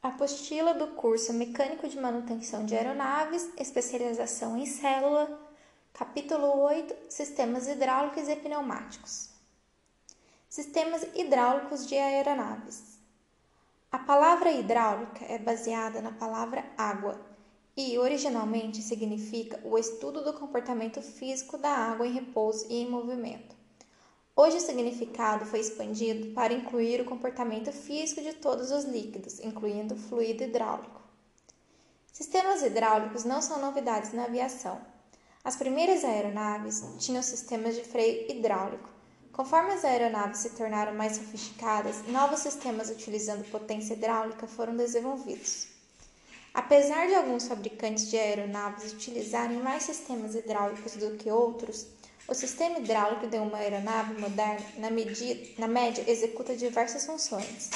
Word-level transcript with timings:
Apostila 0.00 0.74
do 0.74 0.86
curso 0.94 1.32
Mecânico 1.32 1.88
de 1.88 1.98
Manutenção 1.98 2.64
de 2.64 2.72
Aeronaves, 2.76 3.50
especialização 3.56 4.56
em 4.56 4.64
célula, 4.64 5.28
capítulo 5.92 6.60
8 6.60 6.94
Sistemas 7.08 7.66
hidráulicos 7.66 8.28
e 8.28 8.36
pneumáticos. 8.36 9.28
Sistemas 10.48 11.02
hidráulicos 11.16 11.84
de 11.84 11.96
aeronaves. 11.96 13.00
A 13.90 13.98
palavra 13.98 14.52
hidráulica 14.52 15.24
é 15.24 15.36
baseada 15.36 16.00
na 16.00 16.12
palavra 16.12 16.64
água 16.78 17.20
e 17.76 17.98
originalmente 17.98 18.80
significa 18.80 19.60
o 19.64 19.76
estudo 19.76 20.22
do 20.22 20.32
comportamento 20.32 21.02
físico 21.02 21.58
da 21.58 21.70
água 21.70 22.06
em 22.06 22.12
repouso 22.12 22.66
e 22.70 22.76
em 22.76 22.88
movimento. 22.88 23.57
Hoje 24.40 24.58
o 24.58 24.60
significado 24.60 25.44
foi 25.46 25.58
expandido 25.58 26.32
para 26.32 26.54
incluir 26.54 27.00
o 27.00 27.04
comportamento 27.04 27.72
físico 27.72 28.20
de 28.22 28.34
todos 28.34 28.70
os 28.70 28.84
líquidos, 28.84 29.40
incluindo 29.40 29.94
o 29.94 29.98
fluido 29.98 30.44
hidráulico. 30.44 31.02
Sistemas 32.12 32.62
hidráulicos 32.62 33.24
não 33.24 33.42
são 33.42 33.60
novidades 33.60 34.12
na 34.12 34.26
aviação. 34.26 34.80
As 35.42 35.56
primeiras 35.56 36.04
aeronaves 36.04 36.84
tinham 37.00 37.20
sistemas 37.20 37.74
de 37.74 37.82
freio 37.82 38.30
hidráulico. 38.30 38.88
Conforme 39.32 39.72
as 39.72 39.84
aeronaves 39.84 40.38
se 40.38 40.50
tornaram 40.50 40.94
mais 40.94 41.16
sofisticadas, 41.16 42.06
novos 42.06 42.38
sistemas 42.38 42.90
utilizando 42.90 43.50
potência 43.50 43.94
hidráulica 43.94 44.46
foram 44.46 44.76
desenvolvidos. 44.76 45.66
Apesar 46.54 47.08
de 47.08 47.14
alguns 47.16 47.48
fabricantes 47.48 48.08
de 48.08 48.16
aeronaves 48.16 48.92
utilizarem 48.92 49.58
mais 49.60 49.82
sistemas 49.82 50.36
hidráulicos 50.36 50.94
do 50.94 51.16
que 51.16 51.28
outros, 51.28 51.88
o 52.28 52.34
sistema 52.34 52.78
hidráulico 52.78 53.26
de 53.26 53.38
uma 53.38 53.56
aeronave 53.56 54.20
moderna, 54.20 54.66
na, 54.76 54.90
medida, 54.90 55.48
na 55.56 55.66
média, 55.66 56.04
executa 56.06 56.54
diversas 56.54 57.06
funções. 57.06 57.70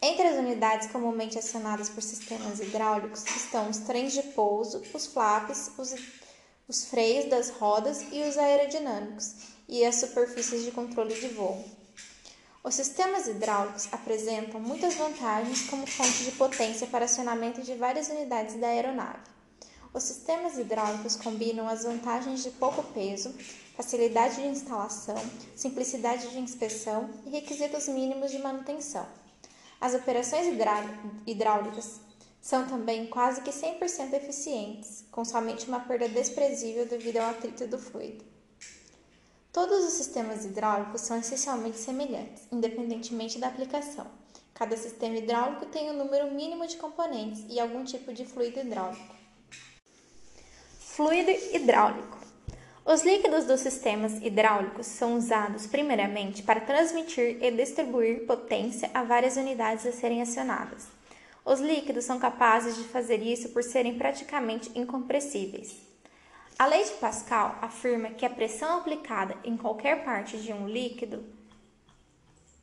Entre 0.00 0.26
as 0.26 0.36
unidades 0.36 0.88
comumente 0.90 1.36
acionadas 1.36 1.88
por 1.88 2.00
sistemas 2.00 2.60
hidráulicos 2.60 3.24
estão 3.36 3.68
os 3.68 3.78
trens 3.78 4.12
de 4.12 4.22
pouso, 4.22 4.82
os 4.94 5.06
flaps, 5.06 5.72
os, 5.76 5.94
os 6.68 6.84
freios 6.84 7.28
das 7.28 7.50
rodas 7.50 8.04
e 8.12 8.22
os 8.22 8.38
aerodinâmicos, 8.38 9.34
e 9.68 9.84
as 9.84 9.96
superfícies 9.96 10.64
de 10.64 10.70
controle 10.70 11.14
de 11.14 11.28
voo. 11.28 11.64
Os 12.62 12.74
sistemas 12.74 13.26
hidráulicos 13.26 13.88
apresentam 13.90 14.60
muitas 14.60 14.94
vantagens 14.94 15.68
como 15.68 15.84
fonte 15.88 16.22
de 16.22 16.30
potência 16.32 16.86
para 16.86 17.06
acionamento 17.06 17.60
de 17.62 17.74
várias 17.74 18.08
unidades 18.08 18.54
da 18.60 18.68
aeronave. 18.68 19.18
Os 19.92 20.04
sistemas 20.04 20.56
hidráulicos 20.56 21.16
combinam 21.16 21.68
as 21.68 21.82
vantagens 21.82 22.42
de 22.42 22.50
pouco 22.52 22.82
peso, 22.94 23.34
facilidade 23.82 24.36
de 24.36 24.46
instalação, 24.46 25.16
simplicidade 25.56 26.30
de 26.30 26.38
inspeção 26.38 27.10
e 27.26 27.30
requisitos 27.30 27.88
mínimos 27.88 28.30
de 28.30 28.38
manutenção. 28.38 29.04
As 29.80 29.92
operações 29.92 30.46
hidráulicas 31.26 32.00
são 32.40 32.64
também 32.64 33.08
quase 33.08 33.40
que 33.42 33.50
100% 33.50 34.12
eficientes, 34.14 35.04
com 35.10 35.24
somente 35.24 35.66
uma 35.66 35.80
perda 35.80 36.08
desprezível 36.08 36.86
devido 36.86 37.16
ao 37.16 37.30
atrito 37.30 37.66
do 37.66 37.76
fluido. 37.76 38.24
Todos 39.52 39.84
os 39.84 39.94
sistemas 39.94 40.44
hidráulicos 40.44 41.00
são 41.00 41.18
essencialmente 41.18 41.76
semelhantes, 41.76 42.44
independentemente 42.52 43.40
da 43.40 43.48
aplicação. 43.48 44.06
Cada 44.54 44.76
sistema 44.76 45.16
hidráulico 45.16 45.66
tem 45.66 45.90
um 45.90 45.98
número 45.98 46.32
mínimo 46.32 46.68
de 46.68 46.76
componentes 46.76 47.44
e 47.48 47.58
algum 47.58 47.82
tipo 47.82 48.12
de 48.12 48.24
fluido 48.24 48.60
hidráulico. 48.60 49.16
Fluido 50.78 51.30
hidráulico. 51.30 52.21
Os 52.84 53.02
líquidos 53.02 53.44
dos 53.44 53.60
sistemas 53.60 54.20
hidráulicos 54.20 54.86
são 54.86 55.14
usados 55.14 55.68
primeiramente 55.68 56.42
para 56.42 56.60
transmitir 56.60 57.38
e 57.40 57.50
distribuir 57.52 58.26
potência 58.26 58.90
a 58.92 59.04
várias 59.04 59.36
unidades 59.36 59.86
a 59.86 59.92
serem 59.92 60.20
acionadas. 60.20 60.88
Os 61.44 61.60
líquidos 61.60 62.04
são 62.04 62.18
capazes 62.18 62.76
de 62.76 62.82
fazer 62.84 63.22
isso 63.22 63.50
por 63.50 63.62
serem 63.62 63.96
praticamente 63.96 64.76
incompressíveis. 64.76 65.76
A 66.58 66.66
lei 66.66 66.82
de 66.82 66.90
Pascal 66.92 67.56
afirma 67.62 68.10
que 68.10 68.26
a 68.26 68.30
pressão 68.30 68.78
aplicada 68.78 69.36
em 69.44 69.56
qualquer 69.56 70.04
parte 70.04 70.38
de 70.38 70.52
um 70.52 70.68
líquido 70.68 71.24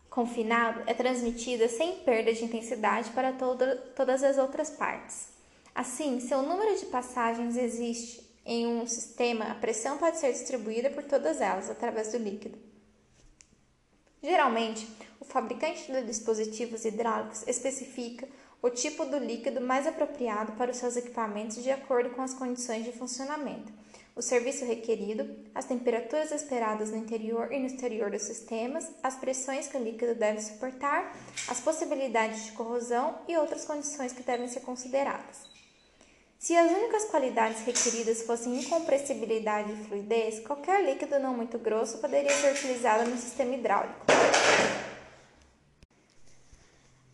confinado 0.09 0.81
é 0.85 0.93
transmitida 0.93 1.69
sem 1.69 1.97
perda 1.99 2.33
de 2.33 2.43
intensidade 2.43 3.09
para 3.11 3.31
toda, 3.31 3.77
todas 3.95 4.21
as 4.21 4.37
outras 4.37 4.69
partes. 4.69 5.29
Assim, 5.73 6.19
se 6.19 6.33
o 6.33 6.41
número 6.41 6.77
de 6.77 6.87
passagens 6.87 7.55
existe 7.55 8.28
em 8.51 8.65
um 8.65 8.87
sistema, 8.87 9.45
a 9.45 9.53
pressão 9.53 9.99
pode 9.99 10.17
ser 10.17 10.33
distribuída 10.33 10.89
por 10.89 11.03
todas 11.03 11.39
elas 11.39 11.69
através 11.69 12.11
do 12.11 12.17
líquido. 12.17 12.57
Geralmente, 14.23 14.89
o 15.19 15.25
fabricante 15.25 15.91
de 15.91 16.01
dispositivos 16.01 16.83
hidráulicos 16.83 17.47
especifica 17.47 18.27
o 18.59 18.71
tipo 18.71 19.05
do 19.05 19.19
líquido 19.19 19.61
mais 19.61 19.85
apropriado 19.85 20.53
para 20.53 20.71
os 20.71 20.77
seus 20.77 20.97
equipamentos 20.97 21.61
de 21.61 21.69
acordo 21.69 22.09
com 22.09 22.23
as 22.23 22.33
condições 22.33 22.83
de 22.83 22.91
funcionamento, 22.91 23.71
o 24.15 24.21
serviço 24.21 24.65
requerido, 24.65 25.29
as 25.53 25.65
temperaturas 25.65 26.31
esperadas 26.31 26.89
no 26.89 26.97
interior 26.97 27.53
e 27.53 27.59
no 27.59 27.67
exterior 27.67 28.09
dos 28.09 28.23
sistemas, 28.23 28.91
as 29.03 29.15
pressões 29.15 29.67
que 29.67 29.77
o 29.77 29.83
líquido 29.83 30.15
deve 30.15 30.41
suportar, 30.41 31.15
as 31.47 31.61
possibilidades 31.61 32.45
de 32.45 32.51
corrosão 32.53 33.19
e 33.27 33.37
outras 33.37 33.63
condições 33.63 34.11
que 34.11 34.23
devem 34.23 34.47
ser 34.47 34.61
consideradas. 34.61 35.48
Se 36.39 36.55
as 36.55 36.71
únicas 36.71 37.03
qualidades 37.03 37.65
requeridas 37.65 38.21
fossem 38.21 38.61
incompressibilidade 38.61 39.73
e 39.73 39.83
fluidez, 39.83 40.39
qualquer 40.39 40.85
líquido 40.85 41.19
não 41.19 41.35
muito 41.35 41.59
grosso 41.59 41.97
poderia 41.97 42.31
ser 42.31 42.53
utilizado 42.53 43.09
no 43.09 43.17
sistema 43.17 43.55
hidráulico. 43.55 44.05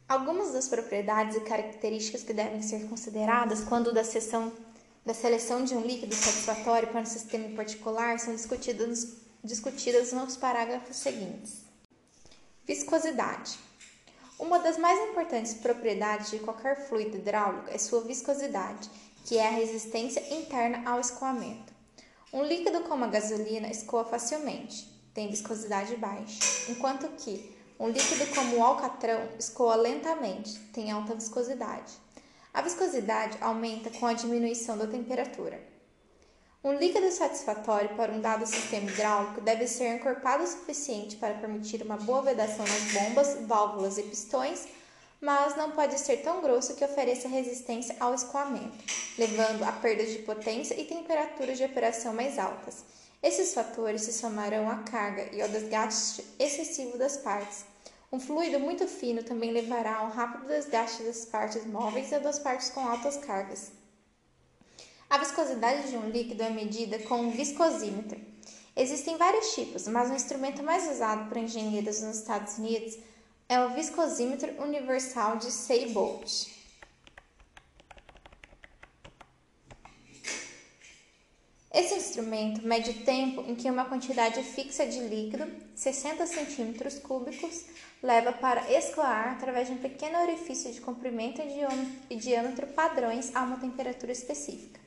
Algumas 0.07 0.53
das 0.53 0.67
propriedades 0.67 1.35
e 1.37 1.39
características 1.39 2.21
que 2.21 2.33
devem 2.33 2.61
ser 2.61 2.87
consideradas 2.87 3.61
quando 3.61 3.91
da, 3.91 4.03
sessão, 4.03 4.53
da 5.03 5.15
seleção 5.15 5.63
de 5.63 5.73
um 5.73 5.81
líquido 5.81 6.13
satisfatório 6.13 6.89
para 6.89 7.01
um 7.01 7.05
sistema 7.05 7.47
em 7.47 7.55
particular 7.55 8.19
são 8.19 8.35
discutidas, 8.35 9.17
discutidas 9.43 10.13
nos 10.13 10.37
parágrafos 10.37 10.97
seguintes. 10.97 11.63
Viscosidade. 12.63 13.57
Uma 14.37 14.59
das 14.59 14.77
mais 14.77 14.99
importantes 15.09 15.55
propriedades 15.55 16.29
de 16.29 16.39
qualquer 16.39 16.87
fluido 16.87 17.17
hidráulico 17.17 17.69
é 17.71 17.77
sua 17.79 18.01
viscosidade, 18.01 18.89
que 19.25 19.39
é 19.39 19.47
a 19.47 19.51
resistência 19.51 20.23
interna 20.33 20.87
ao 20.89 20.99
escoamento. 20.99 21.73
Um 22.31 22.43
líquido 22.43 22.81
como 22.81 23.03
a 23.03 23.07
gasolina 23.07 23.67
escoa 23.67 24.05
facilmente, 24.05 24.87
tem 25.15 25.29
viscosidade 25.29 25.95
baixa, 25.95 26.39
enquanto 26.69 27.07
que 27.17 27.53
um 27.79 27.89
líquido 27.89 28.27
como 28.35 28.57
o 28.57 28.63
alcatrão 28.63 29.27
escoa 29.39 29.75
lentamente, 29.75 30.59
tem 30.71 30.91
alta 30.91 31.15
viscosidade. 31.15 31.91
A 32.53 32.61
viscosidade 32.61 33.37
aumenta 33.41 33.89
com 33.89 34.05
a 34.05 34.13
diminuição 34.13 34.77
da 34.77 34.85
temperatura. 34.85 35.59
Um 36.63 36.73
líquido 36.73 37.11
satisfatório 37.11 37.95
para 37.95 38.11
um 38.11 38.21
dado 38.21 38.45
sistema 38.45 38.89
hidráulico 38.89 39.41
deve 39.41 39.67
ser 39.67 39.95
encorpado 39.95 40.43
o 40.43 40.47
suficiente 40.47 41.15
para 41.15 41.33
permitir 41.33 41.81
uma 41.81 41.97
boa 41.97 42.21
vedação 42.21 42.65
nas 42.65 42.91
bombas, 42.91 43.37
válvulas 43.47 43.97
e 43.97 44.03
pistões 44.03 44.67
mas 45.21 45.55
não 45.55 45.71
pode 45.71 45.99
ser 45.99 46.17
tão 46.17 46.41
grosso 46.41 46.75
que 46.75 46.83
ofereça 46.83 47.27
resistência 47.27 47.95
ao 47.99 48.13
escoamento, 48.13 48.77
levando 49.17 49.63
a 49.63 49.71
perdas 49.71 50.11
de 50.11 50.19
potência 50.19 50.79
e 50.79 50.85
temperaturas 50.85 51.57
de 51.57 51.63
operação 51.63 52.13
mais 52.13 52.37
altas. 52.37 52.83
Esses 53.21 53.53
fatores 53.53 54.01
se 54.01 54.13
somarão 54.13 54.69
à 54.69 54.83
carga 54.83 55.29
e 55.33 55.41
ao 55.41 55.49
desgaste 55.49 56.23
excessivo 56.37 56.97
das 56.97 57.17
partes. 57.17 57.65
Um 58.11 58.19
fluido 58.19 58.59
muito 58.59 58.87
fino 58.87 59.23
também 59.23 59.51
levará 59.51 59.97
ao 59.97 60.09
rápido 60.09 60.47
desgaste 60.47 61.03
das 61.03 61.25
partes 61.25 61.65
móveis 61.65 62.11
e 62.11 62.19
das 62.19 62.39
partes 62.39 62.69
com 62.69 62.87
altas 62.87 63.17
cargas. 63.17 63.71
A 65.09 65.17
viscosidade 65.17 65.89
de 65.89 65.97
um 65.97 66.09
líquido 66.09 66.43
é 66.43 66.49
medida 66.49 66.99
com 66.99 67.17
um 67.21 67.31
viscosímetro. 67.31 68.19
Existem 68.75 69.17
vários 69.17 69.55
tipos, 69.55 69.87
mas 69.87 70.09
o 70.09 70.13
instrumento 70.13 70.61
mais 70.61 70.89
usado 70.91 71.27
por 71.29 71.37
engenheiros 71.37 72.01
nos 72.01 72.17
Estados 72.17 72.57
Unidos 72.57 72.97
é 73.47 73.59
o 73.59 73.69
viscosímetro 73.69 74.51
universal 74.61 75.37
de 75.37 75.51
Seibold. 75.51 76.53
Esse 81.71 81.93
instrumento 81.95 82.65
mede 82.65 82.89
o 82.91 83.03
tempo 83.03 83.43
em 83.47 83.53
que 83.53 83.69
uma 83.69 83.85
quantidade 83.85 84.41
fixa 84.41 84.87
de 84.87 84.99
líquido, 84.99 85.45
60 85.75 86.25
centímetros 86.25 86.97
cúbicos, 86.99 87.65
leva 88.01 88.31
para 88.31 88.71
escoar 88.71 89.33
através 89.33 89.67
de 89.67 89.73
um 89.73 89.77
pequeno 89.77 90.19
orifício 90.21 90.71
de 90.71 90.79
comprimento 90.79 91.41
e 92.09 92.15
diâmetro 92.15 92.67
padrões 92.67 93.35
a 93.35 93.43
uma 93.43 93.57
temperatura 93.57 94.13
específica. 94.13 94.79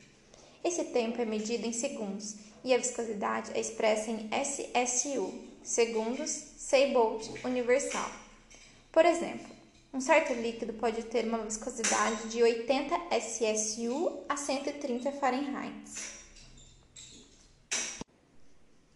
Esse 0.63 0.85
tempo 0.85 1.21
é 1.21 1.25
medido 1.25 1.65
em 1.65 1.71
segundos 1.71 2.35
e 2.63 2.73
a 2.73 2.77
viscosidade 2.77 3.51
é 3.53 3.59
expressa 3.59 4.09
em 4.09 4.27
SSU, 4.31 5.31
segundos 5.63 6.29
Seibold 6.29 7.29
universal. 7.45 8.28
Por 8.91 9.05
exemplo, 9.05 9.55
um 9.93 10.01
certo 10.01 10.33
líquido 10.33 10.73
pode 10.73 11.03
ter 11.03 11.25
uma 11.25 11.39
viscosidade 11.39 12.29
de 12.29 12.41
80 12.41 12.95
SSU 13.11 14.23
a 14.27 14.35
130 14.35 15.11
Fahrenheit. 15.11 16.19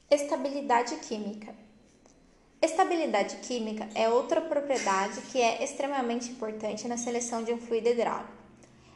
Estabilidade 0.09 0.95
química. 0.97 1.55
Estabilidade 2.61 3.37
química 3.37 3.87
é 3.93 4.09
outra 4.09 4.41
propriedade 4.41 5.21
que 5.31 5.39
é 5.39 5.63
extremamente 5.63 6.31
importante 6.31 6.87
na 6.87 6.97
seleção 6.97 7.43
de 7.43 7.53
um 7.53 7.59
fluido 7.59 7.89
hidráulico. 7.89 8.33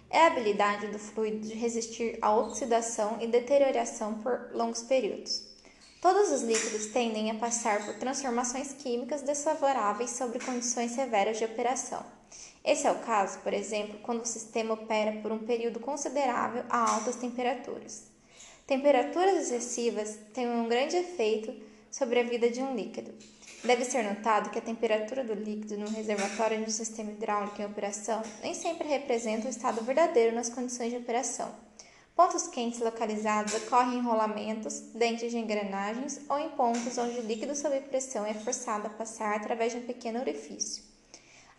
É 0.09 0.21
a 0.21 0.27
habilidade 0.27 0.87
do 0.87 0.97
fluido 0.97 1.47
de 1.47 1.53
resistir 1.53 2.17
à 2.21 2.35
oxidação 2.35 3.17
e 3.19 3.27
deterioração 3.27 4.19
por 4.19 4.49
longos 4.53 4.83
períodos. 4.83 5.46
Todos 6.01 6.31
os 6.31 6.43
líquidos 6.43 6.87
tendem 6.87 7.31
a 7.31 7.35
passar 7.35 7.83
por 7.85 7.95
transformações 7.95 8.71
químicas 8.73 9.23
desfavoráveis 9.23 10.11
sobre 10.11 10.39
condições 10.39 10.91
severas 10.91 11.37
de 11.37 11.45
operação. 11.45 12.05
Esse 12.63 12.85
é 12.85 12.91
o 12.91 12.99
caso, 12.99 13.39
por 13.39 13.53
exemplo, 13.53 13.97
quando 14.03 14.21
o 14.21 14.25
sistema 14.25 14.75
opera 14.75 15.19
por 15.21 15.31
um 15.31 15.39
período 15.39 15.79
considerável 15.79 16.63
a 16.69 16.91
altas 16.91 17.15
temperaturas. 17.15 18.03
Temperaturas 18.67 19.49
excessivas 19.49 20.19
têm 20.33 20.47
um 20.47 20.67
grande 20.67 20.97
efeito 20.97 21.53
sobre 21.89 22.19
a 22.19 22.23
vida 22.23 22.49
de 22.49 22.61
um 22.61 22.75
líquido. 22.75 23.13
Deve 23.63 23.83
ser 23.83 24.03
notado 24.03 24.51
que 24.51 24.59
a 24.59 24.61
temperatura 24.61 25.23
do 25.23 25.33
líquido 25.33 25.77
no 25.77 25.89
reservatório 25.89 26.57
de 26.57 26.65
um 26.65 26.69
sistema 26.69 27.11
hidráulico 27.11 27.59
em 27.59 27.65
operação 27.65 28.21
nem 28.43 28.53
sempre 28.53 28.87
representa 28.87 29.47
o 29.47 29.49
estado 29.49 29.83
verdadeiro 29.83 30.35
nas 30.35 30.49
condições 30.49 30.91
de 30.91 30.97
operação. 30.97 31.66
Pontos 32.17 32.47
quentes 32.47 32.79
localizados 32.79 33.53
ocorrem 33.53 33.99
em 33.99 34.01
rolamentos, 34.01 34.79
dentes 34.95 35.29
de 35.29 35.37
engrenagens 35.37 36.19
ou 36.27 36.39
em 36.39 36.49
pontos 36.49 36.97
onde 36.97 37.19
o 37.19 37.21
líquido 37.21 37.55
sob 37.55 37.79
pressão 37.81 38.25
é 38.25 38.33
forçado 38.33 38.87
a 38.87 38.89
passar 38.89 39.35
através 39.35 39.71
de 39.71 39.77
um 39.77 39.85
pequeno 39.85 40.19
orifício. 40.21 40.83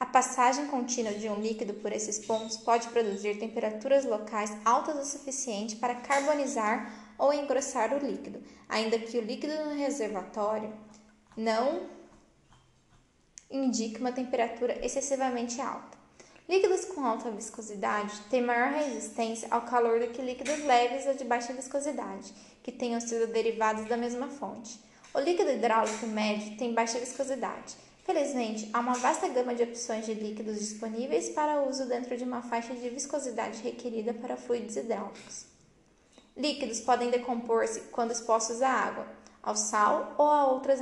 A 0.01 0.07
passagem 0.07 0.67
contínua 0.67 1.13
de 1.13 1.29
um 1.29 1.41
líquido 1.41 1.75
por 1.75 1.93
esses 1.93 2.19
pontos 2.27 2.57
pode 2.57 2.89
produzir 2.89 3.39
temperaturas 3.39 4.05
locais 4.05 4.51
altas 4.65 4.97
o 4.97 5.09
suficiente 5.09 5.77
para 5.77 5.95
carbonizar 5.95 6.93
ou 7.17 7.33
engrossar 7.33 7.95
o 7.95 8.05
líquido, 8.05 8.43
ainda 8.69 8.99
que 8.99 9.17
o 9.17 9.23
líquido 9.23 9.65
no 9.65 9.77
reservatório 9.77 10.75
não 11.37 11.89
indique 13.49 14.01
uma 14.01 14.11
temperatura 14.11 14.85
excessivamente 14.85 15.61
alta. 15.61 15.98
Líquidos 16.49 16.87
com 16.87 17.05
alta 17.05 17.31
viscosidade 17.31 18.19
têm 18.31 18.43
maior 18.43 18.73
resistência 18.73 19.49
ao 19.51 19.63
calor 19.63 20.01
do 20.01 20.09
que 20.09 20.23
líquidos 20.23 20.65
leves 20.65 21.07
ou 21.07 21.15
de 21.15 21.25
baixa 21.25 21.53
viscosidade, 21.53 22.33
que 22.63 22.73
tenham 22.73 23.01
sido 23.01 23.27
derivados 23.27 23.87
da 23.87 23.97
mesma 23.97 24.29
fonte. 24.29 24.81
O 25.13 25.21
líquido 25.21 25.51
hidráulico 25.51 26.07
médio 26.07 26.57
tem 26.57 26.73
baixa 26.73 26.99
viscosidade 26.99 27.77
Felizmente, 28.09 28.71
há 28.73 28.81
uma 28.81 28.95
vasta 28.95 29.29
gama 29.29 29.55
de 29.55 29.63
opções 29.65 30.07
de 30.07 30.15
líquidos 30.15 30.61
disponíveis 30.61 31.29
para 31.29 31.61
uso 31.65 31.87
dentro 31.87 32.17
de 32.17 32.25
uma 32.25 32.41
faixa 32.41 32.75
de 32.75 32.89
viscosidade 32.89 33.63
requerida 33.63 34.15
para 34.15 34.35
fluidos 34.35 34.77
hidráulicos. 34.77 35.45
Líquidos 36.35 36.81
podem 36.81 37.11
decompor-se 37.11 37.81
quando 37.93 38.13
expostos 38.13 38.63
à 38.63 38.71
água, 38.71 39.07
ao 39.43 39.55
sal 39.55 40.15
ou 40.17 40.27
a 40.27 40.47
outras 40.47 40.81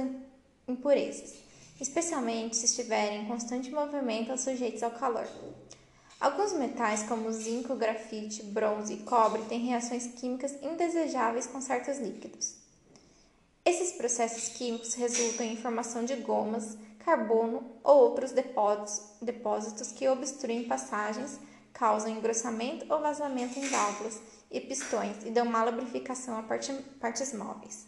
impurezas, 0.69 1.35
especialmente 1.81 2.57
se 2.57 2.67
estiverem 2.67 3.23
em 3.23 3.27
constante 3.27 3.71
movimento 3.71 4.31
ou 4.31 4.39
sujeitos 4.39 4.83
ao 4.83 4.91
calor. 4.91 5.27
Alguns 6.19 6.53
metais, 6.55 7.03
como 7.03 7.31
zinco, 7.31 7.77
grafite, 7.77 8.43
bronze 8.43 8.95
e 8.95 9.03
cobre, 9.03 9.43
têm 9.43 9.67
reações 9.67 10.07
químicas 10.07 10.57
indesejáveis 10.63 11.47
com 11.47 11.61
certos 11.61 11.99
líquidos. 11.99 12.55
Esses 13.65 13.93
processos 13.93 14.57
químicos 14.57 14.95
resultam 14.95 15.45
em 15.45 15.57
formação 15.57 16.05
de 16.05 16.17
gomas, 16.17 16.79
carbono 17.01 17.63
ou 17.85 17.99
outros 17.99 18.33
depósitos 18.33 19.93
que 19.93 20.09
obstruem 20.09 20.65
passagens, 20.65 21.39
causam 21.73 22.11
engrossamento 22.11 22.87
ou 22.89 23.01
vazamento 23.01 23.59
em 23.59 23.69
válvulas 23.69 24.21
e 24.51 24.61
pistões 24.61 25.17
e 25.25 25.31
dão 25.31 25.45
má 25.45 25.65
lubrificação 25.65 26.39
a 26.39 26.43
partes 26.43 27.33
móveis. 27.35 27.87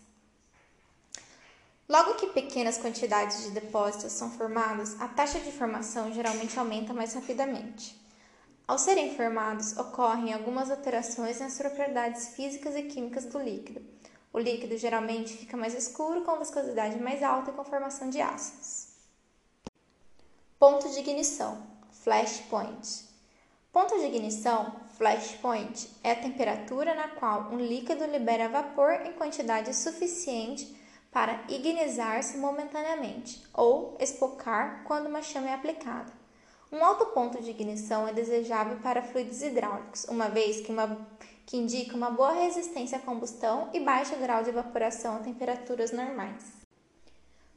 Logo 1.91 2.17
que 2.17 2.27
pequenas 2.27 2.77
quantidades 2.77 3.45
de 3.45 3.51
depósitos 3.51 4.13
são 4.13 4.31
formadas, 4.31 5.01
a 5.01 5.09
taxa 5.09 5.41
de 5.41 5.51
formação 5.51 6.13
geralmente 6.13 6.59
aumenta 6.59 6.93
mais 6.93 7.15
rapidamente. 7.15 7.99
Ao 8.67 8.77
serem 8.79 9.17
formados, 9.17 9.75
ocorrem 9.79 10.35
algumas 10.35 10.71
alterações 10.71 11.41
nas 11.41 11.57
propriedades 11.57 12.29
físicas 12.37 12.77
e 12.77 12.83
químicas 12.83 13.25
do 13.25 13.39
líquido. 13.39 13.81
O 14.31 14.39
líquido 14.39 14.77
geralmente 14.77 15.35
fica 15.35 15.57
mais 15.57 15.75
escuro, 15.75 16.27
com 16.27 16.39
viscosidade 16.39 17.01
mais 17.01 17.23
alta 17.23 17.51
e 17.51 17.55
com 17.55 17.65
formação 17.65 18.11
de 18.11 18.21
ácidos. 18.21 18.89
Ponto 20.59 20.91
de 20.91 20.99
ignição, 20.99 21.67
flash 21.91 22.43
point. 22.51 23.09
Ponto 23.73 23.99
de 23.99 24.05
ignição, 24.05 24.77
flash 24.99 25.37
point, 25.41 25.89
é 26.05 26.11
a 26.11 26.17
temperatura 26.21 26.95
na 26.95 27.09
qual 27.09 27.51
um 27.51 27.57
líquido 27.57 28.05
libera 28.05 28.51
vapor 28.51 28.93
em 29.07 29.15
quantidade 29.15 29.75
suficiente 29.75 30.77
para 31.11 31.45
ignizar-se 31.49 32.37
momentaneamente 32.37 33.43
ou 33.53 33.97
espocar 33.99 34.85
quando 34.85 35.07
uma 35.07 35.23
chama 35.23 35.51
é 35.51 35.55
aplicada. 35.55 36.13
Um 36.71 36.85
alto 36.85 37.07
ponto 37.07 37.43
de 37.43 37.51
ignição 37.51 38.07
é 38.07 38.13
desejável 38.13 38.79
para 38.81 39.03
fluidos 39.03 39.41
hidráulicos, 39.43 40.05
uma 40.05 40.29
vez 40.29 40.61
que, 40.61 40.71
uma, 40.71 41.09
que 41.47 41.57
indica 41.57 41.97
uma 41.97 42.11
boa 42.11 42.33
resistência 42.33 42.99
à 42.99 43.01
combustão 43.01 43.71
e 43.73 43.81
baixo 43.81 44.15
grau 44.17 44.43
de 44.43 44.51
evaporação 44.51 45.17
a 45.17 45.21
temperaturas 45.21 45.93
normais. 45.93 46.45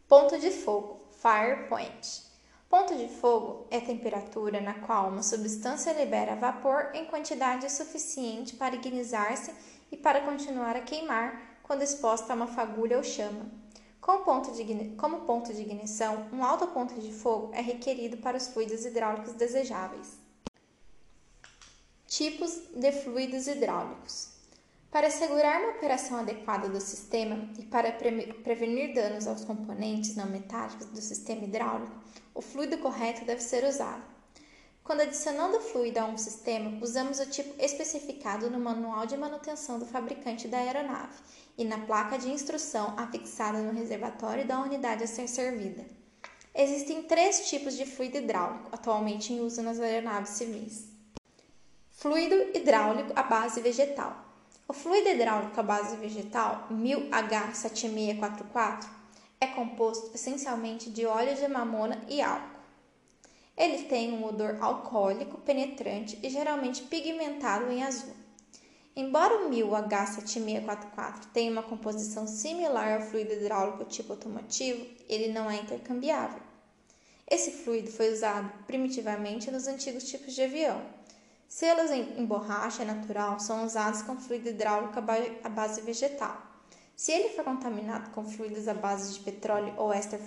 Ponto 0.07 0.39
de 0.39 0.50
fogo, 0.50 1.01
fire 1.12 1.68
point. 1.68 2.24
Ponto 2.69 2.95
de 2.95 3.09
fogo 3.09 3.68
é 3.69 3.80
a 3.80 3.86
temperatura 3.86 4.62
na 4.62 4.75
qual 4.75 5.09
uma 5.09 5.21
substância 5.21 5.92
libera 5.92 6.38
vapor 6.38 6.92
em 6.94 7.04
quantidade 7.04 7.69
suficiente 7.69 8.56
para 8.56 8.75
ignizar-se 8.75 9.54
e 9.92 9.97
para 9.97 10.21
continuar 10.21 10.77
a 10.77 10.81
queimar 10.81 11.50
quando 11.71 11.83
exposta 11.83 12.33
a 12.33 12.35
uma 12.35 12.47
fagulha 12.47 12.97
ou 12.97 13.03
chama. 13.03 13.50
Como 14.01 14.25
ponto, 14.25 14.51
de, 14.51 15.62
ignição, 15.62 16.27
um 16.33 16.44
alto 16.44 16.68
ponto 16.68 17.00
de 17.00 17.13
fogo 17.13 17.50
é 17.53 17.62
requerido 17.62 18.18
para 18.18 18.35
os 18.35 18.50
fluidos 18.50 18.83
hidráulicos 18.83 19.31
desejáveis. 19.35 20.19
Tipos 22.06 22.51
de 22.75 22.91
fluidos 22.91 23.47
hidráulicos. 23.47 24.31
Para 24.91 25.07
assegurar 25.07 25.62
uma 25.62 25.71
operação 25.71 26.19
adequada 26.19 26.68
do 26.68 26.81
sistema 26.81 27.47
e 27.57 27.63
para 27.63 27.94
prevenir 27.94 28.94
danos 28.94 29.25
aos 29.25 29.45
componentes 29.45 30.13
não 30.18 30.25
metálicos 30.25 30.88
do 30.88 31.00
sistema 31.00 31.45
hidráulico, 31.45 31.95
o 32.35 32.41
fluido 32.41 32.79
correto 32.79 33.23
deve 33.23 33.41
ser 33.41 33.63
usado. 33.63 34.03
Quando 34.83 35.01
adicionando 35.01 35.62
fluido 35.62 36.00
a 36.00 36.06
um 36.06 36.18
sistema, 36.18 36.83
usamos 36.83 37.21
o 37.21 37.25
tipo 37.27 37.53
especificado 37.63 38.50
no 38.50 38.59
manual 38.59 39.06
de 39.06 39.15
manutenção 39.15 39.79
do 39.79 39.85
fabricante 39.85 40.50
da 40.50 40.57
aeronave 40.57 41.15
e 41.61 41.65
na 41.65 41.77
placa 41.77 42.17
de 42.17 42.29
instrução 42.29 42.95
afixada 42.97 43.59
no 43.59 43.71
reservatório 43.71 44.45
da 44.45 44.59
unidade 44.59 45.03
a 45.03 45.07
ser 45.07 45.27
servida. 45.27 45.85
Existem 46.53 47.03
três 47.03 47.49
tipos 47.49 47.77
de 47.77 47.85
fluido 47.85 48.17
hidráulico 48.17 48.69
atualmente 48.71 49.31
em 49.31 49.41
uso 49.41 49.61
nas 49.61 49.79
aeronaves 49.79 50.31
civis: 50.31 50.87
fluido 51.91 52.57
hidráulico 52.57 53.13
à 53.15 53.23
base 53.23 53.61
vegetal 53.61 54.31
o 54.71 54.73
fluido 54.73 55.09
hidráulico 55.09 55.59
à 55.59 55.63
base 55.63 55.97
vegetal 55.97 56.65
1000H7644 56.71 58.87
é 59.41 59.47
composto 59.47 60.15
essencialmente 60.15 60.89
de 60.89 61.06
óleo 61.06 61.35
de 61.35 61.45
mamona 61.45 62.01
e 62.07 62.21
álcool. 62.21 62.61
Ele 63.57 63.83
tem 63.83 64.13
um 64.13 64.23
odor 64.23 64.56
alcoólico 64.61 65.39
penetrante 65.39 66.18
e 66.23 66.30
geralmente 66.30 66.83
pigmentado 66.83 67.69
em 67.69 67.83
azul. 67.83 68.15
Embora 68.95 69.45
o 69.45 69.50
1000H7644 69.50 71.26
tenha 71.33 71.52
uma 71.52 71.64
composição 71.64 72.28
similar 72.28 73.02
ao 73.02 73.07
fluido 73.07 73.33
hidráulico 73.33 73.86
tipo 73.86 74.14
automotivo, 74.14 74.86
ele 75.07 75.31
não 75.31 75.50
é 75.50 75.57
intercambiável. 75.57 76.42
Esse 77.30 77.52
fluido 77.52 77.90
foi 77.92 78.12
usado 78.12 78.52
primitivamente 78.68 79.50
nos 79.50 79.68
antigos 79.68 80.04
tipos 80.04 80.33
de 80.33 80.42
avião, 80.42 80.81
Selos 81.52 81.92
em 81.92 82.26
borracha 82.26 82.86
natural 82.86 83.38
são 83.38 83.66
usados 83.66 84.02
com 84.04 84.16
fluido 84.16 84.48
hidráulico 84.48 84.98
à 85.44 85.50
base 85.50 85.81
vegetal. 85.81 86.42
Se 86.95 87.12
ele 87.12 87.28
for 87.28 87.44
contaminado 87.44 88.10
com 88.12 88.24
fluidos 88.24 88.69
à 88.69 88.74
base 88.74 89.16
de 89.16 89.19
petróleo 89.19 89.74
ou 89.76 89.92
éster 89.92 90.18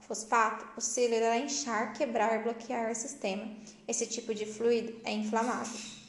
fosfato, 0.00 0.66
o 0.78 0.80
selo 0.80 1.12
irá 1.12 1.36
inchar, 1.36 1.92
quebrar 1.92 2.40
e 2.40 2.44
bloquear 2.44 2.90
o 2.90 2.94
sistema. 2.94 3.46
Esse 3.86 4.06
tipo 4.06 4.34
de 4.34 4.46
fluido 4.46 4.98
é 5.04 5.12
inflamável. 5.12 5.99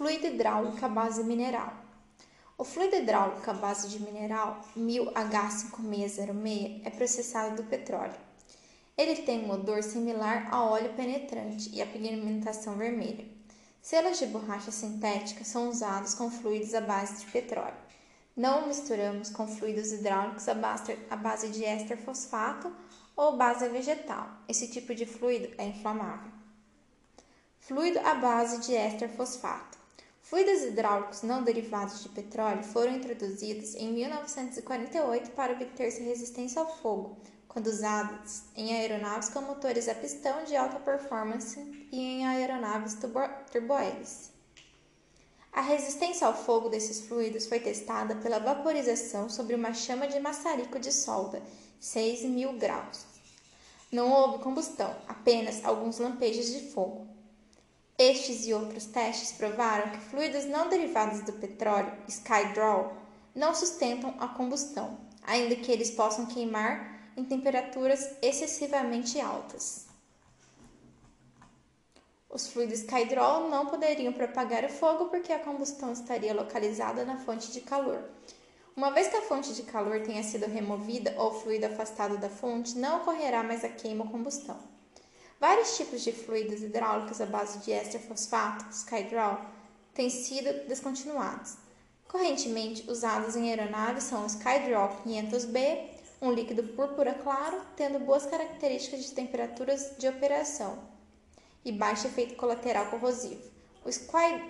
Fluido 0.00 0.28
hidráulico 0.28 0.82
à 0.82 0.88
base 0.88 1.22
mineral. 1.22 1.74
O 2.56 2.64
fluido 2.64 2.96
hidráulico 2.96 3.50
à 3.50 3.52
base 3.52 3.86
de 3.86 4.02
mineral 4.02 4.58
1000H5606 4.74 6.80
é 6.86 6.88
processado 6.88 7.56
do 7.56 7.68
petróleo. 7.68 8.16
Ele 8.96 9.16
tem 9.16 9.44
um 9.44 9.50
odor 9.50 9.82
similar 9.82 10.48
a 10.50 10.64
óleo 10.64 10.94
penetrante 10.94 11.68
e 11.74 11.82
a 11.82 11.86
pigmentação 11.86 12.76
vermelha. 12.76 13.28
Selos 13.82 14.18
de 14.18 14.24
borracha 14.24 14.70
sintética 14.70 15.44
são 15.44 15.68
usados 15.68 16.14
com 16.14 16.30
fluidos 16.30 16.72
à 16.72 16.80
base 16.80 17.22
de 17.22 17.30
petróleo. 17.30 17.76
Não 18.34 18.68
misturamos 18.68 19.28
com 19.28 19.46
fluidos 19.46 19.92
hidráulicos 19.92 20.48
à 20.48 20.54
base 20.54 21.48
de 21.50 21.62
éster 21.62 21.98
fosfato 21.98 22.72
ou 23.14 23.36
base 23.36 23.68
vegetal. 23.68 24.30
Esse 24.48 24.66
tipo 24.66 24.94
de 24.94 25.04
fluido 25.04 25.54
é 25.58 25.66
inflamável. 25.66 26.32
Fluido 27.58 27.98
à 27.98 28.14
base 28.14 28.66
de 28.66 28.74
éster 28.74 29.10
fosfato. 29.10 29.79
Fluidos 30.30 30.62
hidráulicos 30.62 31.22
não 31.22 31.42
derivados 31.42 32.04
de 32.04 32.08
petróleo 32.08 32.62
foram 32.62 32.94
introduzidos 32.94 33.74
em 33.74 33.92
1948 33.92 35.32
para 35.32 35.54
obter-se 35.54 36.04
resistência 36.04 36.62
ao 36.62 36.72
fogo, 36.78 37.16
quando 37.48 37.66
usadas 37.66 38.44
em 38.54 38.72
aeronaves 38.76 39.28
com 39.30 39.40
motores 39.40 39.88
a 39.88 39.94
pistão 39.96 40.44
de 40.44 40.54
alta 40.54 40.78
performance 40.78 41.58
e 41.90 41.98
em 41.98 42.26
aeronaves 42.28 42.96
turbohélice. 43.50 44.30
A 45.52 45.62
resistência 45.62 46.28
ao 46.28 46.34
fogo 46.44 46.68
desses 46.68 47.00
fluidos 47.00 47.46
foi 47.46 47.58
testada 47.58 48.14
pela 48.14 48.38
vaporização 48.38 49.28
sobre 49.28 49.56
uma 49.56 49.74
chama 49.74 50.06
de 50.06 50.20
maçarico 50.20 50.78
de 50.78 50.92
solda, 50.92 51.42
6 51.80 52.22
mil 52.26 52.52
graus. 52.52 53.04
Não 53.90 54.12
houve 54.12 54.44
combustão, 54.44 54.94
apenas 55.08 55.64
alguns 55.64 55.98
lampejos 55.98 56.46
de 56.52 56.70
fogo. 56.70 57.09
Estes 58.00 58.46
e 58.46 58.54
outros 58.54 58.86
testes 58.86 59.30
provaram 59.32 59.90
que 59.90 59.98
fluidos 59.98 60.46
não 60.46 60.70
derivados 60.70 61.20
do 61.20 61.34
petróleo, 61.34 61.92
Skydraw, 62.08 62.96
não 63.34 63.54
sustentam 63.54 64.14
a 64.18 64.26
combustão, 64.26 64.98
ainda 65.22 65.54
que 65.54 65.70
eles 65.70 65.90
possam 65.90 66.24
queimar 66.24 67.12
em 67.14 67.22
temperaturas 67.22 68.16
excessivamente 68.22 69.20
altas. 69.20 69.86
Os 72.30 72.48
fluidos 72.48 72.78
Skydrol 72.78 73.50
não 73.50 73.66
poderiam 73.66 74.14
propagar 74.14 74.64
o 74.64 74.70
fogo 74.70 75.10
porque 75.10 75.34
a 75.34 75.38
combustão 75.38 75.92
estaria 75.92 76.32
localizada 76.32 77.04
na 77.04 77.18
fonte 77.18 77.52
de 77.52 77.60
calor. 77.60 78.02
Uma 78.74 78.92
vez 78.92 79.08
que 79.08 79.16
a 79.18 79.22
fonte 79.22 79.52
de 79.52 79.64
calor 79.64 80.00
tenha 80.00 80.22
sido 80.22 80.46
removida 80.46 81.14
ou 81.18 81.32
o 81.32 81.34
fluido 81.34 81.66
afastado 81.66 82.16
da 82.16 82.30
fonte, 82.30 82.78
não 82.78 83.02
ocorrerá 83.02 83.42
mais 83.42 83.62
a 83.62 83.68
queima 83.68 84.04
ou 84.04 84.10
combustão. 84.10 84.79
Vários 85.40 85.74
tipos 85.74 86.02
de 86.02 86.12
fluidos 86.12 86.60
hidráulicos 86.60 87.18
à 87.18 87.24
base 87.24 87.60
de 87.60 87.72
éster 87.72 87.98
fosfato, 87.98 88.66
Skydrol, 88.70 89.38
têm 89.94 90.10
sido 90.10 90.68
descontinuados. 90.68 91.56
Correntemente 92.06 92.84
usados 92.90 93.34
em 93.36 93.48
aeronaves 93.48 94.04
são 94.04 94.24
o 94.24 94.26
Skydrol 94.26 94.90
500B, 95.06 95.88
um 96.20 96.30
líquido 96.30 96.62
púrpura 96.74 97.14
claro, 97.14 97.58
tendo 97.74 97.98
boas 98.00 98.26
características 98.26 99.02
de 99.02 99.12
temperaturas 99.12 99.94
de 99.96 100.06
operação 100.06 100.78
e 101.64 101.72
baixo 101.72 102.06
efeito 102.06 102.36
colateral 102.36 102.90
corrosivo. 102.90 103.40
O 103.82 103.88
Sky, 103.88 104.44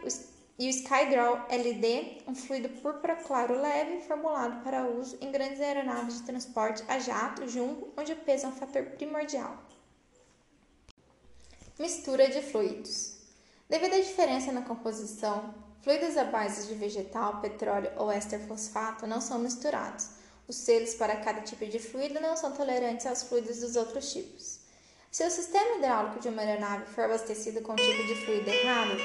e 0.58 0.66
o 0.66 0.70
Skydraw 0.70 1.46
LD, 1.48 2.22
um 2.26 2.34
fluido 2.34 2.68
púrpura 2.80 3.14
claro 3.14 3.60
leve 3.60 4.00
formulado 4.08 4.64
para 4.64 4.88
uso 4.88 5.16
em 5.20 5.30
grandes 5.30 5.60
aeronaves 5.60 6.16
de 6.16 6.24
transporte 6.24 6.82
a 6.88 6.98
jato, 6.98 7.46
jumbo, 7.46 7.94
onde 7.96 8.12
o 8.12 8.16
peso 8.16 8.46
é 8.46 8.48
um 8.48 8.52
fator 8.52 8.86
primordial. 8.86 9.69
Mistura 11.80 12.28
de 12.28 12.42
fluidos. 12.42 13.16
Devido 13.68 13.94
à 13.94 14.00
diferença 14.00 14.52
na 14.52 14.62
composição, 14.62 15.54
fluidos 15.82 16.16
à 16.16 16.24
base 16.24 16.68
de 16.68 16.74
vegetal, 16.74 17.40
petróleo 17.40 17.90
ou 17.96 18.12
éster 18.12 18.38
fosfato 18.46 19.06
não 19.06 19.20
são 19.20 19.38
misturados 19.38 20.20
os 20.50 20.56
selos 20.56 20.94
para 20.94 21.16
cada 21.16 21.42
tipo 21.42 21.64
de 21.64 21.78
fluido 21.78 22.20
não 22.20 22.36
são 22.36 22.50
tolerantes 22.52 23.06
aos 23.06 23.22
fluidos 23.22 23.60
dos 23.60 23.76
outros 23.76 24.12
tipos. 24.12 24.58
Se 25.10 25.24
o 25.24 25.30
sistema 25.30 25.78
hidráulico 25.78 26.20
de 26.20 26.28
uma 26.28 26.42
aeronave 26.42 26.86
for 26.86 27.04
abastecido 27.04 27.62
com 27.62 27.72
um 27.72 27.76
tipo 27.76 28.04
de 28.04 28.14
fluido 28.26 28.50
errado, 28.50 28.96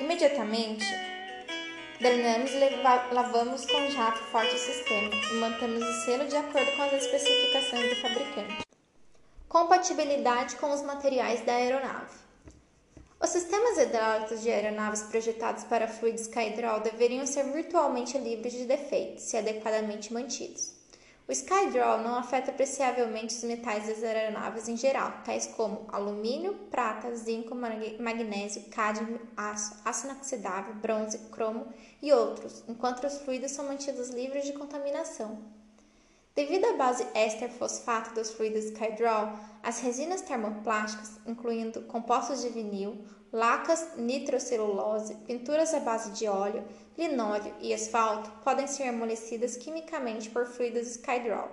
imediatamente 0.00 0.86
drenamos 2.00 2.50
e 2.50 3.14
lavamos 3.14 3.66
com 3.66 3.90
jato 3.90 4.18
forte 4.32 4.54
o 4.54 4.58
sistema 4.58 5.10
e 5.30 5.34
mantemos 5.34 5.82
o 5.82 6.04
selo 6.04 6.26
de 6.26 6.36
acordo 6.36 6.76
com 6.76 6.82
as 6.82 6.92
especificações 6.94 7.90
do 7.90 7.96
fabricante. 7.96 8.63
Compatibilidade 9.54 10.56
com 10.56 10.72
os 10.72 10.82
materiais 10.82 11.42
da 11.42 11.52
aeronave. 11.52 12.18
Os 13.22 13.30
sistemas 13.30 13.78
hidráulicos 13.78 14.42
de 14.42 14.50
aeronaves 14.50 15.02
projetados 15.02 15.62
para 15.62 15.86
fluidos 15.86 16.22
Skydraw 16.22 16.80
deveriam 16.80 17.24
ser 17.24 17.44
virtualmente 17.44 18.18
livres 18.18 18.52
de 18.52 18.64
defeitos, 18.64 19.22
se 19.22 19.36
adequadamente 19.36 20.12
mantidos. 20.12 20.74
O 21.28 21.30
Skydraw 21.30 22.02
não 22.02 22.16
afeta 22.16 22.50
apreciavelmente 22.50 23.36
os 23.36 23.44
metais 23.44 23.86
das 23.86 24.02
aeronaves 24.02 24.66
em 24.66 24.76
geral, 24.76 25.22
tais 25.24 25.46
como 25.46 25.86
alumínio, 25.92 26.54
prata, 26.68 27.14
zinco, 27.14 27.54
magnésio, 27.54 28.64
cádmio, 28.72 29.20
aço, 29.36 29.76
aço 29.84 30.08
inoxidável, 30.08 30.74
bronze, 30.74 31.16
cromo 31.30 31.72
e 32.02 32.12
outros, 32.12 32.64
enquanto 32.66 33.06
os 33.06 33.18
fluidos 33.18 33.52
são 33.52 33.68
mantidos 33.68 34.08
livres 34.10 34.46
de 34.46 34.52
contaminação. 34.52 35.63
Devido 36.36 36.64
à 36.64 36.72
base 36.72 37.06
éster 37.14 37.48
fosfato 37.48 38.12
dos 38.12 38.32
fluidos 38.32 38.64
Skydraw, 38.64 39.38
as 39.62 39.78
resinas 39.78 40.20
termoplásticas, 40.20 41.12
incluindo 41.24 41.82
compostos 41.82 42.42
de 42.42 42.48
vinil, 42.48 43.04
lacas, 43.32 43.96
nitrocelulose, 43.96 45.14
pinturas 45.26 45.72
à 45.72 45.78
base 45.78 46.10
de 46.10 46.26
óleo, 46.26 46.66
linóleo 46.98 47.54
e 47.60 47.72
asfalto, 47.72 48.32
podem 48.42 48.66
ser 48.66 48.88
amolecidas 48.88 49.56
quimicamente 49.56 50.28
por 50.28 50.44
fluidos 50.44 50.88
Skydraw. 50.96 51.48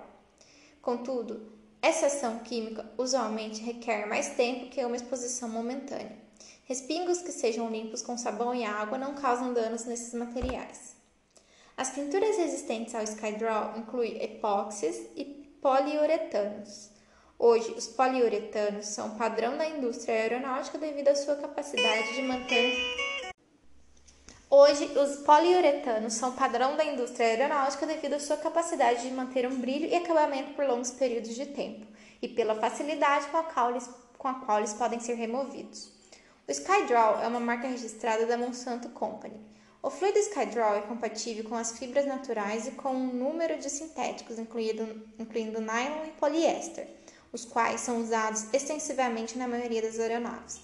Contudo, 0.80 1.52
essa 1.80 2.06
ação 2.06 2.40
química 2.40 2.84
usualmente 2.98 3.62
requer 3.62 4.06
mais 4.06 4.30
tempo 4.30 4.68
que 4.68 4.84
uma 4.84 4.96
exposição 4.96 5.48
momentânea. 5.48 6.18
Respingos 6.64 7.22
que 7.22 7.30
sejam 7.30 7.70
limpos 7.70 8.02
com 8.02 8.18
sabão 8.18 8.52
e 8.52 8.64
água 8.64 8.98
não 8.98 9.14
causam 9.14 9.52
danos 9.52 9.84
nesses 9.84 10.12
materiais. 10.12 11.01
As 11.76 11.90
pinturas 11.90 12.36
resistentes 12.36 12.94
ao 12.94 13.02
Skydraw 13.02 13.78
incluem 13.78 14.22
epóxis 14.22 14.96
e 15.16 15.24
poliuretanos. 15.60 16.90
Hoje, 17.38 17.72
os 17.72 17.86
poliuretanos 17.86 18.86
são 18.86 19.16
padrão 19.16 19.56
da 19.56 19.66
indústria 19.66 20.14
aeronáutica 20.14 20.78
devido 20.78 21.08
à 21.08 21.14
sua 21.14 21.36
capacidade 21.36 22.14
de 22.14 22.22
manter 22.22 22.74
Hoje, 24.54 24.84
os 24.98 25.16
poliuretanos 25.24 26.12
são 26.12 26.32
padrão 26.32 26.76
da 26.76 26.84
indústria 26.84 27.26
aeronáutica 27.26 27.86
devido 27.86 28.12
à 28.12 28.20
sua 28.20 28.36
capacidade 28.36 29.00
de 29.00 29.10
manter 29.10 29.46
um 29.46 29.58
brilho 29.58 29.86
e 29.86 29.94
acabamento 29.94 30.52
por 30.52 30.66
longos 30.66 30.90
períodos 30.90 31.34
de 31.34 31.46
tempo 31.46 31.86
e 32.20 32.28
pela 32.28 32.54
facilidade 32.54 33.28
com 33.28 33.38
a 33.38 33.44
qual 33.44 33.70
eles, 33.70 33.88
com 34.18 34.28
a 34.28 34.34
qual 34.34 34.58
eles 34.58 34.74
podem 34.74 35.00
ser 35.00 35.14
removidos. 35.14 35.90
O 36.46 36.50
Skydraw 36.52 37.22
é 37.22 37.28
uma 37.28 37.40
marca 37.40 37.66
registrada 37.66 38.26
da 38.26 38.36
Monsanto 38.36 38.90
Company. 38.90 39.40
O 39.84 39.90
fluido 39.90 40.16
Skydraw 40.16 40.76
é 40.76 40.80
compatível 40.82 41.42
com 41.42 41.56
as 41.56 41.76
fibras 41.76 42.06
naturais 42.06 42.68
e 42.68 42.70
com 42.70 42.90
um 42.90 43.12
número 43.12 43.58
de 43.58 43.68
sintéticos, 43.68 44.38
incluindo, 44.38 45.02
incluindo 45.18 45.60
nylon 45.60 46.06
e 46.06 46.12
poliéster, 46.20 46.86
os 47.32 47.44
quais 47.44 47.80
são 47.80 48.00
usados 48.00 48.46
extensivamente 48.52 49.36
na 49.36 49.48
maioria 49.48 49.82
das 49.82 49.98
aeronaves. 49.98 50.60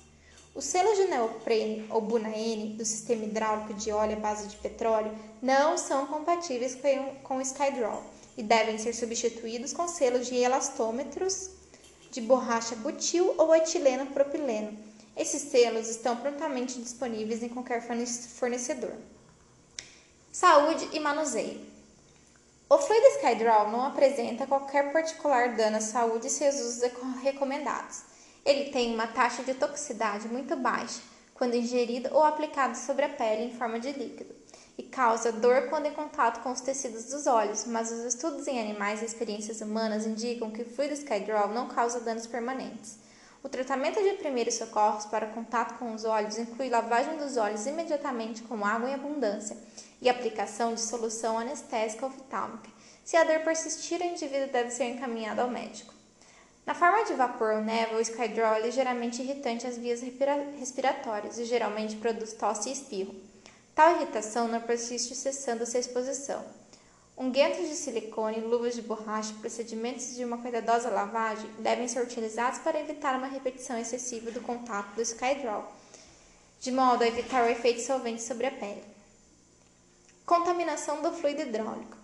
Os 0.55 0.65
selos 0.67 0.97
de 0.97 1.07
neoprene 1.07 1.85
ou 1.91 2.01
Buna-N 2.01 2.75
do 2.75 2.85
sistema 2.85 3.25
hidráulico 3.25 3.75
de 3.75 3.91
óleo 3.91 4.17
à 4.17 4.21
base 4.21 4.47
de 4.47 4.57
petróleo 4.57 5.13
não 5.43 5.77
são 5.77 6.07
compatíveis 6.07 6.79
com 7.25 7.39
o 7.39 7.43
Skydraw 7.43 8.01
e 8.37 8.43
devem 8.45 8.79
ser 8.79 8.93
substituídos 8.93 9.73
com 9.73 9.89
selos 9.89 10.29
de 10.29 10.37
elastômetros 10.37 11.51
de 12.13 12.21
borracha 12.21 12.77
butil 12.77 13.35
ou 13.37 13.53
etileno 13.53 14.07
propileno, 14.07 14.79
esses 15.19 15.43
selos 15.51 15.89
estão 15.89 16.17
prontamente 16.17 16.81
disponíveis 16.81 17.43
em 17.43 17.49
qualquer 17.49 17.83
fornecedor. 17.83 18.95
Saúde 20.31 20.89
e 20.93 21.01
manuseio. 21.01 21.61
O 22.71 22.79
fluido 22.79 23.07
Skydraw 23.17 23.71
não 23.71 23.85
apresenta 23.85 24.47
qualquer 24.47 24.93
particular 24.93 25.57
dano 25.57 25.79
à 25.79 25.81
saúde 25.81 26.29
e 26.29 26.31
seus 26.31 26.55
usos 26.61 26.83
recomendados. 27.21 28.03
Ele 28.45 28.71
tem 28.71 28.95
uma 28.95 29.09
taxa 29.09 29.43
de 29.43 29.55
toxicidade 29.55 30.29
muito 30.29 30.55
baixa 30.55 31.01
quando 31.35 31.55
ingerido 31.55 32.11
ou 32.13 32.23
aplicado 32.23 32.77
sobre 32.77 33.05
a 33.05 33.09
pele 33.09 33.45
em 33.45 33.57
forma 33.57 33.81
de 33.81 33.91
líquido 33.93 34.35
e 34.79 34.85
causa 34.85 35.33
dor 35.33 35.69
quando 35.69 35.87
em 35.87 35.93
contato 35.93 36.41
com 36.43 36.53
os 36.53 36.61
tecidos 36.61 37.07
dos 37.07 37.27
olhos, 37.27 37.65
mas 37.65 37.91
os 37.91 38.05
estudos 38.05 38.47
em 38.47 38.61
animais 38.61 39.03
e 39.03 39.05
experiências 39.05 39.61
humanas 39.61 40.07
indicam 40.07 40.53
que 40.53 40.63
o 40.63 40.65
fluido 40.65 40.95
Skydraw 40.95 41.49
não 41.49 41.67
causa 41.67 41.99
danos 41.99 42.29
permanentes. 42.29 43.08
O 43.43 43.49
tratamento 43.49 44.03
de 44.03 44.15
primeiros 44.15 44.55
socorros 44.55 45.07
para 45.07 45.29
contato 45.29 45.79
com 45.79 45.95
os 45.95 46.05
olhos 46.05 46.39
inclui 46.39 46.69
lavagem 46.69 47.17
dos 47.19 47.37
olhos 47.37 47.67
imediatamente 47.67 48.43
com 48.43 48.65
água 48.65 48.91
em 48.91 48.95
abundância 48.95 49.57
e 50.03 50.09
aplicação 50.09 50.75
de 50.75 50.81
solução 50.81 51.39
anestésica 51.39 52.07
oftálmica. 52.07 52.69
Se 53.05 53.17
a 53.17 53.25
dor 53.25 53.41
persistir, 53.41 54.01
o 54.01 54.05
indivíduo 54.05 54.49
deve 54.49 54.71
ser 54.71 54.85
encaminhado 54.85 55.41
ao 55.41 55.49
médico. 55.49 55.95
Na 56.67 56.75
forma 56.75 57.05
de 57.05 57.15
vapor 57.15 57.55
ou 57.55 57.61
névoa, 57.63 57.99
o 57.99 58.03
Skydraw 58.03 58.57
é 58.57 58.61
ligeiramente 58.61 59.23
irritante 59.23 59.67
às 59.67 59.79
vias 59.79 60.03
respiratórias 60.59 61.39
e 61.39 61.45
geralmente 61.45 61.97
produz 61.97 62.35
tosse 62.35 62.69
e 62.69 62.73
espirro. 62.73 63.15
Tal 63.75 63.97
irritação 63.97 64.49
não 64.49 64.61
persiste 64.61 65.15
cessando 65.15 65.65
sua 65.65 65.81
exposição. 65.81 66.45
Unguentos 67.21 67.69
de 67.69 67.75
silicone, 67.75 68.39
luvas 68.39 68.77
de 68.77 68.83
borracha 68.83 69.35
procedimentos 69.41 70.15
de 70.15 70.25
uma 70.25 70.39
cuidadosa 70.39 70.89
lavagem 70.89 71.51
devem 71.59 71.89
ser 71.89 72.01
utilizados 72.01 72.61
para 72.61 72.79
evitar 72.79 73.17
uma 73.17 73.27
repetição 73.27 73.77
excessiva 73.77 74.31
do 74.31 74.41
contato 74.41 74.95
do 74.95 75.03
Skydraw, 75.03 75.69
de 76.61 76.71
modo 76.71 77.03
a 77.03 77.09
evitar 77.09 77.45
o 77.45 77.51
efeito 77.51 77.81
solvente 77.81 78.23
sobre 78.23 78.47
a 78.47 78.53
pele. 78.53 78.85
Contaminação 80.25 81.03
do 81.03 81.13
fluido 81.13 81.43
hidráulico. 81.43 81.97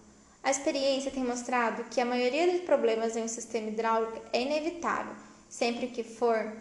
A 0.42 0.50
experiência 0.50 1.12
tem 1.12 1.23
mostrado 1.23 1.85
que 1.85 2.00
a 2.00 2.04
maioria 2.04 2.50
dos 2.50 2.62
problemas 2.62 3.14
em 3.14 3.23
um 3.23 3.28
sistema 3.28 3.68
hidráulico 3.68 4.21
é 4.33 4.42
inevitável, 4.42 5.14
sempre 5.49 5.87
que 5.87 6.02
for 6.02 6.52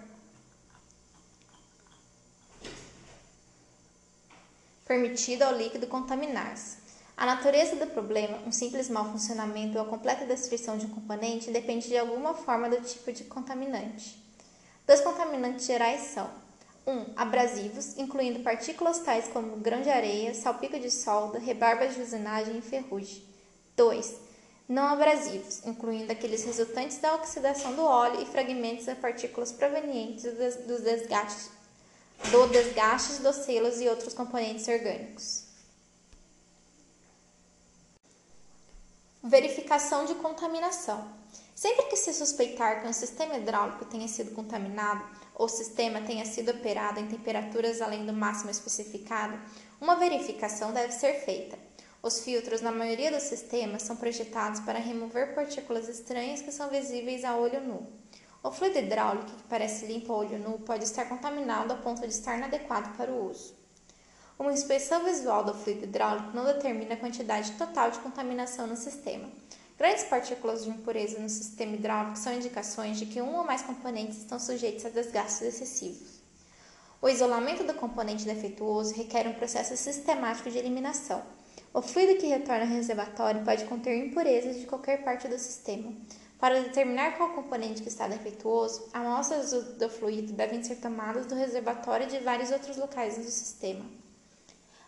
permitido 4.85 5.41
ao 5.41 5.57
líquido 5.57 5.87
contaminar-se. 5.87 6.82
A 7.15 7.25
natureza 7.25 7.75
do 7.75 7.87
problema, 7.87 8.39
um 8.45 8.51
simples 8.51 8.89
mau 8.89 9.11
funcionamento 9.11 9.77
ou 9.77 9.83
a 9.83 9.87
completa 9.87 10.25
destruição 10.25 10.77
de 10.77 10.87
um 10.87 10.89
componente, 10.89 11.51
depende 11.51 11.87
de 11.87 11.97
alguma 11.97 12.33
forma 12.33 12.69
do 12.69 12.81
tipo 12.81 13.11
de 13.11 13.23
contaminante. 13.25 14.21
Dois 14.85 14.99
contaminantes 15.01 15.65
gerais 15.65 16.01
são 16.13 16.29
1. 16.85 16.91
Um, 16.91 17.05
abrasivos, 17.15 17.97
incluindo 17.97 18.41
partículas 18.41 18.99
tais 18.99 19.27
como 19.27 19.57
grão 19.57 19.81
de 19.81 19.89
areia, 19.89 20.33
salpico 20.33 20.77
de 20.77 20.91
solda, 20.91 21.39
rebarbas 21.39 21.95
de 21.95 22.01
usinagem 22.01 22.57
e 22.57 22.61
ferrugem. 22.61 23.23
2. 23.77 24.15
Não 24.67 24.87
abrasivos, 24.87 25.65
incluindo 25.65 26.11
aqueles 26.11 26.43
resultantes 26.43 26.97
da 26.97 27.15
oxidação 27.15 27.75
do 27.75 27.83
óleo 27.83 28.21
e 28.21 28.25
fragmentos 28.25 28.85
de 28.85 28.95
partículas 28.95 29.51
provenientes 29.51 30.23
dos 30.23 30.81
desgastes, 30.81 31.49
do 32.31 32.47
desgaste 32.47 33.21
dos 33.21 33.35
selos 33.37 33.79
e 33.79 33.87
outros 33.87 34.13
componentes 34.13 34.67
orgânicos. 34.67 35.42
Verificação 39.25 40.03
de 40.03 40.15
contaminação. 40.15 41.07
Sempre 41.55 41.85
que 41.85 41.95
se 41.95 42.13
suspeitar 42.13 42.81
que 42.81 42.89
um 42.89 42.91
sistema 42.91 43.37
hidráulico 43.37 43.85
tenha 43.85 44.05
sido 44.05 44.35
contaminado 44.35 45.01
ou 45.33 45.45
o 45.45 45.49
sistema 45.49 46.01
tenha 46.01 46.25
sido 46.25 46.51
operado 46.51 46.99
em 46.99 47.07
temperaturas 47.07 47.81
além 47.81 48.05
do 48.05 48.11
máximo 48.11 48.51
especificado, 48.51 49.39
uma 49.79 49.95
verificação 49.95 50.73
deve 50.73 50.91
ser 50.91 51.23
feita. 51.23 51.57
Os 52.01 52.19
filtros, 52.19 52.59
na 52.59 52.69
maioria 52.69 53.13
dos 53.13 53.23
sistemas, 53.23 53.83
são 53.83 53.95
projetados 53.95 54.59
para 54.59 54.77
remover 54.77 55.33
partículas 55.33 55.87
estranhas 55.87 56.41
que 56.41 56.51
são 56.51 56.69
visíveis 56.69 57.23
a 57.23 57.37
olho 57.37 57.61
nu. 57.61 57.87
O 58.43 58.51
fluido 58.51 58.79
hidráulico, 58.79 59.37
que 59.37 59.43
parece 59.43 59.85
limpo 59.85 60.11
a 60.11 60.17
olho 60.17 60.37
nu, 60.37 60.59
pode 60.59 60.83
estar 60.83 61.05
contaminado 61.05 61.71
a 61.71 61.77
ponto 61.77 62.01
de 62.01 62.13
estar 62.13 62.37
inadequado 62.37 62.97
para 62.97 63.09
o 63.09 63.29
uso. 63.29 63.62
Uma 64.37 64.51
inspeção 64.51 65.03
visual 65.05 65.43
do 65.43 65.53
fluido 65.53 65.83
hidráulico 65.83 66.35
não 66.35 66.43
determina 66.43 66.95
a 66.95 66.97
quantidade 66.97 67.51
total 67.51 67.91
de 67.91 67.99
contaminação 67.99 68.65
no 68.65 68.75
sistema. 68.75 69.29
Grandes 69.77 70.03
partículas 70.05 70.63
de 70.63 70.71
impureza 70.71 71.19
no 71.19 71.29
sistema 71.29 71.75
hidráulico 71.75 72.17
são 72.17 72.33
indicações 72.33 72.97
de 72.97 73.05
que 73.05 73.21
um 73.21 73.35
ou 73.35 73.43
mais 73.43 73.61
componentes 73.61 74.17
estão 74.17 74.39
sujeitos 74.39 74.85
a 74.85 74.89
desgastes 74.89 75.41
excessivos. 75.41 76.21
O 77.01 77.09
isolamento 77.09 77.63
do 77.63 77.73
componente 77.73 78.25
defeituoso 78.25 78.95
requer 78.95 79.27
um 79.27 79.33
processo 79.33 79.75
sistemático 79.77 80.49
de 80.49 80.57
eliminação. 80.57 81.21
O 81.73 81.81
fluido 81.81 82.19
que 82.19 82.27
retorna 82.27 82.63
ao 82.63 82.71
reservatório 82.71 83.43
pode 83.43 83.65
conter 83.65 83.97
impurezas 83.97 84.59
de 84.59 84.65
qualquer 84.65 85.03
parte 85.03 85.27
do 85.27 85.37
sistema. 85.37 85.93
Para 86.39 86.61
determinar 86.61 87.17
qual 87.17 87.29
componente 87.29 87.81
que 87.81 87.89
está 87.89 88.07
defeituoso, 88.07 88.89
amostras 88.93 89.51
do, 89.51 89.61
do 89.73 89.89
fluido 89.89 90.33
devem 90.33 90.63
ser 90.63 90.77
tomadas 90.77 91.25
do 91.25 91.35
reservatório 91.35 92.07
e 92.07 92.09
de 92.09 92.19
vários 92.19 92.51
outros 92.51 92.77
locais 92.77 93.17
do 93.17 93.29
sistema. 93.29 93.83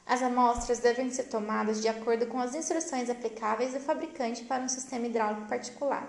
As 0.06 0.22
amostras 0.22 0.78
devem 0.80 1.10
ser 1.10 1.24
tomadas 1.24 1.82
de 1.82 1.88
acordo 1.88 2.28
com 2.28 2.40
as 2.40 2.54
instruções 2.54 3.10
aplicáveis 3.10 3.74
do 3.74 3.80
fabricante 3.80 4.44
para 4.44 4.62
um 4.62 4.68
sistema 4.68 5.08
hidráulico 5.08 5.48
particular. 5.48 6.08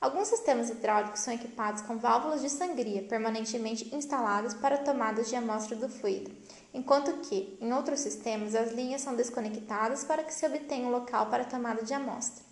Alguns 0.00 0.28
sistemas 0.28 0.70
hidráulicos 0.70 1.20
são 1.20 1.34
equipados 1.34 1.82
com 1.82 1.98
válvulas 1.98 2.40
de 2.40 2.48
sangria 2.48 3.02
permanentemente 3.02 3.92
instaladas 3.92 4.54
para 4.54 4.78
tomadas 4.78 5.28
de 5.28 5.34
amostra 5.34 5.74
do 5.74 5.88
fluido, 5.88 6.30
enquanto 6.72 7.20
que, 7.22 7.58
em 7.60 7.72
outros 7.72 7.98
sistemas, 7.98 8.54
as 8.54 8.70
linhas 8.70 9.00
são 9.00 9.16
desconectadas 9.16 10.04
para 10.04 10.22
que 10.22 10.32
se 10.32 10.46
obtenha 10.46 10.86
um 10.86 10.92
local 10.92 11.26
para 11.26 11.44
tomada 11.44 11.82
de 11.82 11.94
amostra. 11.94 12.44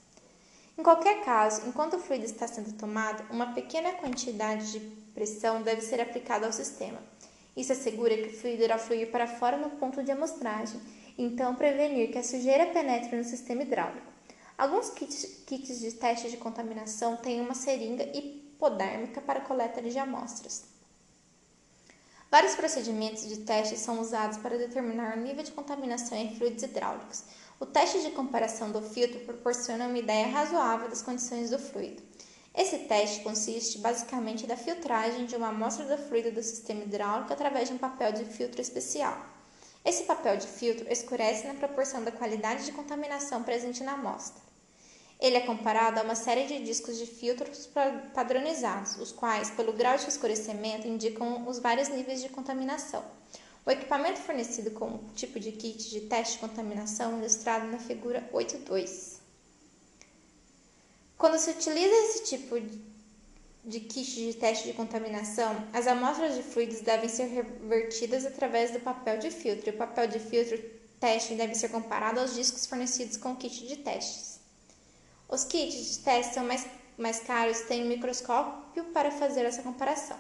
Em 0.77 0.83
qualquer 0.83 1.25
caso, 1.25 1.69
enquanto 1.69 1.95
o 1.95 2.01
fluido 2.01 2.25
está 2.25 2.49
sendo 2.49 2.73
tomado, 2.73 3.25
uma 3.31 3.53
pequena 3.53 3.93
quantidade 3.93 4.73
de 4.73 4.81
pressão 5.15 5.63
deve 5.63 5.83
ser 5.83 6.01
aplicada 6.01 6.47
ao 6.47 6.53
sistema 6.53 6.99
isso 7.57 7.73
assegura 7.73 8.17
que 8.17 8.29
o 8.29 8.33
fluido 8.33 8.63
irá 8.63 8.79
fluir 8.79 9.11
para 9.11 9.27
fora 9.27 9.57
no 9.57 9.71
ponto 9.71 10.03
de 10.03 10.11
amostragem, 10.11 10.81
então 11.17 11.55
prevenir 11.55 12.11
que 12.11 12.19
a 12.19 12.25
sujeira 12.25 12.67
penetre 12.67 13.17
no 13.17 13.25
sistema 13.25 13.63
hidráulico. 13.63 14.13
Alguns 14.57 14.91
kits, 14.91 15.43
kits 15.47 15.81
de 15.81 15.93
teste 15.93 16.31
de 16.31 16.37
contaminação 16.37 17.17
têm 17.17 17.41
uma 17.41 17.55
seringa 17.55 18.05
hipodérmica 18.17 19.21
para 19.21 19.41
coleta 19.41 19.83
de 19.83 19.99
amostras. 19.99 20.65
Vários 22.31 22.57
procedimentos 22.57 23.29
de 23.29 23.39
teste 23.39 23.79
são 23.79 24.01
usados 24.01 24.39
para 24.39 24.59
determinar 24.59 25.17
o 25.17 25.21
nível 25.21 25.45
de 25.45 25.53
contaminação 25.53 26.19
em 26.19 26.35
fluidos 26.37 26.65
hidráulicos. 26.65 27.23
O 27.61 27.67
teste 27.67 28.03
de 28.03 28.11
comparação 28.11 28.73
do 28.73 28.83
filtro 28.83 29.21
proporciona 29.21 29.87
uma 29.87 29.99
ideia 29.99 30.27
razoável 30.27 30.89
das 30.89 31.03
condições 31.03 31.51
do 31.51 31.59
fluido. 31.59 32.03
Esse 32.55 32.79
teste 32.79 33.21
consiste 33.25 33.79
basicamente 33.79 34.47
da 34.47 34.57
filtragem 34.57 35.27
de 35.27 35.35
uma 35.35 35.49
amostra 35.49 35.85
do 35.85 36.01
fluido 36.01 36.31
do 36.31 36.43
sistema 36.43 36.85
hidráulico 36.85 37.33
através 37.33 37.69
de 37.69 37.75
um 37.75 37.79
papel 37.79 38.13
de 38.13 38.25
filtro 38.25 38.61
especial. 38.61 39.19
Esse 39.85 40.05
papel 40.05 40.37
de 40.37 40.47
filtro 40.47 40.91
escurece 40.91 41.49
na 41.49 41.55
proporção 41.55 42.05
da 42.05 42.13
qualidade 42.13 42.65
de 42.65 42.73
contaminação 42.73 43.43
presente 43.43 43.83
na 43.83 43.95
amostra. 43.95 44.41
Ele 45.21 45.37
é 45.37 45.41
comparado 45.41 45.99
a 45.99 46.03
uma 46.05 46.15
série 46.15 46.47
de 46.47 46.63
discos 46.65 46.97
de 46.97 47.07
filtros 47.07 47.69
padronizados, 48.15 48.99
os 48.99 49.11
quais, 49.11 49.51
pelo 49.51 49.73
grau 49.73 49.97
de 49.97 50.09
escurecimento, 50.09 50.87
indicam 50.87 51.49
os 51.49 51.59
vários 51.59 51.89
níveis 51.89 52.23
de 52.23 52.29
contaminação. 52.29 53.03
O 53.67 53.71
equipamento 53.71 54.21
fornecido 54.21 54.71
com 54.71 54.87
o 54.87 55.01
tipo 55.15 55.41
de 55.41 55.51
kit 55.51 55.91
de 55.91 56.03
teste 56.03 56.35
de 56.35 56.41
contaminação 56.41 57.19
ilustrado 57.19 57.67
na 57.67 57.79
figura 57.79 58.29
8.2. 58.33 59.14
Quando 61.17 61.39
se 61.39 61.51
utiliza 61.51 61.95
esse 61.95 62.25
tipo 62.25 62.61
de 63.65 63.81
kit 63.81 64.15
de 64.15 64.35
teste 64.35 64.67
de 64.67 64.75
contaminação, 64.75 65.67
as 65.73 65.87
amostras 65.87 66.35
de 66.35 66.43
fluidos 66.43 66.81
devem 66.81 67.09
ser 67.09 67.27
revertidas 67.27 68.27
através 68.27 68.73
do 68.73 68.81
papel 68.81 69.19
de 69.19 69.31
filtro. 69.31 69.71
O 69.71 69.77
papel 69.77 70.07
de 70.09 70.19
filtro 70.19 70.59
teste 71.01 71.35
deve 71.35 71.55
ser 71.55 71.71
comparado 71.71 72.21
aos 72.21 72.35
discos 72.35 72.67
fornecidos 72.67 73.17
com 73.17 73.33
o 73.33 73.37
kit 73.37 73.67
de 73.67 73.77
testes. 73.77 74.41
Os 75.29 75.45
kits 75.45 75.97
de 75.97 75.99
teste 76.01 76.35
são 76.35 76.45
mais, 76.45 76.67
mais 76.99 77.21
caros 77.21 77.61
têm 77.63 77.85
um 77.85 77.89
microscópio 77.89 78.85
para 78.87 79.11
fazer 79.11 79.45
essa 79.47 79.63
comparação. 79.63 80.19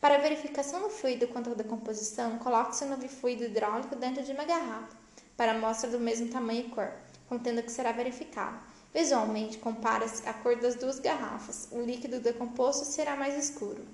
Para 0.00 0.14
a 0.14 0.18
verificação 0.18 0.80
do 0.80 0.90
fluido 0.90 1.26
quanto 1.26 1.50
à 1.50 1.54
decomposição, 1.54 2.38
coloque-se 2.38 2.84
o 2.84 2.88
novo 2.88 3.08
fluido 3.08 3.44
hidráulico 3.44 3.96
dentro 3.96 4.22
de 4.22 4.30
uma 4.30 4.44
garrafa, 4.44 4.96
para 5.36 5.52
amostra 5.52 5.90
do 5.90 5.98
mesmo 5.98 6.28
tamanho 6.28 6.66
e 6.66 6.70
cor, 6.70 6.92
contendo 7.28 7.58
o 7.58 7.62
que 7.64 7.72
será 7.72 7.90
verificado. 7.90 8.58
Visualmente, 8.98 9.58
compara-se 9.58 10.28
a 10.28 10.34
cor 10.34 10.56
das 10.56 10.74
duas 10.74 10.98
garrafas. 10.98 11.68
O 11.70 11.80
líquido 11.80 12.18
decomposto 12.18 12.84
será 12.84 13.14
mais 13.14 13.38
escuro. 13.38 13.86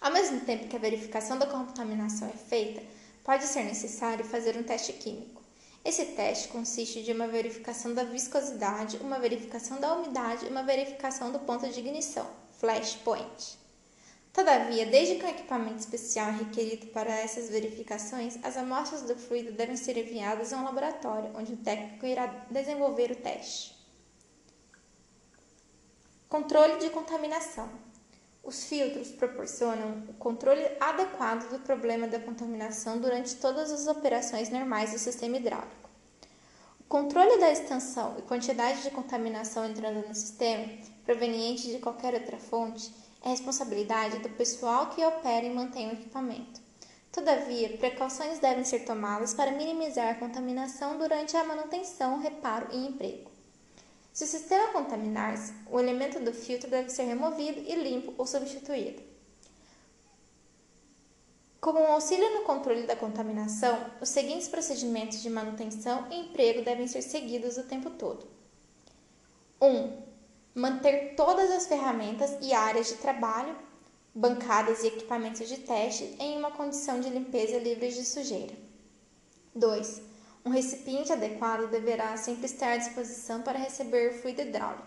Ao 0.00 0.10
mesmo 0.10 0.40
tempo 0.40 0.68
que 0.68 0.76
a 0.76 0.78
verificação 0.78 1.38
da 1.38 1.46
contaminação 1.46 2.28
é 2.28 2.32
feita, 2.32 2.82
pode 3.22 3.44
ser 3.44 3.64
necessário 3.64 4.24
fazer 4.24 4.56
um 4.56 4.62
teste 4.62 4.94
químico. 4.94 5.42
Esse 5.84 6.06
teste 6.06 6.48
consiste 6.48 7.02
de 7.02 7.12
uma 7.12 7.28
verificação 7.28 7.92
da 7.92 8.04
viscosidade, 8.04 8.96
uma 8.96 9.18
verificação 9.18 9.78
da 9.78 9.96
umidade 9.96 10.46
e 10.46 10.48
uma 10.48 10.62
verificação 10.62 11.30
do 11.30 11.40
ponto 11.40 11.68
de 11.68 11.78
ignição, 11.78 12.26
flash 12.58 12.94
point. 13.04 13.65
Todavia, 14.36 14.84
desde 14.84 15.14
que 15.14 15.24
um 15.24 15.30
equipamento 15.30 15.78
especial 15.78 16.28
é 16.28 16.32
requerido 16.32 16.88
para 16.88 17.10
essas 17.10 17.48
verificações, 17.48 18.36
as 18.42 18.54
amostras 18.58 19.00
do 19.00 19.16
fluido 19.16 19.50
devem 19.52 19.78
ser 19.78 19.96
enviadas 19.96 20.52
a 20.52 20.58
um 20.58 20.64
laboratório, 20.64 21.30
onde 21.34 21.54
o 21.54 21.56
técnico 21.56 22.04
irá 22.04 22.26
desenvolver 22.50 23.12
o 23.12 23.16
teste. 23.16 23.74
Controle 26.28 26.76
de 26.76 26.90
contaminação. 26.90 27.66
Os 28.44 28.64
filtros 28.64 29.08
proporcionam 29.08 30.04
o 30.06 30.12
controle 30.12 30.66
adequado 30.80 31.48
do 31.48 31.60
problema 31.60 32.06
da 32.06 32.20
contaminação 32.20 32.98
durante 32.98 33.36
todas 33.36 33.72
as 33.72 33.86
operações 33.86 34.50
normais 34.50 34.92
do 34.92 34.98
sistema 34.98 35.38
hidráulico. 35.38 35.88
O 36.78 36.84
controle 36.84 37.40
da 37.40 37.50
extensão 37.50 38.16
e 38.18 38.22
quantidade 38.22 38.82
de 38.82 38.90
contaminação 38.90 39.64
entrando 39.64 40.06
no 40.06 40.14
sistema, 40.14 40.68
proveniente 41.06 41.68
de 41.68 41.78
qualquer 41.78 42.12
outra 42.12 42.36
fonte, 42.36 43.05
é 43.22 43.30
responsabilidade 43.30 44.18
do 44.18 44.28
pessoal 44.30 44.90
que 44.90 45.04
opera 45.04 45.46
e 45.46 45.54
mantém 45.54 45.88
o 45.88 45.92
equipamento. 45.92 46.60
Todavia, 47.10 47.76
precauções 47.78 48.38
devem 48.38 48.62
ser 48.62 48.80
tomadas 48.80 49.32
para 49.32 49.52
minimizar 49.52 50.10
a 50.10 50.18
contaminação 50.18 50.98
durante 50.98 51.36
a 51.36 51.44
manutenção, 51.44 52.18
reparo 52.18 52.68
e 52.72 52.86
emprego. 52.86 53.30
Se 54.12 54.24
o 54.24 54.26
sistema 54.26 54.68
contaminar-se, 54.68 55.52
o 55.70 55.80
elemento 55.80 56.20
do 56.20 56.32
filtro 56.32 56.70
deve 56.70 56.90
ser 56.90 57.04
removido 57.04 57.60
e 57.60 57.74
limpo 57.74 58.14
ou 58.16 58.26
substituído. 58.26 59.02
Como 61.60 61.80
um 61.80 61.92
auxílio 61.92 62.32
no 62.34 62.42
controle 62.42 62.86
da 62.86 62.94
contaminação, 62.94 63.90
os 64.00 64.08
seguintes 64.08 64.46
procedimentos 64.46 65.20
de 65.20 65.28
manutenção 65.28 66.06
e 66.10 66.20
emprego 66.20 66.62
devem 66.62 66.86
ser 66.86 67.02
seguidos 67.02 67.56
o 67.56 67.64
tempo 67.64 67.90
todo. 67.90 68.26
1. 69.60 69.66
Um, 69.66 70.05
manter 70.56 71.14
todas 71.14 71.50
as 71.50 71.66
ferramentas 71.66 72.34
e 72.40 72.54
áreas 72.54 72.86
de 72.86 72.94
trabalho, 72.94 73.54
bancadas 74.14 74.82
e 74.82 74.86
equipamentos 74.86 75.46
de 75.46 75.58
teste 75.58 76.16
em 76.18 76.38
uma 76.38 76.50
condição 76.50 76.98
de 76.98 77.10
limpeza 77.10 77.58
livre 77.58 77.90
de 77.90 78.02
sujeira. 78.02 78.54
2. 79.54 80.00
Um 80.46 80.48
recipiente 80.48 81.12
adequado 81.12 81.68
deverá 81.68 82.16
sempre 82.16 82.46
estar 82.46 82.72
à 82.72 82.76
disposição 82.78 83.42
para 83.42 83.58
receber 83.58 84.14
fluido 84.14 84.40
hidráulico, 84.40 84.86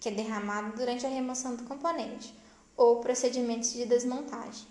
que 0.00 0.08
é 0.08 0.12
derramado 0.12 0.74
durante 0.74 1.04
a 1.04 1.10
remoção 1.10 1.54
do 1.54 1.64
componente, 1.64 2.34
ou 2.74 3.00
procedimentos 3.00 3.74
de 3.74 3.84
desmontagem. 3.84 4.66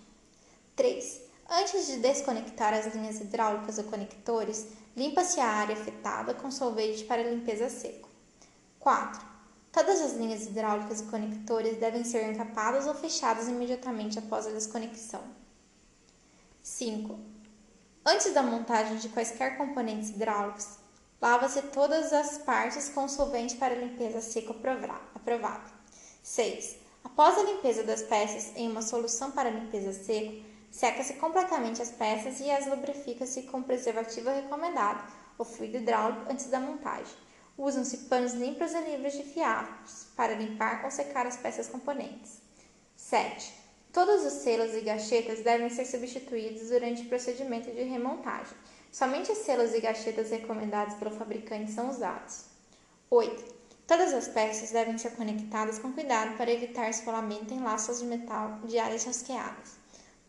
3. 0.74 1.20
Antes 1.48 1.86
de 1.86 1.98
desconectar 1.98 2.74
as 2.74 2.92
linhas 2.92 3.20
hidráulicas 3.20 3.78
ou 3.78 3.84
conectores, 3.84 4.66
limpa-se 4.96 5.38
a 5.38 5.46
área 5.46 5.76
afetada 5.76 6.34
com 6.34 6.50
solvente 6.50 7.04
para 7.04 7.22
limpeza 7.22 7.68
seco. 7.68 8.08
4. 8.80 9.29
Todas 9.72 10.00
as 10.00 10.14
linhas 10.14 10.46
hidráulicas 10.46 11.00
e 11.00 11.04
conectores 11.04 11.78
devem 11.78 12.02
ser 12.02 12.28
encapadas 12.28 12.86
ou 12.86 12.94
fechadas 12.94 13.46
imediatamente 13.46 14.18
após 14.18 14.44
a 14.46 14.50
desconexão. 14.50 15.22
5. 16.60 17.16
Antes 18.04 18.34
da 18.34 18.42
montagem 18.42 18.96
de 18.96 19.08
quaisquer 19.10 19.56
componentes 19.56 20.10
hidráulicos, 20.10 20.66
lava-se 21.22 21.62
todas 21.62 22.12
as 22.12 22.38
partes 22.38 22.88
com 22.88 23.08
solvente 23.08 23.56
para 23.56 23.76
limpeza 23.76 24.20
seco 24.20 24.56
aprovado. 25.14 25.72
6. 26.20 26.76
Após 27.04 27.38
a 27.38 27.44
limpeza 27.44 27.84
das 27.84 28.02
peças 28.02 28.50
em 28.56 28.68
uma 28.68 28.82
solução 28.82 29.30
para 29.30 29.50
limpeza 29.50 29.92
seco, 29.92 30.44
seca-se 30.70 31.14
completamente 31.14 31.80
as 31.80 31.92
peças 31.92 32.40
e 32.40 32.50
as 32.50 32.66
lubrifica-se 32.66 33.42
com 33.44 33.62
preservativo 33.62 34.30
recomendado 34.30 35.00
ou 35.38 35.44
fluido 35.44 35.76
hidráulico 35.76 36.30
antes 36.30 36.46
da 36.46 36.58
montagem. 36.58 37.29
Usam-se 37.60 37.98
panos 38.08 38.32
limpos 38.32 38.72
e 38.72 38.80
livres 38.80 39.12
de 39.12 39.22
fiapos 39.22 40.06
para 40.16 40.32
limpar 40.32 40.82
ou 40.82 40.90
secar 40.90 41.26
as 41.26 41.36
peças 41.36 41.68
componentes. 41.68 42.40
7. 42.96 43.52
Todos 43.92 44.24
os 44.24 44.32
selos 44.32 44.74
e 44.74 44.80
gachetas 44.80 45.40
devem 45.40 45.68
ser 45.68 45.84
substituídos 45.84 46.70
durante 46.70 47.02
o 47.02 47.08
procedimento 47.10 47.70
de 47.70 47.82
remontagem. 47.82 48.56
Somente 48.90 49.34
selos 49.34 49.74
e 49.74 49.80
gachetas 49.80 50.30
recomendados 50.30 50.94
pelo 50.94 51.10
fabricante 51.10 51.70
são 51.70 51.90
usados. 51.90 52.46
8. 53.10 53.54
Todas 53.86 54.14
as 54.14 54.28
peças 54.28 54.70
devem 54.70 54.96
ser 54.96 55.10
conectadas 55.10 55.78
com 55.78 55.92
cuidado 55.92 56.38
para 56.38 56.50
evitar 56.50 56.88
esfolamento 56.88 57.52
em 57.52 57.60
laços 57.60 57.98
de 57.98 58.06
metal 58.06 58.58
de 58.64 58.78
áreas 58.78 59.04
rasqueadas. 59.04 59.72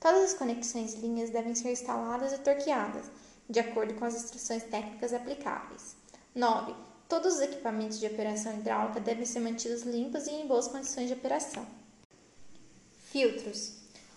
Todas 0.01 0.21
as 0.21 0.33
conexões 0.33 0.95
e 0.95 0.97
linhas 0.97 1.29
devem 1.29 1.55
ser 1.55 1.71
instaladas 1.71 2.33
e 2.33 2.39
torqueadas, 2.39 3.05
de 3.49 3.61
acordo 3.61 3.93
com 3.93 4.03
as 4.03 4.15
instruções 4.15 4.63
técnicas 4.63 5.13
aplicáveis. 5.13 5.95
9. 6.35 6.90
Todos 7.11 7.33
os 7.33 7.41
equipamentos 7.41 7.99
de 7.99 8.07
operação 8.07 8.53
hidráulica 8.53 9.01
devem 9.01 9.25
ser 9.25 9.41
mantidos 9.41 9.81
limpos 9.81 10.27
e 10.27 10.31
em 10.31 10.47
boas 10.47 10.69
condições 10.69 11.07
de 11.07 11.13
operação. 11.13 11.67
Filtros. 13.11 13.73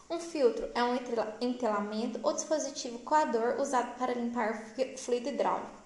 Um 0.09 0.21
filtro 0.21 0.71
é 0.77 0.85
um 0.85 0.95
entelamento 1.41 2.21
ou 2.23 2.33
dispositivo 2.33 3.01
coador 3.01 3.61
usado 3.61 3.99
para 3.99 4.15
limpar 4.15 4.77
fluido 4.97 5.29
hidráulico, 5.29 5.83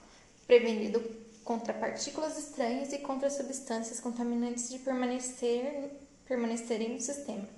prevenindo 0.47 1.03
contra 1.45 1.73
partículas 1.73 2.39
estranhas 2.39 2.93
e 2.93 2.99
contra 2.99 3.31
substâncias 3.31 4.01
contaminantes 4.01 4.69
de 4.69 4.79
permanecer, 4.79 5.91
permanecerem 6.27 6.93
no 6.93 7.01
sistema. 7.01 7.49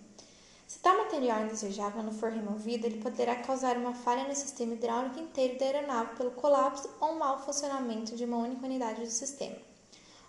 Se 0.70 0.78
tal 0.78 0.98
material 0.98 1.46
indesejável 1.46 2.00
não 2.00 2.12
for 2.12 2.30
removido, 2.30 2.86
ele 2.86 3.02
poderá 3.02 3.34
causar 3.34 3.76
uma 3.76 3.92
falha 3.92 4.28
no 4.28 4.36
sistema 4.36 4.74
hidráulico 4.74 5.18
inteiro 5.18 5.58
da 5.58 5.64
aeronave 5.64 6.14
pelo 6.14 6.30
colapso 6.30 6.88
ou 7.00 7.16
mau 7.16 7.44
funcionamento 7.44 8.14
de 8.14 8.24
uma 8.24 8.36
única 8.36 8.66
unidade 8.66 9.00
do 9.00 9.10
sistema. 9.10 9.56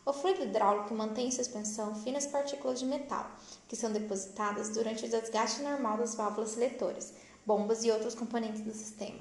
O 0.04 0.12
fluido 0.12 0.41
hidráulico 0.41 0.95
mantém 0.95 1.27
em 1.27 1.32
suspensão 1.32 1.93
finas 1.93 2.25
partículas 2.25 2.80
de 2.80 2.88
metal, 2.88 3.30
que 3.67 3.75
são 3.75 3.91
depositadas 3.91 4.69
durante 4.69 5.06
o 5.06 5.08
desgaste 5.08 5.62
normal 5.62 5.99
das 5.99 6.15
válvulas 6.15 6.49
seletoras, 6.49 7.13
bombas 7.45 7.84
e 7.84 7.91
outros 7.91 8.15
componentes 8.15 8.62
do 8.62 8.73
sistema. 8.73 9.19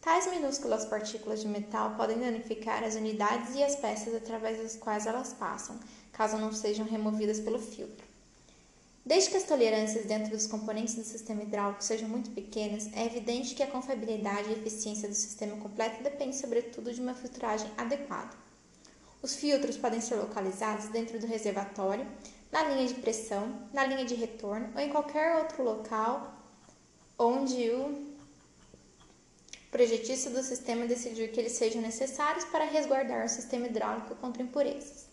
Tais 0.00 0.26
minúsculas 0.30 0.86
partículas 0.86 1.42
de 1.42 1.48
metal 1.48 1.96
podem 1.98 2.18
danificar 2.18 2.82
as 2.82 2.94
unidades 2.94 3.54
e 3.54 3.62
as 3.62 3.76
peças 3.76 4.14
através 4.14 4.56
das 4.56 4.74
quais 4.74 5.06
elas 5.06 5.34
passam, 5.34 5.78
caso 6.14 6.38
não 6.38 6.50
sejam 6.50 6.86
removidas 6.86 7.40
pelo 7.40 7.58
filtro. 7.58 8.05
Desde 9.06 9.30
que 9.30 9.36
as 9.36 9.44
tolerâncias 9.44 10.04
dentro 10.04 10.32
dos 10.32 10.48
componentes 10.48 10.96
do 10.96 11.04
sistema 11.04 11.44
hidráulico 11.44 11.84
sejam 11.84 12.08
muito 12.08 12.28
pequenas, 12.30 12.92
é 12.92 13.06
evidente 13.06 13.54
que 13.54 13.62
a 13.62 13.66
confiabilidade 13.68 14.48
e 14.48 14.54
eficiência 14.54 15.08
do 15.08 15.14
sistema 15.14 15.56
completo 15.58 16.02
depende, 16.02 16.34
sobretudo, 16.34 16.92
de 16.92 17.00
uma 17.00 17.14
filtragem 17.14 17.70
adequada. 17.78 18.36
Os 19.22 19.36
filtros 19.36 19.76
podem 19.76 20.00
ser 20.00 20.16
localizados 20.16 20.88
dentro 20.88 21.20
do 21.20 21.26
reservatório, 21.26 22.04
na 22.50 22.64
linha 22.64 22.88
de 22.88 22.94
pressão, 22.94 23.68
na 23.72 23.86
linha 23.86 24.04
de 24.04 24.16
retorno 24.16 24.72
ou 24.74 24.80
em 24.80 24.90
qualquer 24.90 25.36
outro 25.36 25.62
local 25.62 26.34
onde 27.16 27.70
o 27.70 28.12
projetista 29.70 30.30
do 30.30 30.42
sistema 30.42 30.84
decidir 30.84 31.30
que 31.30 31.38
eles 31.38 31.52
sejam 31.52 31.80
necessários 31.80 32.44
para 32.46 32.64
resguardar 32.64 33.24
o 33.24 33.28
sistema 33.28 33.66
hidráulico 33.66 34.16
contra 34.16 34.42
impurezas. 34.42 35.05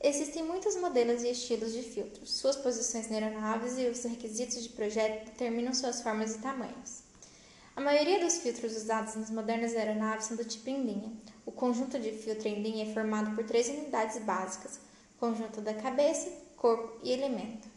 Existem 0.00 0.44
muitos 0.44 0.76
modelos 0.76 1.24
e 1.24 1.30
estilos 1.30 1.72
de 1.72 1.82
filtros. 1.82 2.34
Suas 2.34 2.54
posições 2.54 3.10
na 3.10 3.16
aeronaves 3.16 3.76
e 3.78 3.86
os 3.86 4.04
requisitos 4.04 4.62
de 4.62 4.68
projeto 4.68 5.24
determinam 5.24 5.74
suas 5.74 6.00
formas 6.00 6.36
e 6.36 6.38
tamanhos. 6.38 7.02
A 7.74 7.80
maioria 7.80 8.20
dos 8.20 8.38
filtros 8.38 8.76
usados 8.76 9.16
nas 9.16 9.28
modernas 9.28 9.74
aeronaves 9.74 10.26
são 10.26 10.36
do 10.36 10.44
tipo 10.44 10.70
em 10.70 10.84
linha. 10.84 11.12
O 11.44 11.50
conjunto 11.50 11.98
de 11.98 12.12
filtro 12.12 12.46
em 12.46 12.62
linha 12.62 12.88
é 12.88 12.94
formado 12.94 13.34
por 13.34 13.44
três 13.44 13.68
unidades 13.68 14.18
básicas: 14.22 14.78
conjunto 15.18 15.60
da 15.60 15.74
cabeça, 15.74 16.30
corpo 16.56 16.96
e 17.02 17.10
elemento. 17.10 17.68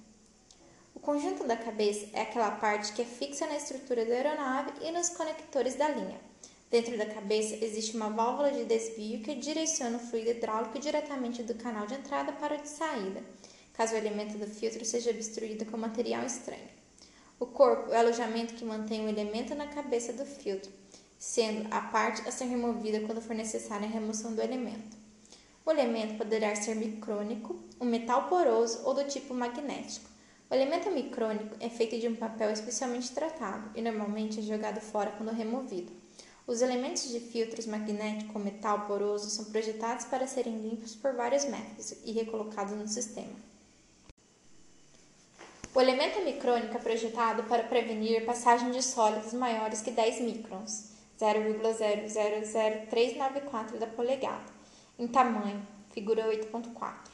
O 0.93 0.99
conjunto 0.99 1.43
da 1.47 1.57
cabeça 1.57 2.07
é 2.13 2.21
aquela 2.21 2.51
parte 2.51 2.93
que 2.93 3.01
é 3.01 3.05
fixa 3.05 3.47
na 3.47 3.57
estrutura 3.57 4.05
da 4.05 4.13
aeronave 4.13 4.71
e 4.81 4.91
nos 4.91 5.09
conectores 5.09 5.73
da 5.73 5.87
linha. 5.87 6.30
Dentro 6.71 6.97
da 6.97 7.05
cabeça 7.05 7.57
existe 7.61 7.97
uma 7.97 8.09
válvula 8.09 8.49
de 8.49 8.63
desvio 8.63 9.21
que 9.21 9.35
direciona 9.35 9.97
o 9.97 9.99
fluido 9.99 10.29
hidráulico 10.29 10.79
diretamente 10.79 11.43
do 11.43 11.53
canal 11.55 11.85
de 11.85 11.95
entrada 11.95 12.31
para 12.31 12.55
o 12.55 12.61
de 12.61 12.69
saída, 12.69 13.21
caso 13.73 13.93
o 13.93 13.97
elemento 13.97 14.37
do 14.37 14.47
filtro 14.47 14.85
seja 14.85 15.11
obstruído 15.11 15.65
com 15.65 15.75
material 15.75 16.25
estranho. 16.25 16.69
O 17.37 17.45
corpo 17.45 17.91
é 17.91 17.97
o 17.97 17.99
alojamento 17.99 18.53
que 18.53 18.63
mantém 18.63 19.05
o 19.05 19.09
elemento 19.09 19.53
na 19.53 19.67
cabeça 19.67 20.13
do 20.13 20.25
filtro, 20.25 20.71
sendo 21.19 21.67
a 21.71 21.81
parte 21.81 22.25
a 22.25 22.31
ser 22.31 22.45
removida 22.45 23.01
quando 23.01 23.21
for 23.21 23.35
necessária 23.35 23.85
a 23.85 23.91
remoção 23.91 24.33
do 24.33 24.41
elemento. 24.41 24.95
O 25.65 25.71
elemento 25.71 26.17
poderá 26.17 26.55
ser 26.55 26.77
micrônico, 26.77 27.59
um 27.81 27.85
metal 27.85 28.29
poroso 28.29 28.79
ou 28.85 28.93
do 28.93 29.03
tipo 29.03 29.33
magnético. 29.33 30.09
O 30.49 30.53
elemento 30.53 30.89
micrônico 30.89 31.53
é 31.59 31.67
feito 31.67 31.99
de 31.99 32.07
um 32.07 32.15
papel 32.15 32.49
especialmente 32.49 33.11
tratado 33.11 33.69
e 33.75 33.81
normalmente 33.81 34.39
é 34.39 34.41
jogado 34.41 34.79
fora 34.79 35.11
quando 35.11 35.33
removido. 35.33 36.00
Os 36.51 36.61
elementos 36.61 37.07
de 37.07 37.21
filtros 37.21 37.65
magnético 37.65 38.37
ou 38.37 38.43
metal 38.43 38.81
poroso 38.81 39.29
são 39.29 39.45
projetados 39.45 40.03
para 40.03 40.27
serem 40.27 40.57
limpos 40.57 40.93
por 40.93 41.13
vários 41.13 41.45
métodos 41.45 41.93
e 42.03 42.11
recolocados 42.11 42.73
no 42.73 42.85
sistema. 42.89 43.31
O 45.73 45.79
elemento 45.79 46.21
micrônico 46.25 46.75
é 46.75 46.79
projetado 46.81 47.43
para 47.43 47.63
prevenir 47.63 48.25
passagem 48.25 48.69
de 48.71 48.83
sólidos 48.83 49.31
maiores 49.31 49.81
que 49.81 49.91
10 49.91 50.19
microns, 50.19 50.89
0,000394 51.17 53.77
da 53.79 53.87
polegada, 53.87 54.51
em 54.99 55.07
tamanho, 55.07 55.65
figura 55.93 56.29
8.4. 56.29 57.10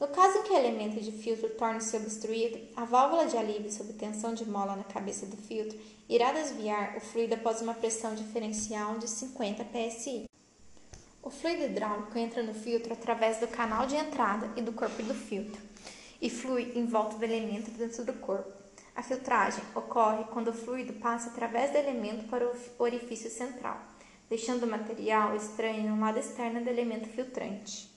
No 0.00 0.08
caso 0.08 0.38
em 0.38 0.42
que 0.42 0.52
o 0.52 0.56
elemento 0.56 1.00
de 1.00 1.12
filtro 1.12 1.48
torne-se 1.50 1.96
obstruído, 1.96 2.58
a 2.74 2.84
válvula 2.84 3.26
de 3.26 3.36
alívio 3.36 3.70
sob 3.70 3.92
tensão 3.92 4.34
de 4.34 4.44
mola 4.44 4.74
na 4.74 4.82
cabeça 4.82 5.24
do 5.24 5.36
filtro 5.36 5.78
irá 6.08 6.32
desviar 6.32 6.96
o 6.96 7.00
fluido 7.00 7.34
após 7.34 7.60
uma 7.60 7.74
pressão 7.74 8.14
diferencial 8.14 8.98
de 8.98 9.08
50 9.08 9.64
psi. 9.64 10.24
O 11.22 11.30
fluido 11.30 11.62
hidráulico 11.62 12.18
entra 12.18 12.42
no 12.42 12.52
filtro 12.52 12.92
através 12.92 13.38
do 13.38 13.46
canal 13.46 13.86
de 13.86 13.94
entrada 13.94 14.50
e 14.56 14.62
do 14.62 14.72
corpo 14.72 15.00
do 15.04 15.14
filtro 15.14 15.62
e 16.20 16.28
flui 16.28 16.72
em 16.74 16.86
volta 16.86 17.16
do 17.16 17.24
elemento 17.24 17.70
dentro 17.70 18.04
do 18.04 18.14
corpo. 18.14 18.52
A 18.96 19.02
filtragem 19.02 19.62
ocorre 19.74 20.24
quando 20.24 20.48
o 20.48 20.52
fluido 20.52 20.92
passa 20.94 21.30
através 21.30 21.70
do 21.70 21.78
elemento 21.78 22.28
para 22.28 22.46
o 22.46 22.56
orifício 22.78 23.30
central, 23.30 23.80
deixando 24.28 24.64
o 24.64 24.70
material 24.70 25.36
estranho 25.36 25.94
no 25.94 26.00
lado 26.00 26.18
externo 26.18 26.62
do 26.62 26.68
elemento 26.68 27.08
filtrante. 27.08 27.93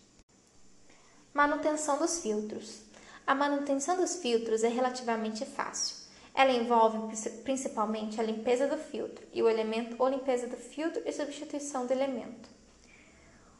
Manutenção 1.37 1.99
dos 1.99 2.19
filtros. 2.19 2.81
A 3.27 3.35
manutenção 3.35 3.95
dos 3.95 4.15
filtros 4.15 4.63
é 4.63 4.69
relativamente 4.69 5.45
fácil. 5.45 5.95
Ela 6.33 6.51
envolve 6.51 7.15
principalmente 7.43 8.19
a 8.19 8.23
limpeza 8.23 8.65
do 8.65 8.75
filtro 8.75 9.23
e 9.31 9.43
o 9.43 9.47
elemento 9.47 9.95
ou 9.99 10.09
limpeza 10.09 10.47
do 10.47 10.57
filtro 10.57 10.99
e 11.05 11.11
substituição 11.11 11.85
do 11.85 11.93
elemento. 11.93 12.49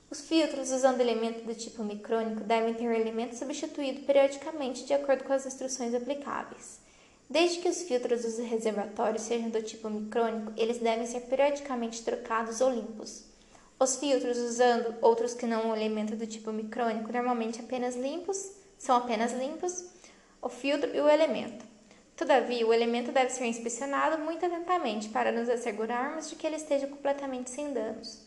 Os 0.09 0.21
filtros 0.21 0.71
usando 0.71 1.01
elemento 1.01 1.45
do 1.45 1.53
tipo 1.53 1.83
micrônico 1.83 2.41
devem 2.41 2.73
ter 2.73 2.87
o 2.87 2.91
elemento 2.91 3.35
substituído 3.35 4.07
periodicamente 4.07 4.83
de 4.83 4.95
acordo 4.95 5.23
com 5.25 5.33
as 5.33 5.45
instruções 5.45 5.93
aplicáveis. 5.93 6.79
Desde 7.29 7.59
que 7.59 7.69
os 7.69 7.83
filtros 7.83 8.23
dos 8.23 8.39
reservatórios 8.39 9.21
sejam 9.21 9.51
do 9.51 9.61
tipo 9.61 9.87
micrônico, 9.87 10.51
eles 10.57 10.79
devem 10.79 11.05
ser 11.05 11.21
periodicamente 11.27 12.03
trocados 12.03 12.59
ou 12.59 12.71
limpos. 12.71 13.36
Os 13.79 13.97
filtros 13.97 14.37
usando 14.39 14.95
outros 15.01 15.35
que 15.35 15.45
não 15.45 15.69
o 15.69 15.75
elemento 15.75 16.15
do 16.15 16.25
tipo 16.25 16.51
micrônico, 16.51 17.13
normalmente 17.13 17.59
apenas 17.59 17.95
limpos, 17.95 18.51
são 18.75 18.95
apenas 18.95 19.33
limpos, 19.33 19.85
o 20.41 20.49
filtro 20.49 20.95
e 20.95 20.99
o 20.99 21.07
elemento. 21.07 21.63
Todavia, 22.15 22.65
o 22.65 22.73
elemento 22.73 23.11
deve 23.11 23.29
ser 23.29 23.45
inspecionado 23.45 24.17
muito 24.17 24.43
atentamente 24.43 25.09
para 25.09 25.31
nos 25.31 25.47
assegurarmos 25.47 26.27
de 26.27 26.35
que 26.35 26.47
ele 26.47 26.55
esteja 26.55 26.87
completamente 26.87 27.51
sem 27.51 27.71
danos. 27.71 28.25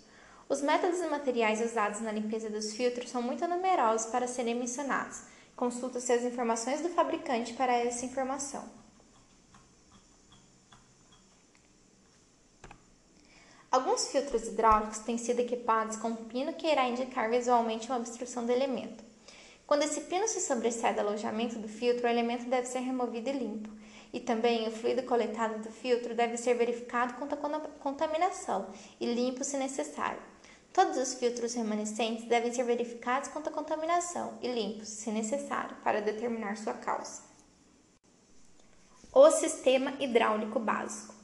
Os 0.48 0.62
métodos 0.62 1.00
e 1.00 1.06
materiais 1.08 1.60
usados 1.60 2.00
na 2.00 2.12
limpeza 2.12 2.48
dos 2.48 2.72
filtros 2.72 3.10
são 3.10 3.20
muito 3.20 3.46
numerosos 3.48 4.08
para 4.08 4.28
serem 4.28 4.54
mencionados. 4.54 5.22
Consulte 5.56 5.98
as 5.98 6.22
informações 6.22 6.80
do 6.80 6.88
fabricante 6.90 7.54
para 7.54 7.72
essa 7.72 8.06
informação. 8.06 8.79
Alguns 13.70 14.08
filtros 14.08 14.48
hidráulicos 14.48 14.98
têm 14.98 15.16
sido 15.16 15.38
equipados 15.38 15.96
com 15.96 16.08
um 16.08 16.24
pino 16.24 16.52
que 16.52 16.66
irá 16.66 16.88
indicar 16.88 17.30
visualmente 17.30 17.86
uma 17.88 17.98
obstrução 17.98 18.44
do 18.44 18.50
elemento. 18.50 19.04
Quando 19.64 19.84
esse 19.84 20.00
pino 20.00 20.26
se 20.26 20.40
sobressai 20.40 20.92
do 20.92 21.00
alojamento 21.00 21.56
do 21.56 21.68
filtro, 21.68 22.04
o 22.04 22.10
elemento 22.10 22.46
deve 22.46 22.66
ser 22.66 22.80
removido 22.80 23.28
e 23.28 23.32
limpo. 23.32 23.70
E 24.12 24.18
também 24.18 24.66
o 24.66 24.72
fluido 24.72 25.04
coletado 25.04 25.62
do 25.62 25.70
filtro 25.70 26.16
deve 26.16 26.36
ser 26.36 26.54
verificado 26.54 27.14
contra 27.14 27.38
contaminação 27.78 28.66
e 28.98 29.06
limpo 29.06 29.44
se 29.44 29.56
necessário. 29.56 30.20
Todos 30.72 30.96
os 30.96 31.14
filtros 31.14 31.54
remanescentes 31.54 32.24
devem 32.24 32.52
ser 32.52 32.64
verificados 32.64 33.28
contra 33.28 33.52
contaminação 33.52 34.36
e 34.42 34.48
limpos, 34.48 34.88
se 34.88 35.12
necessário, 35.12 35.76
para 35.84 36.02
determinar 36.02 36.56
sua 36.56 36.74
causa. 36.74 37.22
O 39.12 39.30
sistema 39.30 39.94
hidráulico 40.00 40.58
básico. 40.58 41.19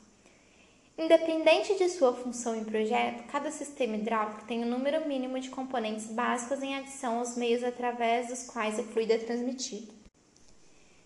Independente 0.98 1.76
de 1.76 1.90
sua 1.90 2.14
função 2.14 2.56
em 2.56 2.64
projeto, 2.64 3.30
cada 3.30 3.50
sistema 3.50 3.96
hidráulico 3.96 4.46
tem 4.46 4.64
um 4.64 4.68
número 4.68 5.06
mínimo 5.06 5.38
de 5.38 5.50
componentes 5.50 6.06
básicos 6.06 6.62
em 6.62 6.74
adição 6.74 7.18
aos 7.18 7.37
meios 7.37 7.62
através 7.62 8.28
dos 8.28 8.44
quais 8.44 8.78
o 8.78 8.82
fluido 8.82 9.12
é 9.12 9.18
transmitido. 9.18 9.92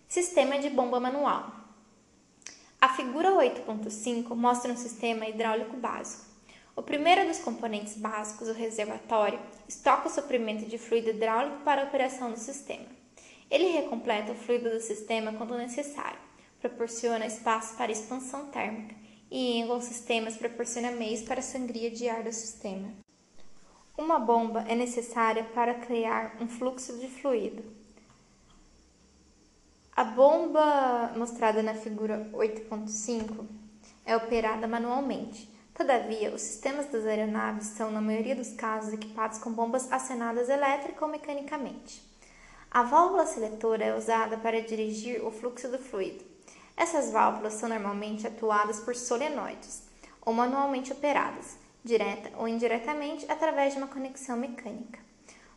Sistema 0.07 0.59
de 0.59 0.69
bomba 0.69 0.97
manual. 0.97 1.53
A 2.79 2.87
figura 2.87 3.31
8.5 3.31 4.33
mostra 4.33 4.71
um 4.71 4.77
sistema 4.77 5.27
hidráulico 5.27 5.75
básico. 5.75 6.23
O 6.73 6.81
primeiro 6.81 7.27
dos 7.27 7.39
componentes 7.39 7.97
básicos, 7.97 8.47
o 8.47 8.53
reservatório, 8.53 9.41
estoca 9.67 10.07
o 10.07 10.11
suprimento 10.11 10.65
de 10.67 10.77
fluido 10.77 11.09
hidráulico 11.09 11.63
para 11.65 11.81
a 11.81 11.85
operação 11.85 12.31
do 12.31 12.39
sistema. 12.39 12.87
Ele 13.49 13.65
recompleta 13.65 14.31
o 14.31 14.35
fluido 14.35 14.69
do 14.69 14.79
sistema 14.79 15.33
quando 15.33 15.57
necessário, 15.57 16.17
proporciona 16.61 17.25
espaço 17.25 17.75
para 17.75 17.91
expansão 17.91 18.45
térmica 18.45 19.01
e 19.31 19.53
em 19.53 19.63
alguns 19.63 19.85
sistemas 19.85 20.35
proporciona 20.35 20.91
meios 20.91 21.21
para 21.21 21.39
a 21.39 21.43
sangria 21.43 21.89
de 21.89 22.09
ar 22.09 22.21
do 22.21 22.33
sistema. 22.33 22.89
Uma 23.97 24.19
bomba 24.19 24.65
é 24.67 24.75
necessária 24.75 25.45
para 25.55 25.73
criar 25.75 26.35
um 26.41 26.47
fluxo 26.47 26.97
de 26.97 27.07
fluido. 27.07 27.63
A 29.95 30.03
bomba 30.03 31.13
mostrada 31.15 31.63
na 31.63 31.73
figura 31.73 32.29
8.5 32.33 33.45
é 34.05 34.15
operada 34.15 34.67
manualmente. 34.67 35.49
Todavia, 35.73 36.33
os 36.33 36.41
sistemas 36.41 36.87
das 36.87 37.05
aeronaves 37.05 37.67
são, 37.67 37.91
na 37.91 38.01
maioria 38.01 38.35
dos 38.35 38.53
casos, 38.53 38.93
equipados 38.93 39.37
com 39.37 39.51
bombas 39.51 39.91
acionadas 39.91 40.49
elétrica 40.49 41.05
ou 41.05 41.11
mecanicamente. 41.11 42.03
A 42.69 42.83
válvula 42.83 43.25
seletora 43.25 43.83
é 43.83 43.95
usada 43.95 44.37
para 44.37 44.61
dirigir 44.61 45.23
o 45.25 45.31
fluxo 45.31 45.67
do 45.69 45.77
fluido. 45.77 46.30
Essas 46.75 47.11
válvulas 47.11 47.53
são 47.53 47.69
normalmente 47.69 48.25
atuadas 48.25 48.79
por 48.79 48.95
solenoides 48.95 49.83
ou 50.25 50.33
manualmente 50.33 50.91
operadas, 50.91 51.57
direta 51.83 52.31
ou 52.37 52.47
indiretamente, 52.47 53.25
através 53.29 53.73
de 53.73 53.79
uma 53.79 53.87
conexão 53.87 54.37
mecânica. 54.37 54.99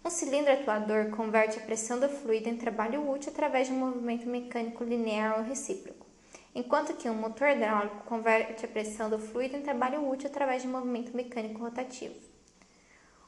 Um 0.05 0.11
cilindro 0.11 0.53
atuador 0.53 1.11
converte 1.11 1.59
a 1.59 1.63
pressão 1.63 1.99
do 1.99 2.09
fluido 2.09 2.49
em 2.49 2.57
trabalho 2.57 3.11
útil 3.11 3.33
através 3.33 3.69
de 3.69 3.73
um 3.73 3.79
movimento 3.79 4.29
mecânico 4.29 4.85
linear 4.85 5.39
ou 5.39 5.45
recíproco, 5.45 6.07
enquanto 6.55 6.95
que 6.95 7.09
um 7.09 7.15
motor 7.15 7.49
hidráulico 7.49 8.05
converte 8.05 8.65
a 8.65 8.69
pressão 8.69 9.09
do 9.09 9.19
fluido 9.19 9.57
em 9.57 9.63
trabalho 9.63 10.07
útil 10.07 10.29
através 10.29 10.63
de 10.63 10.69
um 10.69 10.73
movimento 10.73 11.17
mecânico 11.17 11.63
rotativo. 11.63 12.15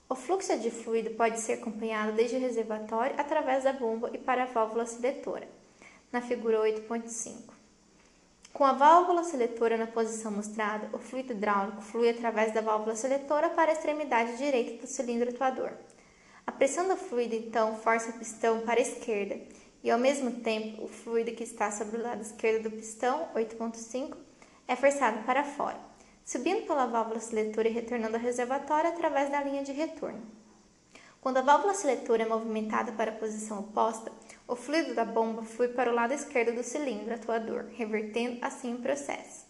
O 0.09 0.15
fluxo 0.15 0.57
de 0.59 0.71
fluido 0.71 1.11
pode 1.11 1.41
ser 1.41 1.55
acompanhado 1.55 2.13
desde 2.13 2.37
o 2.37 2.41
reservatório 2.41 3.19
através 3.19 3.65
da 3.65 3.73
bomba 3.73 4.11
e 4.13 4.19
para 4.19 4.45
a 4.45 4.47
válvula 4.47 4.87
seletora, 4.87 5.49
na 6.13 6.21
figura 6.21 6.61
8.5. 6.61 7.56
Com 8.57 8.65
a 8.65 8.73
válvula 8.73 9.23
seletora 9.23 9.77
na 9.77 9.87
posição 9.87 10.33
mostrada, 10.33 10.89
o 10.95 10.99
fluido 10.99 11.35
hidráulico 11.35 11.83
flui 11.83 12.09
através 12.09 12.55
da 12.55 12.63
válvula 12.63 12.97
seletora 12.97 13.51
para 13.51 13.71
a 13.71 13.75
extremidade 13.75 14.39
direita 14.39 14.81
do 14.81 14.87
cilindro 14.87 15.29
atuador. 15.29 15.73
A 16.47 16.51
pressão 16.51 16.89
do 16.89 16.97
fluido 16.97 17.35
então 17.35 17.77
força 17.77 18.09
o 18.09 18.13
pistão 18.15 18.61
para 18.61 18.81
a 18.81 18.83
esquerda 18.83 19.39
e, 19.85 19.91
ao 19.91 19.99
mesmo 19.99 20.41
tempo, 20.41 20.85
o 20.85 20.89
fluido 20.89 21.33
que 21.33 21.45
está 21.45 21.71
sobre 21.71 21.99
o 21.99 22.03
lado 22.03 22.23
esquerdo 22.23 22.63
do 22.63 22.71
pistão, 22.71 23.29
8.5, 23.35 24.17
é 24.67 24.75
forçado 24.75 25.23
para 25.27 25.45
fora, 25.45 25.79
subindo 26.25 26.67
pela 26.67 26.87
válvula 26.87 27.21
seletora 27.21 27.69
e 27.69 27.73
retornando 27.73 28.17
ao 28.17 28.23
reservatório 28.23 28.89
através 28.89 29.31
da 29.31 29.43
linha 29.43 29.63
de 29.63 29.73
retorno. 29.73 30.23
Quando 31.21 31.37
a 31.37 31.43
válvula 31.43 31.75
seletora 31.75 32.23
é 32.23 32.27
movimentada 32.27 32.91
para 32.93 33.11
a 33.11 33.17
posição 33.17 33.61
oposta, 33.61 34.11
o 34.49 34.55
fluido 34.55 34.95
da 34.95 35.05
bomba 35.05 35.43
flui 35.43 35.69
para 35.69 35.91
o 35.91 35.95
lado 35.95 36.15
esquerdo 36.15 36.55
do 36.55 36.63
cilindro 36.63 37.15
atuador, 37.15 37.67
revertendo 37.73 38.39
assim 38.43 38.75
o 38.75 38.79
processo. 38.79 39.45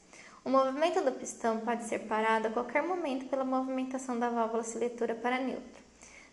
O 0.45 0.49
movimento 0.49 1.03
do 1.03 1.13
pistão 1.13 1.61
pode 1.61 1.85
ser 1.85 2.01
parado 2.01 2.49
a 2.49 2.51
qualquer 2.51 2.83
momento 2.83 3.27
pela 3.27 3.45
movimentação 3.45 4.19
da 4.19 4.31
válvula 4.31 4.63
seletora 4.63 5.15
para 5.15 5.39
neutro. 5.39 5.85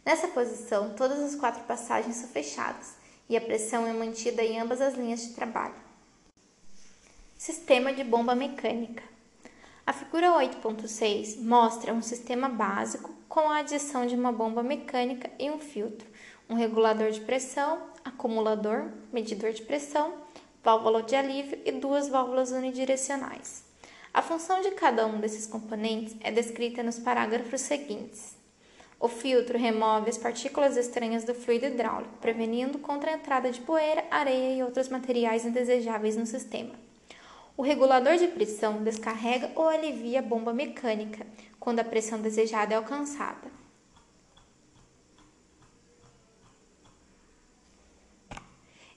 Nessa 0.05 0.27
posição, 0.27 0.93
todas 0.93 1.19
as 1.19 1.35
quatro 1.35 1.63
passagens 1.63 2.17
são 2.17 2.29
fechadas 2.29 2.95
e 3.27 3.35
a 3.35 3.41
pressão 3.41 3.87
é 3.87 3.93
mantida 3.93 4.43
em 4.43 4.59
ambas 4.59 4.81
as 4.81 4.93
linhas 4.93 5.21
de 5.21 5.33
trabalho. 5.33 5.73
Sistema 7.37 7.91
de 7.91 8.03
bomba 8.03 8.35
mecânica. 8.35 9.03
A 9.85 9.91
figura 9.91 10.27
8.6 10.37 11.41
mostra 11.41 11.93
um 11.93 12.01
sistema 12.01 12.47
básico 12.47 13.13
com 13.27 13.49
a 13.49 13.57
adição 13.57 14.05
de 14.05 14.15
uma 14.15 14.31
bomba 14.31 14.63
mecânica 14.63 15.29
e 15.39 15.49
um 15.49 15.59
filtro, 15.59 16.07
um 16.53 16.55
regulador 16.55 17.09
de 17.09 17.19
pressão, 17.19 17.79
acumulador, 18.05 18.91
medidor 19.11 19.53
de 19.53 19.63
pressão, 19.63 20.13
válvula 20.63 21.01
de 21.01 21.15
alívio 21.15 21.59
e 21.65 21.71
duas 21.71 22.07
válvulas 22.07 22.51
unidirecionais. 22.51 23.63
A 24.13 24.21
função 24.21 24.61
de 24.61 24.69
cada 24.71 25.07
um 25.07 25.19
desses 25.19 25.47
componentes 25.47 26.15
é 26.21 26.31
descrita 26.31 26.83
nos 26.83 26.99
parágrafos 26.99 27.59
seguintes. 27.61 28.35
O 28.99 29.07
filtro 29.07 29.57
remove 29.57 30.11
as 30.11 30.17
partículas 30.19 30.77
estranhas 30.77 31.23
do 31.23 31.33
fluido 31.33 31.65
hidráulico, 31.65 32.19
prevenindo 32.21 32.77
contra 32.77 33.09
a 33.09 33.15
entrada 33.15 33.49
de 33.49 33.59
poeira, 33.59 34.05
areia 34.11 34.55
e 34.55 34.61
outros 34.61 34.89
materiais 34.89 35.45
indesejáveis 35.45 36.15
no 36.15 36.27
sistema. 36.27 36.75
O 37.57 37.63
regulador 37.63 38.17
de 38.17 38.27
pressão 38.27 38.83
descarrega 38.83 39.51
ou 39.55 39.67
alivia 39.67 40.19
a 40.19 40.21
bomba 40.21 40.53
mecânica 40.53 41.25
quando 41.59 41.79
a 41.79 41.83
pressão 41.83 42.21
desejada 42.21 42.75
é 42.75 42.77
alcançada. 42.77 43.62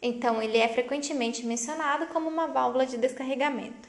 Então, 0.08 0.40
ele 0.40 0.56
é 0.56 0.68
frequentemente 0.68 1.44
mencionado 1.44 2.06
como 2.06 2.28
uma 2.28 2.46
válvula 2.46 2.86
de 2.86 2.96
descarregamento. 2.96 3.88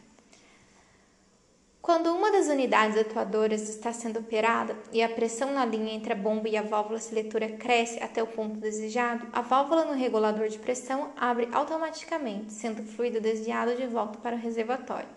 Quando 1.79 2.11
uma 2.11 2.31
das 2.31 2.47
unidades 2.47 2.97
atuadoras 2.97 3.69
está 3.69 3.93
sendo 3.93 4.17
operada 4.17 4.75
e 4.91 5.03
a 5.03 5.07
pressão 5.07 5.53
na 5.53 5.63
linha 5.63 5.93
entre 5.93 6.13
a 6.13 6.15
bomba 6.15 6.49
e 6.49 6.57
a 6.57 6.63
válvula 6.63 6.97
seletora 6.99 7.49
cresce 7.49 8.01
até 8.01 8.23
o 8.23 8.25
ponto 8.25 8.57
desejado, 8.57 9.27
a 9.31 9.41
válvula 9.41 9.85
no 9.85 9.93
regulador 9.93 10.47
de 10.47 10.57
pressão 10.57 11.11
abre 11.15 11.49
automaticamente, 11.51 12.51
sendo 12.51 12.81
o 12.81 12.85
fluido 12.87 13.21
desviado 13.21 13.75
de 13.75 13.85
volta 13.85 14.17
para 14.17 14.35
o 14.35 14.39
reservatório. 14.39 15.07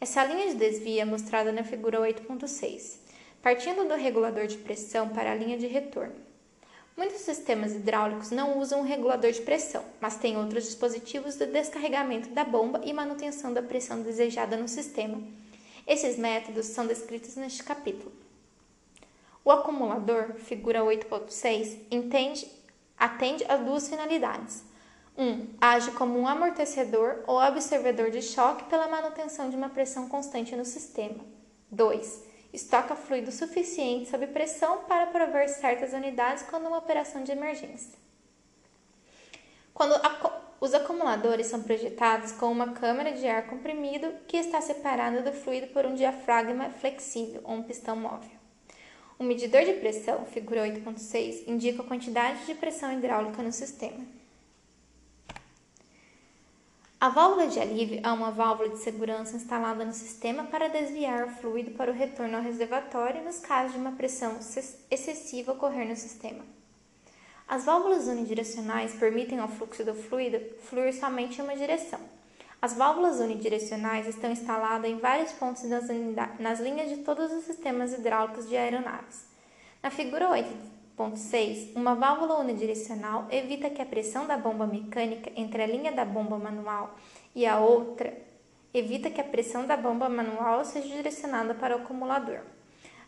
Essa 0.00 0.24
linha 0.24 0.48
de 0.48 0.54
desvio 0.54 0.98
é 0.98 1.04
mostrada 1.04 1.52
na 1.52 1.62
figura 1.62 2.00
8.6, 2.00 3.00
partindo 3.42 3.86
do 3.86 3.96
regulador 3.96 4.46
de 4.46 4.56
pressão 4.56 5.10
para 5.10 5.32
a 5.32 5.34
linha 5.34 5.58
de 5.58 5.66
retorno. 5.66 6.31
Muitos 6.96 7.22
sistemas 7.22 7.72
hidráulicos 7.72 8.30
não 8.30 8.58
usam 8.58 8.80
um 8.80 8.84
regulador 8.84 9.32
de 9.32 9.40
pressão, 9.42 9.84
mas 10.00 10.16
têm 10.16 10.36
outros 10.36 10.64
dispositivos 10.64 11.36
de 11.36 11.46
descarregamento 11.46 12.28
da 12.30 12.44
bomba 12.44 12.80
e 12.84 12.92
manutenção 12.92 13.52
da 13.52 13.62
pressão 13.62 14.02
desejada 14.02 14.56
no 14.56 14.68
sistema 14.68 15.22
esses 15.86 16.16
métodos 16.16 16.66
são 16.66 16.86
descritos 16.86 17.36
neste 17.36 17.62
capítulo. 17.62 18.12
O 19.44 19.50
acumulador, 19.50 20.34
figura 20.34 20.80
8.6, 20.80 21.76
entende, 21.90 22.48
atende 22.96 23.44
a 23.48 23.56
duas 23.56 23.88
finalidades. 23.88 24.64
1. 25.18 25.24
Um, 25.24 25.48
age 25.60 25.90
como 25.92 26.18
um 26.18 26.26
amortecedor 26.26 27.24
ou 27.26 27.42
observador 27.42 28.10
de 28.10 28.22
choque 28.22 28.64
pela 28.64 28.88
manutenção 28.88 29.50
de 29.50 29.56
uma 29.56 29.68
pressão 29.68 30.08
constante 30.08 30.54
no 30.54 30.64
sistema. 30.64 31.18
2. 31.70 32.31
Estoca 32.52 32.94
fluido 32.94 33.32
suficiente 33.32 34.10
sob 34.10 34.26
pressão 34.26 34.84
para 34.84 35.06
prover 35.06 35.48
certas 35.48 35.92
unidades 35.92 36.44
quando 36.44 36.66
uma 36.66 36.78
operação 36.78 37.22
de 37.22 37.32
emergência. 37.32 37.98
Quando 39.72 39.94
os 40.60 40.74
acumuladores 40.74 41.46
são 41.46 41.62
projetados 41.62 42.32
com 42.32 42.52
uma 42.52 42.72
câmara 42.72 43.12
de 43.12 43.26
ar 43.26 43.46
comprimido 43.46 44.12
que 44.28 44.36
está 44.36 44.60
separada 44.60 45.22
do 45.22 45.32
fluido 45.32 45.68
por 45.68 45.86
um 45.86 45.94
diafragma 45.94 46.68
flexível 46.70 47.40
ou 47.44 47.54
um 47.54 47.62
pistão 47.62 47.96
móvel. 47.96 48.42
O 49.18 49.24
medidor 49.24 49.64
de 49.64 49.72
pressão, 49.74 50.24
figura 50.26 50.66
8.6, 50.66 51.44
indica 51.46 51.82
a 51.82 51.86
quantidade 51.86 52.44
de 52.44 52.54
pressão 52.54 52.92
hidráulica 52.92 53.42
no 53.42 53.52
sistema. 53.52 54.21
A 57.02 57.08
válvula 57.08 57.48
de 57.48 57.58
alívio 57.58 58.00
é 58.00 58.12
uma 58.12 58.30
válvula 58.30 58.68
de 58.68 58.78
segurança 58.78 59.34
instalada 59.34 59.84
no 59.84 59.92
sistema 59.92 60.44
para 60.44 60.68
desviar 60.68 61.26
o 61.26 61.30
fluido 61.30 61.72
para 61.72 61.90
o 61.90 61.94
retorno 61.94 62.36
ao 62.36 62.42
reservatório 62.44 63.24
nos 63.24 63.40
casos 63.40 63.72
de 63.72 63.78
uma 63.78 63.90
pressão 63.90 64.38
excessiva 64.88 65.50
ocorrer 65.50 65.88
no 65.88 65.96
sistema. 65.96 66.44
As 67.48 67.64
válvulas 67.64 68.06
unidirecionais 68.06 68.94
permitem 68.94 69.40
ao 69.40 69.48
fluxo 69.48 69.84
do 69.84 69.94
fluido 69.94 70.38
fluir 70.60 70.94
somente 70.94 71.40
em 71.40 71.42
uma 71.42 71.56
direção. 71.56 71.98
As 72.62 72.74
válvulas 72.74 73.18
unidirecionais 73.18 74.06
estão 74.06 74.30
instaladas 74.30 74.88
em 74.88 74.96
vários 74.96 75.32
pontos 75.32 75.64
nas, 75.64 75.88
nas 76.38 76.60
linhas 76.60 76.88
de 76.88 76.98
todos 76.98 77.32
os 77.32 77.42
sistemas 77.42 77.92
hidráulicos 77.92 78.48
de 78.48 78.56
aeronaves. 78.56 79.26
Na 79.82 79.90
figura 79.90 80.30
8.6, 80.96 81.74
uma 81.74 81.94
válvula 81.94 82.38
unidirecional 82.38 83.26
evita 83.30 83.70
que 83.70 83.80
a 83.80 83.86
pressão 83.86 84.26
da 84.26 84.36
bomba 84.36 84.66
mecânica 84.66 85.30
entre 85.36 85.62
a 85.62 85.66
linha 85.66 85.92
da 85.92 86.04
bomba 86.04 86.38
manual 86.38 86.96
e 87.34 87.46
a 87.46 87.58
outra 87.58 88.12
evita 88.74 89.10
que 89.10 89.20
a 89.20 89.24
pressão 89.24 89.66
da 89.66 89.76
bomba 89.76 90.08
manual 90.08 90.64
seja 90.64 90.88
direcionada 90.88 91.54
para 91.54 91.76
o 91.76 91.80
acumulador. 91.82 92.40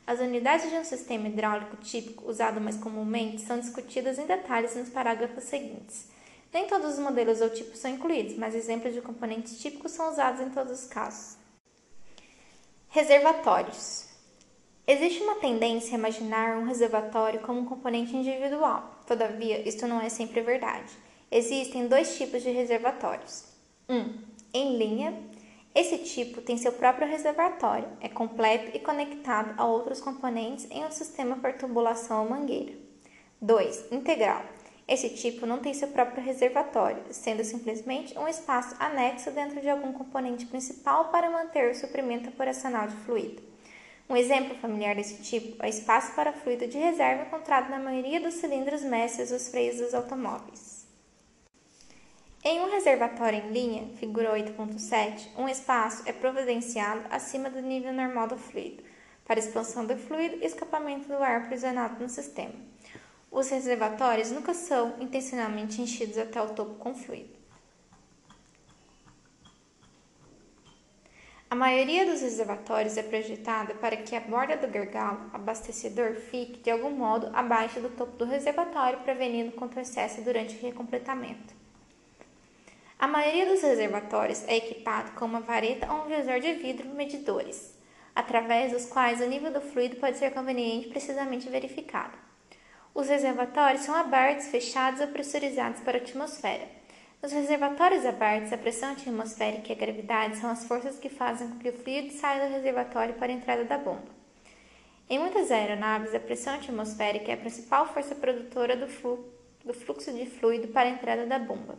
As 0.06 0.20
unidades 0.20 0.70
de 0.70 0.76
um 0.76 0.84
sistema 0.84 1.28
hidráulico 1.28 1.76
típico 1.76 2.28
usado 2.28 2.60
mais 2.60 2.76
comumente 2.76 3.40
são 3.40 3.58
discutidas 3.58 4.18
em 4.18 4.26
detalhes 4.26 4.76
nos 4.76 4.90
parágrafos 4.90 5.44
seguintes. 5.44 6.08
Nem 6.52 6.66
todos 6.66 6.94
os 6.94 6.98
modelos 6.98 7.40
ou 7.40 7.50
tipos 7.50 7.78
são 7.78 7.90
incluídos, 7.90 8.36
mas 8.36 8.54
exemplos 8.54 8.92
de 8.94 9.00
componentes 9.00 9.58
típicos 9.58 9.92
são 9.92 10.10
usados 10.10 10.40
em 10.40 10.50
todos 10.50 10.72
os 10.72 10.86
casos. 10.86 11.36
Reservatórios. 12.90 14.13
Existe 14.86 15.22
uma 15.22 15.36
tendência 15.36 15.94
a 15.94 15.98
imaginar 15.98 16.58
um 16.58 16.66
reservatório 16.66 17.40
como 17.40 17.60
um 17.60 17.64
componente 17.64 18.14
individual. 18.14 19.00
Todavia, 19.06 19.66
isto 19.66 19.86
não 19.86 19.98
é 19.98 20.10
sempre 20.10 20.42
verdade. 20.42 20.92
Existem 21.30 21.88
dois 21.88 22.18
tipos 22.18 22.42
de 22.42 22.50
reservatórios. 22.50 23.44
Um, 23.88 24.18
em 24.52 24.76
linha. 24.76 25.18
Esse 25.74 25.98
tipo 25.98 26.42
tem 26.42 26.58
seu 26.58 26.70
próprio 26.70 27.08
reservatório, 27.08 27.88
é 28.00 28.08
completo 28.08 28.76
e 28.76 28.78
conectado 28.78 29.54
a 29.56 29.66
outros 29.66 30.00
componentes 30.00 30.70
em 30.70 30.84
um 30.84 30.90
sistema 30.90 31.36
por 31.36 31.54
tubulação 31.54 32.22
ou 32.22 32.30
mangueira. 32.30 32.74
2. 33.40 33.90
Integral. 33.90 34.42
Esse 34.86 35.08
tipo 35.08 35.46
não 35.46 35.60
tem 35.60 35.72
seu 35.72 35.88
próprio 35.88 36.22
reservatório, 36.22 37.02
sendo 37.10 37.42
simplesmente 37.42 38.16
um 38.18 38.28
espaço 38.28 38.76
anexo 38.78 39.30
dentro 39.30 39.60
de 39.62 39.68
algum 39.68 39.94
componente 39.94 40.44
principal 40.44 41.06
para 41.06 41.30
manter 41.30 41.70
o 41.70 41.74
suprimento 41.74 42.28
operacional 42.28 42.86
de 42.86 42.96
fluido. 42.96 43.53
Um 44.08 44.16
exemplo 44.16 44.54
familiar 44.56 44.94
desse 44.94 45.22
tipo 45.22 45.56
é 45.64 45.66
o 45.66 45.70
espaço 45.70 46.14
para 46.14 46.32
fluido 46.32 46.66
de 46.66 46.76
reserva 46.76 47.22
encontrado 47.22 47.70
na 47.70 47.78
maioria 47.78 48.20
dos 48.20 48.34
cilindros 48.34 48.82
mestres 48.82 49.30
dos 49.30 49.48
freios 49.48 49.78
dos 49.78 49.94
automóveis. 49.94 50.86
Em 52.44 52.60
um 52.60 52.70
reservatório 52.70 53.38
em 53.38 53.50
linha, 53.50 53.88
figura 53.96 54.34
8.7, 54.34 55.28
um 55.38 55.48
espaço 55.48 56.02
é 56.04 56.12
providenciado 56.12 57.06
acima 57.08 57.48
do 57.48 57.62
nível 57.62 57.94
normal 57.94 58.28
do 58.28 58.36
fluido, 58.36 58.82
para 59.24 59.40
expansão 59.40 59.86
do 59.86 59.96
fluido 59.96 60.36
e 60.42 60.44
escapamento 60.44 61.08
do 61.08 61.14
ar 61.14 61.40
aprisionado 61.40 62.02
no 62.02 62.08
sistema. 62.10 62.52
Os 63.30 63.48
reservatórios 63.48 64.30
nunca 64.30 64.52
são 64.52 64.94
intencionalmente 65.00 65.80
enchidos 65.80 66.18
até 66.18 66.42
o 66.42 66.50
topo 66.50 66.74
com 66.74 66.94
fluido. 66.94 67.43
A 71.54 71.56
maioria 71.56 72.04
dos 72.04 72.20
reservatórios 72.20 72.96
é 72.96 73.02
projetada 73.04 73.74
para 73.74 73.96
que 73.96 74.16
a 74.16 74.20
borda 74.20 74.56
do 74.56 74.66
gargalo 74.66 75.30
abastecedor 75.32 76.16
fique, 76.16 76.58
de 76.58 76.68
algum 76.68 76.90
modo, 76.90 77.30
abaixo 77.32 77.78
do 77.78 77.90
topo 77.90 78.16
do 78.16 78.24
reservatório, 78.24 78.98
prevenindo 79.04 79.52
contra 79.52 79.78
o 79.78 79.82
excesso 79.82 80.20
durante 80.22 80.56
o 80.56 80.60
recompletamento. 80.60 81.54
A 82.98 83.06
maioria 83.06 83.46
dos 83.46 83.62
reservatórios 83.62 84.42
é 84.48 84.56
equipado 84.56 85.12
com 85.12 85.26
uma 85.26 85.42
vareta 85.42 85.86
ou 85.92 86.00
um 86.00 86.08
visor 86.08 86.40
de 86.40 86.54
vidro 86.54 86.88
medidores, 86.88 87.72
através 88.16 88.72
dos 88.72 88.86
quais 88.86 89.20
o 89.20 89.26
nível 89.26 89.52
do 89.52 89.60
fluido 89.60 89.94
pode 89.94 90.18
ser 90.18 90.32
conveniente 90.32 90.88
e 90.88 90.90
precisamente 90.90 91.48
verificado. 91.48 92.18
Os 92.92 93.08
reservatórios 93.08 93.82
são 93.82 93.94
abertos, 93.94 94.48
fechados 94.48 95.00
ou 95.00 95.06
pressurizados 95.06 95.80
para 95.82 95.98
a 95.98 96.00
atmosfera. 96.00 96.66
Nos 97.24 97.32
reservatórios 97.32 98.04
abertos, 98.04 98.52
a 98.52 98.58
pressão 98.58 98.92
atmosférica 98.92 99.70
e 99.70 99.72
a 99.72 99.78
gravidade 99.78 100.36
são 100.36 100.50
as 100.50 100.66
forças 100.66 100.98
que 100.98 101.08
fazem 101.08 101.48
com 101.48 101.58
que 101.58 101.70
o 101.70 101.72
fluido 101.72 102.12
saia 102.12 102.46
do 102.46 102.52
reservatório 102.52 103.14
para 103.14 103.32
a 103.32 103.34
entrada 103.34 103.64
da 103.64 103.78
bomba. 103.78 104.04
Em 105.08 105.18
muitas 105.18 105.50
aeronaves, 105.50 106.14
a 106.14 106.20
pressão 106.20 106.52
atmosférica 106.52 107.30
é 107.30 107.34
a 107.34 107.38
principal 107.38 107.86
força 107.86 108.14
produtora 108.14 108.76
do, 108.76 108.86
flu 108.86 109.24
do 109.64 109.72
fluxo 109.72 110.12
de 110.12 110.26
fluido 110.26 110.68
para 110.68 110.86
a 110.86 110.92
entrada 110.92 111.24
da 111.24 111.38
bomba. 111.38 111.78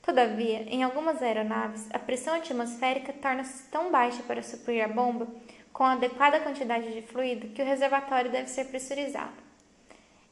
Todavia, 0.00 0.62
em 0.68 0.84
algumas 0.84 1.20
aeronaves, 1.20 1.88
a 1.92 1.98
pressão 1.98 2.34
atmosférica 2.36 3.12
torna-se 3.12 3.64
tão 3.72 3.90
baixa 3.90 4.22
para 4.28 4.44
suprir 4.44 4.84
a 4.84 4.86
bomba 4.86 5.26
com 5.72 5.82
a 5.82 5.94
adequada 5.94 6.38
quantidade 6.38 6.94
de 6.94 7.02
fluido 7.02 7.48
que 7.48 7.62
o 7.62 7.66
reservatório 7.66 8.30
deve 8.30 8.48
ser 8.48 8.66
pressurizado. 8.66 9.42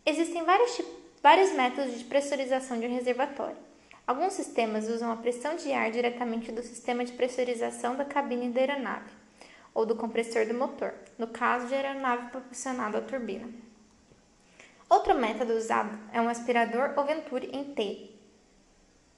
Existem 0.07 0.45
vários, 0.45 0.81
vários 1.21 1.51
métodos 1.51 1.99
de 1.99 2.05
pressurização 2.05 2.79
de 2.79 2.87
um 2.87 2.95
reservatório. 2.95 3.66
Alguns 4.07 4.35
sistemas 4.35 4.89
usam 4.89 5.11
a 5.11 5.17
pressão 5.17 5.57
de 5.57 5.73
ar 5.73 5.91
diretamente 5.91 6.53
do 6.53 6.63
sistema 6.63 7.05
de 7.05 7.13
pressurização 7.13 7.97
da 7.97 8.05
cabine 8.05 8.51
da 8.51 8.61
aeronave 8.61 9.11
ou 9.75 9.85
do 9.85 9.97
compressor 9.97 10.47
do 10.47 10.55
motor, 10.55 10.95
no 11.19 11.27
caso 11.27 11.67
de 11.67 11.75
aeronave 11.75 12.31
proporcionada 12.31 12.99
à 12.99 13.01
turbina. 13.01 13.49
Outro 14.89 15.13
método 15.17 15.55
usado 15.55 15.99
é 16.13 16.21
um 16.21 16.29
aspirador 16.29 16.95
ou 16.97 17.05
venturi 17.05 17.51
em 17.53 17.75
T. 17.75 18.11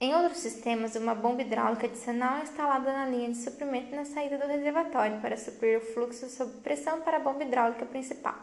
Em 0.01 0.15
outros 0.15 0.39
sistemas, 0.39 0.95
uma 0.95 1.13
bomba 1.13 1.43
hidráulica 1.43 1.85
adicional 1.85 2.39
é 2.39 2.43
instalada 2.43 2.91
na 2.91 3.05
linha 3.05 3.29
de 3.29 3.37
suprimento 3.37 3.95
na 3.95 4.05
saída 4.05 4.39
do 4.39 4.47
reservatório 4.47 5.21
para 5.21 5.37
suprir 5.37 5.77
o 5.77 5.81
fluxo 5.81 6.27
sob 6.29 6.51
pressão 6.61 7.01
para 7.01 7.17
a 7.17 7.19
bomba 7.19 7.43
hidráulica 7.43 7.85
principal. 7.85 8.35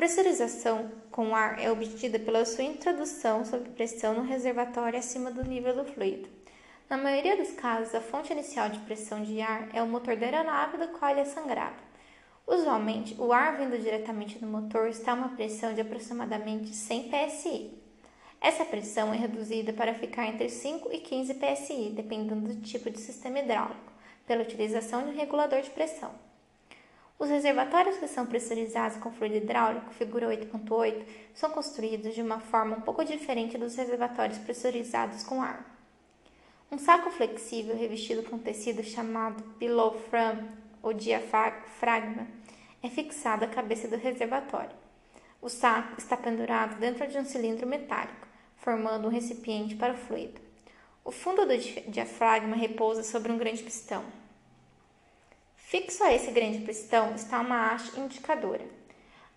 Pressurização 0.00 0.90
com 1.10 1.36
ar 1.36 1.62
é 1.62 1.70
obtida 1.70 2.18
pela 2.18 2.46
sua 2.46 2.64
introdução 2.64 3.44
sob 3.44 3.68
pressão 3.68 4.14
no 4.14 4.22
reservatório 4.22 4.98
acima 4.98 5.30
do 5.30 5.44
nível 5.44 5.76
do 5.76 5.84
fluido. 5.84 6.26
Na 6.88 6.96
maioria 6.96 7.36
dos 7.36 7.50
casos, 7.50 7.94
a 7.94 8.00
fonte 8.00 8.32
inicial 8.32 8.70
de 8.70 8.78
pressão 8.78 9.22
de 9.22 9.42
ar 9.42 9.68
é 9.74 9.82
o 9.82 9.86
motor 9.86 10.16
da 10.16 10.24
aeronave 10.24 10.78
do 10.78 10.88
qual 10.88 11.10
ele 11.10 11.20
é 11.20 11.24
sangrado. 11.26 11.76
Usualmente, 12.46 13.14
o 13.18 13.30
ar 13.30 13.58
vindo 13.58 13.78
diretamente 13.78 14.38
do 14.38 14.46
motor 14.46 14.88
está 14.88 15.12
a 15.12 15.16
uma 15.16 15.36
pressão 15.36 15.74
de 15.74 15.82
aproximadamente 15.82 16.74
100 16.74 17.10
psi. 17.10 17.70
Essa 18.40 18.64
pressão 18.64 19.12
é 19.12 19.18
reduzida 19.18 19.70
para 19.70 19.92
ficar 19.92 20.26
entre 20.28 20.48
5 20.48 20.88
e 20.90 20.98
15 21.00 21.34
psi, 21.34 21.92
dependendo 21.94 22.54
do 22.54 22.62
tipo 22.62 22.88
de 22.88 22.98
sistema 22.98 23.40
hidráulico, 23.40 23.92
pela 24.26 24.44
utilização 24.44 25.02
de 25.02 25.10
um 25.10 25.16
regulador 25.18 25.60
de 25.60 25.68
pressão. 25.68 26.29
Os 27.20 27.28
reservatórios 27.28 27.98
que 27.98 28.08
são 28.08 28.24
pressurizados 28.24 28.96
com 28.96 29.12
fluido 29.12 29.36
hidráulico, 29.36 29.92
figura 29.92 30.26
8.8, 30.28 31.04
são 31.34 31.50
construídos 31.50 32.14
de 32.14 32.22
uma 32.22 32.40
forma 32.40 32.78
um 32.78 32.80
pouco 32.80 33.04
diferente 33.04 33.58
dos 33.58 33.76
reservatórios 33.76 34.38
pressurizados 34.38 35.22
com 35.22 35.42
ar. 35.42 35.62
Um 36.72 36.78
saco 36.78 37.10
flexível 37.10 37.76
revestido 37.76 38.22
com 38.22 38.38
tecido 38.38 38.82
chamado 38.82 39.44
below 39.58 39.92
from 40.08 40.48
ou 40.82 40.94
diafragma 40.94 42.26
é 42.82 42.88
fixado 42.88 43.44
à 43.44 43.48
cabeça 43.48 43.86
do 43.86 43.98
reservatório. 43.98 44.74
O 45.42 45.50
saco 45.50 45.98
está 45.98 46.16
pendurado 46.16 46.80
dentro 46.80 47.06
de 47.06 47.18
um 47.18 47.24
cilindro 47.26 47.66
metálico, 47.66 48.26
formando 48.56 49.08
um 49.08 49.10
recipiente 49.10 49.76
para 49.76 49.92
o 49.92 49.98
fluido. 49.98 50.40
O 51.04 51.10
fundo 51.10 51.44
do 51.44 51.58
diafragma 51.90 52.56
repousa 52.56 53.02
sobre 53.02 53.30
um 53.30 53.36
grande 53.36 53.62
pistão. 53.62 54.02
Fixo 55.70 56.02
a 56.02 56.12
esse 56.12 56.32
grande 56.32 56.58
pistão 56.62 57.14
está 57.14 57.38
uma 57.38 57.70
haste 57.70 58.00
indicadora. 58.00 58.64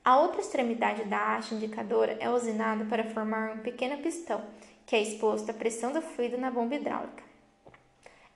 A 0.03 0.17
outra 0.17 0.41
extremidade 0.41 1.03
da 1.03 1.35
haste 1.35 1.53
indicadora 1.53 2.17
é 2.19 2.27
usinada 2.27 2.83
para 2.85 3.03
formar 3.03 3.51
um 3.51 3.59
pequeno 3.59 4.01
pistão, 4.01 4.43
que 4.83 4.95
é 4.95 5.01
exposto 5.03 5.51
à 5.51 5.53
pressão 5.53 5.93
do 5.93 6.01
fluido 6.01 6.35
na 6.35 6.49
bomba 6.49 6.73
hidráulica. 6.73 7.23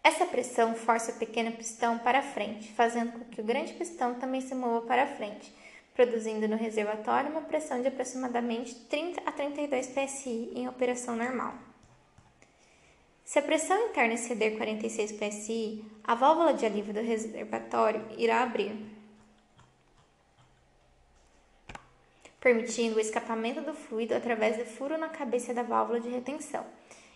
Essa 0.04 0.28
pressão 0.28 0.76
força 0.76 1.12
o 1.12 1.16
pequeno 1.16 1.52
pistão 1.54 1.98
para 1.98 2.22
frente, 2.22 2.72
fazendo 2.74 3.14
com 3.14 3.26
que 3.26 3.42
o 3.42 3.44
grande 3.44 3.74
pistão 3.74 4.14
também 4.14 4.42
se 4.42 4.54
mova 4.54 4.86
para 4.86 5.08
frente, 5.16 5.52
produzindo 5.96 6.48
no 6.48 6.56
reservatório 6.56 7.32
uma 7.32 7.42
pressão 7.42 7.82
de 7.82 7.88
aproximadamente 7.88 8.76
30 8.76 9.24
a 9.26 9.32
32 9.32 9.88
psi 9.88 10.52
em 10.54 10.70
operação 10.70 11.16
normal. 11.16 11.67
Se 13.28 13.40
a 13.40 13.42
pressão 13.42 13.90
interna 13.90 14.14
exceder 14.14 14.56
46 14.56 15.12
psi, 15.12 15.84
a 16.02 16.16
válvula 16.16 16.54
de 16.54 16.66
alívio 16.66 16.94
do 16.94 17.02
reservatório 17.02 18.02
irá 18.18 18.42
abrir, 18.42 18.74
permitindo 22.40 22.96
o 22.96 23.02
escapamento 23.02 23.60
do 23.60 23.74
fluido 23.74 24.16
através 24.16 24.56
do 24.56 24.64
furo 24.64 24.98
na 24.98 25.10
cabeça 25.10 25.54
da 25.54 25.62
válvula 25.62 26.00
de 26.00 26.08
retenção. 26.08 26.66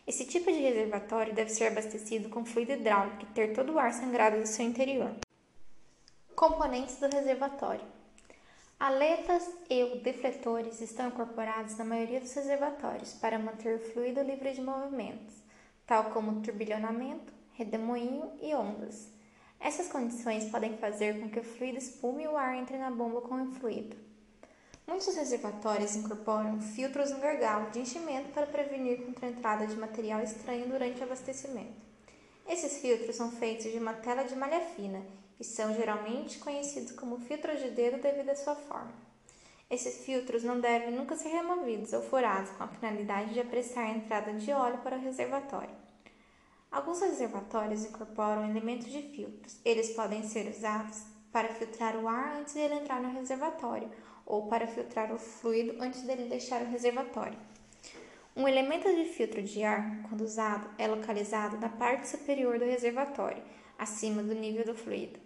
Esse 0.05 0.25
tipo 0.25 0.51
de 0.51 0.59
reservatório 0.59 1.33
deve 1.33 1.49
ser 1.49 1.67
abastecido 1.67 2.27
com 2.27 2.43
fluido 2.43 2.73
hidráulico 2.73 3.23
e 3.23 3.33
ter 3.33 3.53
todo 3.53 3.71
o 3.71 3.79
ar 3.79 3.93
sangrado 3.93 4.41
do 4.41 4.45
seu 4.45 4.65
interior. 4.65 5.15
Componentes 6.35 6.97
do 6.97 7.07
reservatório: 7.07 7.87
Aletas 8.77 9.49
e 9.69 9.95
defletores 9.99 10.81
estão 10.81 11.07
incorporados 11.07 11.77
na 11.77 11.85
maioria 11.85 12.19
dos 12.19 12.33
reservatórios 12.33 13.13
para 13.13 13.39
manter 13.39 13.77
o 13.77 13.93
fluido 13.93 14.21
livre 14.21 14.51
de 14.51 14.61
movimentos 14.61 15.40
tal 15.91 16.05
como 16.05 16.41
turbilhonamento, 16.41 17.33
redemoinho 17.51 18.31
e 18.41 18.55
ondas. 18.55 19.09
Essas 19.59 19.89
condições 19.89 20.49
podem 20.49 20.77
fazer 20.77 21.19
com 21.19 21.29
que 21.29 21.37
o 21.37 21.43
fluido 21.43 21.79
espume 21.79 22.23
e 22.23 22.27
o 22.29 22.37
ar 22.37 22.55
entre 22.55 22.77
na 22.77 22.89
bomba 22.89 23.19
com 23.19 23.35
o 23.35 23.51
fluido. 23.51 23.97
Muitos 24.87 25.13
reservatórios 25.13 25.93
incorporam 25.97 26.61
filtros 26.61 27.11
no 27.11 27.19
gargalo 27.19 27.71
de 27.71 27.81
enchimento 27.81 28.29
para 28.29 28.45
prevenir 28.45 29.03
contra 29.03 29.27
a 29.27 29.31
entrada 29.31 29.67
de 29.67 29.75
material 29.75 30.23
estranho 30.23 30.69
durante 30.69 31.01
o 31.01 31.03
abastecimento. 31.03 31.81
Esses 32.47 32.77
filtros 32.77 33.17
são 33.17 33.29
feitos 33.29 33.69
de 33.69 33.77
uma 33.77 33.91
tela 33.91 34.23
de 34.23 34.33
malha 34.33 34.61
fina 34.61 35.05
e 35.37 35.43
são 35.43 35.75
geralmente 35.75 36.39
conhecidos 36.39 36.93
como 36.93 37.19
filtros 37.19 37.59
de 37.59 37.69
dedo 37.69 38.01
devido 38.01 38.29
à 38.29 38.35
sua 38.37 38.55
forma. 38.55 38.93
Esses 39.69 40.05
filtros 40.05 40.41
não 40.41 40.57
devem 40.57 40.91
nunca 40.91 41.17
ser 41.17 41.27
removidos 41.27 41.91
ou 41.91 42.01
furados 42.01 42.49
com 42.51 42.63
a 42.63 42.69
finalidade 42.69 43.33
de 43.33 43.41
apressar 43.41 43.83
a 43.83 43.91
entrada 43.91 44.31
de 44.31 44.53
óleo 44.53 44.77
para 44.77 44.95
o 44.95 45.01
reservatório. 45.01 45.80
Alguns 46.71 47.01
reservatórios 47.01 47.83
incorporam 47.83 48.49
elementos 48.49 48.89
de 48.89 49.01
filtros. 49.01 49.59
Eles 49.65 49.89
podem 49.89 50.23
ser 50.23 50.49
usados 50.49 51.03
para 51.29 51.53
filtrar 51.53 51.97
o 51.97 52.07
ar 52.07 52.37
antes 52.37 52.53
de 52.53 52.61
ele 52.61 52.75
entrar 52.75 53.01
no 53.01 53.11
reservatório 53.11 53.91
ou 54.25 54.47
para 54.47 54.65
filtrar 54.65 55.13
o 55.13 55.19
fluido 55.19 55.75
antes 55.83 56.03
dele 56.03 56.29
deixar 56.29 56.61
o 56.61 56.69
reservatório. 56.69 57.37
Um 58.33 58.47
elemento 58.47 58.87
de 58.87 59.03
filtro 59.03 59.43
de 59.43 59.61
ar, 59.61 60.01
quando 60.07 60.21
usado, 60.21 60.69
é 60.77 60.87
localizado 60.87 61.57
na 61.57 61.67
parte 61.67 62.07
superior 62.07 62.57
do 62.57 62.63
reservatório, 62.63 63.43
acima 63.77 64.23
do 64.23 64.33
nível 64.33 64.63
do 64.63 64.73
fluido. 64.73 65.19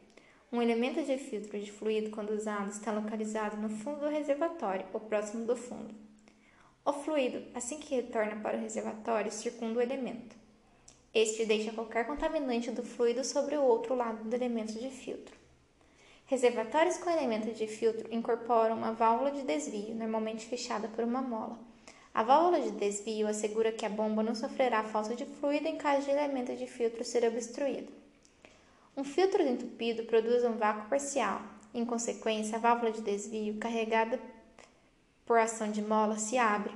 Um 0.52 0.60
elemento 0.64 1.04
de 1.04 1.16
filtro 1.20 1.60
de 1.60 1.72
fluido, 1.72 2.10
quando 2.10 2.32
usado, 2.32 2.72
está 2.72 2.92
localizado 2.92 3.58
no 3.58 3.70
fundo 3.70 4.00
do 4.00 4.10
reservatório 4.10 4.88
ou 4.92 5.00
próximo 5.00 5.46
do 5.46 5.56
fundo. 5.56 5.94
O 6.84 6.92
fluido, 6.92 7.44
assim 7.54 7.78
que 7.78 7.94
retorna 7.94 8.38
para 8.38 8.58
o 8.58 8.62
reservatório, 8.62 9.32
circunda 9.32 9.78
o 9.78 9.84
elemento. 9.84 10.45
Este 11.16 11.46
deixa 11.46 11.72
qualquer 11.72 12.06
contaminante 12.06 12.72
do 12.72 12.84
fluido 12.84 13.24
sobre 13.24 13.56
o 13.56 13.64
outro 13.64 13.96
lado 13.96 14.26
do 14.26 14.36
elemento 14.36 14.74
de 14.74 14.90
filtro. 14.90 15.34
Reservatórios 16.26 16.98
com 16.98 17.10
elemento 17.10 17.54
de 17.54 17.68
filtro 17.68 18.14
incorporam 18.14 18.76
uma 18.76 18.92
válvula 18.92 19.32
de 19.32 19.44
desvio, 19.44 19.96
normalmente 19.96 20.46
fechada 20.46 20.90
por 20.90 21.06
uma 21.06 21.22
mola. 21.22 21.58
A 22.14 22.22
válvula 22.22 22.60
de 22.60 22.72
desvio 22.72 23.30
assegura 23.30 23.72
que 23.72 23.86
a 23.86 23.90
bomba 23.90 24.24
não 24.24 24.36
sofrerá 24.36 24.84
falta 24.84 25.16
de 25.16 25.26
fluido 25.26 25.70
em 25.70 25.78
caso 25.78 26.04
de 26.04 26.12
elemento 26.12 26.54
de 26.54 26.68
filtro 26.68 27.02
ser 27.06 27.26
obstruído. 27.26 27.94
Um 28.98 29.06
filtro 29.06 29.42
entupido 29.42 30.04
produz 30.04 30.44
um 30.44 30.58
vácuo 30.58 30.90
parcial. 30.90 31.42
Em 31.74 31.86
consequência, 31.86 32.58
a 32.58 32.60
válvula 32.60 32.92
de 32.92 33.00
desvio, 33.00 33.58
carregada 33.58 34.20
por 35.26 35.38
ação 35.38 35.72
de 35.72 35.82
mola, 35.82 36.18
se 36.18 36.38
abre. 36.38 36.74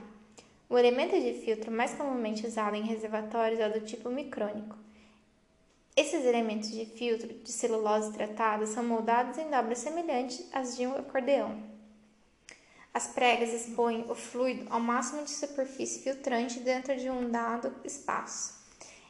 O 0.70 0.78
elemento 0.78 1.20
de 1.20 1.34
filtro 1.34 1.72
mais 1.72 1.96
comumente 1.96 2.46
usado 2.46 2.76
em 2.76 2.84
reservatórios 2.84 3.60
é 3.60 3.68
do 3.68 3.82
tipo 3.82 4.08
micrônico. 4.08 4.78
Esses 5.96 6.24
elementos 6.24 6.70
de 6.70 6.86
filtro 6.86 7.28
de 7.28 7.52
celulose 7.52 8.14
tratada 8.14 8.68
são 8.68 8.84
moldados 8.84 9.40
em 9.40 9.50
dobras 9.50 9.80
semelhantes 9.80 10.48
às 10.54 10.78
de 10.78 10.86
um 10.86 10.96
acordeão. 10.96 11.60
As 12.94 13.08
pregas 13.08 13.52
expõem 13.52 14.06
o 14.12 14.14
fluido 14.14 14.68
ao 14.70 14.80
máximo 14.80 15.24
de 15.24 15.32
superfície 15.32 16.04
filtrante 16.04 16.60
dentro 16.60 16.96
de 16.96 17.10
um 17.10 17.32
dado 17.32 17.74
espaço. 17.84 18.54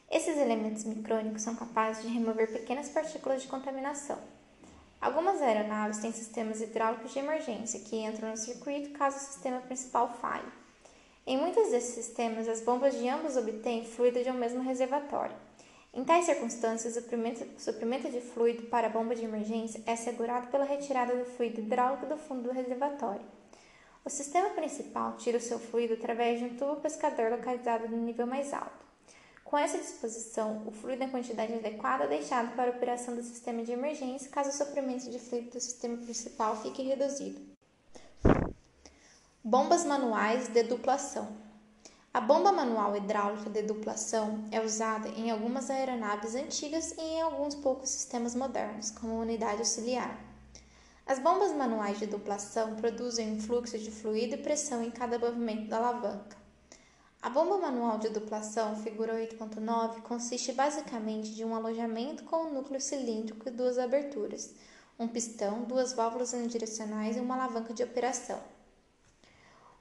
Esses 0.10 0.38
elementos 0.38 0.86
micrônicos 0.86 1.41
são 1.41 1.57
capazes 1.57 2.03
de 2.03 2.07
remover 2.07 2.53
pequenas 2.53 2.88
partículas 2.88 3.41
de 3.41 3.49
contaminação. 3.49 4.18
Algumas 5.01 5.41
aeronaves 5.41 5.97
têm 5.97 6.14
sistemas 6.14 6.62
hidráulicos 6.62 7.12
de 7.12 7.20
emergência 7.20 7.82
que 7.82 7.97
entram 7.97 8.30
no 8.30 8.38
circuito 8.38 8.91
caso 8.91 9.18
o 9.18 9.20
sistema 9.20 9.60
principal 9.60 10.18
falhe. 10.22 10.59
Em 11.30 11.38
muitos 11.38 11.69
desses 11.69 11.93
sistemas, 11.93 12.47
as 12.47 12.59
bombas 12.59 12.97
de 12.97 13.07
ambos 13.07 13.38
obtêm 13.38 13.86
fluido 13.86 14.23
de 14.23 14.32
um 14.32 14.34
mesmo 14.34 14.63
reservatório. 14.63 15.36
Em 15.93 16.03
tais 16.03 16.25
circunstâncias, 16.25 16.97
o 16.97 17.01
suprimento 17.59 18.09
de 18.09 18.19
fluido 18.19 18.63
para 18.63 18.88
a 18.88 18.89
bomba 18.89 19.13
de 19.13 19.25
emergência 19.25 19.80
é 19.86 19.91
assegurado 19.91 20.47
pela 20.47 20.65
retirada 20.65 21.15
do 21.15 21.25
fluido 21.25 21.61
hidráulico 21.61 22.07
do 22.07 22.17
fundo 22.17 22.41
do 22.41 22.51
reservatório. 22.51 23.21
O 24.03 24.09
sistema 24.09 24.49
principal 24.49 25.17
tira 25.17 25.38
o 25.38 25.39
seu 25.39 25.59
fluido 25.59 25.93
através 25.93 26.39
de 26.39 26.45
um 26.45 26.57
tubo 26.57 26.77
pescador 26.77 27.30
localizado 27.30 27.88
no 27.88 27.97
nível 27.97 28.25
mais 28.25 28.51
alto. 28.51 28.84
Com 29.43 29.55
essa 29.55 29.77
disposição, 29.77 30.63
o 30.65 30.71
fluido 30.71 31.03
em 31.03 31.09
quantidade 31.11 31.53
adequada 31.53 32.05
é 32.05 32.07
deixado 32.07 32.55
para 32.55 32.71
a 32.71 32.75
operação 32.75 33.15
do 33.15 33.21
sistema 33.21 33.61
de 33.61 33.71
emergência 33.71 34.32
caso 34.32 34.49
o 34.49 34.51
suprimento 34.51 35.07
de 35.11 35.19
fluido 35.19 35.51
do 35.51 35.59
sistema 35.59 35.97
principal 35.97 36.59
fique 36.63 36.82
reduzido. 36.82 37.49
Bombas 39.42 39.86
manuais 39.86 40.50
de 40.50 40.64
duplação. 40.64 41.30
A 42.14 42.20
bomba 42.20 42.52
manual 42.52 42.98
hidráulica 42.98 43.50
de 43.50 43.62
duplação 43.62 44.44
é 44.52 44.60
usada 44.60 45.08
em 45.08 45.32
algumas 45.32 45.70
aeronaves 45.70 46.36
antigas 46.36 46.92
e 46.98 47.02
em 47.02 47.22
alguns 47.22 47.56
poucos 47.56 47.90
sistemas 47.90 48.36
modernos, 48.36 48.92
como 48.92 49.18
unidade 49.18 49.60
auxiliar. 49.60 50.20
As 51.08 51.20
bombas 51.20 51.54
manuais 51.54 51.98
de 51.98 52.06
duplação 52.06 52.76
produzem 52.76 53.32
um 53.32 53.40
fluxo 53.40 53.80
de 53.80 53.90
fluido 53.90 54.36
e 54.36 54.44
pressão 54.44 54.84
em 54.84 54.92
cada 54.92 55.18
movimento 55.18 55.70
da 55.70 55.78
alavanca. 55.78 56.36
A 57.22 57.30
bomba 57.30 57.58
manual 57.58 57.98
de 57.98 58.10
duplação, 58.10 58.76
figura 58.76 59.14
8.9, 59.14 60.02
consiste 60.02 60.52
basicamente 60.52 61.34
de 61.34 61.46
um 61.46 61.56
alojamento 61.56 62.26
com 62.26 62.44
um 62.44 62.54
núcleo 62.56 62.82
cilíndrico 62.82 63.48
e 63.48 63.52
duas 63.54 63.80
aberturas, 63.80 64.54
um 65.00 65.08
pistão, 65.08 65.64
duas 65.64 65.94
válvulas 65.94 66.34
unidirecionais 66.34 67.16
e 67.16 67.22
uma 67.22 67.36
alavanca 67.36 67.74
de 67.74 67.84
operação. 67.84 68.59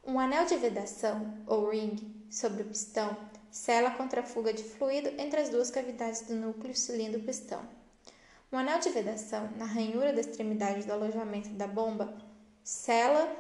Um 0.09 0.19
anel 0.19 0.47
de 0.47 0.57
vedação, 0.57 1.37
ou 1.47 1.69
ring, 1.69 2.25
sobre 2.31 2.63
o 2.63 2.65
pistão, 2.65 3.15
sela 3.51 3.91
contra 3.91 4.23
a 4.23 4.25
fuga 4.25 4.55
de 4.55 4.65
fluido 4.65 5.11
entre 5.19 5.39
as 5.39 5.51
duas 5.51 5.71
cavidades 5.71 6.23
do 6.23 6.35
núcleo 6.35 6.75
cilindro-pistão. 6.75 7.61
Um 8.51 8.57
anel 8.57 8.79
de 8.79 8.89
vedação, 8.89 9.51
na 9.59 9.67
ranhura 9.67 10.15
da 10.15 10.23
extremidade 10.23 10.87
do 10.87 10.93
alojamento 10.95 11.51
da 11.51 11.67
bomba, 11.67 12.17
sela 12.65 13.37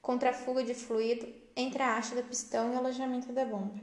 contra 0.00 0.30
a 0.30 0.32
fuga 0.32 0.64
de 0.64 0.72
fluido 0.72 1.28
entre 1.54 1.82
a 1.82 1.98
haste 1.98 2.14
do 2.14 2.22
pistão 2.22 2.72
e 2.72 2.74
o 2.74 2.78
alojamento 2.78 3.30
da 3.34 3.44
bomba. 3.44 3.78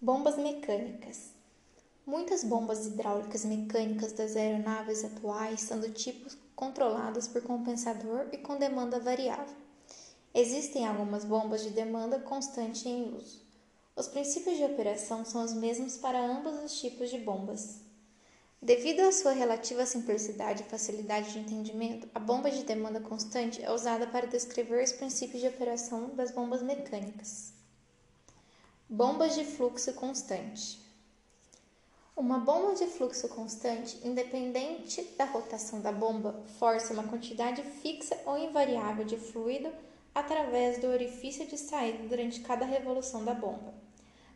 Bombas 0.00 0.36
mecânicas. 0.36 1.32
Muitas 2.06 2.44
bombas 2.44 2.86
hidráulicas 2.86 3.44
mecânicas 3.44 4.12
das 4.12 4.36
aeronaves 4.36 5.04
atuais 5.04 5.62
são 5.62 5.80
do 5.80 5.90
tipo 5.90 6.30
controladas 6.54 7.28
por 7.28 7.42
compensador 7.42 8.28
e 8.32 8.38
com 8.38 8.56
demanda 8.56 8.98
variável. 8.98 9.56
Existem 10.34 10.86
algumas 10.86 11.24
bombas 11.24 11.62
de 11.62 11.70
demanda 11.70 12.18
constante 12.18 12.88
em 12.88 13.14
uso. 13.14 13.42
Os 13.94 14.08
princípios 14.08 14.56
de 14.56 14.64
operação 14.64 15.24
são 15.24 15.44
os 15.44 15.52
mesmos 15.52 15.98
para 15.98 16.18
ambos 16.18 16.54
os 16.64 16.80
tipos 16.80 17.10
de 17.10 17.18
bombas. 17.18 17.80
Devido 18.60 19.00
à 19.00 19.12
sua 19.12 19.32
relativa 19.32 19.84
simplicidade 19.84 20.62
e 20.62 20.70
facilidade 20.70 21.32
de 21.32 21.40
entendimento, 21.40 22.08
a 22.14 22.20
bomba 22.20 22.50
de 22.50 22.62
demanda 22.62 23.00
constante 23.00 23.62
é 23.62 23.70
usada 23.70 24.06
para 24.06 24.26
descrever 24.26 24.84
os 24.84 24.92
princípios 24.92 25.42
de 25.42 25.48
operação 25.48 26.14
das 26.14 26.30
bombas 26.30 26.62
mecânicas. 26.62 27.52
Bombas 28.88 29.34
de 29.34 29.44
fluxo 29.44 29.92
constante. 29.94 30.80
Uma 32.14 32.38
bomba 32.38 32.74
de 32.74 32.86
fluxo 32.88 33.26
constante, 33.30 33.98
independente 34.06 35.02
da 35.16 35.24
rotação 35.24 35.80
da 35.80 35.90
bomba, 35.90 36.44
força 36.58 36.92
uma 36.92 37.08
quantidade 37.08 37.62
fixa 37.62 38.20
ou 38.26 38.36
invariável 38.36 39.02
de 39.02 39.16
fluido 39.16 39.72
através 40.14 40.78
do 40.78 40.88
orifício 40.88 41.46
de 41.46 41.56
saída 41.56 42.06
durante 42.06 42.40
cada 42.40 42.66
revolução 42.66 43.24
da 43.24 43.32
bomba. 43.32 43.72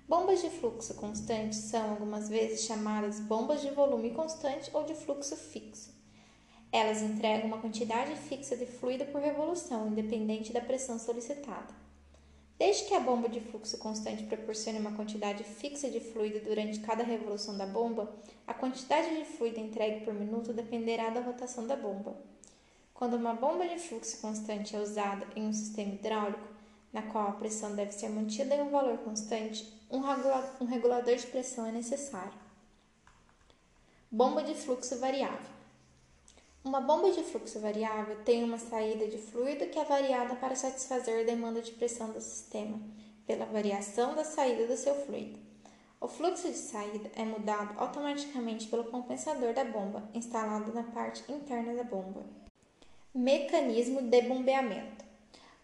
Bombas 0.09 0.41
de 0.41 0.49
fluxo 0.49 0.95
constante 0.95 1.55
são 1.55 1.91
algumas 1.91 2.31
vezes 2.31 2.65
chamadas 2.65 3.21
bombas 3.21 3.61
de 3.61 3.69
volume 3.71 4.13
constante 4.13 4.71
ou 4.73 4.85
de 4.85 4.95
fluxo 4.95 5.37
fixo. 5.37 5.95
Elas 6.73 7.03
entregam 7.03 7.47
uma 7.49 7.61
quantidade 7.61 8.17
fixa 8.17 8.57
de 8.57 8.65
fluido 8.65 9.05
por 9.07 9.21
revolução, 9.21 9.89
independente 9.89 10.51
da 10.51 10.63
pressão 10.63 10.99
solicitada. 10.99 11.86
Desde 12.59 12.85
que 12.85 12.95
a 12.95 13.01
bomba 13.01 13.29
de 13.29 13.41
fluxo 13.41 13.77
constante 13.77 14.25
proporcione 14.25 14.79
uma 14.79 14.93
quantidade 14.93 15.45
fixa 15.45 15.91
de 15.91 16.01
fluido 16.01 16.41
durante 16.41 16.81
cada 16.81 17.05
revolução 17.05 17.57
da 17.57 17.67
bomba, 17.67 18.11
a 18.47 18.55
quantidade 18.55 19.15
de 19.15 19.27
fluido 19.27 19.61
entregue 19.61 20.05
por 20.07 20.15
minuto 20.15 20.55
dependerá 20.55 21.11
da 21.11 21.21
rotação 21.21 21.67
da 21.67 21.77
bomba. 21.77 22.17
Quando 22.95 23.15
uma 23.15 23.35
bomba 23.35 23.69
de 23.69 23.79
fluxo 23.79 24.19
constante 24.23 24.75
é 24.75 24.81
usada 24.81 25.27
em 25.37 25.47
um 25.47 25.53
sistema 25.53 25.93
hidráulico, 25.93 26.49
na 26.91 27.03
qual 27.03 27.29
a 27.29 27.33
pressão 27.33 27.77
deve 27.77 27.93
ser 27.93 28.09
mantida 28.09 28.55
em 28.55 28.63
um 28.63 28.71
valor 28.71 28.97
constante, 28.99 29.71
um, 29.91 30.01
regula 30.01 30.57
regulador 30.67 31.15
de 31.15 31.27
pressão 31.27 31.67
é 31.67 31.73
necessário. 31.73 32.33
Bomba 34.11 34.43
de 34.43 34.55
fluxo 34.55 34.99
variável. 34.99 35.56
Uma 36.67 36.81
bomba 36.81 37.13
de 37.13 37.23
fluxo 37.23 37.61
variável 37.61 38.17
tem 38.25 38.43
uma 38.43 38.59
saída 38.59 39.07
de 39.07 39.19
fluido 39.19 39.69
que 39.69 39.79
é 39.79 39.85
variada 39.85 40.35
para 40.35 40.57
satisfazer 40.57 41.21
a 41.21 41.23
demanda 41.23 41.63
de 41.63 41.71
pressão 41.71 42.11
do 42.11 42.21
sistema, 42.21 42.81
pela 43.25 43.45
variação 43.47 44.17
da 44.17 44.25
saída 44.25 44.67
do 44.67 44.77
seu 44.77 44.93
fluido. 45.07 45.39
O 46.01 46.09
fluxo 46.09 46.49
de 46.49 46.59
saída 46.59 47.09
é 47.15 47.25
mudado 47.25 47.79
automaticamente 47.79 48.67
pelo 48.67 48.83
compensador 48.83 49.55
da 49.55 49.65
bomba, 49.65 50.11
instalado 50.13 50.73
na 50.73 50.83
parte 50.83 51.23
interna 51.31 51.73
da 51.73 51.85
bomba. 51.85 52.25
Mecanismo 53.15 54.03
de 54.03 54.23
bombeamento. 54.23 55.05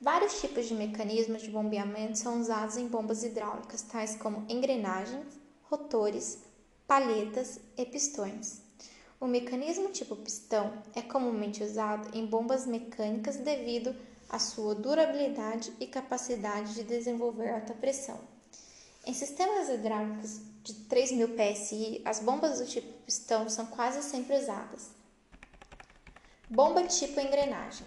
Vários 0.01 0.41
tipos 0.41 0.69
de 0.69 0.75
mecanismos 0.75 1.43
de 1.43 1.51
bombeamento 1.51 2.17
são 2.17 2.41
usados 2.41 2.77
em 2.77 2.87
bombas 2.87 3.25
hidráulicas, 3.25 3.83
tais 3.83 4.15
como 4.15 4.47
engrenagens, 4.49 5.27
rotores, 5.65 6.45
palhetas 6.87 7.59
e 7.77 7.85
pistões. 7.85 8.62
O 9.23 9.27
mecanismo 9.29 9.89
tipo 9.91 10.17
pistão 10.17 10.83
é 10.97 11.01
comumente 11.01 11.63
usado 11.63 12.11
em 12.13 12.27
bombas 12.27 12.67
mecânicas 12.67 13.37
devido 13.37 13.95
à 14.29 14.37
sua 14.41 14.75
durabilidade 14.75 15.73
e 15.79 15.87
capacidade 15.87 16.75
de 16.75 16.83
desenvolver 16.83 17.51
alta 17.51 17.73
pressão. 17.73 18.19
Em 19.07 19.15
sistemas 19.15 19.69
hidráulicos 19.69 20.41
de 20.65 20.75
3.000 20.89 21.37
PSI, 21.37 22.03
as 22.05 22.19
bombas 22.19 22.59
do 22.59 22.67
tipo 22.67 22.93
pistão 23.05 23.49
são 23.49 23.67
quase 23.67 24.03
sempre 24.03 24.37
usadas. 24.37 24.91
Bomba 26.51 26.83
tipo 26.89 27.21
engrenagem. 27.21 27.87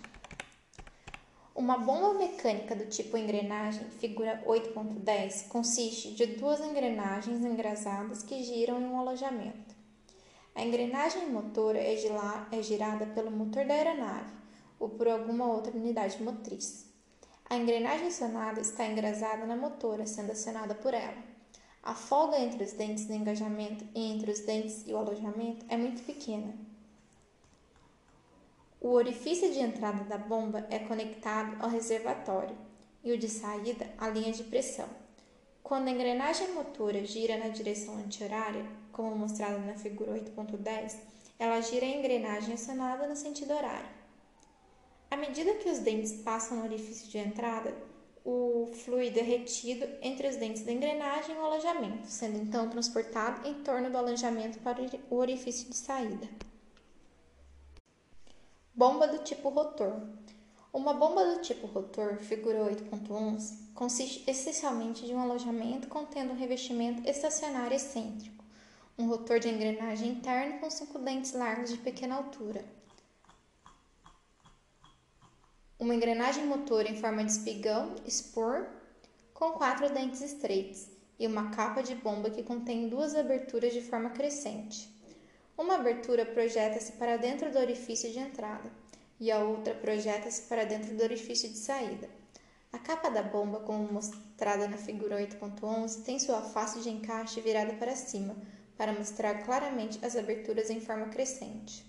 Uma 1.53 1.77
bomba 1.77 2.13
mecânica 2.13 2.73
do 2.77 2.86
tipo 2.86 3.17
engrenagem, 3.17 3.89
figura 3.99 4.41
8.10, 4.47 5.49
consiste 5.49 6.13
de 6.13 6.27
duas 6.27 6.61
engrenagens 6.61 7.43
engrasadas 7.43 8.23
que 8.23 8.41
giram 8.41 8.79
em 8.79 8.86
um 8.86 8.97
alojamento. 8.97 9.74
A 10.56 10.64
engrenagem 10.64 11.30
motora 11.30 11.78
é, 11.78 11.93
é 12.51 12.64
girada 12.64 13.06
pelo 13.08 13.30
motor 13.30 13.66
da 13.66 13.74
aeronave 13.74 14.34
ou 14.80 14.88
por 14.88 15.06
alguma 15.06 15.45
outra 15.45 15.76
unidade 15.76 16.24
motriz. 16.24 16.89
A 17.49 17.58
engrenagem 17.58 18.08
acionada 18.08 18.62
está 18.62 18.88
engrasada 18.88 19.45
na 19.45 19.58
motora, 19.58 20.08
sendo 20.08 20.32
acionada 20.32 20.74
por 20.74 20.93
ela. 20.93 21.22
A 21.84 21.93
folga 21.93 22.39
entre 22.39 22.64
os 22.64 22.72
dentes 22.72 23.06
do 23.06 23.14
engajamento 23.14 23.86
e 23.93 24.12
entre 24.14 24.32
os 24.32 24.39
dentes 24.39 24.88
e 24.88 24.93
o 24.93 24.97
alojamento 24.97 25.66
é 25.68 25.76
muito 25.76 26.01
pequena. 26.03 26.56
O 28.80 28.91
orifício 28.91 29.51
de 29.51 29.60
entrada 29.60 30.06
da 30.06 30.18
bomba 30.18 30.66
é 30.70 30.80
conectado 30.80 31.62
ao 31.62 31.70
reservatório 31.70 32.58
e 33.03 33.12
o 33.12 33.18
de 33.18 33.28
saída 33.28 33.88
à 33.97 34.08
linha 34.08 34.32
de 34.32 34.43
pressão. 34.43 34.88
Quando 35.66 35.88
a 35.88 35.91
engrenagem 35.91 36.51
motora 36.51 37.03
gira 37.03 37.38
na 37.38 37.47
direção 37.47 37.97
anti-horária, 37.97 38.63
como 38.91 39.16
mostrado 39.16 39.57
na 39.66 39.74
figura 39.74 40.11
8.10, 40.11 40.95
ela 41.39 41.59
gira 41.59 41.88
a 41.88 41.89
engrenagem 41.89 42.53
acionada 42.53 43.07
no 43.07 43.16
sentido 43.16 43.51
horário. 43.51 43.89
À 45.09 45.18
medida 45.18 45.55
que 45.55 45.68
os 45.68 45.80
dentes 45.80 46.22
passam 46.22 46.57
no 46.57 46.66
orifício 46.66 47.09
de 47.09 47.18
entrada, 47.18 47.76
o 48.24 48.70
fluido 48.76 49.18
é 49.18 49.24
retido 49.24 49.88
entre 50.03 50.28
os 50.28 50.36
dentes 50.36 50.63
da 50.63 50.72
engrenagem 50.72 51.34
e 51.34 51.39
o 51.39 51.43
alojamento, 51.43 52.05
sendo 52.05 52.38
então 52.38 52.70
transportado 52.70 53.47
em 53.47 53.55
torno 53.63 53.89
do 53.89 53.97
alojamento 53.97 54.59
para 54.59 54.80
o 55.09 55.16
orifício 55.16 55.68
de 55.68 55.76
saída. 55.76 56.30
Bomba 58.72 59.07
do 59.07 59.24
tipo 59.24 59.49
rotor. 59.49 59.99
Uma 60.76 60.93
bomba 60.93 61.23
do 61.23 61.41
tipo 61.41 61.67
rotor, 61.67 62.17
figura 62.17 62.59
8.11, 62.69 63.71
consiste 63.73 64.30
essencialmente 64.30 65.05
de 65.05 65.13
um 65.13 65.21
alojamento 65.21 65.88
contendo 65.88 66.34
um 66.34 66.38
revestimento 66.38 67.09
estacionário 67.09 67.78
excêntrico, 67.78 68.43
um 68.97 69.07
rotor 69.07 69.39
de 69.39 69.47
engrenagem 69.47 70.09
interno 70.09 70.59
com 70.59 70.69
cinco 70.69 70.99
dentes 70.99 71.32
largos 71.32 71.69
de 71.69 71.78
pequena 71.78 72.15
altura, 72.15 72.65
uma 75.80 75.95
engrenagem 75.95 76.45
motor 76.45 76.86
em 76.86 76.97
forma 76.97 77.23
de 77.23 77.32
espigão, 77.32 77.95
spur, 78.05 78.67
com 79.34 79.53
quatro 79.53 79.89
dentes 79.93 80.19
estreitos, 80.19 80.89
e 81.17 81.26
uma 81.26 81.51
capa 81.51 81.82
de 81.82 81.95
bomba 81.95 82.30
que 82.30 82.43
contém 82.43 82.89
duas 82.89 83.15
aberturas 83.15 83.71
de 83.71 83.80
forma 83.80 84.09
crescente. 84.09 84.93
Uma 85.57 85.76
abertura 85.76 86.26
projeta-se 86.26 86.91
para 86.91 87.15
dentro 87.15 87.49
do 87.49 87.59
orifício 87.59 88.11
de 88.11 88.19
entrada 88.19 88.69
e 89.20 89.32
a 89.32 89.39
outra 89.39 89.74
projeta-se 89.74 90.43
para 90.43 90.66
dentro 90.66 90.95
do 90.95 91.03
orifício 91.03 91.49
de 91.49 91.57
saída. 91.57 92.09
A 92.72 92.78
capa 92.78 93.09
da 93.09 93.24
bomba, 93.24 93.61
como 93.61 93.91
mostrada 93.91 94.68
na 94.68 94.78
figura 94.78 95.18
8.11, 95.18 96.03
tem 96.03 96.20
sua 96.20 96.41
face 96.41 96.82
de 96.82 96.89
encaixe 96.89 97.39
virada 97.39 97.74
para 97.74 97.95
cima, 97.95 98.36
para 98.78 98.91
mostrar 98.91 99.43
claramente 99.43 100.03
as 100.05 100.16
aberturas 100.16 100.70
em 100.70 100.82
forma 100.82 101.07
crescente. 101.07 101.86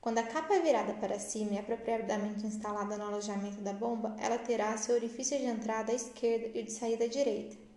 Quando 0.00 0.18
a 0.18 0.22
capa 0.24 0.54
é 0.54 0.60
virada 0.60 0.94
para 0.94 1.18
cima 1.18 1.52
e 1.52 1.58
apropriadamente 1.58 2.46
instalada 2.46 2.96
no 2.96 3.04
alojamento 3.04 3.60
da 3.60 3.72
bomba, 3.72 4.16
ela 4.18 4.38
terá 4.38 4.76
seu 4.76 4.94
orifício 4.94 5.38
de 5.38 5.44
entrada 5.44 5.92
à 5.92 5.94
esquerda 5.94 6.50
e 6.54 6.62
o 6.62 6.64
de 6.64 6.72
saída 6.72 7.04
à 7.04 7.08
direita. 7.08 7.67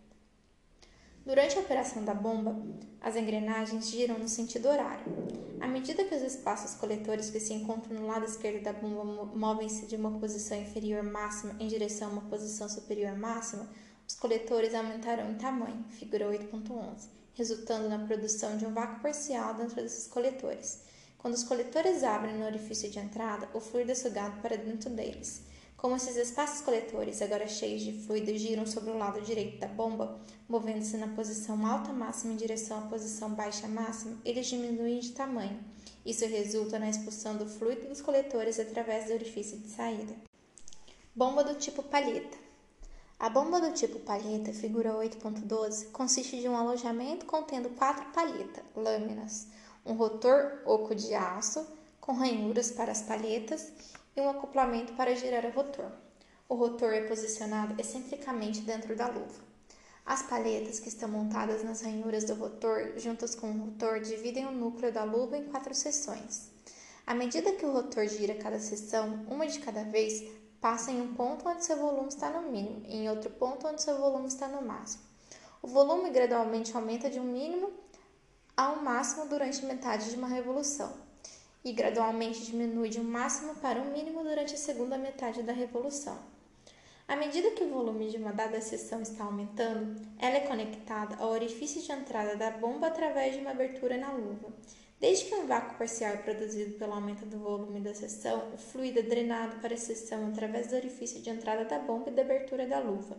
Durante 1.24 1.56
a 1.56 1.62
operação 1.62 2.04
da 2.04 2.16
bomba, 2.16 2.60
as 3.00 3.16
engrenagens 3.16 3.90
giram 3.92 4.18
no 4.18 4.28
sentido 4.28 4.68
horário. 4.68 5.06
À 5.60 5.68
medida 5.68 6.04
que 6.04 6.16
os 6.16 6.22
espaços 6.24 6.74
coletores 6.74 7.30
que 7.30 7.40
se 7.40 7.54
encontram 7.54 8.00
no 8.00 8.08
lado 8.08 8.26
esquerdo 8.26 8.64
da 8.64 8.74
bomba 8.74 9.26
movem-se 9.36 9.86
de 9.86 9.96
uma 9.96 10.18
posição 10.20 10.60
inferior 10.60 11.04
máxima 11.04 11.56
em 11.60 11.68
direção 11.68 12.10
a 12.10 12.12
uma 12.14 12.22
posição 12.24 12.68
superior 12.68 13.16
máxima, 13.16 13.70
os 14.08 14.16
coletores 14.16 14.74
aumentarão 14.74 15.30
em 15.30 15.36
tamanho, 15.36 15.86
figura 15.90 16.26
8.11, 16.26 17.08
resultando 17.36 17.88
na 17.88 18.00
produção 18.00 18.58
de 18.58 18.66
um 18.66 18.74
vácuo 18.74 19.02
parcial 19.02 19.54
dentro 19.54 19.76
desses 19.76 20.08
coletores. 20.08 20.82
Quando 21.20 21.36
os 21.36 21.44
coletores 21.44 22.04
abrem 22.04 22.36
no 22.36 22.46
orifício 22.46 22.90
de 22.90 22.98
entrada, 22.98 23.48
o 23.54 23.60
fluido 23.60 23.92
é 23.92 23.96
sugado 23.96 24.42
para 24.42 24.58
dentro 24.58 24.90
deles. 24.90 25.44
Como 25.82 25.96
esses 25.96 26.16
espaços 26.16 26.62
coletores, 26.62 27.24
agora 27.24 27.48
cheios 27.48 27.82
de 27.82 27.92
fluido, 27.92 28.38
giram 28.38 28.68
sobre 28.68 28.92
o 28.92 28.98
lado 29.00 29.20
direito 29.20 29.58
da 29.58 29.68
bomba, 29.68 30.22
movendo-se 30.48 30.96
na 30.96 31.08
posição 31.08 31.66
alta 31.66 31.92
máxima 31.92 32.34
em 32.34 32.36
direção 32.36 32.78
à 32.78 32.82
posição 32.82 33.34
baixa 33.34 33.68
máxima, 33.68 34.16
eles 34.24 34.46
diminuem 34.46 35.00
de 35.00 35.12
tamanho. 35.14 35.60
Isso 36.06 36.24
resulta 36.28 36.78
na 36.78 36.88
expulsão 36.88 37.36
do 37.36 37.48
fluido 37.48 37.88
dos 37.88 38.00
coletores 38.00 38.60
através 38.60 39.08
do 39.08 39.14
orifício 39.14 39.58
de 39.58 39.70
saída. 39.70 40.14
Bomba 41.16 41.44
do 41.44 41.56
tipo 41.56 41.82
palheta. 41.82 42.38
A 43.18 43.28
bomba 43.28 43.60
do 43.60 43.74
tipo 43.74 43.98
palheta, 44.02 44.54
figura 44.54 44.92
8.12, 44.92 45.90
consiste 45.90 46.40
de 46.40 46.48
um 46.48 46.56
alojamento 46.56 47.26
contendo 47.26 47.72
quatro 47.72 48.06
palhetas, 48.12 48.64
lâminas, 48.76 49.48
um 49.84 49.94
rotor 49.94 50.62
oco 50.64 50.94
de 50.94 51.16
aço 51.16 51.66
com 52.00 52.14
ranhuras 52.14 52.72
para 52.72 52.92
as 52.92 53.02
palhetas 53.02 53.74
e 54.16 54.22
um 54.22 54.30
acoplamento 54.30 54.94
para 54.94 55.16
girar 55.16 55.46
o 55.46 55.52
rotor. 55.52 55.92
O 56.50 56.56
rotor 56.56 56.94
é 56.94 57.08
posicionado 57.08 57.80
excentricamente 57.80 58.62
dentro 58.62 58.96
da 58.96 59.08
luva. 59.08 59.40
As 60.06 60.24
palhetas 60.24 60.80
que 60.80 60.90
estão 60.90 61.08
montadas 61.08 61.64
nas 61.64 61.82
ranhuras 61.82 62.26
do 62.26 62.34
rotor, 62.34 62.94
juntas 62.98 63.36
com 63.36 63.50
o 63.50 63.66
rotor, 63.66 64.02
dividem 64.02 64.46
o 64.46 64.52
núcleo 64.52 64.92
da 64.92 65.04
luva 65.04 65.38
em 65.38 65.46
quatro 65.46 65.74
seções. 65.74 66.52
À 67.06 67.14
medida 67.14 67.54
que 67.54 67.66
o 67.66 67.72
rotor 67.72 68.08
gira 68.08 68.36
cada 68.36 68.60
seção, 68.60 69.26
uma 69.30 69.48
de 69.48 69.60
cada 69.60 69.84
vez, 69.84 70.24
passa 70.60 70.92
em 70.92 71.02
um 71.02 71.14
ponto 71.14 71.48
onde 71.48 71.64
seu 71.64 71.78
volume 71.78 72.10
está 72.10 72.30
no 72.30 72.52
mínimo 72.52 72.84
e 72.88 72.98
em 72.98 73.10
outro 73.10 73.30
ponto 73.30 73.68
onde 73.68 73.82
seu 73.82 73.98
volume 73.98 74.28
está 74.28 74.48
no 74.48 74.62
máximo. 74.62 75.04
O 75.62 75.68
volume 75.68 76.10
gradualmente 76.10 76.76
aumenta 76.76 77.10
de 77.10 77.20
um 77.20 77.24
mínimo 77.24 77.72
a 78.58 78.72
um 78.72 78.82
máximo 78.82 79.28
durante 79.28 79.66
metade 79.66 80.10
de 80.10 80.16
uma 80.16 80.28
revolução 80.28 81.11
e 81.64 81.72
gradualmente 81.74 82.46
diminui 82.46 82.90
de 82.90 83.00
um 83.00 83.04
máximo 83.04 83.56
para 83.56 83.80
um 83.80 83.92
mínimo 83.92 84.24
durante 84.24 84.56
a 84.56 84.58
segunda 84.58 84.98
metade 84.98 85.44
da 85.44 85.54
revolução. 85.54 86.18
À 87.08 87.16
medida 87.16 87.52
que 87.52 87.64
o 87.64 87.70
volume 87.70 88.10
de 88.10 88.18
uma 88.18 88.32
dada 88.32 88.62
seção 88.62 89.02
está 89.02 89.26
aumentando, 89.26 90.02
ela 90.18 90.38
é 90.38 90.48
conectada 90.48 91.18
ao 91.18 91.30
orifício 91.30 91.82
de 91.82 91.92
entrada 91.92 92.36
da 92.36 92.52
bomba 92.52 92.88
através 92.88 93.36
de 93.36 93.42
uma 93.42 93.52
abertura 93.52 93.98
na 93.98 94.12
luva. 94.14 94.48
Desde 95.00 95.26
que 95.26 95.36
um 95.36 95.48
vácuo 95.48 95.78
parcial 95.78 96.14
é 96.14 96.18
produzido 96.18 96.78
pelo 96.78 96.94
aumento 96.94 97.26
do 97.26 97.40
volume 97.40 97.80
da 97.82 97.94
seção, 97.94 98.54
o 98.54 98.58
fluido 98.58 99.00
é 99.00 99.02
drenado 99.02 99.58
para 99.58 99.74
a 99.74 99.78
seção 99.78 100.28
através 100.28 100.68
do 100.68 100.76
orifício 100.76 101.22
de 101.22 101.30
entrada 101.30 101.66
da 101.66 101.80
bomba 101.80 102.10
e 102.10 102.14
da 102.14 102.22
abertura 102.22 102.66
da 102.68 102.80
luva. 102.80 103.18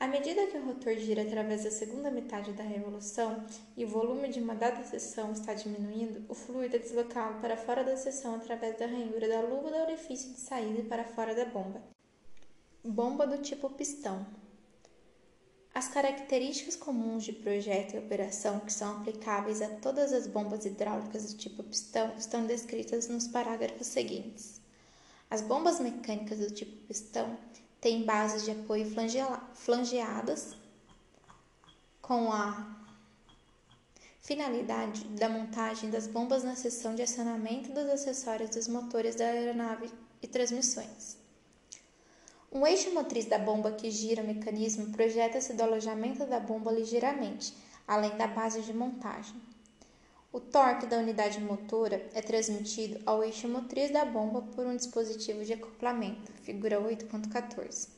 À 0.00 0.06
medida 0.06 0.46
que 0.46 0.56
o 0.56 0.64
rotor 0.64 0.94
gira 0.94 1.22
através 1.22 1.64
da 1.64 1.72
segunda 1.72 2.08
metade 2.08 2.52
da 2.52 2.62
revolução 2.62 3.44
e 3.76 3.84
o 3.84 3.88
volume 3.88 4.28
de 4.28 4.38
uma 4.38 4.54
dada 4.54 4.84
seção 4.84 5.32
está 5.32 5.54
diminuindo, 5.54 6.24
o 6.28 6.34
fluido 6.34 6.76
é 6.76 6.78
deslocado 6.78 7.40
para 7.40 7.56
fora 7.56 7.82
da 7.82 7.96
seção 7.96 8.36
através 8.36 8.78
da 8.78 8.86
ranhura 8.86 9.26
da 9.26 9.40
luva 9.40 9.70
do 9.70 9.76
orifício 9.76 10.32
de 10.32 10.38
saída 10.38 10.78
e 10.78 10.84
para 10.84 11.02
fora 11.02 11.34
da 11.34 11.44
bomba. 11.46 11.82
Bomba 12.84 13.26
do 13.26 13.38
tipo 13.38 13.68
pistão. 13.70 14.24
As 15.74 15.88
características 15.88 16.76
comuns 16.76 17.24
de 17.24 17.32
projeto 17.32 17.94
e 17.94 17.98
operação 17.98 18.60
que 18.60 18.72
são 18.72 18.98
aplicáveis 18.98 19.60
a 19.60 19.68
todas 19.68 20.12
as 20.12 20.28
bombas 20.28 20.64
hidráulicas 20.64 21.32
do 21.32 21.36
tipo 21.36 21.64
pistão 21.64 22.14
estão 22.16 22.46
descritas 22.46 23.08
nos 23.08 23.26
parágrafos 23.26 23.88
seguintes. 23.88 24.60
As 25.28 25.42
bombas 25.42 25.80
mecânicas 25.80 26.38
do 26.38 26.50
tipo 26.52 26.86
pistão 26.86 27.36
tem 27.80 28.04
bases 28.04 28.44
de 28.44 28.50
apoio 28.50 28.86
flangeadas 29.54 30.56
com 32.02 32.32
a 32.32 32.76
finalidade 34.20 35.04
da 35.04 35.28
montagem 35.28 35.88
das 35.90 36.06
bombas 36.06 36.42
na 36.42 36.56
seção 36.56 36.94
de 36.94 37.02
acionamento 37.02 37.72
dos 37.72 37.88
acessórios 37.88 38.50
dos 38.50 38.68
motores 38.68 39.14
da 39.14 39.24
aeronave 39.24 39.90
e 40.20 40.26
transmissões. 40.26 41.16
Um 42.50 42.66
eixo 42.66 42.92
motriz 42.92 43.26
da 43.26 43.38
bomba 43.38 43.72
que 43.72 43.90
gira 43.90 44.22
o 44.22 44.26
mecanismo 44.26 44.90
projeta-se 44.90 45.52
do 45.52 45.62
alojamento 45.62 46.26
da 46.26 46.40
bomba 46.40 46.72
ligeiramente, 46.72 47.54
além 47.86 48.16
da 48.16 48.26
base 48.26 48.62
de 48.62 48.72
montagem. 48.72 49.36
O 50.30 50.38
torque 50.38 50.86
da 50.86 50.98
unidade 50.98 51.40
motora 51.40 52.06
é 52.12 52.20
transmitido 52.20 53.00
ao 53.06 53.24
eixo 53.24 53.48
motriz 53.48 53.90
da 53.90 54.04
bomba 54.04 54.42
por 54.42 54.66
um 54.66 54.76
dispositivo 54.76 55.42
de 55.42 55.54
acoplamento, 55.54 56.30
figura 56.42 56.78
8.14. 56.78 57.88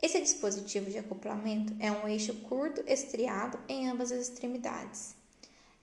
Esse 0.00 0.20
dispositivo 0.20 0.88
de 0.88 0.98
acoplamento 0.98 1.74
é 1.80 1.90
um 1.90 2.06
eixo 2.06 2.32
curto 2.42 2.84
estriado 2.86 3.58
em 3.68 3.88
ambas 3.88 4.12
as 4.12 4.28
extremidades. 4.28 5.16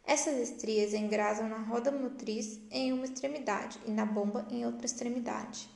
Essas 0.06 0.38
estrias 0.38 0.94
engrasam 0.94 1.50
na 1.50 1.58
roda 1.58 1.92
motriz 1.92 2.62
em 2.72 2.94
uma 2.94 3.04
extremidade 3.04 3.78
e 3.86 3.92
na 3.92 4.06
bomba 4.06 4.48
em 4.50 4.66
outra 4.66 4.86
extremidade. 4.86 5.70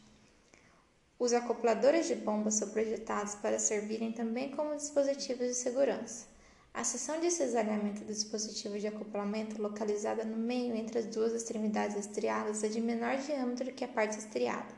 Os 1.20 1.34
acopladores 1.34 2.08
de 2.08 2.16
bomba 2.16 2.50
são 2.50 2.70
projetados 2.70 3.36
para 3.36 3.60
servirem 3.60 4.14
também 4.14 4.52
como 4.52 4.74
dispositivos 4.74 5.48
de 5.48 5.56
segurança. 5.56 6.37
A 6.74 6.84
seção 6.84 7.20
de 7.20 7.32
cisalhamento 7.32 8.02
do 8.02 8.14
dispositivo 8.14 8.80
de 8.80 8.88
acoplamento, 8.88 9.62
localizada 9.62 10.24
no 10.24 10.38
meio 10.38 10.76
entre 10.76 11.00
as 11.00 11.08
duas 11.08 11.34
extremidades 11.34 11.98
estriadas, 11.98 12.64
é 12.64 12.68
de 12.68 12.80
menor 12.80 13.18
diâmetro 13.18 13.74
que 13.74 13.84
a 13.84 13.88
parte 13.88 14.18
estriada. 14.18 14.76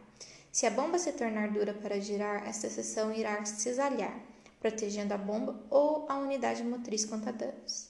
Se 0.51 0.65
a 0.65 0.71
bomba 0.71 0.97
se 0.97 1.11
tornar 1.11 1.51
dura 1.51 1.73
para 1.73 1.99
girar, 1.99 2.47
esta 2.47 2.69
seção 2.69 3.13
irá 3.13 3.45
cisalhar, 3.45 4.19
protegendo 4.59 5.13
a 5.13 5.17
bomba 5.17 5.61
ou 5.69 6.05
a 6.09 6.17
unidade 6.17 6.63
motriz 6.63 7.05
contra 7.05 7.31
danos. 7.31 7.89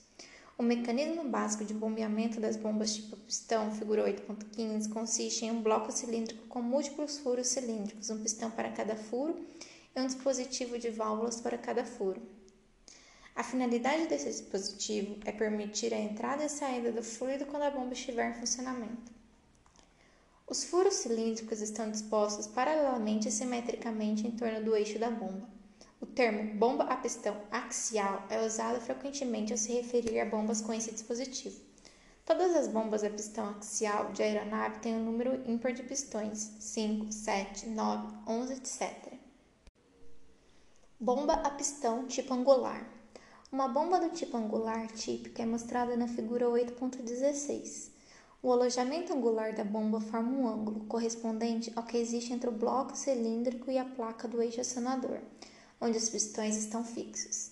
O 0.58 0.64
mecanismo 0.64 1.24
básico 1.24 1.64
de 1.64 1.74
bombeamento 1.74 2.41
das 2.41 2.58
bombas 2.58 2.93
tipo 2.93 3.16
pistão, 3.16 3.72
figura 3.72 4.04
8.15, 4.04 4.91
consiste 4.91 5.45
em 5.45 5.52
um 5.52 5.62
bloco 5.62 5.89
cilíndrico 5.89 6.47
com 6.47 6.62
múltiplos 6.62 7.18
furos 7.20 7.47
cilíndricos, 7.47 8.10
um 8.10 8.22
pistão 8.22 8.52
para 8.52 8.70
cada 8.70 8.97
furo 8.97 9.39
e 9.95 10.02
um 10.02 10.06
dispositivo 10.06 10.78
de 10.78 10.89
válvulas 10.89 11.39
para 11.39 11.58
cada 11.58 11.86
furo. 11.86 12.22
A 13.39 13.43
finalidade 13.43 14.07
desse 14.07 14.25
dispositivo 14.25 15.15
é 15.23 15.31
permitir 15.31 15.93
a 15.93 15.97
entrada 15.97 16.43
e 16.43 16.49
saída 16.49 16.91
do 16.91 17.01
fluido 17.01 17.45
quando 17.45 17.63
a 17.63 17.71
bomba 17.71 17.93
estiver 17.93 18.29
em 18.29 18.33
funcionamento. 18.33 19.13
Os 20.45 20.65
furos 20.65 20.95
cilíndricos 20.95 21.61
estão 21.61 21.89
dispostos 21.89 22.47
paralelamente 22.47 23.29
e 23.29 23.31
simetricamente 23.31 24.27
em 24.27 24.31
torno 24.31 24.61
do 24.61 24.75
eixo 24.75 24.99
da 24.99 25.09
bomba. 25.09 25.47
O 26.01 26.05
termo 26.05 26.53
bomba 26.55 26.83
a 26.83 26.97
pistão 26.97 27.41
axial 27.49 28.27
é 28.29 28.45
usado 28.45 28.81
frequentemente 28.81 29.53
ao 29.53 29.57
se 29.57 29.71
referir 29.71 30.19
a 30.19 30.25
bombas 30.25 30.59
com 30.59 30.73
esse 30.73 30.91
dispositivo. 30.91 31.61
Todas 32.25 32.53
as 32.57 32.67
bombas 32.67 33.05
a 33.05 33.09
pistão 33.09 33.51
axial 33.51 34.11
de 34.11 34.21
aeronave 34.21 34.79
têm 34.79 34.95
um 34.95 35.05
número 35.05 35.49
ímpar 35.49 35.71
de 35.71 35.83
pistões, 35.83 36.51
5, 36.59 37.09
7, 37.09 37.69
9, 37.69 38.17
11, 38.27 38.53
etc. 38.55 39.13
Bomba 40.99 41.35
a 41.35 41.51
pistão 41.51 42.05
tipo 42.05 42.33
angular. 42.33 42.99
Uma 43.52 43.68
bomba 43.68 44.00
do 44.00 44.10
tipo 44.10 44.38
angular 44.38 44.88
típica 44.88 45.43
é 45.43 45.45
mostrada 45.45 45.97
na 45.97 46.08
figura 46.08 46.45
8.16. 46.45 47.89
O 48.41 48.52
alojamento 48.52 49.14
angular 49.14 49.54
da 49.54 49.64
bomba 49.64 50.00
forma 50.00 50.32
um 50.32 50.47
ângulo 50.47 50.86
correspondente 50.86 51.72
ao 51.76 51.84
que 51.84 51.97
existe 51.97 52.32
entre 52.32 52.50
o 52.50 52.54
bloco 52.54 52.95
cilíndrico 52.95 53.70
e 53.70 53.78
a 53.78 53.86
placa 53.86 54.28
do 54.28 54.41
eixo 54.41 54.62
acionador 54.62 55.20
onde 55.82 55.97
os 55.97 56.10
pistões 56.10 56.58
estão 56.58 56.84
fixos. 56.84 57.52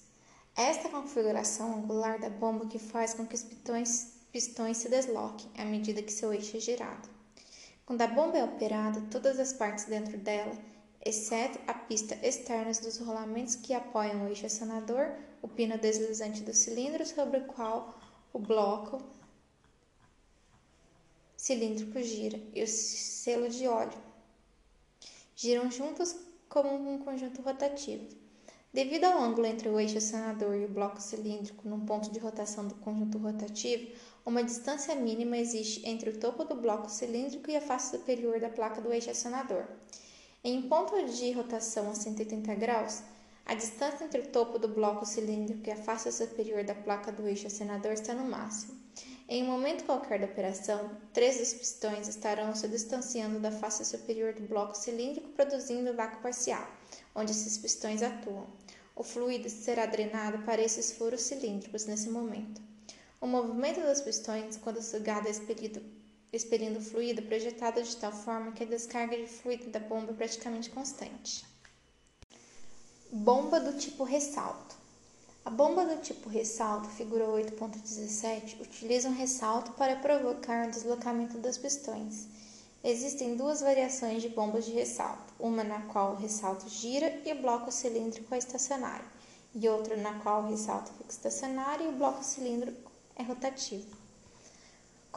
Esta 0.55 0.89
configuração 0.89 1.77
angular 1.77 2.19
da 2.19 2.29
bomba 2.29 2.67
que 2.67 2.79
faz 2.79 3.13
com 3.13 3.25
que 3.25 3.35
os 3.35 3.43
pistões, 3.43 4.13
pistões 4.31 4.77
se 4.77 4.89
desloquem 4.89 5.49
à 5.57 5.65
medida 5.65 6.01
que 6.01 6.11
seu 6.11 6.33
eixo 6.33 6.57
é 6.57 6.59
girado. 6.59 7.07
Quando 7.85 8.01
a 8.01 8.07
bomba 8.07 8.37
é 8.37 8.43
operada, 8.43 9.01
todas 9.09 9.39
as 9.39 9.53
partes 9.53 9.85
dentro 9.85 10.17
dela, 10.17 10.51
exceto 11.05 11.59
a 11.67 11.73
pista 11.73 12.17
externa 12.21 12.71
dos 12.71 12.97
rolamentos 12.97 13.55
que 13.55 13.73
apoiam 13.73 14.25
o 14.25 14.27
eixo 14.27 14.45
acionador, 14.45 15.11
o 15.41 15.47
pino 15.47 15.77
deslizante 15.77 16.41
do 16.43 16.53
cilindro 16.53 17.05
sobre 17.05 17.39
o 17.39 17.45
qual 17.45 17.97
o 18.33 18.39
bloco 18.39 19.01
cilíndrico 21.35 22.01
gira 22.01 22.39
e 22.53 22.63
o 22.63 22.67
selo 22.67 23.49
de 23.49 23.67
óleo 23.67 23.97
giram 25.35 25.69
juntos 25.69 26.15
como 26.49 26.73
um 26.73 26.97
conjunto 26.97 27.41
rotativo. 27.41 28.07
Devido 28.73 29.05
ao 29.05 29.21
ângulo 29.21 29.47
entre 29.47 29.69
o 29.69 29.79
eixo 29.79 29.97
acionador 29.97 30.55
e 30.55 30.65
o 30.65 30.69
bloco 30.69 31.01
cilíndrico 31.01 31.67
num 31.69 31.85
ponto 31.85 32.11
de 32.11 32.19
rotação 32.19 32.67
do 32.67 32.75
conjunto 32.75 33.17
rotativo, 33.17 33.91
uma 34.25 34.43
distância 34.43 34.93
mínima 34.93 35.37
existe 35.37 35.87
entre 35.87 36.09
o 36.09 36.17
topo 36.19 36.43
do 36.43 36.55
bloco 36.55 36.89
cilíndrico 36.89 37.49
e 37.49 37.55
a 37.55 37.61
face 37.61 37.97
superior 37.97 38.39
da 38.39 38.49
placa 38.49 38.81
do 38.81 38.91
eixo 38.91 39.09
acionador. 39.09 39.65
Em 40.43 40.57
um 40.57 40.69
ponto 40.69 41.05
de 41.05 41.31
rotação 41.31 41.89
a 41.89 41.95
180 41.95 42.55
graus, 42.55 43.01
a 43.47 43.53
distância 43.53 44.03
entre 44.03 44.19
o 44.19 44.27
topo 44.27 44.59
do 44.59 44.67
bloco 44.67 45.05
cilíndrico 45.05 45.69
e 45.69 45.71
a 45.71 45.77
face 45.77 46.11
superior 46.11 46.65
da 46.65 46.75
placa 46.75 47.13
do 47.13 47.25
eixo 47.25 47.47
acionador 47.47 47.93
está 47.93 48.13
no 48.13 48.25
máximo. 48.25 48.77
Em 49.29 49.41
um 49.41 49.47
momento 49.47 49.85
qualquer 49.85 50.19
da 50.19 50.25
operação, 50.25 50.91
três 51.13 51.37
dos 51.37 51.53
pistões 51.53 52.09
estarão 52.09 52.53
se 52.53 52.67
distanciando 52.67 53.39
da 53.39 53.49
face 53.49 53.85
superior 53.85 54.33
do 54.33 54.41
bloco 54.41 54.75
cilíndrico, 54.75 55.29
produzindo 55.29 55.93
vácuo 55.93 56.21
parcial, 56.21 56.67
onde 57.15 57.31
esses 57.31 57.57
pistões 57.57 58.03
atuam. 58.03 58.47
O 58.93 59.01
fluido 59.01 59.49
será 59.49 59.85
drenado 59.85 60.39
para 60.39 60.61
esses 60.61 60.91
furos 60.91 61.21
cilíndricos 61.21 61.85
nesse 61.85 62.09
momento. 62.09 62.61
O 63.21 63.27
movimento 63.27 63.79
dos 63.79 64.01
pistões, 64.01 64.57
quando 64.57 64.81
sugado, 64.81 65.25
é 65.25 65.31
expelido, 65.31 65.81
expelindo 66.33 66.81
fluido, 66.81 67.21
projetado 67.21 67.81
de 67.81 67.95
tal 67.95 68.11
forma 68.11 68.51
que 68.51 68.63
a 68.63 68.67
descarga 68.67 69.15
de 69.15 69.25
fluido 69.25 69.69
da 69.69 69.79
bomba 69.79 70.11
é 70.11 70.15
praticamente 70.15 70.69
constante. 70.69 71.45
Bomba 73.09 73.61
do 73.61 73.77
tipo 73.77 74.03
ressalto. 74.03 74.75
A 75.45 75.49
bomba 75.49 75.85
do 75.85 76.01
tipo 76.01 76.27
ressalto, 76.27 76.89
figura 76.89 77.23
8.17, 77.25 78.59
utiliza 78.59 79.07
um 79.07 79.13
ressalto 79.13 79.71
para 79.71 79.95
provocar 79.95 80.67
o 80.67 80.71
deslocamento 80.71 81.37
dos 81.37 81.57
pistões. 81.57 82.27
Existem 82.83 83.37
duas 83.37 83.61
variações 83.61 84.21
de 84.21 84.27
bombas 84.27 84.65
de 84.65 84.73
ressalto, 84.73 85.33
uma 85.39 85.63
na 85.63 85.83
qual 85.83 86.11
o 86.11 86.15
ressalto 86.17 86.67
gira 86.67 87.21
e 87.25 87.31
o 87.31 87.41
bloco 87.41 87.71
cilíndrico 87.71 88.35
é 88.35 88.39
estacionário, 88.39 89.05
e 89.55 89.69
outra 89.69 89.95
na 89.95 90.19
qual 90.19 90.43
o 90.43 90.49
ressalto 90.49 90.91
fica 90.97 91.09
estacionário 91.09 91.85
e 91.85 91.89
o 91.89 91.97
bloco 91.97 92.21
cilíndrico 92.25 92.91
é 93.15 93.23
rotativo. 93.23 93.96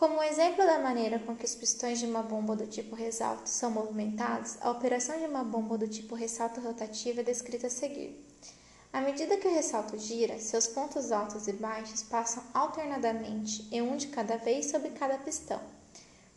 Como 0.01 0.22
exemplo 0.22 0.64
da 0.64 0.78
maneira 0.78 1.18
com 1.18 1.36
que 1.36 1.44
os 1.44 1.55
pistões 1.55 1.98
de 1.98 2.07
uma 2.07 2.22
bomba 2.22 2.57
do 2.57 2.66
tipo 2.66 2.96
ressalto 2.96 3.51
são 3.51 3.70
movimentados, 3.70 4.57
a 4.62 4.70
operação 4.70 5.18
de 5.18 5.26
uma 5.26 5.44
bomba 5.44 5.76
do 5.76 5.86
tipo 5.86 6.14
ressalto 6.14 6.59
rotativo 6.59 7.20
é 7.20 7.22
descrita 7.22 7.66
a 7.66 7.70
seguir. 7.70 8.18
À 8.94 9.03
medida 9.03 9.36
que 9.36 9.46
o 9.46 9.55
ressalto 9.55 9.98
gira, 9.98 10.38
seus 10.38 10.66
pontos 10.66 11.12
altos 11.12 11.46
e 11.48 11.53
baixos 11.53 12.03
passam 12.03 12.42
alternadamente 12.55 13.68
em 13.70 13.82
um 13.82 13.94
de 13.94 14.07
cada 14.07 14.38
vez 14.38 14.70
sobre 14.70 14.88
cada 14.88 15.18
pistão. 15.18 15.61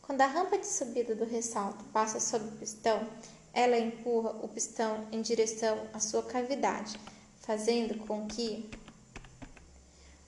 Quando 0.01 0.19
a 0.19 0.27
rampa 0.27 0.57
de 0.57 0.67
subida 0.67 1.15
do 1.15 1.23
ressalto 1.23 1.85
passa 1.85 2.19
sobre 2.19 2.49
o 2.49 2.57
pistão, 2.57 3.07
ela 3.53 3.79
empurra 3.79 4.31
o 4.43 4.49
pistão 4.49 5.07
em 5.09 5.21
direção 5.21 5.87
à 5.93 6.01
sua 6.01 6.23
cavidade, 6.23 6.99
fazendo 7.39 7.97
com 8.05 8.27
que 8.27 8.69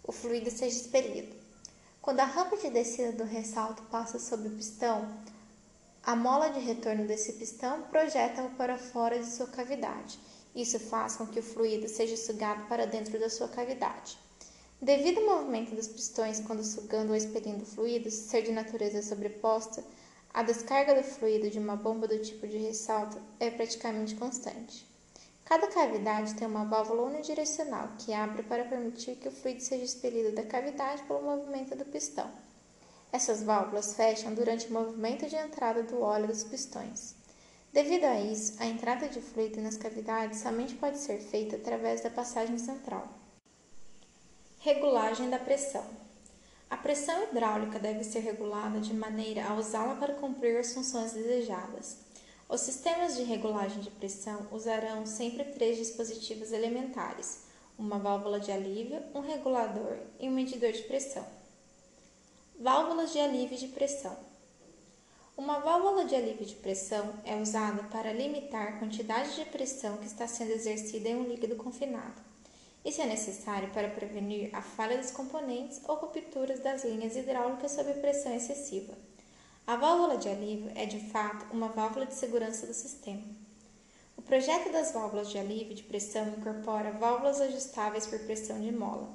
o 0.01 0.13
fluido 0.13 0.49
seja 0.49 0.77
expelido. 0.77 1.44
Quando 2.05 2.21
a 2.21 2.25
rampa 2.25 2.55
de 2.55 2.69
descida 2.69 3.11
do 3.11 3.25
ressalto 3.25 3.83
passa 3.91 4.17
sobre 4.17 4.47
o 4.47 4.51
pistão, 4.51 5.05
a 6.01 6.15
mola 6.15 6.47
de 6.47 6.59
retorno 6.59 7.05
desse 7.05 7.33
pistão 7.33 7.81
projeta-o 7.89 8.51
para 8.51 8.77
fora 8.77 9.19
de 9.19 9.25
sua 9.25 9.47
cavidade 9.47 10.17
isso 10.55 10.79
faz 10.79 11.17
com 11.17 11.27
que 11.27 11.39
o 11.39 11.43
fluido 11.43 11.89
seja 11.89 12.15
sugado 12.15 12.65
para 12.69 12.87
dentro 12.87 13.19
da 13.19 13.29
sua 13.29 13.49
cavidade. 13.49 14.17
Devido 14.81 15.19
ao 15.19 15.39
movimento 15.39 15.75
dos 15.75 15.87
pistões 15.87 16.39
quando 16.39 16.63
sugando 16.63 17.09
ou 17.09 17.15
expelindo 17.15 17.65
fluidos 17.65 18.13
ser 18.13 18.43
de 18.43 18.53
natureza 18.53 19.01
sobreposta, 19.01 19.83
a 20.33 20.43
descarga 20.43 20.95
do 20.95 21.03
fluido 21.03 21.49
de 21.49 21.59
uma 21.59 21.75
bomba 21.75 22.07
do 22.07 22.19
tipo 22.19 22.47
de 22.47 22.57
ressalto 22.57 23.17
é 23.37 23.49
praticamente 23.49 24.15
constante. 24.15 24.87
Cada 25.45 25.67
cavidade 25.67 26.33
tem 26.33 26.47
uma 26.47 26.65
válvula 26.65 27.03
unidirecional 27.03 27.89
que 27.99 28.11
abre 28.11 28.41
para 28.41 28.65
permitir 28.65 29.15
que 29.15 29.27
o 29.27 29.31
fluido 29.31 29.61
seja 29.61 29.85
expelido 29.85 30.31
da 30.31 30.43
cavidade 30.43 31.03
pelo 31.03 31.21
movimento 31.21 31.75
do 31.75 31.85
pistão. 31.85 32.29
Essas 33.11 33.43
válvulas 33.43 33.93
fecham 33.93 34.33
durante 34.33 34.67
o 34.67 34.73
movimento 34.73 35.27
de 35.29 35.35
entrada 35.35 35.83
do 35.83 36.01
óleo 36.01 36.27
dos 36.27 36.43
pistões. 36.43 37.15
Devido 37.71 38.05
a 38.05 38.19
isso, 38.19 38.55
a 38.59 38.65
entrada 38.65 39.07
de 39.07 39.21
fluido 39.21 39.61
nas 39.61 39.77
cavidades 39.77 40.39
somente 40.39 40.73
pode 40.73 40.97
ser 40.97 41.19
feita 41.19 41.57
através 41.57 42.01
da 42.01 42.09
passagem 42.09 42.57
central. 42.57 43.07
Regulagem 44.59 45.29
da 45.29 45.37
pressão. 45.37 45.85
A 46.71 46.75
pressão 46.75 47.23
hidráulica 47.23 47.77
deve 47.77 48.03
ser 48.03 48.19
regulada 48.21 48.79
de 48.79 48.95
maneira 48.95 49.45
a 49.45 49.53
usá-la 49.53 49.95
para 49.95 50.15
cumprir 50.15 50.57
as 50.57 50.73
funções 50.73 51.13
desejadas. 51.13 52.04
Os 52.47 52.61
sistemas 52.61 53.15
de 53.15 53.23
regulagem 53.23 53.81
de 53.81 53.89
pressão 53.89 54.47
usarão 54.51 55.05
sempre 55.05 55.43
três 55.45 55.77
dispositivos 55.77 56.51
elementares: 56.51 57.45
uma 57.77 57.97
válvula 57.97 58.39
de 58.39 58.51
alívio, 58.51 59.01
um 59.15 59.19
regulador 59.19 59.97
e 60.19 60.29
um 60.29 60.31
medidor 60.31 60.71
de 60.71 60.83
pressão. 60.83 61.25
Válvulas 62.59 63.11
de 63.11 63.19
alívio 63.19 63.57
de 63.57 63.67
pressão. 63.69 64.15
Uma 65.35 65.59
válvula 65.59 66.05
de 66.05 66.15
alívio 66.15 66.45
de 66.45 66.55
pressão 66.55 67.13
é 67.25 67.35
usada 67.35 67.83
para 67.85 68.13
limitar 68.13 68.67
a 68.67 68.79
quantidade 68.79 69.35
de 69.35 69.45
pressão 69.45 69.97
que 69.97 70.05
está 70.05 70.27
sendo 70.27 70.51
exercida 70.51 71.09
em 71.09 71.15
um 71.15 71.27
líquido 71.27 71.55
confinado. 71.55 72.21
Isso 72.85 73.01
é 73.01 73.05
necessário 73.07 73.69
para 73.71 73.89
prevenir 73.89 74.55
a 74.55 74.61
falha 74.61 74.97
dos 74.97 75.09
componentes 75.11 75.81
ou 75.87 75.95
rupturas 75.95 76.59
das 76.59 76.85
linhas 76.85 77.17
hidráulicas 77.17 77.71
sob 77.71 77.91
pressão 77.95 78.33
excessiva. 78.33 78.93
A 79.67 79.77
válvula 79.77 80.17
de 80.17 80.29
alívio 80.29 80.71
é, 80.75 80.85
de 80.85 80.99
fato, 81.09 81.47
uma 81.51 81.69
válvula 81.69 82.05
de 82.05 82.13
segurança 82.13 82.67
do 82.67 82.73
sistema. 82.73 83.23
O 84.15 84.21
projeto 84.21 84.71
das 84.71 84.91
válvulas 84.91 85.31
de 85.31 85.39
alívio 85.39 85.73
de 85.73 85.81
pressão 85.81 86.27
incorpora 86.27 86.91
válvulas 86.91 87.41
ajustáveis 87.41 88.05
por 88.05 88.19
pressão 88.19 88.61
de 88.61 88.71
mola. 88.71 89.09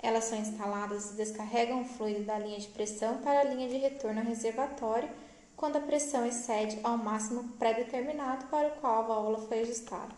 Elas 0.00 0.24
são 0.24 0.36
instaladas 0.36 1.12
e 1.12 1.14
descarregam 1.14 1.82
o 1.82 1.84
fluido 1.84 2.24
da 2.24 2.36
linha 2.36 2.58
de 2.58 2.66
pressão 2.66 3.18
para 3.18 3.40
a 3.40 3.44
linha 3.44 3.68
de 3.68 3.76
retorno 3.76 4.18
ao 4.18 4.26
reservatório 4.26 5.08
quando 5.56 5.76
a 5.76 5.80
pressão 5.80 6.26
excede 6.26 6.80
ao 6.82 6.98
máximo 6.98 7.50
pré-determinado 7.56 8.46
para 8.46 8.68
o 8.68 8.80
qual 8.80 8.98
a 8.98 9.06
válvula 9.06 9.38
foi 9.46 9.60
ajustada. 9.60 10.12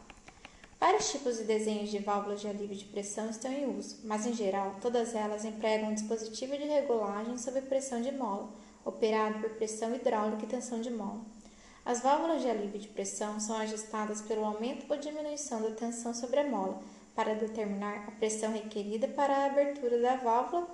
Vários 0.80 1.12
tipos 1.12 1.39
e 1.39 1.45
desenhos 1.45 1.91
de 1.91 1.99
válvulas 1.99 2.41
de 2.41 2.49
alívio 2.49 2.74
de 2.74 2.87
pressão 2.87 3.28
estão 3.28 3.53
em 3.53 3.78
uso, 3.78 3.99
mas 4.05 4.26
em 4.26 4.32
geral 4.32 4.76
todas 4.80 5.14
elas 5.14 5.45
empregam 5.45 5.91
um 5.91 5.95
dispositivo 5.95 6.57
de 6.57 6.64
regulagem 6.64 7.37
sob 7.37 7.61
pressão 7.61 8.01
de 8.01 8.12
mola, 8.12 8.49
operado 8.85 9.41
por 9.41 9.51
pressão 9.51 9.95
hidráulica 9.95 10.45
e 10.45 10.49
tensão 10.49 10.80
de 10.80 10.91
mola. 10.91 11.20
As 11.85 12.01
válvulas 12.01 12.43
de 12.43 12.49
alívio 12.49 12.80
de 12.80 12.89
pressão 12.89 13.39
são 13.39 13.57
ajustadas 13.57 14.22
pelo 14.22 14.45
aumento 14.45 14.87
ou 14.89 14.97
diminuição 14.97 15.61
da 15.62 15.70
tensão 15.70 16.14
sobre 16.14 16.41
a 16.41 16.49
mola 16.49 16.82
para 17.14 17.35
determinar 17.35 18.09
a 18.09 18.11
pressão 18.12 18.53
requerida 18.53 19.07
para 19.09 19.37
a 19.37 19.47
abertura 19.47 20.01
da 20.01 20.16
válvula. 20.16 20.68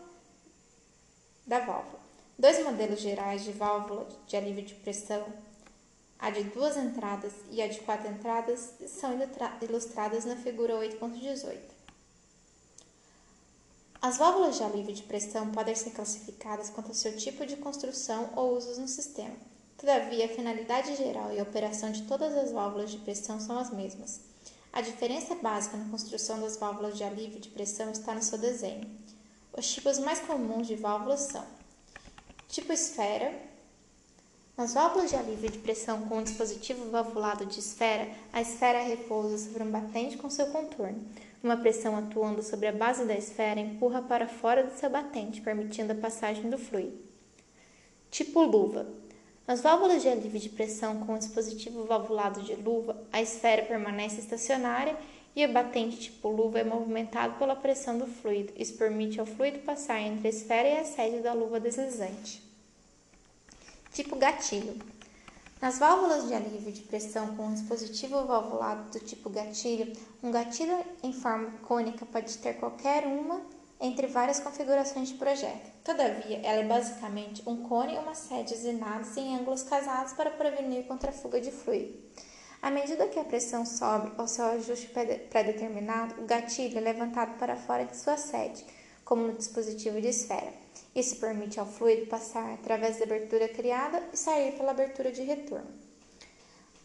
Da 1.47 1.59
válvula. 1.61 2.01
Dois 2.39 2.65
modelos 2.65 3.01
gerais 3.01 3.45
de 3.45 3.53
válvula 3.53 4.07
de 4.27 4.37
alívio 4.37 4.65
de 4.65 4.75
pressão 4.75 5.27
a 6.21 6.29
de 6.29 6.45
duas 6.45 6.77
entradas 6.77 7.33
e 7.51 7.63
a 7.63 7.67
de 7.67 7.81
quatro 7.81 8.07
entradas 8.07 8.75
são 8.89 9.19
ilustradas 9.63 10.27
na 10.27 10.37
figura 10.37 10.75
8.18. 10.75 11.80
As 14.03 14.17
válvulas 14.17 14.57
de 14.57 14.63
alívio 14.63 14.95
de 14.95 15.03
pressão 15.03 15.51
podem 15.51 15.75
ser 15.75 15.91
classificadas 15.91 16.71
quanto 16.71 16.89
ao 16.89 16.95
seu 16.95 17.15
tipo 17.19 17.45
de 17.45 17.57
construção 17.57 18.31
ou 18.35 18.57
usos 18.57 18.79
no 18.79 18.89
sistema. 18.89 19.35
Todavia, 19.77 20.25
a 20.25 20.29
finalidade 20.29 20.97
geral 20.97 21.31
e 21.35 21.39
a 21.39 21.43
operação 21.43 21.93
de 21.93 22.03
todas 22.03 22.35
as 22.35 22.51
válvulas 22.51 22.91
de 22.91 22.97
pressão 22.97 23.39
são 23.39 23.59
as 23.59 23.71
mesmas. 23.71 24.21
A 24.73 24.81
diferença 24.81 25.35
básica 25.35 25.77
na 25.77 25.91
construção 25.91 26.41
das 26.41 26.57
válvulas 26.57 26.97
de 26.97 27.05
alívio 27.05 27.41
de 27.41 27.51
pressão 27.51 27.91
está 27.91 28.15
no 28.15 28.23
seu 28.23 28.39
desenho. 28.39 28.91
Os 29.53 29.71
tipos 29.71 29.99
mais 29.99 30.21
comuns 30.21 30.67
de 30.67 30.77
válvulas 30.77 31.21
são 31.21 31.45
tipo 32.49 32.73
esfera, 32.73 33.35
nas 34.57 34.75
válvulas 34.75 35.11
de 35.11 35.17
alívio 35.17 35.51
de 35.51 35.59
pressão 35.59 36.03
com 36.03 36.19
um 36.19 36.23
dispositivo 36.23 36.91
valvulado 36.91 37.47
de 37.47 37.59
esfera, 37.61 38.11
a 38.33 38.41
esfera 38.41 38.83
repousa 38.83 39.39
sobre 39.39 39.63
um 39.63 39.71
batente 39.71 40.17
com 40.17 40.29
seu 40.29 40.47
contorno. 40.47 41.03
Uma 41.43 41.57
pressão 41.57 41.97
atuando 41.97 42.43
sobre 42.43 42.67
a 42.67 42.73
base 42.73 43.07
da 43.07 43.15
esfera 43.15 43.59
empurra 43.59 44.03
para 44.03 44.29
fora 44.29 44.63
do 44.63 44.79
seu 44.79 44.91
batente, 44.91 45.41
permitindo 45.41 45.93
a 45.93 45.97
passagem 45.97 46.51
do 46.51 46.59
fluido. 46.59 46.99
Tipo 48.11 48.43
luva. 48.43 48.87
Nas 49.47 49.63
válvulas 49.63 50.03
de 50.03 50.09
alívio 50.09 50.39
de 50.39 50.51
pressão 50.51 51.01
com 51.01 51.15
um 51.15 51.19
dispositivo 51.19 51.85
valvulado 51.85 52.43
de 52.43 52.55
luva, 52.55 53.03
a 53.11 53.23
esfera 53.23 53.63
permanece 53.63 54.21
estacionária 54.21 54.97
e 55.35 55.45
o 55.47 55.53
batente 55.53 55.99
tipo 55.99 56.29
luva 56.29 56.59
é 56.59 56.65
movimentado 56.65 57.39
pela 57.39 57.57
pressão 57.57 57.99
do 57.99 58.07
fluido. 58.07 58.53
Isso 58.57 58.75
permite 58.75 59.19
ao 59.19 59.27
fluido 59.27 59.61
passar 59.61 60.01
entre 60.01 60.27
a 60.27 60.31
esfera 60.31 60.69
e 60.69 60.79
a 60.79 60.85
sede 60.85 61.21
da 61.21 61.33
luva 61.33 61.59
deslizante. 61.59 62.43
Tipo 63.93 64.17
gatilho. 64.17 64.77
Nas 65.61 65.79
válvulas 65.79 66.27
de 66.27 66.33
alívio 66.33 66.73
de 66.73 66.81
pressão 66.81 67.37
com 67.37 67.49
um 67.49 67.53
dispositivo 67.53 68.25
valvulado 68.25 68.91
do 68.91 69.05
tipo 69.05 69.29
gatilho, 69.29 69.93
um 70.23 70.31
gatilho 70.31 70.83
em 71.03 71.13
forma 71.13 71.51
cônica 71.63 72.07
pode 72.07 72.39
ter 72.39 72.55
qualquer 72.55 73.07
uma 73.07 73.43
entre 73.79 74.07
várias 74.07 74.41
configurações 74.41 75.09
de 75.09 75.15
projeto. 75.15 75.71
Todavia, 75.85 76.41
ela 76.43 76.63
é 76.63 76.67
basicamente 76.67 77.43
um 77.47 77.69
cone 77.69 77.95
e 77.95 77.99
uma 77.99 78.15
sede 78.15 78.57
zinados 78.57 79.15
em 79.19 79.37
ângulos 79.37 79.63
casados 79.63 80.15
para 80.15 80.31
prevenir 80.31 80.87
contra 80.87 81.11
a 81.11 81.13
fuga 81.13 81.39
de 81.39 81.51
fluido. 81.51 81.95
À 82.63 82.71
medida 82.71 83.09
que 83.09 83.19
a 83.19 83.25
pressão 83.25 83.67
sobe 83.67 84.13
ao 84.17 84.27
seu 84.27 84.47
ajuste 84.47 84.89
pré-determinado, 84.89 86.23
o 86.23 86.27
gatilho 86.27 86.79
é 86.79 86.81
levantado 86.81 87.39
para 87.39 87.57
fora 87.57 87.85
de 87.85 87.99
sua 87.99 88.17
sede, 88.17 88.65
como 89.05 89.27
no 89.27 89.37
dispositivo 89.37 90.01
de 90.01 90.09
esfera. 90.09 90.60
Isso 90.95 91.17
permite 91.17 91.61
ao 91.61 91.67
fluido 91.67 92.07
passar 92.07 92.55
através 92.55 92.99
da 92.99 93.05
abertura 93.05 93.49
criada 93.49 94.03
e 94.13 94.17
sair 94.17 94.53
pela 94.53 94.73
abertura 94.73 95.13
de 95.13 95.23
retorno. 95.23 95.71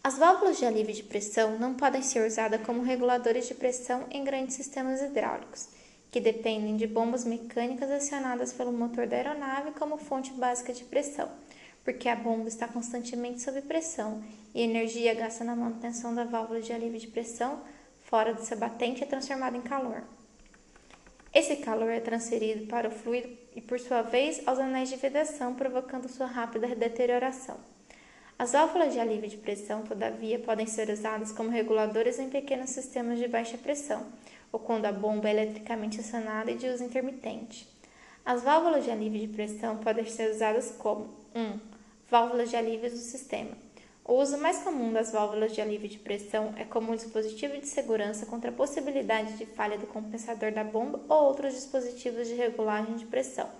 As 0.02 0.16
válvulas 0.16 0.58
de 0.58 0.64
alívio 0.64 0.94
de 0.94 1.02
pressão 1.02 1.58
não 1.58 1.74
podem 1.74 2.00
ser 2.00 2.24
usadas 2.24 2.62
como 2.62 2.82
reguladores 2.82 3.48
de 3.48 3.54
pressão 3.54 4.04
em 4.08 4.22
grandes 4.22 4.54
sistemas 4.54 5.02
hidráulicos, 5.02 5.68
que 6.12 6.20
dependem 6.20 6.76
de 6.76 6.86
bombas 6.86 7.24
mecânicas 7.24 7.90
acionadas 7.90 8.52
pelo 8.52 8.72
motor 8.72 9.08
da 9.08 9.16
aeronave 9.16 9.72
como 9.72 9.98
fonte 9.98 10.32
básica 10.32 10.72
de 10.72 10.84
pressão, 10.84 11.28
porque 11.84 12.08
a 12.08 12.14
bomba 12.14 12.48
está 12.48 12.68
constantemente 12.68 13.42
sob 13.42 13.60
pressão 13.62 14.22
e 14.54 14.62
a 14.62 14.64
energia 14.64 15.12
gasta 15.14 15.42
na 15.42 15.56
manutenção 15.56 16.14
da 16.14 16.22
válvula 16.22 16.60
de 16.60 16.72
alívio 16.72 17.00
de 17.00 17.08
pressão 17.08 17.60
fora 18.04 18.32
do 18.32 18.44
seu 18.44 18.56
batente 18.56 19.02
é 19.02 19.06
transformada 19.06 19.56
em 19.56 19.62
calor. 19.62 20.04
Esse 21.36 21.56
calor 21.56 21.90
é 21.90 22.00
transferido 22.00 22.64
para 22.66 22.88
o 22.88 22.90
fluido 22.90 23.28
e, 23.54 23.60
por 23.60 23.78
sua 23.78 24.00
vez, 24.00 24.40
aos 24.46 24.58
anéis 24.58 24.88
de 24.88 24.96
vedação, 24.96 25.54
provocando 25.54 26.08
sua 26.08 26.24
rápida 26.24 26.66
deterioração. 26.74 27.58
As 28.38 28.52
válvulas 28.52 28.94
de 28.94 29.00
alívio 29.00 29.28
de 29.28 29.36
pressão, 29.36 29.82
todavia, 29.82 30.38
podem 30.38 30.64
ser 30.64 30.88
usadas 30.88 31.32
como 31.32 31.50
reguladores 31.50 32.18
em 32.18 32.30
pequenos 32.30 32.70
sistemas 32.70 33.18
de 33.18 33.28
baixa 33.28 33.58
pressão, 33.58 34.06
ou 34.50 34.58
quando 34.58 34.86
a 34.86 34.92
bomba 34.92 35.28
é 35.28 35.32
eletricamente 35.32 36.00
acionada 36.00 36.50
e 36.50 36.56
de 36.56 36.68
uso 36.68 36.82
intermitente. 36.82 37.68
As 38.24 38.42
válvulas 38.42 38.86
de 38.86 38.90
alívio 38.90 39.20
de 39.20 39.28
pressão 39.28 39.76
podem 39.76 40.06
ser 40.06 40.30
usadas 40.30 40.70
como 40.78 41.10
1. 41.34 41.38
Um, 41.38 41.60
válvulas 42.10 42.48
de 42.48 42.56
alívio 42.56 42.88
do 42.88 42.96
sistema. 42.96 43.65
O 44.08 44.14
uso 44.22 44.38
mais 44.38 44.58
comum 44.58 44.92
das 44.92 45.10
válvulas 45.10 45.52
de 45.52 45.60
alívio 45.60 45.88
de 45.88 45.98
pressão 45.98 46.54
é 46.56 46.64
como 46.64 46.92
um 46.92 46.94
dispositivo 46.94 47.58
de 47.58 47.66
segurança 47.66 48.24
contra 48.24 48.50
a 48.50 48.54
possibilidade 48.54 49.36
de 49.36 49.46
falha 49.46 49.76
do 49.76 49.88
compensador 49.88 50.52
da 50.52 50.62
bomba 50.62 51.00
ou 51.08 51.24
outros 51.24 51.54
dispositivos 51.54 52.28
de 52.28 52.34
regulagem 52.34 52.94
de 52.94 53.04
pressão. 53.04 53.50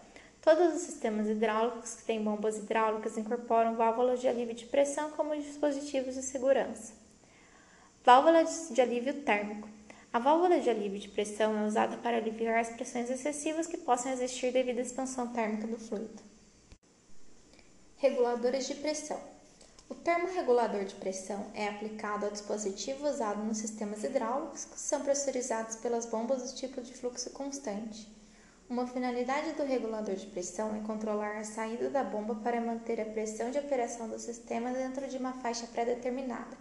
Todos 0.40 0.76
os 0.76 0.82
sistemas 0.82 1.28
hidráulicos 1.28 1.97
que 1.97 2.05
têm 2.05 2.22
bombas 2.22 2.59
hidráulicas 2.59 3.18
incorporam 3.18 3.74
válvulas 3.74 4.20
de 4.20 4.28
alívio 4.28 4.55
de 4.55 4.66
pressão 4.66 5.11
como 5.11 5.34
dispositivos 5.34 6.14
de 6.14 6.22
segurança. 6.22 6.92
Válvula 8.05 8.44
de 8.44 8.80
alívio 8.80 9.14
térmico. 9.22 9.68
A 10.12 10.20
válvula 10.20 10.61
de 10.61 10.70
alívio 10.70 11.01
de 11.01 11.09
pressão 11.09 11.59
é 11.59 11.66
usada 11.66 11.97
para 11.97 12.18
aliviar 12.18 12.61
as 12.61 12.68
pressões 12.68 13.11
excessivas 13.11 13.66
que 13.66 13.78
possam 13.78 14.12
existir 14.12 14.53
devido 14.53 14.78
à 14.78 14.82
expansão 14.82 15.26
térmica 15.32 15.66
do 15.66 15.76
fluido. 15.76 16.22
Reguladores 17.97 18.68
de 18.68 18.76
pressão. 18.76 19.36
O 19.89 19.95
termo 19.95 20.26
regulador 20.34 20.84
de 20.84 20.97
pressão 20.97 21.47
é 21.55 21.68
aplicado 21.68 22.26
ao 22.26 22.32
dispositivo 22.32 23.09
usado 23.09 23.45
nos 23.45 23.59
sistemas 23.59 24.03
hidráulicos 24.03 24.64
que 24.64 24.80
são 24.80 25.01
pressurizados 25.01 25.76
pelas 25.76 26.07
bombas 26.07 26.43
do 26.43 26.57
tipo 26.57 26.82
de 26.82 26.93
fluxo 26.93 27.30
constante. 27.30 28.09
Uma 28.68 28.89
finalidade 28.89 29.53
do 29.53 29.62
regulador 29.62 30.16
de 30.16 30.26
pressão 30.26 30.74
é 30.74 30.80
controlar 30.80 31.37
a 31.37 31.45
saída 31.45 31.89
da 31.89 32.03
bomba 32.03 32.34
para 32.34 32.61
manter 32.61 33.01
a 33.01 33.05
pressão 33.05 33.53
de 33.53 33.61
operação 33.61 34.09
do 34.09 34.18
sistema 34.18 34.72
dentro 34.72 35.07
de 35.07 35.18
uma 35.18 35.34
faixa 35.34 35.68
pré-determinada. 35.68 36.59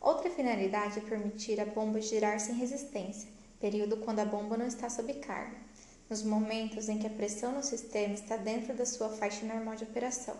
Outra 0.00 0.30
finalidade 0.30 1.00
é 1.00 1.02
permitir 1.02 1.60
a 1.60 1.66
bomba 1.66 2.00
girar 2.00 2.40
sem 2.40 2.54
resistência, 2.54 3.28
período 3.60 3.98
quando 3.98 4.20
a 4.20 4.24
bomba 4.24 4.56
não 4.56 4.66
está 4.66 4.88
sob 4.88 5.12
carga, 5.14 5.58
nos 6.08 6.22
momentos 6.22 6.88
em 6.88 6.98
que 6.98 7.06
a 7.06 7.10
pressão 7.10 7.52
no 7.52 7.62
sistema 7.62 8.14
está 8.14 8.38
dentro 8.38 8.72
da 8.72 8.86
sua 8.86 9.10
faixa 9.10 9.44
normal 9.44 9.76
de 9.76 9.84
operação. 9.84 10.36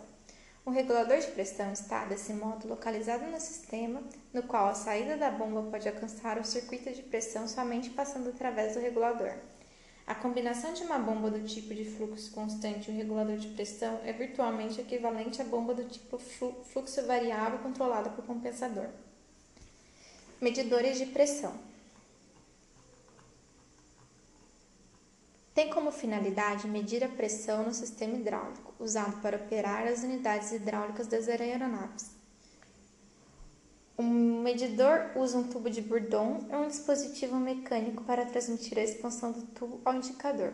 O 0.65 0.71
regulador 0.71 1.17
de 1.17 1.27
pressão 1.27 1.71
está, 1.73 2.05
desse 2.05 2.33
modo, 2.33 2.67
localizado 2.67 3.25
no 3.25 3.39
sistema, 3.39 4.03
no 4.33 4.43
qual 4.43 4.67
a 4.67 4.75
saída 4.75 5.17
da 5.17 5.31
bomba 5.31 5.63
pode 5.71 5.87
alcançar 5.87 6.37
o 6.37 6.45
circuito 6.45 6.91
de 6.91 7.01
pressão 7.01 7.47
somente 7.47 7.89
passando 7.89 8.29
através 8.29 8.75
do 8.75 8.79
regulador. 8.79 9.33
A 10.05 10.15
combinação 10.15 10.73
de 10.73 10.81
uma 10.81 10.97
bomba 10.97 11.29
do 11.29 11.47
tipo 11.47 11.73
de 11.73 11.85
fluxo 11.85 12.31
constante 12.31 12.89
e 12.89 12.93
um 12.93 12.97
regulador 12.97 13.37
de 13.37 13.47
pressão 13.49 13.99
é 14.03 14.11
virtualmente 14.11 14.81
equivalente 14.81 15.39
à 15.39 15.45
bomba 15.45 15.73
do 15.73 15.83
tipo 15.83 16.17
fluxo 16.17 17.05
variável 17.05 17.59
controlada 17.59 18.09
por 18.09 18.25
compensador. 18.25 18.87
Medidores 20.41 20.97
de 20.97 21.05
pressão. 21.05 21.53
Tem 25.53 25.69
como 25.69 25.91
finalidade 25.91 26.67
medir 26.67 27.03
a 27.03 27.09
pressão 27.09 27.63
no 27.63 27.73
sistema 27.73 28.15
hidráulico, 28.15 28.68
usado 28.79 29.21
para 29.21 29.37
operar 29.37 29.87
as 29.87 30.03
unidades 30.03 30.51
hidráulicas 30.51 31.07
das 31.07 31.27
aeronaves. 31.27 32.11
O 33.97 34.01
medidor 34.01 35.11
usa 35.15 35.37
um 35.37 35.43
tubo 35.43 35.69
de 35.69 35.81
Bourdon 35.81 36.47
e 36.49 36.55
um 36.55 36.67
dispositivo 36.67 37.35
mecânico 37.35 38.03
para 38.05 38.25
transmitir 38.25 38.77
a 38.77 38.83
expansão 38.83 39.33
do 39.33 39.41
tubo 39.47 39.81
ao 39.83 39.95
indicador. 39.95 40.53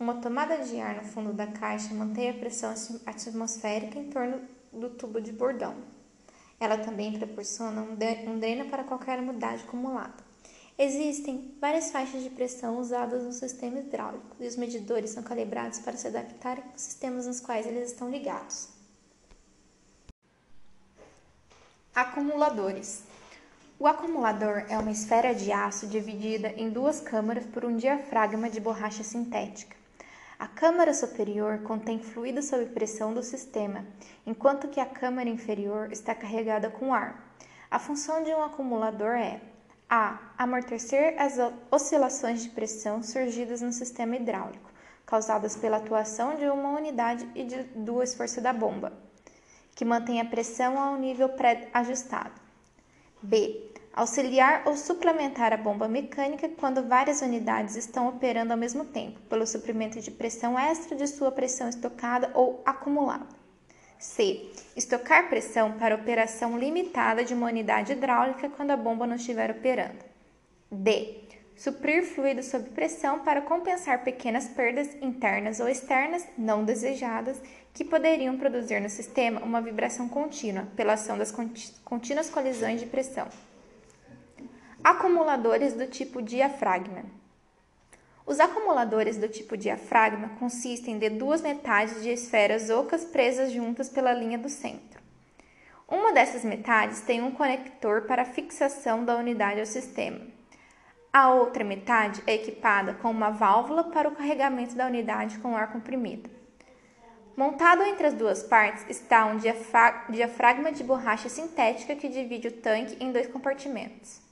Uma 0.00 0.14
tomada 0.22 0.58
de 0.58 0.80
ar 0.80 0.96
no 0.96 1.04
fundo 1.04 1.32
da 1.32 1.46
caixa 1.46 1.92
mantém 1.94 2.30
a 2.30 2.34
pressão 2.34 2.74
atmosférica 3.04 3.98
em 3.98 4.08
torno 4.08 4.40
do 4.72 4.90
tubo 4.90 5.20
de 5.20 5.32
Bourdon. 5.32 5.74
Ela 6.58 6.78
também 6.78 7.18
proporciona 7.18 7.82
um 7.82 7.94
dreno 7.94 8.70
para 8.70 8.84
qualquer 8.84 9.20
umidade 9.20 9.62
acumulada. 9.64 10.25
Existem 10.78 11.56
várias 11.58 11.90
faixas 11.90 12.22
de 12.22 12.28
pressão 12.28 12.78
usadas 12.78 13.24
no 13.24 13.32
sistema 13.32 13.78
hidráulico 13.78 14.36
e 14.38 14.46
os 14.46 14.56
medidores 14.56 15.10
são 15.10 15.22
calibrados 15.22 15.78
para 15.78 15.96
se 15.96 16.06
adaptarem 16.06 16.62
aos 16.70 16.82
sistemas 16.82 17.26
nos 17.26 17.40
quais 17.40 17.66
eles 17.66 17.92
estão 17.92 18.10
ligados. 18.10 18.68
Acumuladores. 21.94 23.04
O 23.78 23.86
acumulador 23.86 24.66
é 24.68 24.78
uma 24.78 24.90
esfera 24.90 25.34
de 25.34 25.50
aço 25.50 25.86
dividida 25.86 26.48
em 26.48 26.68
duas 26.68 27.00
câmaras 27.00 27.46
por 27.46 27.64
um 27.64 27.74
diafragma 27.74 28.50
de 28.50 28.60
borracha 28.60 29.02
sintética. 29.02 29.74
A 30.38 30.46
câmara 30.46 30.92
superior 30.92 31.62
contém 31.62 31.98
fluido 31.98 32.42
sob 32.42 32.66
pressão 32.66 33.14
do 33.14 33.22
sistema, 33.22 33.86
enquanto 34.26 34.68
que 34.68 34.80
a 34.80 34.84
câmara 34.84 35.30
inferior 35.30 35.90
está 35.90 36.14
carregada 36.14 36.68
com 36.68 36.92
ar. 36.92 37.34
A 37.70 37.78
função 37.78 38.22
de 38.22 38.30
um 38.30 38.42
acumulador 38.42 39.12
é 39.12 39.40
A. 39.88 40.18
Amortecer 40.36 41.14
as 41.16 41.38
oscilações 41.70 42.42
de 42.42 42.48
pressão 42.48 43.04
surgidas 43.04 43.60
no 43.60 43.72
sistema 43.72 44.16
hidráulico, 44.16 44.68
causadas 45.06 45.56
pela 45.56 45.76
atuação 45.76 46.34
de 46.34 46.44
uma 46.46 46.70
unidade 46.70 47.28
e 47.36 47.44
de, 47.44 47.62
do 47.62 48.02
esforço 48.02 48.40
da 48.40 48.52
bomba, 48.52 48.92
que 49.76 49.84
mantém 49.84 50.20
a 50.20 50.24
pressão 50.24 50.76
a 50.76 50.90
um 50.90 50.98
nível 50.98 51.28
pré-ajustado. 51.28 52.32
B. 53.22 53.70
Auxiliar 53.92 54.64
ou 54.66 54.76
suplementar 54.76 55.52
a 55.52 55.56
bomba 55.56 55.86
mecânica 55.86 56.48
quando 56.48 56.86
várias 56.86 57.22
unidades 57.22 57.76
estão 57.76 58.08
operando 58.08 58.52
ao 58.52 58.58
mesmo 58.58 58.84
tempo, 58.86 59.20
pelo 59.28 59.46
suprimento 59.46 60.00
de 60.00 60.10
pressão 60.10 60.58
extra 60.58 60.96
de 60.96 61.06
sua 61.06 61.30
pressão 61.30 61.68
estocada 61.68 62.32
ou 62.34 62.60
acumulada. 62.66 63.26
C. 63.98 64.50
Estocar 64.76 65.28
pressão 65.28 65.72
para 65.72 65.94
operação 65.94 66.58
limitada 66.58 67.24
de 67.24 67.34
uma 67.34 67.46
unidade 67.46 67.92
hidráulica 67.92 68.48
quando 68.50 68.70
a 68.70 68.76
bomba 68.76 69.06
não 69.06 69.16
estiver 69.16 69.50
operando. 69.50 70.04
D. 70.70 71.22
Suprir 71.56 72.04
fluido 72.04 72.42
sob 72.42 72.68
pressão 72.70 73.20
para 73.20 73.40
compensar 73.40 74.04
pequenas 74.04 74.46
perdas 74.46 74.94
internas 75.00 75.58
ou 75.58 75.68
externas 75.68 76.26
não 76.36 76.64
desejadas 76.64 77.40
que 77.72 77.84
poderiam 77.84 78.36
produzir 78.36 78.80
no 78.80 78.90
sistema 78.90 79.40
uma 79.40 79.62
vibração 79.62 80.06
contínua 80.06 80.68
pela 80.76 80.92
ação 80.92 81.16
das 81.16 81.32
contínuas 81.82 82.28
colisões 82.28 82.80
de 82.80 82.86
pressão. 82.86 83.28
Acumuladores 84.84 85.72
do 85.72 85.86
tipo 85.86 86.20
diafragma. 86.20 87.04
Os 88.26 88.40
acumuladores 88.40 89.16
do 89.16 89.28
tipo 89.28 89.56
diafragma 89.56 90.30
consistem 90.40 90.98
de 90.98 91.08
duas 91.08 91.40
metades 91.40 92.02
de 92.02 92.10
esferas 92.10 92.68
ocas 92.70 93.04
presas 93.04 93.52
juntas 93.52 93.88
pela 93.88 94.12
linha 94.12 94.36
do 94.36 94.48
centro. 94.48 95.00
Uma 95.88 96.12
dessas 96.12 96.44
metades 96.44 97.02
tem 97.02 97.22
um 97.22 97.30
conector 97.30 98.02
para 98.02 98.24
fixação 98.24 99.04
da 99.04 99.14
unidade 99.14 99.60
ao 99.60 99.66
sistema. 99.66 100.20
A 101.12 101.30
outra 101.32 101.62
metade 101.62 102.20
é 102.26 102.34
equipada 102.34 102.94
com 102.94 103.12
uma 103.12 103.30
válvula 103.30 103.84
para 103.84 104.08
o 104.08 104.16
carregamento 104.16 104.74
da 104.74 104.88
unidade 104.88 105.38
com 105.38 105.56
ar 105.56 105.72
comprimido. 105.72 106.28
Montado 107.36 107.84
entre 107.84 108.08
as 108.08 108.14
duas 108.14 108.42
partes 108.42 108.84
está 108.88 109.24
um 109.26 109.36
diafragma 109.36 110.72
de 110.72 110.82
borracha 110.82 111.28
sintética 111.28 111.94
que 111.94 112.08
divide 112.08 112.48
o 112.48 112.52
tanque 112.52 112.96
em 112.98 113.12
dois 113.12 113.28
compartimentos. 113.28 114.25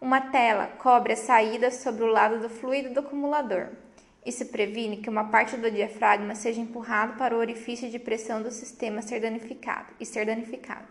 Uma 0.00 0.20
tela 0.20 0.68
cobre 0.78 1.14
a 1.14 1.16
saída 1.16 1.72
sobre 1.72 2.04
o 2.04 2.06
lado 2.06 2.38
do 2.38 2.48
fluido 2.48 2.94
do 2.94 3.00
acumulador. 3.00 3.70
Isso 4.24 4.46
previne 4.46 4.98
que 4.98 5.10
uma 5.10 5.24
parte 5.24 5.56
do 5.56 5.68
diafragma 5.68 6.36
seja 6.36 6.60
empurrado 6.60 7.18
para 7.18 7.34
o 7.34 7.38
orifício 7.38 7.90
de 7.90 7.98
pressão 7.98 8.40
do 8.40 8.50
sistema 8.52 9.02
ser 9.02 9.20
danificado 9.20 9.88
e 9.98 10.06
ser 10.06 10.24
danificado. 10.24 10.86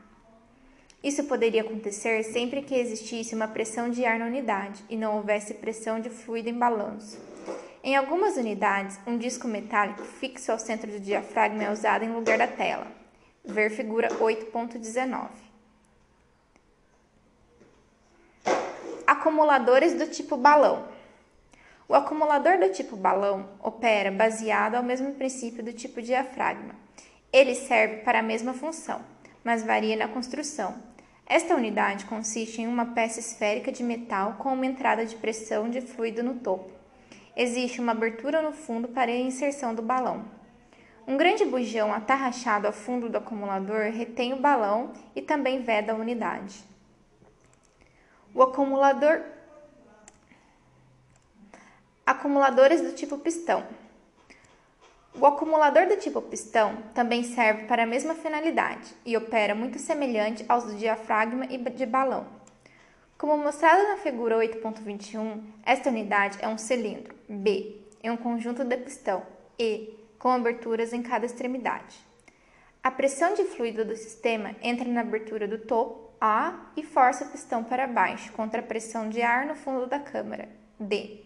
Isso 1.01 1.23
poderia 1.23 1.61
acontecer 1.61 2.21
sempre 2.23 2.61
que 2.61 2.75
existisse 2.75 3.33
uma 3.33 3.47
pressão 3.47 3.89
de 3.89 4.03
ar 4.03 4.19
na 4.19 4.25
unidade 4.25 4.83
e 4.89 4.97
não 4.97 5.15
houvesse 5.15 5.53
pressão 5.53 6.01
de 6.01 6.09
fluido 6.09 6.49
em 6.49 6.57
balanço. 6.57 7.17
Em 7.81 7.95
algumas 7.95 8.35
unidades, 8.35 8.99
um 9.07 9.17
disco 9.17 9.47
metálico 9.47 10.03
fixo 10.03 10.51
ao 10.51 10.59
centro 10.59 10.91
do 10.91 10.99
diafragma 10.99 11.63
é 11.63 11.71
usado 11.71 12.03
em 12.03 12.11
lugar 12.11 12.37
da 12.37 12.47
tela. 12.47 12.87
Ver 13.45 13.69
figura 13.69 14.09
8.19. 14.09 15.46
Acumuladores 19.07 19.93
do 19.93 20.05
tipo 20.07 20.35
balão. 20.35 20.85
O 21.87 21.95
acumulador 21.95 22.59
do 22.59 22.69
tipo 22.73 22.97
balão 22.97 23.47
opera 23.63 24.11
baseado 24.11 24.75
ao 24.75 24.83
mesmo 24.83 25.13
princípio 25.13 25.63
do 25.63 25.71
tipo 25.71 26.01
diafragma. 26.01 26.75
Ele 27.31 27.55
serve 27.55 28.01
para 28.01 28.19
a 28.19 28.21
mesma 28.21 28.53
função, 28.53 28.99
mas 29.45 29.63
varia 29.63 29.95
na 29.95 30.09
construção. 30.09 30.75
Esta 31.25 31.55
unidade 31.55 32.03
consiste 32.03 32.61
em 32.61 32.67
uma 32.67 32.87
peça 32.87 33.21
esférica 33.21 33.71
de 33.71 33.81
metal 33.81 34.33
com 34.39 34.51
uma 34.51 34.65
entrada 34.65 35.05
de 35.05 35.15
pressão 35.15 35.69
de 35.69 35.79
fluido 35.79 36.21
no 36.21 36.35
topo. 36.39 36.69
Existe 37.33 37.79
uma 37.79 37.93
abertura 37.93 38.41
no 38.41 38.51
fundo 38.51 38.89
para 38.89 39.09
a 39.09 39.15
inserção 39.15 39.73
do 39.73 39.81
balão. 39.81 40.25
Um 41.07 41.15
grande 41.15 41.45
bujão 41.45 41.93
atarrachado 41.93 42.67
ao 42.67 42.73
fundo 42.73 43.07
do 43.07 43.19
acumulador 43.19 43.89
retém 43.89 44.33
o 44.33 44.41
balão 44.41 44.91
e 45.15 45.21
também 45.21 45.61
veda 45.61 45.93
a 45.93 45.95
unidade. 45.95 46.67
O 48.37 48.43
acumulador 48.43 49.23
acumuladores 52.05 52.81
do 52.81 52.91
tipo 52.91 53.17
pistão. 53.17 53.65
O 55.19 55.25
acumulador 55.25 55.87
do 55.87 55.97
tipo 55.97 56.21
pistão 56.21 56.83
também 56.93 57.23
serve 57.23 57.63
para 57.63 57.81
a 57.81 57.87
mesma 57.87 58.13
finalidade 58.13 58.93
e 59.03 59.17
opera 59.17 59.55
muito 59.55 59.79
semelhante 59.79 60.45
aos 60.47 60.65
do 60.65 60.75
diafragma 60.75 61.47
e 61.49 61.57
de 61.57 61.85
balão. 61.87 62.27
Como 63.17 63.35
mostrado 63.39 63.81
na 63.87 63.97
figura 63.97 64.37
8.21, 64.37 65.41
esta 65.65 65.89
unidade 65.89 66.37
é 66.39 66.47
um 66.47 66.59
cilindro 66.59 67.15
B 67.27 67.81
em 68.03 68.11
um 68.11 68.17
conjunto 68.17 68.63
de 68.63 68.77
pistão 68.77 69.23
E 69.57 69.97
com 70.19 70.29
aberturas 70.29 70.93
em 70.93 71.01
cada 71.01 71.25
extremidade. 71.25 71.97
A 72.83 72.91
pressão 72.91 73.33
de 73.33 73.45
fluido 73.45 73.83
do 73.83 73.95
sistema 73.95 74.55
entra 74.61 74.87
na 74.87 75.01
abertura 75.01 75.47
do 75.47 75.57
topo 75.57 76.06
a 76.19 76.71
e 76.75 76.83
força 76.83 77.25
o 77.25 77.29
pistão 77.29 77.63
para 77.63 77.87
baixo 77.87 78.31
contra 78.33 78.59
a 78.59 78.63
pressão 78.63 79.09
de 79.09 79.21
ar 79.21 79.45
no 79.45 79.55
fundo 79.55 79.85
da 79.85 79.99
câmara. 79.99 80.49
D. 80.79 81.23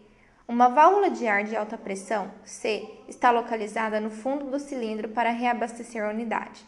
Uma 0.47 0.67
válvula 0.67 1.09
de 1.09 1.27
ar 1.27 1.45
de 1.45 1.55
alta 1.55 1.77
pressão, 1.77 2.31
C, 2.43 2.87
está 3.07 3.31
localizada 3.31 4.01
no 4.01 4.09
fundo 4.09 4.51
do 4.51 4.59
cilindro 4.59 5.09
para 5.09 5.31
reabastecer 5.31 6.03
a 6.03 6.09
unidade. 6.09 6.65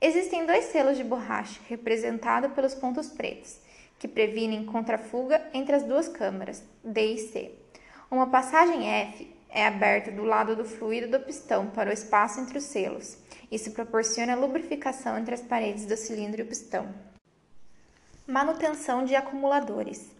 Existem 0.00 0.46
dois 0.46 0.66
selos 0.66 0.96
de 0.96 1.02
borracha, 1.02 1.60
representados 1.68 2.52
pelos 2.52 2.74
pontos 2.74 3.08
pretos, 3.08 3.58
que 3.98 4.06
previnem 4.06 4.64
contra 4.64 4.96
a 4.96 4.98
fuga 4.98 5.42
entre 5.52 5.74
as 5.74 5.82
duas 5.82 6.06
câmaras, 6.06 6.62
D 6.84 7.14
e 7.14 7.18
C. 7.18 7.52
Uma 8.10 8.28
passagem 8.28 8.88
F 8.88 9.34
é 9.48 9.66
aberta 9.66 10.12
do 10.12 10.22
lado 10.22 10.54
do 10.54 10.64
fluido 10.64 11.08
do 11.08 11.24
pistão 11.24 11.66
para 11.68 11.90
o 11.90 11.92
espaço 11.92 12.38
entre 12.38 12.58
os 12.58 12.64
selos. 12.64 13.16
Isso 13.50 13.72
proporciona 13.72 14.36
lubrificação 14.36 15.18
entre 15.18 15.34
as 15.34 15.40
paredes 15.40 15.86
do 15.86 15.96
cilindro 15.96 16.42
e 16.42 16.44
o 16.44 16.46
pistão. 16.46 17.15
Manutenção 18.28 19.04
de 19.04 19.14
acumuladores. 19.14 20.10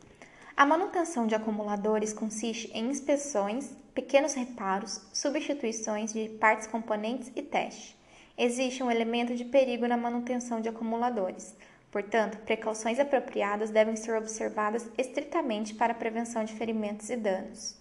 A 0.56 0.64
manutenção 0.64 1.26
de 1.26 1.34
acumuladores 1.34 2.12
consiste 2.12 2.70
em 2.72 2.88
inspeções, 2.88 3.74
pequenos 3.92 4.32
reparos, 4.32 5.04
substituições 5.12 6.12
de 6.12 6.28
partes 6.28 6.68
componentes 6.68 7.32
e 7.34 7.42
teste. 7.42 7.98
Existe 8.38 8.80
um 8.80 8.92
elemento 8.92 9.34
de 9.34 9.44
perigo 9.44 9.88
na 9.88 9.96
manutenção 9.96 10.60
de 10.60 10.68
acumuladores. 10.68 11.56
Portanto, 11.90 12.38
precauções 12.44 13.00
apropriadas 13.00 13.70
devem 13.70 13.96
ser 13.96 14.16
observadas 14.16 14.88
estritamente 14.96 15.74
para 15.74 15.90
a 15.90 15.96
prevenção 15.96 16.44
de 16.44 16.54
ferimentos 16.54 17.10
e 17.10 17.16
danos. 17.16 17.76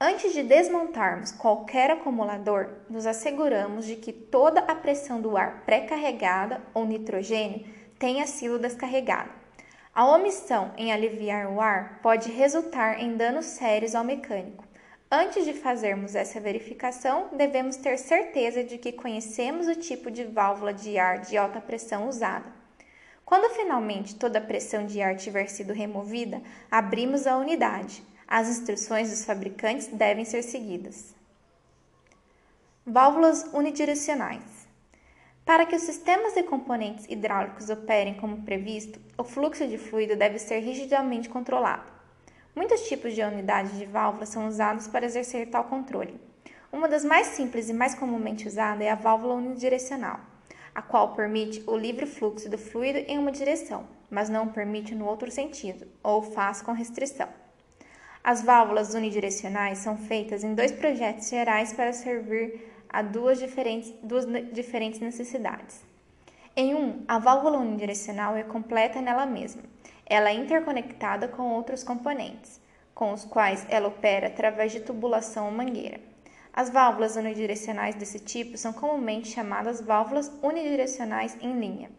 Antes 0.00 0.34
de 0.34 0.42
desmontarmos 0.42 1.30
qualquer 1.30 1.92
acumulador, 1.92 2.70
nos 2.90 3.06
asseguramos 3.06 3.86
de 3.86 3.94
que 3.94 4.12
toda 4.12 4.62
a 4.62 4.74
pressão 4.74 5.20
do 5.20 5.36
ar 5.36 5.62
pré-carregada 5.64 6.60
ou 6.74 6.84
nitrogênio 6.84 7.75
tenha 7.98 8.26
sido 8.26 8.58
descarregada. 8.58 9.30
A 9.94 10.04
omissão 10.04 10.72
em 10.76 10.92
aliviar 10.92 11.50
o 11.50 11.60
ar 11.60 12.00
pode 12.02 12.30
resultar 12.30 13.00
em 13.00 13.16
danos 13.16 13.46
sérios 13.46 13.94
ao 13.94 14.04
mecânico. 14.04 14.64
Antes 15.10 15.44
de 15.44 15.54
fazermos 15.54 16.14
essa 16.14 16.40
verificação, 16.40 17.28
devemos 17.32 17.76
ter 17.76 17.96
certeza 17.96 18.64
de 18.64 18.76
que 18.76 18.92
conhecemos 18.92 19.68
o 19.68 19.74
tipo 19.76 20.10
de 20.10 20.24
válvula 20.24 20.74
de 20.74 20.98
ar 20.98 21.20
de 21.20 21.36
alta 21.36 21.60
pressão 21.60 22.08
usada. 22.08 22.52
Quando 23.24 23.54
finalmente 23.54 24.16
toda 24.16 24.38
a 24.38 24.42
pressão 24.42 24.84
de 24.84 25.00
ar 25.00 25.16
tiver 25.16 25.48
sido 25.48 25.72
removida, 25.72 26.42
abrimos 26.70 27.26
a 27.26 27.36
unidade. 27.36 28.02
As 28.26 28.48
instruções 28.48 29.10
dos 29.10 29.24
fabricantes 29.24 29.86
devem 29.86 30.24
ser 30.24 30.42
seguidas. 30.42 31.14
Válvulas 32.84 33.44
unidirecionais. 33.52 34.55
Para 35.46 35.64
que 35.64 35.76
os 35.76 35.82
sistemas 35.82 36.36
e 36.36 36.42
componentes 36.42 37.06
hidráulicos 37.08 37.70
operem 37.70 38.14
como 38.14 38.42
previsto, 38.42 38.98
o 39.16 39.22
fluxo 39.22 39.64
de 39.68 39.78
fluido 39.78 40.16
deve 40.16 40.40
ser 40.40 40.58
rigidamente 40.58 41.28
controlado. 41.28 41.84
Muitos 42.52 42.88
tipos 42.88 43.14
de 43.14 43.22
unidades 43.22 43.78
de 43.78 43.86
válvula 43.86 44.26
são 44.26 44.48
usados 44.48 44.88
para 44.88 45.06
exercer 45.06 45.48
tal 45.48 45.62
controle. 45.62 46.20
Uma 46.72 46.88
das 46.88 47.04
mais 47.04 47.28
simples 47.28 47.68
e 47.68 47.72
mais 47.72 47.94
comumente 47.94 48.48
usada 48.48 48.82
é 48.82 48.90
a 48.90 48.96
válvula 48.96 49.34
unidirecional, 49.34 50.18
a 50.74 50.82
qual 50.82 51.14
permite 51.14 51.62
o 51.64 51.76
livre 51.76 52.06
fluxo 52.06 52.50
do 52.50 52.58
fluido 52.58 52.98
em 53.06 53.16
uma 53.16 53.30
direção, 53.30 53.86
mas 54.10 54.28
não 54.28 54.48
permite 54.48 54.96
no 54.96 55.06
outro 55.06 55.30
sentido, 55.30 55.86
ou 56.02 56.22
faz 56.22 56.60
com 56.60 56.72
restrição. 56.72 57.28
As 58.24 58.42
válvulas 58.42 58.94
unidirecionais 58.94 59.78
são 59.78 59.96
feitas 59.96 60.42
em 60.42 60.56
dois 60.56 60.72
projetos 60.72 61.28
gerais 61.28 61.72
para 61.72 61.92
servir 61.92 62.75
a 62.96 63.02
duas 63.02 63.38
diferentes, 63.38 63.92
duas 64.02 64.24
diferentes 64.54 65.00
necessidades. 65.00 65.84
Em 66.56 66.74
um, 66.74 67.04
a 67.06 67.18
válvula 67.18 67.58
unidirecional 67.58 68.34
é 68.34 68.42
completa 68.42 69.02
nela 69.02 69.26
mesma. 69.26 69.62
Ela 70.06 70.30
é 70.30 70.32
interconectada 70.32 71.28
com 71.28 71.42
outros 71.52 71.84
componentes, 71.84 72.58
com 72.94 73.12
os 73.12 73.22
quais 73.22 73.66
ela 73.68 73.88
opera 73.88 74.28
através 74.28 74.72
de 74.72 74.80
tubulação 74.80 75.44
ou 75.44 75.52
mangueira. 75.52 76.00
As 76.54 76.70
válvulas 76.70 77.16
unidirecionais 77.16 77.94
desse 77.96 78.18
tipo 78.18 78.56
são 78.56 78.72
comumente 78.72 79.28
chamadas 79.28 79.82
válvulas 79.82 80.32
unidirecionais 80.42 81.36
em 81.42 81.52
linha. 81.60 81.90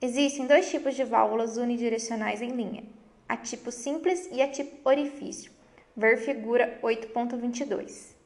Existem 0.00 0.46
dois 0.46 0.70
tipos 0.70 0.94
de 0.94 1.02
válvulas 1.02 1.56
unidirecionais 1.56 2.40
em 2.40 2.50
linha, 2.50 2.84
a 3.28 3.36
tipo 3.36 3.72
simples 3.72 4.28
e 4.30 4.40
a 4.40 4.46
tipo 4.46 4.88
orifício. 4.88 5.50
Ver 5.96 6.16
figura 6.18 6.78
8.22. 6.80 8.17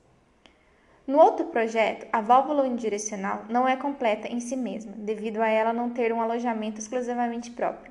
No 1.06 1.18
outro 1.18 1.46
projeto, 1.46 2.06
a 2.12 2.20
válvula 2.20 2.62
unidirecional 2.62 3.44
não 3.48 3.66
é 3.66 3.76
completa 3.76 4.28
em 4.28 4.38
si 4.38 4.54
mesma, 4.54 4.92
devido 4.96 5.42
a 5.42 5.48
ela 5.48 5.72
não 5.72 5.90
ter 5.90 6.12
um 6.12 6.22
alojamento 6.22 6.78
exclusivamente 6.78 7.50
próprio. 7.50 7.90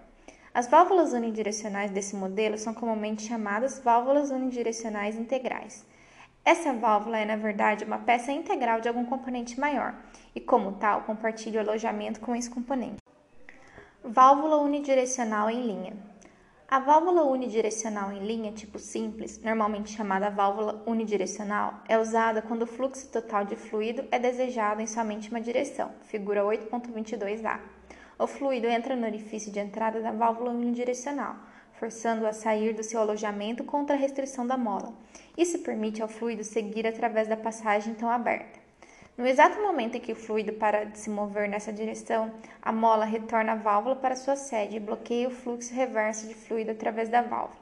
As 0.53 0.67
válvulas 0.67 1.11
unidirecionais 1.11 1.91
desse 1.91 2.15
modelo 2.15 2.57
são 2.57 2.73
comumente 2.73 3.23
chamadas 3.23 3.79
válvulas 3.79 4.31
unidirecionais 4.31 5.17
integrais. 5.17 5.85
Essa 6.43 6.73
válvula 6.73 7.17
é, 7.17 7.25
na 7.25 7.35
verdade, 7.35 7.83
uma 7.83 7.99
peça 7.99 8.31
integral 8.31 8.79
de 8.79 8.87
algum 8.87 9.05
componente 9.05 9.59
maior 9.59 9.93
e, 10.33 10.39
como 10.39 10.73
tal, 10.73 11.01
compartilha 11.01 11.59
o 11.59 11.63
alojamento 11.63 12.19
com 12.21 12.35
esse 12.35 12.49
componente. 12.49 12.97
Válvula 14.03 14.57
unidirecional 14.57 15.49
em 15.49 15.61
linha. 15.61 16.10
A 16.71 16.79
válvula 16.79 17.23
unidirecional 17.23 18.13
em 18.13 18.25
linha 18.25 18.53
tipo 18.53 18.79
simples, 18.79 19.41
normalmente 19.43 19.91
chamada 19.91 20.29
válvula 20.29 20.81
unidirecional, 20.87 21.83
é 21.85 21.99
usada 21.99 22.41
quando 22.41 22.61
o 22.61 22.65
fluxo 22.65 23.11
total 23.11 23.43
de 23.43 23.57
fluido 23.57 24.05
é 24.09 24.17
desejado 24.17 24.81
em 24.81 24.87
somente 24.87 25.29
uma 25.29 25.41
direção, 25.41 25.91
figura 26.03 26.43
8.22a. 26.43 27.59
O 28.17 28.25
fluido 28.25 28.67
entra 28.67 28.95
no 28.95 29.05
orifício 29.05 29.51
de 29.51 29.59
entrada 29.59 29.99
da 29.99 30.13
válvula 30.13 30.51
unidirecional, 30.51 31.35
forçando-o 31.73 32.25
a 32.25 32.31
sair 32.31 32.73
do 32.73 32.83
seu 32.83 33.01
alojamento 33.01 33.65
contra 33.65 33.93
a 33.93 33.99
restrição 33.99 34.47
da 34.47 34.55
mola. 34.55 34.93
Isso 35.37 35.59
permite 35.59 36.01
ao 36.01 36.07
fluido 36.07 36.45
seguir 36.45 36.87
através 36.87 37.27
da 37.27 37.35
passagem 37.35 37.91
então 37.91 38.09
aberta. 38.09 38.60
No 39.21 39.27
exato 39.27 39.61
momento 39.61 39.97
em 39.97 39.99
que 39.99 40.13
o 40.13 40.15
fluido 40.15 40.53
para 40.53 40.83
de 40.83 40.97
se 40.97 41.07
mover 41.07 41.47
nessa 41.47 41.71
direção, 41.71 42.33
a 42.59 42.71
mola 42.71 43.05
retorna 43.05 43.51
a 43.51 43.55
válvula 43.55 43.95
para 43.95 44.15
sua 44.15 44.35
sede 44.35 44.77
e 44.77 44.79
bloqueia 44.79 45.27
o 45.27 45.31
fluxo 45.31 45.71
reverso 45.75 46.27
de 46.27 46.33
fluido 46.33 46.71
através 46.71 47.07
da 47.07 47.21
válvula. 47.21 47.59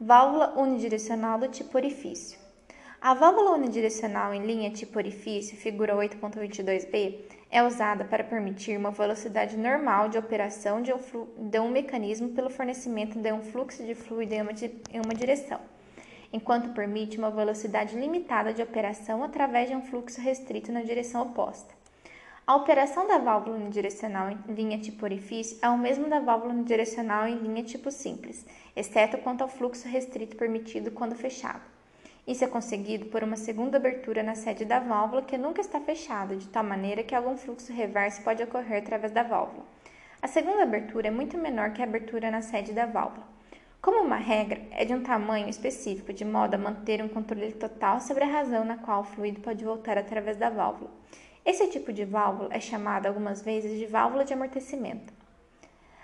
Válvula 0.00 0.52
unidirecional 0.58 1.38
do 1.38 1.46
tipo 1.46 1.78
orifício. 1.78 2.40
A 3.00 3.14
válvula 3.14 3.52
unidirecional 3.52 4.34
em 4.34 4.44
linha 4.44 4.68
tipo 4.72 4.98
orifício, 4.98 5.56
figura 5.56 5.94
8.22b, 5.94 7.20
é 7.48 7.62
usada 7.62 8.04
para 8.04 8.24
permitir 8.24 8.76
uma 8.76 8.90
velocidade 8.90 9.56
normal 9.56 10.08
de 10.08 10.18
operação 10.18 10.82
de 10.82 10.92
um, 10.92 10.98
de 11.36 11.60
um 11.60 11.70
mecanismo 11.70 12.30
pelo 12.30 12.50
fornecimento 12.50 13.16
de 13.16 13.32
um 13.32 13.42
fluxo 13.42 13.86
de 13.86 13.94
fluido 13.94 14.34
em 14.34 14.42
uma, 14.42 14.52
em 14.90 15.00
uma 15.00 15.14
direção 15.14 15.60
enquanto 16.32 16.74
permite 16.74 17.18
uma 17.18 17.30
velocidade 17.30 17.98
limitada 17.98 18.52
de 18.52 18.62
operação 18.62 19.22
através 19.22 19.68
de 19.68 19.74
um 19.74 19.82
fluxo 19.82 20.20
restrito 20.20 20.72
na 20.72 20.82
direção 20.82 21.22
oposta. 21.22 21.74
A 22.46 22.54
operação 22.54 23.08
da 23.08 23.18
válvula 23.18 23.56
unidirecional 23.56 24.30
em 24.30 24.52
linha 24.52 24.78
tipo 24.78 25.04
orifício 25.04 25.58
é 25.60 25.68
o 25.68 25.76
mesmo 25.76 26.08
da 26.08 26.20
válvula 26.20 26.52
unidirecional 26.52 27.26
em 27.26 27.34
linha 27.34 27.64
tipo 27.64 27.90
simples, 27.90 28.46
exceto 28.76 29.18
quanto 29.18 29.42
ao 29.42 29.48
fluxo 29.48 29.88
restrito 29.88 30.36
permitido 30.36 30.92
quando 30.92 31.16
fechado. 31.16 31.62
Isso 32.26 32.44
é 32.44 32.48
conseguido 32.48 33.06
por 33.06 33.24
uma 33.24 33.36
segunda 33.36 33.78
abertura 33.78 34.22
na 34.22 34.34
sede 34.34 34.64
da 34.64 34.78
válvula 34.78 35.22
que 35.22 35.36
nunca 35.36 35.60
está 35.60 35.80
fechada, 35.80 36.36
de 36.36 36.48
tal 36.48 36.62
maneira 36.62 37.02
que 37.02 37.14
algum 37.14 37.36
fluxo 37.36 37.72
reverso 37.72 38.22
pode 38.22 38.42
ocorrer 38.42 38.78
através 38.82 39.12
da 39.12 39.22
válvula. 39.22 39.64
A 40.22 40.28
segunda 40.28 40.62
abertura 40.62 41.08
é 41.08 41.10
muito 41.10 41.36
menor 41.36 41.72
que 41.72 41.80
a 41.80 41.84
abertura 41.84 42.30
na 42.30 42.42
sede 42.42 42.72
da 42.72 42.86
válvula. 42.86 43.35
Como 43.86 44.02
uma 44.02 44.16
regra, 44.16 44.60
é 44.72 44.84
de 44.84 44.92
um 44.92 45.00
tamanho 45.00 45.48
específico, 45.48 46.12
de 46.12 46.24
modo 46.24 46.54
a 46.54 46.58
manter 46.58 47.00
um 47.00 47.08
controle 47.08 47.52
total 47.52 48.00
sobre 48.00 48.24
a 48.24 48.26
razão 48.26 48.64
na 48.64 48.76
qual 48.76 49.02
o 49.02 49.04
fluido 49.04 49.40
pode 49.40 49.64
voltar 49.64 49.96
através 49.96 50.36
da 50.36 50.50
válvula. 50.50 50.90
Esse 51.44 51.68
tipo 51.68 51.92
de 51.92 52.04
válvula 52.04 52.48
é 52.52 52.58
chamado 52.58 53.06
algumas 53.06 53.42
vezes 53.42 53.78
de 53.78 53.86
válvula 53.86 54.24
de 54.24 54.34
amortecimento. 54.34 55.14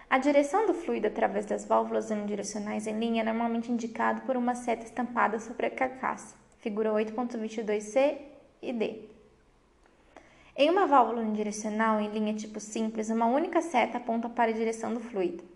A 0.08 0.16
direção 0.16 0.64
do 0.64 0.74
fluido 0.74 1.08
através 1.08 1.44
das 1.44 1.64
válvulas 1.64 2.08
unidirecionais 2.08 2.86
em 2.86 2.96
linha 2.96 3.22
é 3.22 3.24
normalmente 3.24 3.72
indicada 3.72 4.20
por 4.20 4.36
uma 4.36 4.54
seta 4.54 4.84
estampada 4.84 5.40
sobre 5.40 5.66
a 5.66 5.70
carcaça, 5.70 6.36
figura 6.58 6.92
8.22c 6.92 8.16
e 8.62 8.72
d. 8.72 9.08
Em 10.56 10.70
uma 10.70 10.86
válvula 10.86 11.20
unidirecional 11.20 12.00
em 12.00 12.12
linha 12.12 12.32
tipo 12.32 12.60
simples, 12.60 13.10
uma 13.10 13.26
única 13.26 13.60
seta 13.60 13.98
aponta 13.98 14.28
para 14.28 14.52
a 14.52 14.54
direção 14.54 14.94
do 14.94 15.00
fluido. 15.00 15.50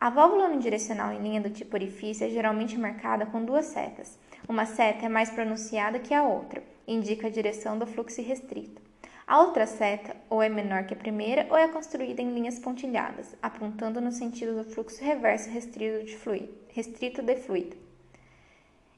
A 0.00 0.10
válvula 0.10 0.46
unidirecional 0.46 1.12
em 1.12 1.20
linha 1.20 1.40
do 1.40 1.50
tipo 1.50 1.74
orifício 1.74 2.24
é 2.24 2.30
geralmente 2.30 2.78
marcada 2.78 3.26
com 3.26 3.44
duas 3.44 3.64
setas. 3.64 4.16
Uma 4.48 4.64
seta 4.64 5.06
é 5.06 5.08
mais 5.08 5.28
pronunciada 5.28 5.98
que 5.98 6.14
a 6.14 6.22
outra, 6.22 6.62
indica 6.86 7.26
a 7.26 7.30
direção 7.30 7.76
do 7.76 7.84
fluxo 7.84 8.22
restrito. 8.22 8.80
A 9.26 9.40
outra 9.40 9.66
seta 9.66 10.14
ou 10.30 10.40
é 10.40 10.48
menor 10.48 10.84
que 10.84 10.94
a 10.94 10.96
primeira 10.96 11.48
ou 11.50 11.56
é 11.56 11.66
construída 11.66 12.22
em 12.22 12.32
linhas 12.32 12.60
pontilhadas, 12.60 13.34
apontando 13.42 14.00
no 14.00 14.12
sentido 14.12 14.62
do 14.62 14.70
fluxo 14.70 15.02
reverso 15.02 15.50
restrito 15.50 16.06
de 16.06 16.16
fluido. 16.16 16.54
Restrito 16.68 17.20
de 17.20 17.34
fluido. 17.34 17.76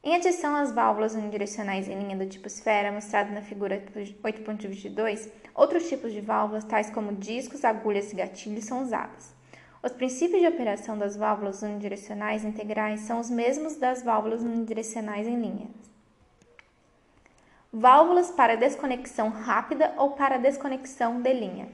Em 0.05 0.15
adição 0.15 0.55
às 0.55 0.71
válvulas 0.71 1.15
unidirecionais 1.15 1.89
em 1.89 1.99
linha 1.99 2.17
do 2.19 2.27
tipo 2.27 2.47
esfera, 2.47 2.93
mostrado 2.93 3.33
na 3.33 3.41
figura 3.41 3.83
8.22, 4.23 5.31
outros 5.55 5.89
tipos 5.89 6.13
de 6.13 6.21
válvulas, 6.21 6.65
tais 6.65 6.91
como 6.91 7.17
discos, 7.17 7.65
agulhas 7.65 8.13
e 8.13 8.17
gatilhos, 8.17 8.67
são 8.67 8.83
usados. 8.83 9.39
Os 9.83 9.93
princípios 9.93 10.43
de 10.43 10.47
operação 10.47 10.99
das 10.99 11.16
válvulas 11.16 11.62
unidirecionais 11.62 12.45
integrais 12.45 13.01
são 13.01 13.18
os 13.18 13.31
mesmos 13.31 13.76
das 13.76 14.03
válvulas 14.03 14.43
unidirecionais 14.43 15.26
em 15.26 15.41
linha. 15.41 15.68
Válvulas 17.72 18.31
para 18.31 18.57
desconexão 18.57 19.31
rápida 19.31 19.95
ou 19.97 20.11
para 20.11 20.37
desconexão 20.37 21.22
de 21.22 21.33
linha. 21.33 21.68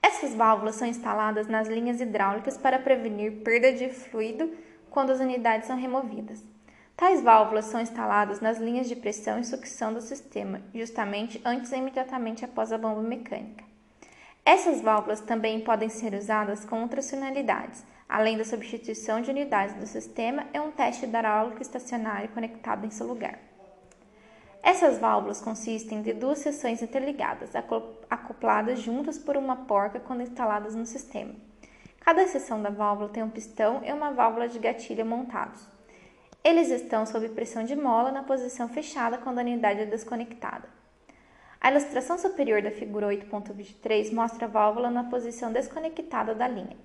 Essas 0.00 0.34
válvulas 0.34 0.76
são 0.76 0.86
instaladas 0.86 1.48
nas 1.48 1.66
linhas 1.66 2.00
hidráulicas 2.00 2.56
para 2.56 2.78
prevenir 2.78 3.42
perda 3.42 3.72
de 3.72 3.88
fluido 3.88 4.48
quando 4.88 5.10
as 5.10 5.18
unidades 5.18 5.66
são 5.66 5.76
removidas. 5.76 6.44
Tais 6.96 7.20
válvulas 7.20 7.64
são 7.64 7.80
instaladas 7.80 8.40
nas 8.40 8.58
linhas 8.58 8.88
de 8.88 8.94
pressão 8.94 9.40
e 9.40 9.44
sucção 9.44 9.92
do 9.92 10.00
sistema, 10.00 10.60
justamente 10.72 11.40
antes 11.44 11.72
e 11.72 11.76
imediatamente 11.76 12.44
após 12.44 12.72
a 12.72 12.78
bomba 12.78 13.02
mecânica. 13.02 13.67
Essas 14.50 14.80
válvulas 14.80 15.20
também 15.20 15.60
podem 15.60 15.90
ser 15.90 16.14
usadas 16.14 16.64
com 16.64 16.80
outras 16.80 17.10
finalidades, 17.10 17.84
além 18.08 18.38
da 18.38 18.44
substituição 18.44 19.20
de 19.20 19.30
unidades 19.30 19.74
do 19.74 19.86
sistema 19.86 20.46
e 20.54 20.58
um 20.58 20.70
teste 20.70 21.04
hidráulico 21.04 21.60
estacionário 21.60 22.30
conectado 22.30 22.86
em 22.86 22.90
seu 22.90 23.06
lugar. 23.06 23.38
Essas 24.62 24.98
válvulas 24.98 25.42
consistem 25.42 26.00
de 26.00 26.14
duas 26.14 26.38
seções 26.38 26.80
interligadas, 26.80 27.50
acopladas 28.08 28.80
juntas 28.80 29.18
por 29.18 29.36
uma 29.36 29.54
porca 29.54 30.00
quando 30.00 30.22
instaladas 30.22 30.74
no 30.74 30.86
sistema. 30.86 31.34
Cada 32.00 32.26
seção 32.26 32.62
da 32.62 32.70
válvula 32.70 33.10
tem 33.10 33.22
um 33.22 33.28
pistão 33.28 33.82
e 33.84 33.92
uma 33.92 34.12
válvula 34.12 34.48
de 34.48 34.58
gatilho 34.58 35.04
montados. 35.04 35.60
Eles 36.42 36.70
estão 36.70 37.04
sob 37.04 37.28
pressão 37.28 37.64
de 37.64 37.76
mola 37.76 38.10
na 38.10 38.22
posição 38.22 38.66
fechada 38.66 39.18
quando 39.18 39.40
a 39.40 39.42
unidade 39.42 39.80
é 39.80 39.84
desconectada. 39.84 40.77
A 41.60 41.70
ilustração 41.70 42.16
superior 42.16 42.62
da 42.62 42.70
figura 42.70 43.08
8.23 43.08 44.12
mostra 44.12 44.46
a 44.46 44.48
válvula 44.48 44.90
na 44.90 45.04
posição 45.04 45.52
desconectada 45.52 46.34
da 46.34 46.46
linha. 46.46 46.76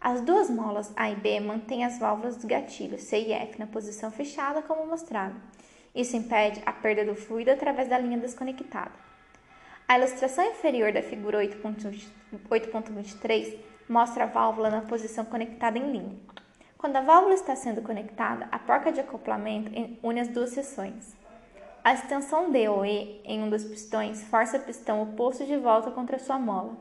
As 0.00 0.20
duas 0.20 0.48
molas 0.48 0.92
A 0.96 1.10
e 1.10 1.16
B 1.16 1.40
mantêm 1.40 1.84
as 1.84 1.98
válvulas 1.98 2.36
dos 2.36 2.44
gatilhos 2.44 3.02
C 3.02 3.18
e 3.18 3.32
F 3.32 3.58
na 3.58 3.66
posição 3.66 4.10
fechada, 4.10 4.62
como 4.62 4.86
mostrado. 4.86 5.34
Isso 5.94 6.16
impede 6.16 6.62
a 6.64 6.72
perda 6.72 7.04
do 7.04 7.16
fluido 7.16 7.50
através 7.50 7.88
da 7.88 7.98
linha 7.98 8.18
desconectada. 8.18 8.92
A 9.88 9.98
ilustração 9.98 10.44
inferior 10.44 10.92
da 10.92 11.02
figura 11.02 11.42
8.23 11.42 13.58
mostra 13.88 14.24
a 14.24 14.28
válvula 14.28 14.70
na 14.70 14.82
posição 14.82 15.24
conectada 15.24 15.76
em 15.76 15.90
linha. 15.90 16.16
Quando 16.78 16.96
a 16.96 17.00
válvula 17.00 17.34
está 17.34 17.56
sendo 17.56 17.82
conectada, 17.82 18.48
a 18.52 18.58
porca 18.60 18.92
de 18.92 19.00
acoplamento 19.00 19.72
une 20.02 20.20
as 20.20 20.28
duas 20.28 20.50
seções. 20.50 21.18
A 21.82 21.94
extensão 21.94 22.50
D 22.50 22.68
ou 22.68 22.84
E 22.84 23.22
em 23.24 23.42
um 23.42 23.48
dos 23.48 23.64
pistões 23.64 24.22
força 24.24 24.58
o 24.58 24.60
pistão 24.60 25.02
oposto 25.02 25.46
de 25.46 25.56
volta 25.56 25.90
contra 25.90 26.18
sua 26.18 26.38
mola. 26.38 26.76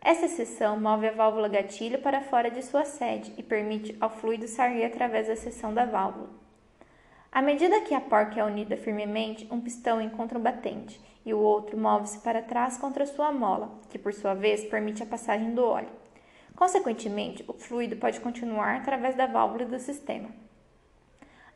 Essa 0.00 0.26
seção 0.26 0.80
move 0.80 1.06
a 1.06 1.12
válvula 1.12 1.48
gatilho 1.48 2.00
para 2.00 2.22
fora 2.22 2.50
de 2.50 2.60
sua 2.60 2.84
sede 2.84 3.32
e 3.38 3.42
permite 3.42 3.96
ao 4.00 4.10
fluido 4.10 4.48
sair 4.48 4.84
através 4.84 5.28
da 5.28 5.36
seção 5.36 5.72
da 5.72 5.84
válvula. 5.84 6.28
À 7.30 7.40
medida 7.40 7.82
que 7.82 7.94
a 7.94 8.00
porca 8.00 8.40
é 8.40 8.44
unida 8.44 8.76
firmemente, 8.76 9.46
um 9.48 9.60
pistão 9.60 10.00
encontra 10.00 10.36
um 10.36 10.42
batente 10.42 11.00
e 11.24 11.32
o 11.32 11.38
outro 11.38 11.78
move-se 11.78 12.18
para 12.18 12.42
trás 12.42 12.76
contra 12.76 13.06
sua 13.06 13.30
mola, 13.30 13.70
que 13.90 13.98
por 13.98 14.12
sua 14.12 14.34
vez 14.34 14.64
permite 14.64 15.04
a 15.04 15.06
passagem 15.06 15.54
do 15.54 15.64
óleo. 15.64 15.88
Consequentemente, 16.56 17.44
o 17.46 17.52
fluido 17.52 17.94
pode 17.94 18.18
continuar 18.18 18.74
através 18.74 19.14
da 19.14 19.26
válvula 19.26 19.66
do 19.66 19.78
sistema. 19.78 20.30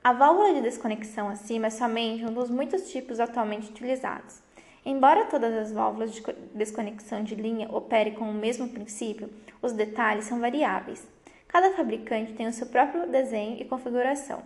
A 0.07 0.13
válvula 0.13 0.55
de 0.55 0.61
desconexão 0.61 1.29
acima 1.29 1.67
é 1.67 1.71
somente 1.71 2.25
um 2.25 2.33
dos 2.33 2.49
muitos 2.49 2.89
tipos 2.93 3.19
atualmente 3.19 3.71
utilizados. 3.71 4.41
Embora 4.85 5.25
todas 5.25 5.53
as 5.53 5.73
válvulas 5.73 6.13
de 6.13 6.23
desconexão 6.55 7.25
de 7.25 7.35
linha 7.35 7.69
operem 7.73 8.15
com 8.15 8.31
o 8.31 8.33
mesmo 8.33 8.69
princípio, 8.69 9.29
os 9.61 9.73
detalhes 9.73 10.27
são 10.27 10.39
variáveis. 10.39 11.05
Cada 11.49 11.73
fabricante 11.73 12.35
tem 12.35 12.47
o 12.47 12.53
seu 12.53 12.69
próprio 12.69 13.09
desenho 13.09 13.61
e 13.61 13.65
configuração. 13.65 14.45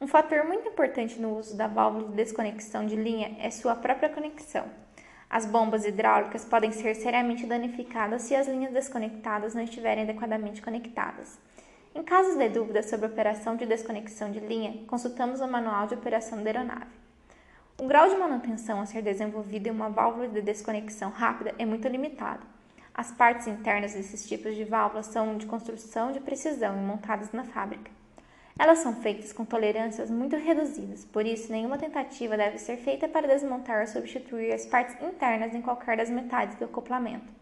Um 0.00 0.08
fator 0.08 0.44
muito 0.44 0.66
importante 0.66 1.20
no 1.20 1.38
uso 1.38 1.56
da 1.56 1.68
válvula 1.68 2.08
de 2.08 2.16
desconexão 2.16 2.84
de 2.84 2.96
linha 2.96 3.36
é 3.38 3.50
sua 3.52 3.76
própria 3.76 4.08
conexão. 4.08 4.66
As 5.30 5.46
bombas 5.46 5.84
hidráulicas 5.84 6.44
podem 6.44 6.72
ser 6.72 6.96
seriamente 6.96 7.46
danificadas 7.46 8.22
se 8.22 8.34
as 8.34 8.48
linhas 8.48 8.72
desconectadas 8.72 9.54
não 9.54 9.62
estiverem 9.62 10.02
adequadamente 10.02 10.60
conectadas. 10.60 11.38
Em 11.94 12.02
casos 12.02 12.36
de 12.36 12.48
dúvida 12.48 12.82
sobre 12.82 13.06
a 13.06 13.08
operação 13.08 13.54
de 13.54 13.64
desconexão 13.64 14.28
de 14.32 14.40
linha, 14.40 14.84
consultamos 14.88 15.40
o 15.40 15.46
manual 15.46 15.86
de 15.86 15.94
operação 15.94 16.42
da 16.42 16.50
aeronave. 16.50 16.90
O 17.80 17.86
grau 17.86 18.08
de 18.08 18.16
manutenção 18.16 18.80
a 18.80 18.86
ser 18.86 19.00
desenvolvido 19.00 19.68
em 19.68 19.70
uma 19.70 19.88
válvula 19.88 20.26
de 20.26 20.42
desconexão 20.42 21.10
rápida 21.10 21.54
é 21.56 21.64
muito 21.64 21.86
limitado. 21.86 22.44
As 22.92 23.12
partes 23.12 23.46
internas 23.46 23.94
desses 23.94 24.26
tipos 24.28 24.56
de 24.56 24.64
válvulas 24.64 25.06
são 25.06 25.38
de 25.38 25.46
construção 25.46 26.10
de 26.10 26.18
precisão 26.18 26.76
e 26.76 26.80
montadas 26.84 27.30
na 27.30 27.44
fábrica. 27.44 27.92
Elas 28.58 28.78
são 28.78 28.96
feitas 28.96 29.32
com 29.32 29.44
tolerâncias 29.44 30.10
muito 30.10 30.34
reduzidas, 30.34 31.04
por 31.04 31.24
isso 31.24 31.52
nenhuma 31.52 31.78
tentativa 31.78 32.36
deve 32.36 32.58
ser 32.58 32.76
feita 32.76 33.06
para 33.06 33.28
desmontar 33.28 33.82
ou 33.82 33.86
substituir 33.86 34.52
as 34.52 34.66
partes 34.66 35.00
internas 35.00 35.54
em 35.54 35.62
qualquer 35.62 35.96
das 35.96 36.10
metades 36.10 36.56
do 36.58 36.64
acoplamento. 36.64 37.32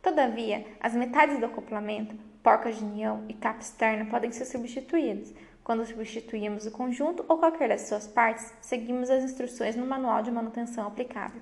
Todavia, 0.00 0.64
as 0.80 0.94
metades 0.94 1.40
do 1.40 1.46
acoplamento, 1.46 2.16
porcas 2.44 2.76
de 2.76 2.84
união 2.84 3.24
e 3.26 3.32
capa 3.32 3.60
externa 3.60 4.04
podem 4.04 4.30
ser 4.30 4.44
substituídas. 4.44 5.32
Quando 5.64 5.86
substituímos 5.86 6.66
o 6.66 6.70
conjunto 6.70 7.24
ou 7.26 7.38
qualquer 7.38 7.70
das 7.70 7.88
suas 7.88 8.06
partes, 8.06 8.52
seguimos 8.60 9.08
as 9.08 9.24
instruções 9.24 9.74
no 9.74 9.86
manual 9.86 10.22
de 10.22 10.30
manutenção 10.30 10.86
aplicável. 10.86 11.40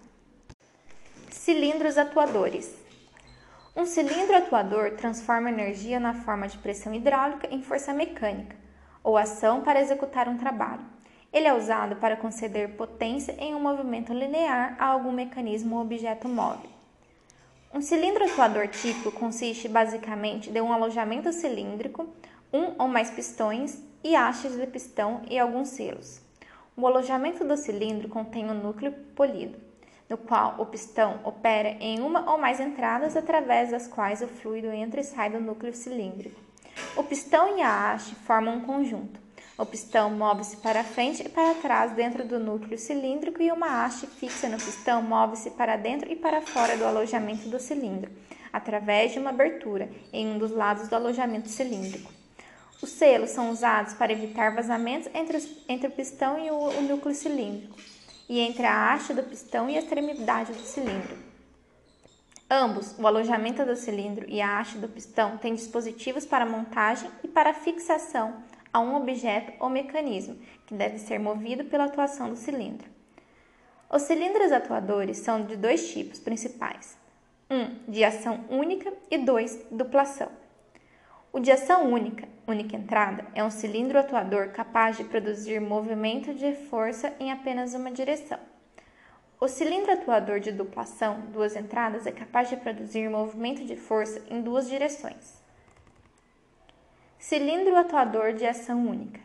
Cilindros 1.28 1.98
atuadores. 1.98 2.80
Um 3.74 3.84
cilindro 3.84 4.36
atuador 4.36 4.92
transforma 4.92 5.50
energia 5.50 5.98
na 5.98 6.14
forma 6.14 6.46
de 6.46 6.56
pressão 6.58 6.94
hidráulica 6.94 7.48
em 7.52 7.62
força 7.62 7.92
mecânica, 7.92 8.54
ou 9.02 9.16
ação 9.16 9.62
para 9.62 9.80
executar 9.80 10.28
um 10.28 10.38
trabalho. 10.38 10.84
Ele 11.32 11.48
é 11.48 11.54
usado 11.54 11.96
para 11.96 12.16
conceder 12.16 12.76
potência 12.76 13.34
em 13.40 13.56
um 13.56 13.60
movimento 13.60 14.12
linear 14.12 14.76
a 14.78 14.86
algum 14.86 15.10
mecanismo 15.10 15.76
ou 15.76 15.82
objeto 15.82 16.28
móvel. 16.28 16.71
Um 17.74 17.80
cilindro 17.80 18.26
atuador 18.26 18.68
típico 18.68 19.10
consiste 19.10 19.66
basicamente 19.66 20.50
de 20.50 20.60
um 20.60 20.70
alojamento 20.70 21.32
cilíndrico, 21.32 22.06
um 22.52 22.74
ou 22.78 22.86
mais 22.86 23.10
pistões 23.10 23.82
e 24.04 24.14
hastes 24.14 24.54
de 24.54 24.66
pistão 24.66 25.22
e 25.30 25.38
alguns 25.38 25.68
selos. 25.70 26.20
O 26.76 26.86
alojamento 26.86 27.42
do 27.46 27.56
cilindro 27.56 28.10
contém 28.10 28.44
um 28.44 28.52
núcleo 28.52 28.92
polido, 29.16 29.58
no 30.06 30.18
qual 30.18 30.56
o 30.58 30.66
pistão 30.66 31.20
opera 31.24 31.70
em 31.80 32.02
uma 32.02 32.30
ou 32.30 32.36
mais 32.36 32.60
entradas 32.60 33.16
através 33.16 33.70
das 33.70 33.88
quais 33.88 34.20
o 34.20 34.28
fluido 34.28 34.70
entra 34.70 35.00
e 35.00 35.04
sai 35.04 35.30
do 35.30 35.40
núcleo 35.40 35.72
cilíndrico. 35.72 36.38
O 36.94 37.02
pistão 37.02 37.56
e 37.56 37.62
a 37.62 37.90
haste 37.90 38.14
formam 38.16 38.56
um 38.56 38.60
conjunto. 38.60 39.21
O 39.62 39.64
pistão 39.64 40.10
move-se 40.10 40.56
para 40.56 40.82
frente 40.82 41.22
e 41.22 41.28
para 41.28 41.54
trás 41.54 41.92
dentro 41.92 42.24
do 42.24 42.40
núcleo 42.40 42.76
cilíndrico 42.76 43.40
e 43.40 43.52
uma 43.52 43.84
haste 43.84 44.08
fixa 44.08 44.48
no 44.48 44.56
pistão 44.56 45.00
move-se 45.00 45.52
para 45.52 45.76
dentro 45.76 46.10
e 46.10 46.16
para 46.16 46.42
fora 46.42 46.76
do 46.76 46.84
alojamento 46.84 47.48
do 47.48 47.60
cilindro, 47.60 48.10
através 48.52 49.12
de 49.12 49.20
uma 49.20 49.30
abertura 49.30 49.88
em 50.12 50.26
um 50.26 50.36
dos 50.36 50.50
lados 50.50 50.88
do 50.88 50.96
alojamento 50.96 51.48
cilíndrico. 51.48 52.12
Os 52.82 52.90
selos 52.90 53.30
são 53.30 53.52
usados 53.52 53.94
para 53.94 54.12
evitar 54.12 54.52
vazamentos 54.52 55.08
entre, 55.14 55.36
os, 55.36 55.48
entre 55.68 55.86
o 55.86 55.92
pistão 55.92 56.44
e 56.44 56.50
o, 56.50 56.56
o 56.56 56.82
núcleo 56.82 57.14
cilíndrico, 57.14 57.78
e 58.28 58.40
entre 58.40 58.66
a 58.66 58.92
haste 58.92 59.14
do 59.14 59.22
pistão 59.22 59.70
e 59.70 59.76
a 59.76 59.80
extremidade 59.80 60.52
do 60.52 60.62
cilindro. 60.62 61.16
Ambos, 62.50 62.98
o 62.98 63.06
alojamento 63.06 63.64
do 63.64 63.76
cilindro 63.76 64.28
e 64.28 64.40
a 64.40 64.58
haste 64.58 64.78
do 64.78 64.88
pistão, 64.88 65.38
têm 65.38 65.54
dispositivos 65.54 66.26
para 66.26 66.44
montagem 66.44 67.08
e 67.22 67.28
para 67.28 67.54
fixação 67.54 68.42
a 68.72 68.80
um 68.80 68.96
objeto 68.96 69.52
ou 69.60 69.68
mecanismo, 69.68 70.38
que 70.66 70.74
deve 70.74 70.98
ser 70.98 71.18
movido 71.18 71.64
pela 71.64 71.84
atuação 71.84 72.30
do 72.30 72.36
cilindro. 72.36 72.88
Os 73.90 74.02
cilindros 74.02 74.50
atuadores 74.52 75.18
são 75.18 75.44
de 75.44 75.56
dois 75.56 75.92
tipos 75.92 76.18
principais: 76.18 76.96
um 77.50 77.76
de 77.86 78.02
ação 78.02 78.44
única 78.48 78.92
e 79.10 79.18
dois 79.18 79.66
duplação. 79.70 80.28
O 81.32 81.40
de 81.40 81.50
ação 81.50 81.92
única, 81.92 82.28
única 82.46 82.76
entrada, 82.76 83.26
é 83.34 83.42
um 83.42 83.50
cilindro 83.50 83.98
atuador 83.98 84.48
capaz 84.50 84.96
de 84.96 85.04
produzir 85.04 85.60
movimento 85.60 86.34
de 86.34 86.54
força 86.54 87.12
em 87.18 87.32
apenas 87.32 87.74
uma 87.74 87.90
direção. 87.90 88.38
O 89.40 89.48
cilindro 89.48 89.92
atuador 89.92 90.38
de 90.38 90.52
duplação, 90.52 91.20
duas 91.32 91.56
entradas, 91.56 92.06
é 92.06 92.12
capaz 92.12 92.48
de 92.48 92.56
produzir 92.56 93.10
movimento 93.10 93.64
de 93.64 93.76
força 93.76 94.22
em 94.30 94.40
duas 94.40 94.68
direções. 94.68 95.41
Cilindro 97.22 97.76
atuador 97.76 98.32
de 98.32 98.44
ação 98.44 98.84
única. 98.84 99.20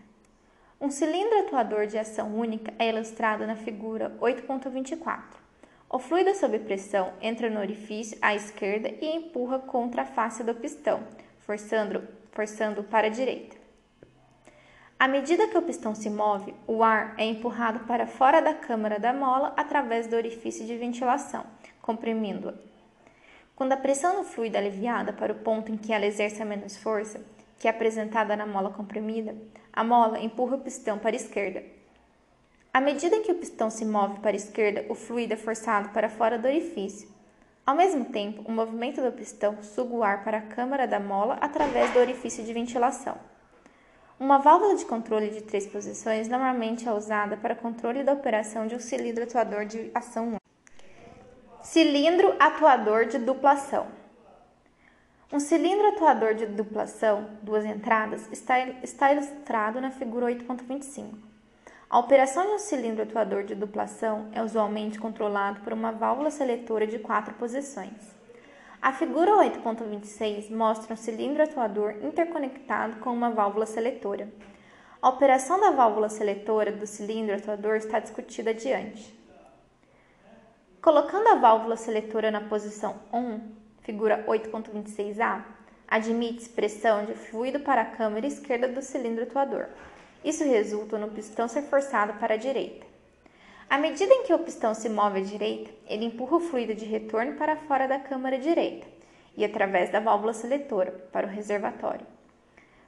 Um 0.79 0.91
cilindro 0.91 1.39
atuador 1.39 1.87
de 1.87 1.97
ação 1.97 2.37
única 2.37 2.71
é 2.77 2.89
ilustrado 2.89 3.47
na 3.47 3.55
figura 3.55 4.15
8.24. 4.21 5.19
O 5.89 5.97
fluido 5.97 6.35
sob 6.35 6.59
pressão 6.59 7.11
entra 7.19 7.49
no 7.49 7.59
orifício 7.59 8.15
à 8.21 8.35
esquerda 8.35 8.87
e 9.01 9.07
empurra 9.07 9.57
contra 9.57 10.03
a 10.03 10.05
face 10.05 10.43
do 10.43 10.53
pistão, 10.53 11.01
forçando, 11.39 12.07
forçando 12.31 12.83
para 12.83 13.07
a 13.07 13.09
direita. 13.09 13.57
À 14.99 15.07
medida 15.07 15.47
que 15.47 15.57
o 15.57 15.63
pistão 15.63 15.95
se 15.95 16.11
move, 16.11 16.53
o 16.67 16.83
ar 16.83 17.15
é 17.17 17.25
empurrado 17.25 17.79
para 17.87 18.05
fora 18.05 18.39
da 18.39 18.53
câmara 18.53 18.99
da 18.99 19.11
mola 19.11 19.55
através 19.57 20.05
do 20.05 20.15
orifício 20.15 20.67
de 20.67 20.77
ventilação, 20.77 21.47
comprimindo-a. 21.81 22.53
Quando 23.55 23.71
a 23.71 23.77
pressão 23.77 24.17
no 24.17 24.23
fluido 24.23 24.55
é 24.55 24.59
aliviada 24.59 25.11
para 25.11 25.33
o 25.33 25.39
ponto 25.39 25.71
em 25.71 25.77
que 25.77 25.91
ela 25.91 26.05
exerce 26.05 26.45
menos 26.45 26.77
força, 26.77 27.19
que 27.59 27.67
é 27.67 27.71
apresentada 27.71 28.35
na 28.35 28.45
mola 28.45 28.69
comprimida, 28.69 29.35
a 29.73 29.83
mola 29.83 30.19
empurra 30.19 30.55
o 30.55 30.61
pistão 30.61 30.97
para 30.97 31.15
a 31.15 31.15
esquerda. 31.15 31.63
À 32.73 32.79
medida 32.79 33.15
em 33.15 33.23
que 33.23 33.31
o 33.31 33.35
pistão 33.35 33.69
se 33.69 33.83
move 33.83 34.19
para 34.19 34.31
a 34.31 34.35
esquerda, 34.35 34.85
o 34.89 34.95
fluido 34.95 35.33
é 35.33 35.37
forçado 35.37 35.89
para 35.89 36.09
fora 36.09 36.37
do 36.37 36.47
orifício. 36.47 37.09
Ao 37.65 37.75
mesmo 37.75 38.05
tempo, 38.05 38.43
o 38.45 38.51
movimento 38.51 39.01
do 39.01 39.11
pistão 39.11 39.61
suga 39.61 39.93
o 39.93 40.03
ar 40.03 40.23
para 40.23 40.37
a 40.37 40.41
câmara 40.41 40.87
da 40.87 40.99
mola 40.99 41.37
através 41.41 41.91
do 41.91 41.99
orifício 41.99 42.43
de 42.43 42.53
ventilação. 42.53 43.17
Uma 44.19 44.37
válvula 44.37 44.75
de 44.75 44.85
controle 44.85 45.29
de 45.29 45.41
três 45.41 45.67
posições 45.67 46.27
normalmente 46.27 46.87
é 46.87 46.91
usada 46.91 47.35
para 47.35 47.55
controle 47.55 48.03
da 48.03 48.13
operação 48.13 48.65
de 48.65 48.75
um 48.75 48.79
cilindro 48.79 49.23
atuador 49.23 49.65
de 49.65 49.91
ação 49.93 50.29
única. 50.29 50.41
Cilindro 51.61 52.35
atuador 52.39 53.05
de 53.05 53.17
duplação. 53.17 53.87
Um 55.29 55.41
cilindro 55.41 55.89
atuador 55.89 56.35
de 56.35 56.45
duplação, 56.45 57.27
duas 57.41 57.65
entradas, 57.65 58.29
está, 58.31 58.59
está 58.81 59.11
ilustrado 59.11 59.81
na 59.81 59.91
figura 59.91 60.27
8.25. 60.27 61.15
A 61.89 61.99
operação 61.99 62.45
de 62.45 62.53
um 62.53 62.59
cilindro 62.59 63.03
atuador 63.03 63.43
de 63.43 63.53
duplação 63.53 64.29
é 64.31 64.41
usualmente 64.41 64.97
controlado 64.97 65.59
por 65.59 65.73
uma 65.73 65.91
válvula 65.91 66.31
seletora 66.31 66.87
de 66.87 66.97
quatro 66.97 67.33
posições. 67.33 68.15
A 68.81 68.93
figura 68.93 69.33
8.26 69.33 70.49
mostra 70.49 70.93
um 70.93 70.97
cilindro 70.97 71.43
atuador 71.43 71.95
interconectado 72.01 72.95
com 73.01 73.09
uma 73.11 73.29
válvula 73.29 73.65
seletora. 73.65 74.29
A 75.01 75.09
operação 75.09 75.59
da 75.59 75.71
válvula 75.71 76.07
seletora 76.07 76.71
do 76.71 76.87
cilindro 76.87 77.35
atuador 77.35 77.75
está 77.75 77.99
discutida 77.99 78.51
adiante. 78.51 79.13
Colocando 80.81 81.27
a 81.27 81.35
válvula 81.35 81.75
seletora 81.75 82.31
na 82.31 82.39
posição 82.39 82.95
ON, 83.11 83.56
figura 83.87 84.25
8.26a, 84.27 85.45
admite 85.87 86.49
pressão 86.49 87.05
de 87.05 87.13
fluido 87.13 87.61
para 87.61 87.83
a 87.83 87.85
câmara 87.85 88.27
esquerda 88.27 88.67
do 88.67 88.81
cilindro 88.81 89.23
atuador. 89.23 89.67
Isso 90.25 90.43
resulta 90.43 90.97
no 90.97 91.07
pistão 91.07 91.47
ser 91.47 91.61
forçado 91.61 92.11
para 92.19 92.33
a 92.33 92.37
direita. 92.37 92.85
À 93.69 93.77
medida 93.77 94.13
em 94.13 94.23
que 94.23 94.33
o 94.33 94.39
pistão 94.39 94.73
se 94.73 94.89
move 94.89 95.21
à 95.21 95.23
direita, 95.23 95.71
ele 95.87 96.03
empurra 96.03 96.35
o 96.35 96.41
fluido 96.41 96.75
de 96.75 96.83
retorno 96.83 97.37
para 97.37 97.55
fora 97.55 97.87
da 97.87 97.97
câmara 97.97 98.37
direita 98.37 98.85
e 99.37 99.45
através 99.45 99.89
da 99.89 100.01
válvula 100.01 100.33
seletora 100.33 100.91
para 101.13 101.25
o 101.25 101.29
reservatório. 101.29 102.05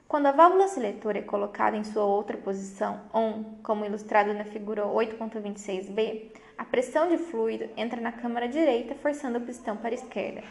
Quando 0.06 0.26
a 0.26 0.32
válvula 0.32 0.68
seletora 0.68 1.20
é 1.20 1.22
colocada 1.22 1.78
em 1.78 1.84
sua 1.84 2.04
outra 2.04 2.36
posição, 2.36 3.00
ON, 3.14 3.56
como 3.62 3.86
ilustrado 3.86 4.34
na 4.34 4.44
figura 4.44 4.84
8.26b, 4.84 6.24
a 6.58 6.64
pressão 6.66 7.08
de 7.08 7.16
fluido 7.16 7.70
entra 7.74 8.02
na 8.02 8.12
câmara 8.12 8.46
direita, 8.46 8.94
forçando 8.96 9.38
o 9.38 9.42
pistão 9.42 9.78
para 9.78 9.90
a 9.90 9.94
esquerda. 9.94 10.42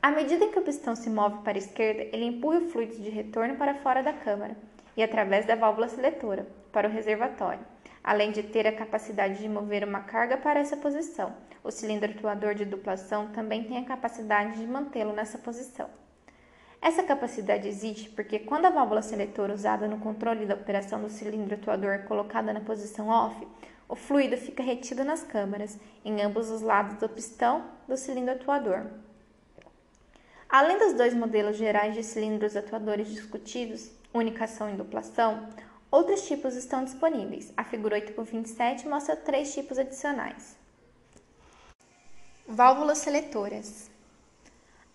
À 0.00 0.12
medida 0.12 0.46
que 0.46 0.58
o 0.58 0.62
pistão 0.62 0.94
se 0.94 1.10
move 1.10 1.42
para 1.42 1.58
a 1.58 1.58
esquerda, 1.58 2.02
ele 2.12 2.24
empurra 2.24 2.58
o 2.58 2.68
fluido 2.68 2.94
de 2.94 3.10
retorno 3.10 3.56
para 3.56 3.74
fora 3.74 4.00
da 4.00 4.12
câmara 4.12 4.56
e 4.96 5.02
através 5.02 5.44
da 5.44 5.56
válvula 5.56 5.88
seletora 5.88 6.46
para 6.70 6.88
o 6.88 6.90
reservatório, 6.90 7.64
além 8.02 8.30
de 8.30 8.44
ter 8.44 8.64
a 8.64 8.76
capacidade 8.76 9.40
de 9.40 9.48
mover 9.48 9.82
uma 9.82 10.00
carga 10.00 10.36
para 10.36 10.60
essa 10.60 10.76
posição. 10.76 11.34
O 11.64 11.72
cilindro 11.72 12.12
atuador 12.12 12.54
de 12.54 12.64
duplação 12.64 13.26
também 13.32 13.64
tem 13.64 13.76
a 13.78 13.84
capacidade 13.84 14.60
de 14.60 14.66
mantê-lo 14.68 15.12
nessa 15.12 15.36
posição. 15.36 15.90
Essa 16.80 17.02
capacidade 17.02 17.66
existe 17.66 18.08
porque 18.10 18.38
quando 18.38 18.66
a 18.66 18.70
válvula 18.70 19.02
seletora 19.02 19.52
usada 19.52 19.88
no 19.88 19.98
controle 19.98 20.46
da 20.46 20.54
operação 20.54 21.02
do 21.02 21.08
cilindro 21.08 21.56
atuador 21.56 21.90
é 21.90 21.98
colocada 21.98 22.52
na 22.52 22.60
posição 22.60 23.08
off, 23.08 23.44
o 23.88 23.96
fluido 23.96 24.36
fica 24.36 24.62
retido 24.62 25.02
nas 25.02 25.24
câmaras, 25.24 25.76
em 26.04 26.22
ambos 26.22 26.50
os 26.50 26.62
lados 26.62 26.98
do 26.98 27.08
pistão 27.08 27.64
do 27.88 27.96
cilindro 27.96 28.34
atuador. 28.34 28.86
Além 30.48 30.78
dos 30.78 30.94
dois 30.94 31.12
modelos 31.12 31.58
gerais 31.58 31.94
de 31.94 32.02
cilindros 32.02 32.56
atuadores 32.56 33.08
discutidos, 33.08 33.90
unicação 34.14 34.72
e 34.72 34.76
duplação, 34.76 35.46
outros 35.90 36.26
tipos 36.26 36.56
estão 36.56 36.84
disponíveis. 36.84 37.52
A 37.54 37.64
figura 37.64 37.96
8 37.96 38.14
por 38.14 38.24
27 38.24 38.88
mostra 38.88 39.14
três 39.14 39.52
tipos 39.52 39.78
adicionais. 39.78 40.56
Válvulas 42.46 42.96
seletoras. 42.96 43.90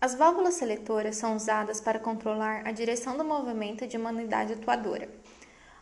As 0.01 0.15
válvulas 0.15 0.55
seletoras 0.55 1.17
são 1.17 1.35
usadas 1.35 1.79
para 1.79 1.99
controlar 1.99 2.67
a 2.67 2.71
direção 2.71 3.15
do 3.15 3.23
movimento 3.23 3.85
de 3.85 3.95
uma 3.95 4.09
unidade 4.09 4.53
atuadora. 4.53 5.07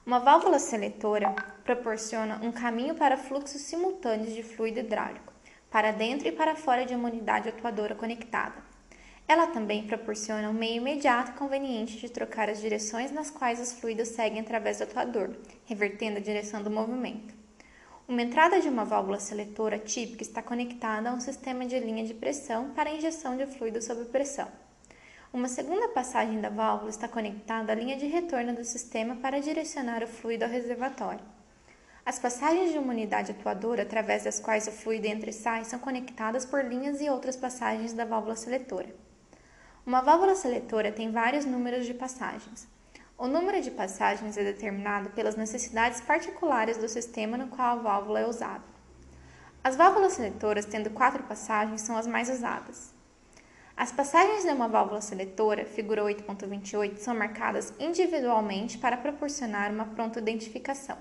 Uma 0.06 0.20
válvula 0.20 0.60
seletora 0.60 1.34
proporciona 1.64 2.42
um 2.44 2.52
caminho 2.52 2.96
para 2.96 3.16
fluxos 3.16 3.62
simultâneos 3.62 4.34
de 4.34 4.44
fluido 4.44 4.80
hidráulico, 4.80 5.32
para 5.70 5.92
dentro 5.92 6.28
e 6.28 6.32
para 6.34 6.58
fora 6.58 6.86
de 6.86 6.94
uma 6.94 7.08
unidade 7.08 7.48
atuadora 7.48 7.96
conectada. 7.96 8.71
Ela 9.28 9.48
também 9.48 9.88
proporciona 9.88 10.50
um 10.50 10.54
meio 10.54 10.78
imediato 10.78 11.32
e 11.32 11.36
conveniente 11.36 11.98
de 11.98 12.10
trocar 12.10 12.50
as 12.50 12.60
direções 12.60 13.12
nas 13.12 13.30
quais 13.30 13.60
os 13.60 13.72
fluidos 13.74 14.10
seguem 14.10 14.42
através 14.42 14.78
do 14.78 14.84
atuador, 14.84 15.36
revertendo 15.66 16.18
a 16.18 16.22
direção 16.22 16.62
do 16.62 16.70
movimento. 16.70 17.34
Uma 18.08 18.24
entrada 18.24 18.60
de 18.60 18.68
uma 18.68 18.84
válvula 18.84 19.20
seletora 19.20 19.80
típica 19.80 20.22
está 20.22 20.42
conectada 20.42 21.10
a 21.10 21.14
um 21.14 21.22
sistema 21.22 21.66
de 21.66 21.80
linha 21.80 22.04
de 22.04 22.14
pressão 22.14 22.72
para 22.72 22.92
injeção 22.92 23.38
de 23.38 23.46
fluido 23.46 23.82
sob 23.82 24.04
pressão. 24.06 24.50
Uma 25.32 25.48
segunda 25.48 25.88
passagem 25.88 26.42
da 26.42 26.50
válvula 26.50 26.90
está 26.90 27.08
conectada 27.08 27.72
à 27.72 27.76
linha 27.76 27.96
de 27.96 28.08
retorno 28.08 28.54
do 28.54 28.66
sistema 28.66 29.16
para 29.16 29.40
direcionar 29.40 30.04
o 30.04 30.08
fluido 30.08 30.44
ao 30.44 30.52
reservatório. 30.52 31.24
As 32.06 32.20
passagens 32.20 32.74
de 32.74 32.78
uma 32.78 32.92
unidade 32.92 33.32
atuadora 33.32 33.84
através 33.84 34.26
das 34.26 34.42
quais 34.42 34.68
o 34.68 34.72
fluido 34.74 35.08
entra 35.08 35.30
e 35.30 35.34
sai 35.34 35.64
são 35.64 35.80
conectadas 35.80 36.46
por 36.46 36.66
linhas 36.66 37.00
e 37.00 37.10
outras 37.10 37.38
passagens 37.38 37.94
da 37.94 38.04
válvula 38.04 38.36
seletora. 38.36 38.94
Uma 39.84 40.02
válvula 40.02 40.36
seletora 40.36 40.92
tem 40.92 41.12
vários 41.12 41.44
números 41.44 41.88
de 41.88 41.96
passagens. 41.96 42.68
O 43.18 43.26
número 43.26 43.60
de 43.62 43.72
passagens 43.72 44.38
é 44.38 44.44
determinado 44.44 45.10
pelas 45.10 45.36
necessidades 45.36 46.00
particulares 46.00 46.78
do 46.78 46.88
sistema 46.88 47.36
no 47.36 47.48
qual 47.48 47.80
a 47.80 47.82
válvula 47.82 48.20
é 48.20 48.28
usada. 48.28 48.64
As 49.64 49.76
válvulas 49.76 50.14
seletoras 50.14 50.66
tendo 50.66 50.92
quatro 50.92 51.24
passagens 51.24 51.82
são 51.82 51.98
as 51.98 52.06
mais 52.06 52.30
usadas. 52.30 52.94
As 53.76 53.92
passagens 53.92 54.44
de 54.44 54.50
uma 54.50 54.68
válvula 54.68 55.02
seletora, 55.02 55.66
figura 55.66 56.04
8.28, 56.04 56.98
são 56.98 57.16
marcadas 57.16 57.74
individualmente 57.80 58.78
para 58.78 58.98
proporcionar 58.98 59.72
uma 59.72 59.86
pronta 59.86 60.20
identificação. 60.20 60.98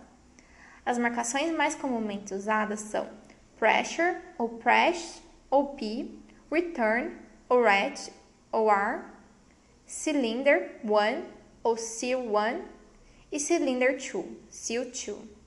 As 0.86 0.97
marcações 0.97 1.55
mais 1.55 1.74
comumente 1.74 2.32
usadas 2.32 2.81
são 2.81 3.07
pressure 3.59 4.16
ou 4.39 4.48
press 4.48 5.23
ou 5.51 5.74
P, 5.74 6.15
return 6.51 7.15
ou 7.47 7.62
ret 7.62 8.11
ou 8.53 8.71
R, 8.71 9.03
cylinder 9.87 10.81
1 10.85 11.25
ou 11.63 11.77
Seal 11.77 12.21
1 12.21 12.63
e 13.33 13.39
Cylinder 13.39 13.93
2, 13.93 14.27
Seal 14.51 14.85
2. 14.85 15.41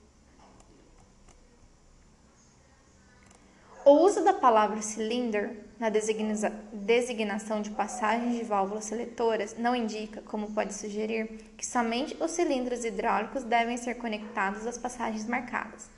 O 3.84 3.90
uso 3.90 4.24
da 4.24 4.32
palavra 4.32 4.80
cylinder 4.80 5.58
na 5.78 5.90
designação 5.90 7.60
de 7.60 7.68
passagens 7.70 8.36
de 8.36 8.42
válvulas 8.42 8.86
seletoras 8.86 9.56
não 9.58 9.76
indica, 9.76 10.22
como 10.22 10.52
pode 10.52 10.72
sugerir, 10.72 11.26
que 11.58 11.66
somente 11.66 12.16
os 12.18 12.30
cilindros 12.30 12.82
hidráulicos 12.82 13.44
devem 13.44 13.76
ser 13.76 13.96
conectados 13.96 14.66
às 14.66 14.78
passagens 14.78 15.26
marcadas. 15.26 15.90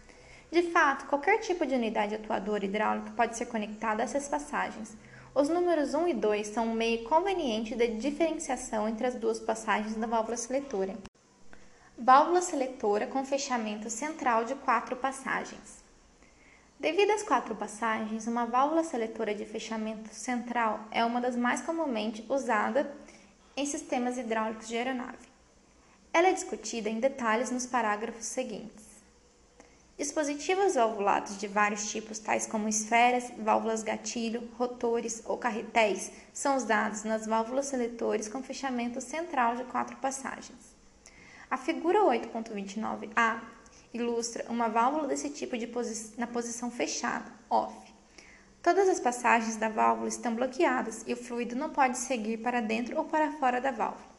De 0.51 0.62
fato, 0.73 1.07
qualquer 1.07 1.39
tipo 1.39 1.65
de 1.65 1.77
unidade 1.77 2.16
atuadora 2.16 2.65
hidráulica 2.65 3.12
pode 3.15 3.37
ser 3.37 3.47
conectada 3.47 4.03
a 4.03 4.05
essas 4.05 4.28
passagens, 4.28 4.97
os 5.36 5.50
números 5.50 5.92
1 5.92 6.08
e 6.08 6.14
2 6.14 6.46
são 6.46 6.68
um 6.68 6.72
meio 6.72 7.04
conveniente 7.04 7.74
de 7.74 7.88
diferenciação 7.88 8.88
entre 8.88 9.06
as 9.06 9.14
duas 9.16 9.38
passagens 9.38 9.94
da 9.94 10.06
válvula 10.06 10.34
seletora. 10.34 10.96
Válvula 11.98 12.40
seletora 12.40 13.06
com 13.06 13.22
fechamento 13.22 13.90
central 13.90 14.46
de 14.46 14.54
quatro 14.54 14.96
passagens. 14.96 15.84
Devido 16.80 17.10
às 17.10 17.22
quatro 17.22 17.54
passagens, 17.54 18.26
uma 18.26 18.46
válvula 18.46 18.82
seletora 18.82 19.34
de 19.34 19.44
fechamento 19.44 20.08
central 20.14 20.80
é 20.90 21.04
uma 21.04 21.20
das 21.20 21.36
mais 21.36 21.60
comumente 21.60 22.24
usadas 22.30 22.86
em 23.54 23.66
sistemas 23.66 24.16
hidráulicos 24.16 24.66
de 24.66 24.78
aeronave. 24.78 25.28
Ela 26.14 26.28
é 26.28 26.32
discutida 26.32 26.88
em 26.88 26.98
detalhes 26.98 27.50
nos 27.50 27.66
parágrafos 27.66 28.24
seguintes. 28.24 28.85
Dispositivos 29.97 30.74
valvulados 30.74 31.39
de 31.39 31.48
vários 31.48 31.90
tipos, 31.90 32.18
tais 32.18 32.47
como 32.47 32.68
esferas, 32.68 33.32
válvulas 33.39 33.82
gatilho, 33.82 34.47
rotores 34.59 35.23
ou 35.24 35.39
carretéis, 35.39 36.12
são 36.35 36.55
usados 36.55 37.02
nas 37.02 37.27
válvulas 37.27 37.66
seletores 37.66 38.28
com 38.28 38.43
fechamento 38.43 39.01
central 39.01 39.56
de 39.56 39.64
quatro 39.64 39.97
passagens. 39.97 40.77
A 41.51 41.56
figura 41.56 42.01
8.29a 42.01 43.40
ilustra 43.94 44.44
uma 44.51 44.68
válvula 44.68 45.09
desse 45.09 45.31
tipo 45.31 45.56
de 45.56 45.66
posi 45.66 46.12
na 46.18 46.27
posição 46.27 46.70
fechada, 46.70 47.32
off. 47.48 47.74
Todas 48.62 48.90
as 48.90 49.01
passagens 49.01 49.56
da 49.56 49.70
válvula 49.70 50.09
estão 50.09 50.35
bloqueadas 50.35 51.05
e 51.06 51.14
o 51.14 51.16
fluido 51.16 51.56
não 51.56 51.70
pode 51.70 51.97
seguir 51.97 52.39
para 52.39 52.60
dentro 52.60 52.98
ou 52.98 53.05
para 53.05 53.32
fora 53.32 53.62
da 53.62 53.70
válvula. 53.70 54.15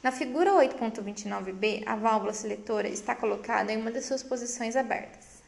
Na 0.00 0.12
figura 0.12 0.52
8.29b, 0.52 1.82
a 1.84 1.96
válvula 1.96 2.32
seletora 2.32 2.88
está 2.88 3.16
colocada 3.16 3.72
em 3.72 3.76
uma 3.76 3.90
de 3.90 4.00
suas 4.00 4.22
posições 4.22 4.76
abertas. 4.76 5.42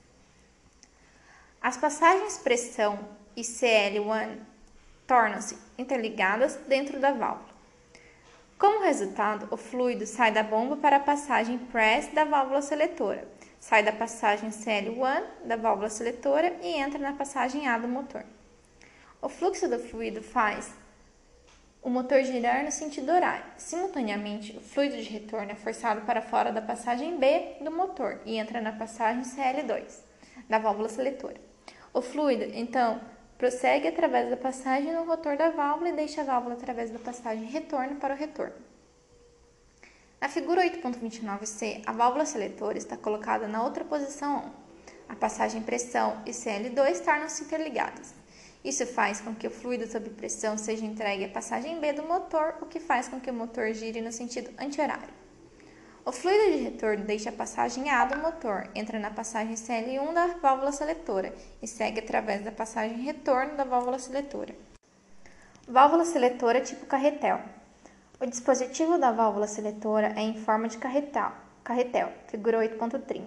As 1.63 1.77
passagens 1.77 2.39
pressão 2.39 2.99
e 3.37 3.43
CL1 3.43 4.39
tornam-se 5.07 5.57
interligadas 5.79 6.57
dentro 6.67 6.99
da 6.99 7.13
válvula. 7.13 7.51
Como 8.59 8.83
resultado, 8.83 9.47
o 9.53 9.57
fluido 9.57 10.05
sai 10.05 10.33
da 10.33 10.43
bomba 10.43 10.77
para 10.77 10.97
a 10.97 11.01
passagem 11.01 11.57
press 11.57 12.09
da 12.09 12.25
válvula 12.25 12.61
seletora, 12.61 13.27
sai 13.61 13.85
da 13.85 13.93
passagem 13.93 14.51
CL1 14.51 15.23
da 15.45 15.57
válvula 15.57 15.89
seletora 15.89 16.59
e 16.61 16.75
entra 16.75 16.99
na 16.99 17.13
passagem 17.13 17.69
A 17.69 17.79
do 17.79 17.87
motor. 17.87 18.25
O 19.23 19.29
fluxo 19.29 19.69
do 19.69 19.79
fluido 19.79 20.23
faz 20.23 20.73
o 21.83 21.89
motor 21.89 22.23
girar 22.23 22.63
no 22.63 22.71
sentido 22.71 23.11
horário. 23.11 23.45
Simultaneamente, 23.57 24.57
o 24.57 24.61
fluido 24.61 24.97
de 24.97 25.09
retorno 25.09 25.51
é 25.51 25.55
forçado 25.55 26.03
para 26.03 26.21
fora 26.21 26.53
da 26.53 26.61
passagem 26.61 27.19
B 27.19 27.57
do 27.63 27.71
motor 27.71 28.21
e 28.27 28.37
entra 28.37 28.61
na 28.61 28.73
passagem 28.73 29.23
CL2 29.23 29.85
da 30.49 30.59
válvula 30.59 30.89
seletora. 30.89 31.41
O 31.93 32.03
fluido, 32.03 32.45
então, 32.55 33.01
prossegue 33.39 33.89
através 33.89 34.29
da 34.29 34.37
passagem 34.37 34.93
no 34.93 35.05
rotor 35.05 35.37
da 35.37 35.51
válvula 35.51 35.89
e 35.89 35.93
deixa 35.95 36.21
a 36.21 36.25
válvula 36.25 36.55
através 36.55 36.91
da 36.91 36.99
passagem 36.99 37.45
retorno 37.45 37.97
para 37.97 38.15
o 38.15 38.17
retorno. 38.17 38.55
Na 40.21 40.29
figura 40.29 40.63
8.29c, 40.63 41.83
a 41.87 41.93
válvula 41.93 42.27
seletora 42.27 42.77
está 42.77 42.95
colocada 42.95 43.49
na 43.49 43.65
outra 43.65 43.85
posição 43.85 44.53
A 45.09 45.17
passagem 45.17 45.63
pressão 45.63 46.23
e 46.27 46.31
CL2 46.31 47.03
tornam-se 47.03 47.45
interligadas. 47.45 48.20
Isso 48.63 48.87
faz 48.87 49.21
com 49.21 49.35
que 49.35 49.47
o 49.47 49.51
fluido 49.51 49.87
sob 49.87 50.11
pressão 50.11 50.59
seja 50.59 50.85
entregue 50.85 51.25
à 51.25 51.29
passagem 51.29 51.81
B 51.81 51.95
do 51.95 52.03
motor, 52.03 52.55
o 52.61 52.67
que 52.67 52.79
faz 52.79 53.09
com 53.09 53.19
que 53.19 53.31
o 53.31 53.35
motor 53.35 53.73
gire 53.73 54.03
no 54.03 54.13
sentido 54.13 54.51
anti-horário. 54.59 55.21
O 56.05 56.13
fluido 56.13 56.57
de 56.57 56.63
retorno 56.65 57.05
deixa 57.05 57.31
a 57.31 57.33
passagem 57.33 57.91
A 57.91 58.05
do 58.05 58.19
motor, 58.19 58.69
entra 58.75 58.99
na 58.99 59.11
passagem 59.11 59.55
CL1 59.55 60.13
da 60.13 60.27
válvula 60.43 60.73
seletora 60.73 61.35
e 61.63 61.67
segue 61.67 62.01
através 62.01 62.43
da 62.43 62.53
passagem 62.53 62.99
retorno 63.03 63.57
da 63.57 63.65
válvula 63.65 63.99
seletora. 63.99 64.55
Válvula 65.67 66.05
seletora 66.05 66.61
tipo 66.61 66.85
carretel. 66.85 67.41
O 68.19 68.27
dispositivo 68.27 68.99
da 68.99 69.13
válvula 69.13 69.47
seletora 69.47 70.13
é 70.17 70.21
em 70.21 70.37
forma 70.37 70.69
de 70.69 70.77
carretel, 70.77 71.33
carretel 71.65 72.13
figura 72.29 72.59
8.30. 72.59 73.23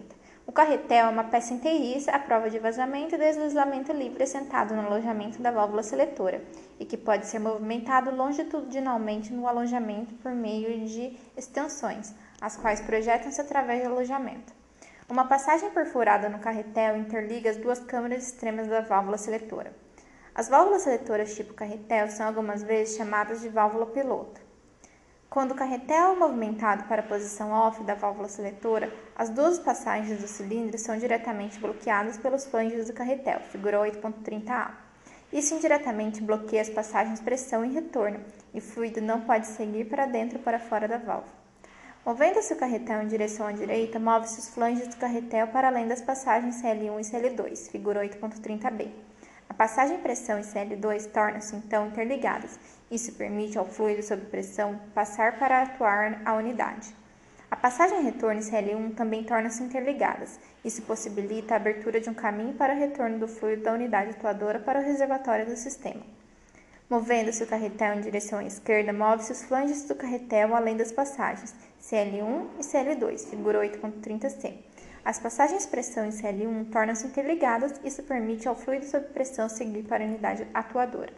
O 0.45 0.51
carretel 0.51 1.05
é 1.05 1.09
uma 1.09 1.23
peça 1.23 1.53
inteiriça 1.53 2.11
à 2.11 2.19
prova 2.19 2.49
de 2.49 2.59
vazamento 2.59 3.15
e 3.15 3.17
deslizamento 3.17 3.93
livre 3.93 4.23
assentado 4.23 4.75
no 4.75 4.81
alojamento 4.81 5.41
da 5.41 5.51
válvula 5.51 5.81
seletora 5.81 6.43
e 6.77 6.83
que 6.83 6.97
pode 6.97 7.27
ser 7.27 7.39
movimentado 7.39 8.13
longitudinalmente 8.13 9.31
no 9.31 9.47
alojamento 9.47 10.13
por 10.15 10.33
meio 10.33 10.85
de 10.85 11.17
extensões, 11.37 12.13
as 12.41 12.57
quais 12.57 12.81
projetam-se 12.81 13.39
através 13.39 13.83
do 13.83 13.93
alojamento. 13.93 14.53
Uma 15.09 15.25
passagem 15.25 15.69
perfurada 15.69 16.27
no 16.27 16.39
carretel 16.39 16.97
interliga 16.97 17.49
as 17.49 17.57
duas 17.57 17.79
câmaras 17.79 18.27
extremas 18.27 18.67
da 18.67 18.81
válvula 18.81 19.17
seletora. 19.17 19.73
As 20.35 20.49
válvulas 20.49 20.81
seletoras 20.81 21.35
tipo 21.35 21.53
carretel 21.53 22.09
são 22.09 22.27
algumas 22.27 22.63
vezes 22.63 22.97
chamadas 22.97 23.41
de 23.41 23.49
válvula 23.49 23.85
piloto. 23.85 24.42
Quando 25.33 25.53
o 25.53 25.55
carretel 25.55 26.13
é 26.13 26.15
movimentado 26.15 26.83
para 26.83 27.01
a 27.01 27.07
posição 27.07 27.49
off 27.49 27.83
da 27.83 27.95
válvula 27.95 28.27
seletora, 28.27 28.93
as 29.15 29.31
duas 29.31 29.57
passagens 29.57 30.21
do 30.21 30.27
cilindro 30.27 30.77
são 30.77 30.95
diretamente 30.95 31.59
bloqueadas 31.59 32.19
pelos 32.19 32.45
flanges 32.45 32.85
do 32.85 32.93
carretel, 32.93 33.39
figura 33.39 33.79
8.30a. 33.79 34.69
Isso 35.33 35.55
indiretamente 35.55 36.21
bloqueia 36.21 36.61
as 36.61 36.69
passagens 36.69 37.19
pressão 37.19 37.65
e 37.65 37.73
retorno, 37.73 38.19
e 38.53 38.59
o 38.59 38.61
fluido 38.61 39.01
não 39.01 39.21
pode 39.21 39.47
seguir 39.47 39.85
para 39.85 40.05
dentro 40.05 40.37
ou 40.37 40.43
para 40.43 40.59
fora 40.59 40.87
da 40.87 40.99
válvula. 40.99 41.33
Movendo-se 42.05 42.53
o 42.53 42.57
carretel 42.57 43.01
em 43.01 43.07
direção 43.07 43.47
à 43.47 43.51
direita, 43.51 43.97
move-se 43.97 44.39
os 44.39 44.49
flanges 44.49 44.87
do 44.87 44.97
carretel 44.97 45.47
para 45.47 45.67
além 45.67 45.87
das 45.87 46.03
passagens 46.03 46.61
CL1 46.61 46.99
e 46.99 47.11
CL2, 47.11 47.71
figura 47.71 48.07
8.30b. 48.07 48.91
A 49.49 49.53
passagem 49.53 49.97
pressão 49.99 50.39
e 50.39 50.43
CL2 50.43 51.11
tornam-se 51.11 51.55
então 51.55 51.87
interligadas. 51.87 52.59
Isso 52.89 53.13
permite 53.13 53.57
ao 53.57 53.65
fluido 53.65 54.03
sob 54.03 54.25
pressão 54.25 54.79
passar 54.93 55.37
para 55.37 55.63
atuar 55.63 56.21
a 56.25 56.33
unidade. 56.35 56.93
A 57.51 57.55
passagem 57.55 58.01
retorno 58.01 58.41
e 58.41 58.43
CL1 58.43 58.95
também 58.95 59.23
tornam-se 59.23 59.61
interligadas. 59.61 60.39
Isso 60.65 60.81
possibilita 60.81 61.53
a 61.53 61.57
abertura 61.57 62.01
de 62.01 62.09
um 62.09 62.13
caminho 62.13 62.55
para 62.55 62.73
o 62.73 62.77
retorno 62.77 63.19
do 63.19 63.27
fluido 63.27 63.63
da 63.63 63.73
unidade 63.73 64.09
atuadora 64.09 64.59
para 64.59 64.79
o 64.79 64.83
reservatório 64.83 65.45
do 65.45 65.55
sistema. 65.55 66.01
Movendo-se 66.89 67.43
o 67.43 67.47
carretel 67.47 67.93
em 67.93 68.01
direção 68.01 68.39
à 68.39 68.43
esquerda, 68.43 68.91
move-se 68.91 69.31
os 69.31 69.43
flanges 69.43 69.83
do 69.85 69.95
carretel 69.95 70.55
além 70.55 70.75
das 70.75 70.91
passagens 70.91 71.55
CL1 71.81 72.47
e 72.59 72.61
CL2, 72.61 73.29
figura 73.29 73.59
8.30c. 73.59 74.72
As 75.05 75.19
passagens 75.19 75.65
pressão 75.65 76.05
em 76.05 76.11
CL1 76.11 76.71
tornam-se 76.71 77.05
interligadas, 77.05 77.73
isso 77.83 78.01
permite 78.03 78.47
ao 78.47 78.55
fluido 78.55 78.85
sob 78.85 79.05
pressão 79.07 79.49
seguir 79.49 79.83
para 79.83 80.01
a 80.01 80.07
unidade 80.07 80.47
atuadora. 80.53 81.11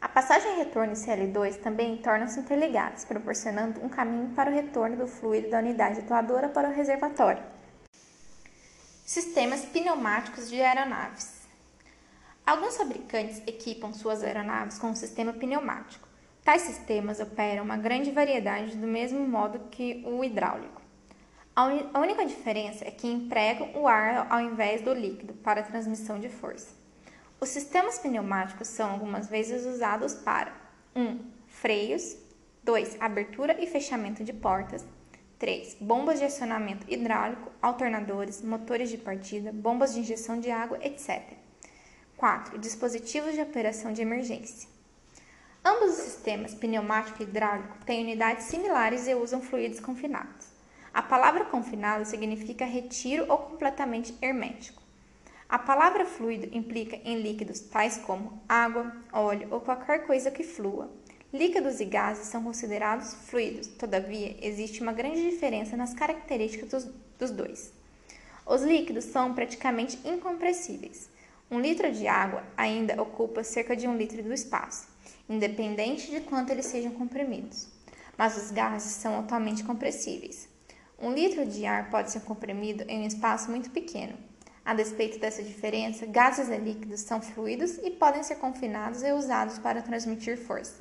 A 0.00 0.08
passagem 0.08 0.54
e 0.54 0.56
retorno 0.56 0.92
em 0.92 0.96
CL2 0.96 1.60
também 1.60 1.98
tornam-se 1.98 2.40
interligadas, 2.40 3.04
proporcionando 3.04 3.84
um 3.84 3.90
caminho 3.90 4.34
para 4.34 4.50
o 4.50 4.54
retorno 4.54 4.96
do 4.96 5.06
fluido 5.06 5.50
da 5.50 5.58
unidade 5.58 6.00
atuadora 6.00 6.48
para 6.48 6.70
o 6.70 6.72
reservatório. 6.72 7.42
Sistemas 9.04 9.66
pneumáticos 9.66 10.48
de 10.48 10.60
aeronaves. 10.60 11.42
Alguns 12.44 12.78
fabricantes 12.78 13.42
equipam 13.46 13.92
suas 13.92 14.24
aeronaves 14.24 14.78
com 14.78 14.88
um 14.88 14.96
sistema 14.96 15.32
pneumático. 15.34 16.08
Tais 16.42 16.62
sistemas 16.62 17.20
operam 17.20 17.62
uma 17.62 17.76
grande 17.76 18.10
variedade 18.10 18.76
do 18.76 18.86
mesmo 18.86 19.20
modo 19.28 19.68
que 19.70 20.02
o 20.06 20.24
hidráulico. 20.24 20.81
A 21.54 22.00
única 22.00 22.24
diferença 22.24 22.82
é 22.82 22.90
que 22.90 23.06
empregam 23.06 23.72
o 23.74 23.86
ar 23.86 24.26
ao 24.30 24.40
invés 24.40 24.80
do 24.80 24.94
líquido 24.94 25.34
para 25.34 25.62
transmissão 25.62 26.18
de 26.18 26.30
força. 26.30 26.74
Os 27.38 27.50
sistemas 27.50 27.98
pneumáticos 27.98 28.68
são 28.68 28.90
algumas 28.90 29.28
vezes 29.28 29.66
usados 29.66 30.14
para 30.14 30.50
1. 30.96 31.02
Um, 31.02 31.30
freios 31.46 32.16
2. 32.62 32.96
Abertura 32.98 33.62
e 33.62 33.66
fechamento 33.66 34.24
de 34.24 34.32
portas 34.32 34.82
3. 35.38 35.76
Bombas 35.78 36.20
de 36.20 36.24
acionamento 36.24 36.86
hidráulico, 36.90 37.52
alternadores, 37.60 38.40
motores 38.40 38.88
de 38.88 38.96
partida, 38.96 39.52
bombas 39.52 39.92
de 39.92 40.00
injeção 40.00 40.40
de 40.40 40.50
água, 40.50 40.78
etc. 40.82 41.34
4. 42.16 42.56
Dispositivos 42.58 43.34
de 43.34 43.42
operação 43.42 43.92
de 43.92 44.00
emergência. 44.00 44.70
Ambos 45.62 45.90
os 45.90 45.96
sistemas 45.96 46.54
pneumático 46.54 47.22
e 47.22 47.26
hidráulico 47.26 47.76
têm 47.84 48.04
unidades 48.04 48.44
similares 48.44 49.06
e 49.06 49.14
usam 49.14 49.42
fluidos 49.42 49.80
confinados. 49.80 50.51
A 50.94 51.00
palavra 51.00 51.46
confinado 51.46 52.04
significa 52.04 52.66
retiro 52.66 53.24
ou 53.28 53.38
completamente 53.38 54.14
hermético. 54.20 54.82
A 55.48 55.58
palavra 55.58 56.04
fluido 56.04 56.54
implica 56.54 56.96
em 57.04 57.20
líquidos 57.20 57.60
tais 57.60 57.96
como 57.96 58.42
água, 58.46 58.94
óleo 59.10 59.48
ou 59.50 59.60
qualquer 59.60 60.06
coisa 60.06 60.30
que 60.30 60.42
flua. 60.42 60.90
Líquidos 61.32 61.80
e 61.80 61.86
gases 61.86 62.26
são 62.26 62.44
considerados 62.44 63.14
fluidos, 63.14 63.68
todavia, 63.68 64.36
existe 64.42 64.82
uma 64.82 64.92
grande 64.92 65.22
diferença 65.30 65.78
nas 65.78 65.94
características 65.94 66.68
dos, 66.68 66.94
dos 67.18 67.30
dois. 67.30 67.72
Os 68.44 68.60
líquidos 68.60 69.04
são 69.04 69.32
praticamente 69.32 69.98
incompressíveis. 70.06 71.08
Um 71.50 71.58
litro 71.58 71.90
de 71.90 72.06
água 72.06 72.44
ainda 72.54 73.00
ocupa 73.00 73.42
cerca 73.42 73.74
de 73.74 73.88
um 73.88 73.96
litro 73.96 74.22
do 74.22 74.32
espaço, 74.32 74.88
independente 75.26 76.10
de 76.10 76.20
quanto 76.20 76.50
eles 76.50 76.66
sejam 76.66 76.92
comprimidos. 76.92 77.66
Mas 78.18 78.36
os 78.36 78.50
gases 78.50 78.92
são 78.92 79.14
altamente 79.16 79.64
compressíveis. 79.64 80.51
Um 81.02 81.12
litro 81.12 81.44
de 81.44 81.66
ar 81.66 81.90
pode 81.90 82.12
ser 82.12 82.20
comprimido 82.20 82.84
em 82.86 83.02
um 83.02 83.06
espaço 83.08 83.50
muito 83.50 83.70
pequeno, 83.70 84.16
a 84.64 84.72
despeito 84.72 85.18
dessa 85.18 85.42
diferença, 85.42 86.06
gases 86.06 86.48
e 86.48 86.56
líquidos 86.56 87.00
são 87.00 87.20
fluidos 87.20 87.76
e 87.78 87.90
podem 87.90 88.22
ser 88.22 88.36
confinados 88.36 89.02
e 89.02 89.10
usados 89.10 89.58
para 89.58 89.82
transmitir 89.82 90.38
força. 90.38 90.80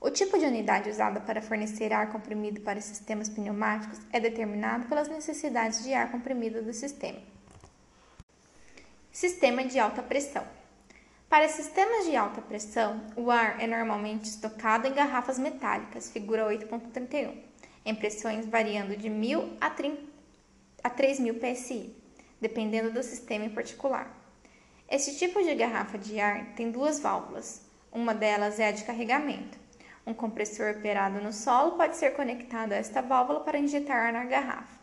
O 0.00 0.10
tipo 0.10 0.36
de 0.36 0.44
unidade 0.44 0.90
usada 0.90 1.20
para 1.20 1.40
fornecer 1.40 1.92
ar 1.92 2.10
comprimido 2.10 2.62
para 2.62 2.80
sistemas 2.80 3.28
pneumáticos 3.28 4.00
é 4.12 4.18
determinado 4.18 4.88
pelas 4.88 5.06
necessidades 5.06 5.84
de 5.84 5.94
ar 5.94 6.10
comprimido 6.10 6.60
do 6.60 6.72
sistema. 6.72 7.20
Sistema 9.12 9.64
de 9.64 9.78
alta 9.78 10.02
pressão. 10.02 10.44
Para 11.28 11.48
sistemas 11.48 12.06
de 12.06 12.16
alta 12.16 12.42
pressão, 12.42 13.00
o 13.16 13.30
ar 13.30 13.62
é 13.62 13.68
normalmente 13.68 14.24
estocado 14.24 14.88
em 14.88 14.92
garrafas 14.92 15.38
metálicas, 15.38 16.10
figura 16.10 16.48
8.31, 16.48 17.53
em 17.84 17.94
pressões 17.94 18.46
variando 18.46 18.96
de 18.96 19.08
1000 19.08 19.56
a, 19.60 19.70
30, 19.70 20.02
a 20.82 20.90
3000 20.90 21.34
psi 21.34 22.04
dependendo 22.44 22.90
do 22.90 23.02
sistema 23.02 23.46
em 23.46 23.48
particular. 23.48 24.06
Este 24.86 25.16
tipo 25.16 25.42
de 25.42 25.54
garrafa 25.54 25.96
de 25.96 26.20
ar 26.20 26.54
tem 26.54 26.70
duas 26.70 27.00
válvulas. 27.00 27.62
Uma 27.90 28.14
delas 28.14 28.60
é 28.60 28.68
a 28.68 28.70
de 28.70 28.84
carregamento. 28.84 29.58
Um 30.06 30.12
compressor 30.12 30.72
operado 30.72 31.22
no 31.22 31.32
solo 31.32 31.72
pode 31.72 31.96
ser 31.96 32.10
conectado 32.10 32.72
a 32.72 32.76
esta 32.76 33.00
válvula 33.00 33.40
para 33.40 33.58
injetar 33.58 33.96
ar 33.96 34.12
na 34.12 34.24
garrafa. 34.24 34.78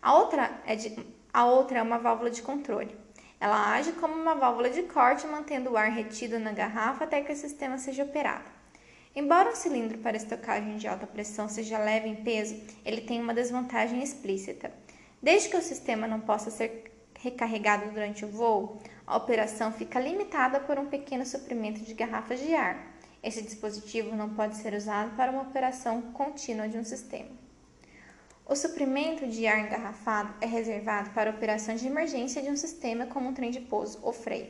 A 0.00 0.14
outra 0.14 0.50
é, 0.64 0.76
de, 0.76 0.96
a 1.32 1.44
outra 1.46 1.80
é 1.80 1.82
uma 1.82 1.98
válvula 1.98 2.30
de 2.30 2.42
controle. 2.42 2.96
Ela 3.40 3.74
age 3.74 3.90
como 3.92 4.14
uma 4.14 4.36
válvula 4.36 4.70
de 4.70 4.84
corte, 4.84 5.26
mantendo 5.26 5.70
o 5.70 5.76
ar 5.76 5.90
retido 5.90 6.38
na 6.38 6.52
garrafa 6.52 7.04
até 7.04 7.22
que 7.22 7.32
o 7.32 7.36
sistema 7.36 7.76
seja 7.76 8.04
operado. 8.04 8.44
Embora 9.14 9.50
um 9.50 9.56
cilindro 9.56 9.98
para 9.98 10.16
estocagem 10.16 10.76
de 10.76 10.86
alta 10.86 11.06
pressão 11.06 11.48
seja 11.48 11.78
leve 11.78 12.08
em 12.08 12.16
peso, 12.16 12.54
ele 12.84 13.00
tem 13.00 13.20
uma 13.20 13.34
desvantagem 13.34 14.02
explícita. 14.02 14.72
Desde 15.20 15.48
que 15.48 15.56
o 15.56 15.62
sistema 15.62 16.06
não 16.06 16.20
possa 16.20 16.50
ser 16.50 16.92
recarregado 17.18 17.90
durante 17.90 18.24
o 18.24 18.28
voo, 18.28 18.78
a 19.06 19.16
operação 19.16 19.72
fica 19.72 19.98
limitada 19.98 20.60
por 20.60 20.78
um 20.78 20.86
pequeno 20.86 21.26
suprimento 21.26 21.80
de 21.80 21.92
garrafas 21.92 22.38
de 22.38 22.54
ar. 22.54 22.94
Esse 23.22 23.42
dispositivo 23.42 24.14
não 24.14 24.30
pode 24.30 24.56
ser 24.56 24.74
usado 24.74 25.14
para 25.16 25.32
uma 25.32 25.42
operação 25.42 26.00
contínua 26.12 26.68
de 26.68 26.78
um 26.78 26.84
sistema. 26.84 27.28
O 28.46 28.56
suprimento 28.56 29.26
de 29.26 29.46
ar 29.46 29.60
engarrafado 29.60 30.34
é 30.40 30.46
reservado 30.46 31.10
para 31.10 31.30
a 31.30 31.34
operação 31.34 31.74
de 31.74 31.86
emergência 31.86 32.42
de 32.42 32.48
um 32.48 32.56
sistema 32.56 33.06
como 33.06 33.28
um 33.28 33.34
trem 33.34 33.50
de 33.50 33.60
pouso 33.60 33.98
ou 34.02 34.12
freio. 34.12 34.48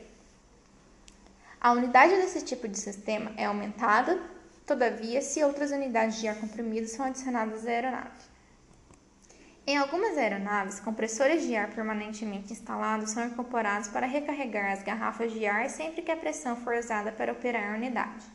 A 1.59 1.73
unidade 1.73 2.15
desse 2.15 2.43
tipo 2.43 2.67
de 2.67 2.79
sistema 2.79 3.31
é 3.37 3.45
aumentada, 3.45 4.19
todavia, 4.71 5.21
se 5.21 5.43
outras 5.43 5.71
unidades 5.71 6.21
de 6.21 6.29
ar 6.29 6.39
comprimido 6.39 6.87
são 6.87 7.05
adicionadas 7.05 7.67
à 7.67 7.69
aeronave. 7.69 8.31
Em 9.67 9.75
algumas 9.77 10.17
aeronaves, 10.17 10.79
compressores 10.79 11.43
de 11.43 11.55
ar 11.57 11.69
permanentemente 11.69 12.53
instalados 12.53 13.11
são 13.11 13.25
incorporados 13.25 13.89
para 13.89 14.07
recarregar 14.07 14.71
as 14.71 14.81
garrafas 14.81 15.33
de 15.33 15.45
ar 15.45 15.69
sempre 15.69 16.01
que 16.01 16.11
a 16.11 16.15
pressão 16.15 16.55
for 16.55 16.75
usada 16.75 17.11
para 17.11 17.33
operar 17.33 17.73
a 17.73 17.75
unidade. 17.75 18.25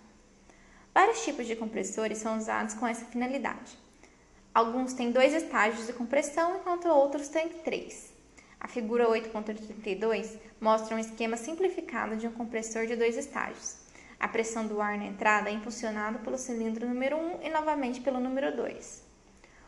Vários 0.92 1.24
tipos 1.24 1.46
de 1.46 1.56
compressores 1.56 2.18
são 2.18 2.36
usados 2.36 2.74
com 2.74 2.86
essa 2.86 3.06
finalidade. 3.06 3.78
Alguns 4.54 4.92
têm 4.92 5.10
dois 5.10 5.32
estágios 5.32 5.86
de 5.86 5.94
compressão, 5.94 6.58
enquanto 6.58 6.86
outros 6.86 7.28
têm 7.28 7.48
três. 7.48 8.12
A 8.60 8.68
figura 8.68 9.08
8.32 9.08 10.38
mostra 10.60 10.96
um 10.96 10.98
esquema 10.98 11.36
simplificado 11.36 12.16
de 12.16 12.26
um 12.26 12.32
compressor 12.32 12.86
de 12.86 12.94
dois 12.94 13.16
estágios. 13.16 13.85
A 14.18 14.28
pressão 14.28 14.66
do 14.66 14.80
ar 14.80 14.96
na 14.96 15.04
entrada 15.04 15.50
é 15.50 15.52
impulsionada 15.52 16.18
pelo 16.18 16.38
cilindro 16.38 16.88
número 16.88 17.16
1 17.16 17.42
e 17.42 17.50
novamente 17.50 18.00
pelo 18.00 18.18
número 18.18 18.56
2. 18.56 19.04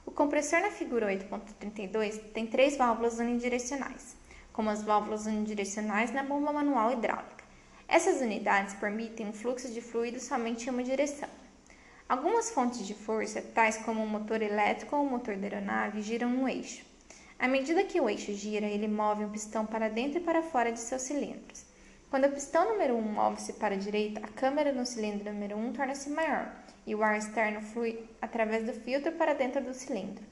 O 0.07 0.11
compressor 0.11 0.61
na 0.61 0.71
figura 0.71 1.07
8.32 1.07 2.33
tem 2.33 2.47
três 2.47 2.77
válvulas 2.77 3.19
unidirecionais, 3.19 4.17
como 4.53 4.71
as 4.71 4.83
válvulas 4.83 5.27
unidirecionais 5.27 6.11
na 6.11 6.23
bomba 6.23 6.51
manual 6.51 6.93
hidráulica. 6.93 7.45
Essas 7.87 8.23
unidades 8.23 8.75
permitem 8.75 9.29
um 9.29 9.35
fluxo 9.35 9.69
de 9.71 9.83
fluido 9.83 10.19
somente 10.19 10.67
em 10.67 10.71
uma 10.71 10.83
direção. 10.83 11.29
Algumas 12.09 12.51
fontes 12.51 12.87
de 12.87 12.95
força, 12.95 13.43
tais 13.43 13.77
como 13.77 14.03
o 14.03 14.09
motor 14.09 14.41
elétrico 14.41 14.97
ou 14.97 15.05
o 15.05 15.11
motor 15.11 15.37
da 15.37 15.47
aeronave, 15.47 16.01
giram 16.01 16.31
no 16.31 16.49
eixo. 16.49 16.83
À 17.39 17.47
medida 17.47 17.85
que 17.85 18.01
o 18.01 18.09
eixo 18.09 18.33
gira, 18.33 18.67
ele 18.67 18.89
move 18.89 19.27
um 19.27 19.31
pistão 19.31 19.67
para 19.67 19.91
dentro 19.91 20.19
e 20.19 20.25
para 20.25 20.43
fora 20.43 20.73
de 20.73 20.81
seus 20.81 21.03
cilindros. 21.03 21.68
Quando 22.11 22.25
o 22.25 22.33
pistão 22.33 22.71
número 22.71 22.97
1 22.97 23.03
move-se 23.03 23.53
para 23.53 23.75
a 23.75 23.79
direita, 23.79 24.21
a 24.21 24.29
câmara 24.29 24.73
no 24.73 24.87
cilindro 24.87 25.31
número 25.31 25.59
1 25.59 25.75
torna-se 25.75 26.09
maior, 26.09 26.51
e 26.87 26.95
o 26.95 27.03
ar 27.03 27.19
externo 27.19 27.61
flui 27.61 28.03
através 28.23 28.65
do 28.65 28.73
filtro 28.73 29.13
para 29.13 29.35
dentro 29.35 29.63
do 29.63 29.75
cilindro. 29.75 30.25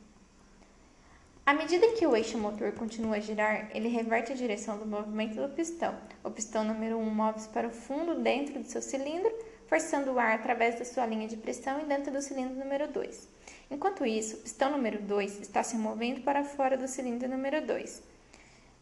À 1.45 1.53
medida 1.53 1.93
que 1.93 2.07
o 2.07 2.17
eixo 2.17 2.39
motor 2.39 2.73
continua 2.73 3.17
a 3.17 3.21
girar, 3.21 3.71
ele 3.75 3.89
reverte 3.89 4.33
a 4.33 4.35
direção 4.35 4.79
do 4.79 4.87
movimento 4.87 5.37
do 5.37 5.55
pistão. 5.55 5.95
O 6.25 6.31
pistão 6.31 6.65
número 6.65 6.97
1 6.97 7.11
move-se 7.11 7.49
para 7.51 7.69
o 7.69 7.71
fundo 7.71 8.23
dentro 8.23 8.59
do 8.59 8.67
seu 8.67 8.81
cilindro, 8.81 9.31
forçando 9.67 10.13
o 10.13 10.19
ar 10.19 10.35
através 10.35 10.79
da 10.79 10.85
sua 10.87 11.05
linha 11.05 11.29
de 11.29 11.37
pressão 11.37 11.83
e 11.83 11.85
dentro 11.85 12.11
do 12.11 12.23
cilindro 12.23 12.55
número 12.55 12.89
2. 12.89 13.29
Enquanto 13.71 14.07
isso, 14.07 14.37
o 14.37 14.41
pistão 14.41 14.73
número 14.73 15.03
2 15.03 15.41
está 15.41 15.63
se 15.63 15.77
movendo 15.77 16.23
para 16.23 16.43
fora 16.43 16.77
do 16.77 16.89
cilindro 16.89 17.29
número 17.29 17.67
2, 17.67 18.03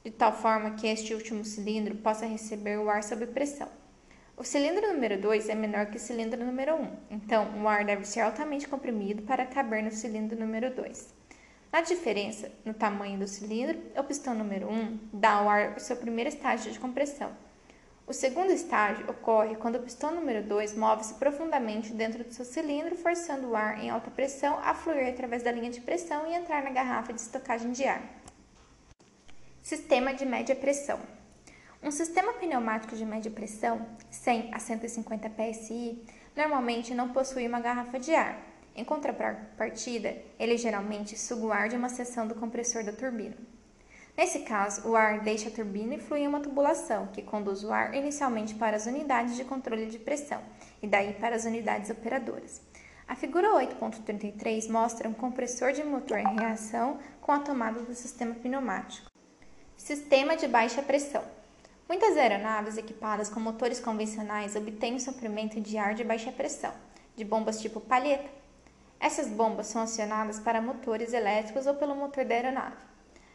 de 0.04 0.10
tal 0.10 0.32
forma 0.32 0.72
que 0.72 0.86
este 0.86 1.14
último 1.14 1.44
cilindro 1.44 1.94
possa 1.94 2.26
receber 2.26 2.78
o 2.78 2.90
ar 2.90 3.02
sob 3.02 3.26
pressão. 3.28 3.68
O 4.36 4.44
cilindro 4.44 4.92
número 4.92 5.18
2 5.18 5.48
é 5.48 5.54
menor 5.54 5.86
que 5.86 5.96
o 5.96 6.00
cilindro 6.00 6.44
número 6.44 6.74
1, 6.74 6.82
um, 6.82 6.96
então 7.10 7.62
o 7.62 7.66
ar 7.66 7.84
deve 7.84 8.04
ser 8.04 8.20
altamente 8.20 8.68
comprimido 8.68 9.22
para 9.22 9.46
caber 9.46 9.82
no 9.82 9.90
cilindro 9.90 10.38
número 10.38 10.74
2. 10.74 11.14
Na 11.72 11.80
diferença 11.80 12.52
no 12.64 12.74
tamanho 12.74 13.18
do 13.18 13.26
cilindro, 13.26 13.80
o 13.96 14.04
pistão 14.04 14.34
número 14.34 14.68
1 14.68 14.72
um 14.72 14.98
dá 15.12 15.34
ao 15.34 15.48
ar 15.48 15.74
o 15.76 15.80
seu 15.80 15.96
primeiro 15.96 16.28
estágio 16.28 16.70
de 16.70 16.78
compressão. 16.78 17.30
O 18.06 18.12
segundo 18.12 18.52
estágio 18.52 19.08
ocorre 19.08 19.56
quando 19.56 19.76
o 19.76 19.82
pistão 19.82 20.14
número 20.14 20.46
2 20.46 20.76
move-se 20.76 21.14
profundamente 21.14 21.94
dentro 21.94 22.22
do 22.22 22.34
seu 22.34 22.44
cilindro, 22.44 22.94
forçando 22.96 23.48
o 23.48 23.56
ar 23.56 23.82
em 23.82 23.88
alta 23.88 24.10
pressão 24.10 24.58
a 24.62 24.74
fluir 24.74 25.08
através 25.08 25.42
da 25.42 25.50
linha 25.50 25.70
de 25.70 25.80
pressão 25.80 26.26
e 26.26 26.34
entrar 26.34 26.62
na 26.62 26.70
garrafa 26.70 27.14
de 27.14 27.20
estocagem 27.20 27.72
de 27.72 27.84
ar. 27.84 28.02
Sistema 29.64 30.12
de 30.12 30.26
média 30.26 30.54
pressão. 30.54 31.00
Um 31.82 31.90
sistema 31.90 32.34
pneumático 32.34 32.94
de 32.94 33.06
média 33.06 33.30
pressão, 33.30 33.86
100 34.10 34.50
a 34.52 34.58
150 34.58 35.30
psi, 35.30 36.04
normalmente 36.36 36.94
não 36.94 37.14
possui 37.14 37.48
uma 37.48 37.60
garrafa 37.60 37.98
de 37.98 38.14
ar. 38.14 38.38
Em 38.76 38.84
contrapartida, 38.84 40.18
ele 40.38 40.58
geralmente 40.58 41.18
suga 41.18 41.46
o 41.46 41.50
ar 41.50 41.70
de 41.70 41.76
uma 41.76 41.88
seção 41.88 42.28
do 42.28 42.34
compressor 42.34 42.84
da 42.84 42.92
turbina. 42.92 43.38
Nesse 44.14 44.40
caso, 44.40 44.86
o 44.86 44.94
ar 44.94 45.20
deixa 45.20 45.48
a 45.48 45.52
turbina 45.52 45.94
e 45.94 45.98
flui 45.98 46.20
em 46.20 46.28
uma 46.28 46.40
tubulação, 46.40 47.06
que 47.06 47.22
conduz 47.22 47.64
o 47.64 47.72
ar 47.72 47.94
inicialmente 47.94 48.54
para 48.54 48.76
as 48.76 48.84
unidades 48.84 49.34
de 49.34 49.44
controle 49.44 49.86
de 49.86 49.98
pressão 49.98 50.42
e 50.82 50.86
daí 50.86 51.14
para 51.14 51.36
as 51.36 51.46
unidades 51.46 51.88
operadoras. 51.88 52.60
A 53.08 53.16
figura 53.16 53.54
8.33 53.54 54.68
mostra 54.68 55.08
um 55.08 55.14
compressor 55.14 55.72
de 55.72 55.82
motor 55.82 56.18
em 56.18 56.36
reação 56.36 56.98
com 57.22 57.32
a 57.32 57.38
tomada 57.38 57.80
do 57.80 57.94
sistema 57.94 58.34
pneumático. 58.34 59.13
Sistema 59.84 60.34
de 60.34 60.48
baixa 60.48 60.80
pressão. 60.80 61.22
Muitas 61.86 62.16
aeronaves 62.16 62.78
equipadas 62.78 63.28
com 63.28 63.38
motores 63.38 63.80
convencionais 63.80 64.56
obtêm 64.56 64.94
o 64.94 64.98
suprimento 64.98 65.60
de 65.60 65.76
ar 65.76 65.94
de 65.94 66.02
baixa 66.02 66.32
pressão, 66.32 66.72
de 67.14 67.22
bombas 67.22 67.60
tipo 67.60 67.78
palheta. 67.82 68.30
Essas 68.98 69.28
bombas 69.28 69.66
são 69.66 69.82
acionadas 69.82 70.40
para 70.40 70.62
motores 70.62 71.12
elétricos 71.12 71.66
ou 71.66 71.74
pelo 71.74 71.94
motor 71.94 72.24
da 72.24 72.34
aeronave. 72.34 72.78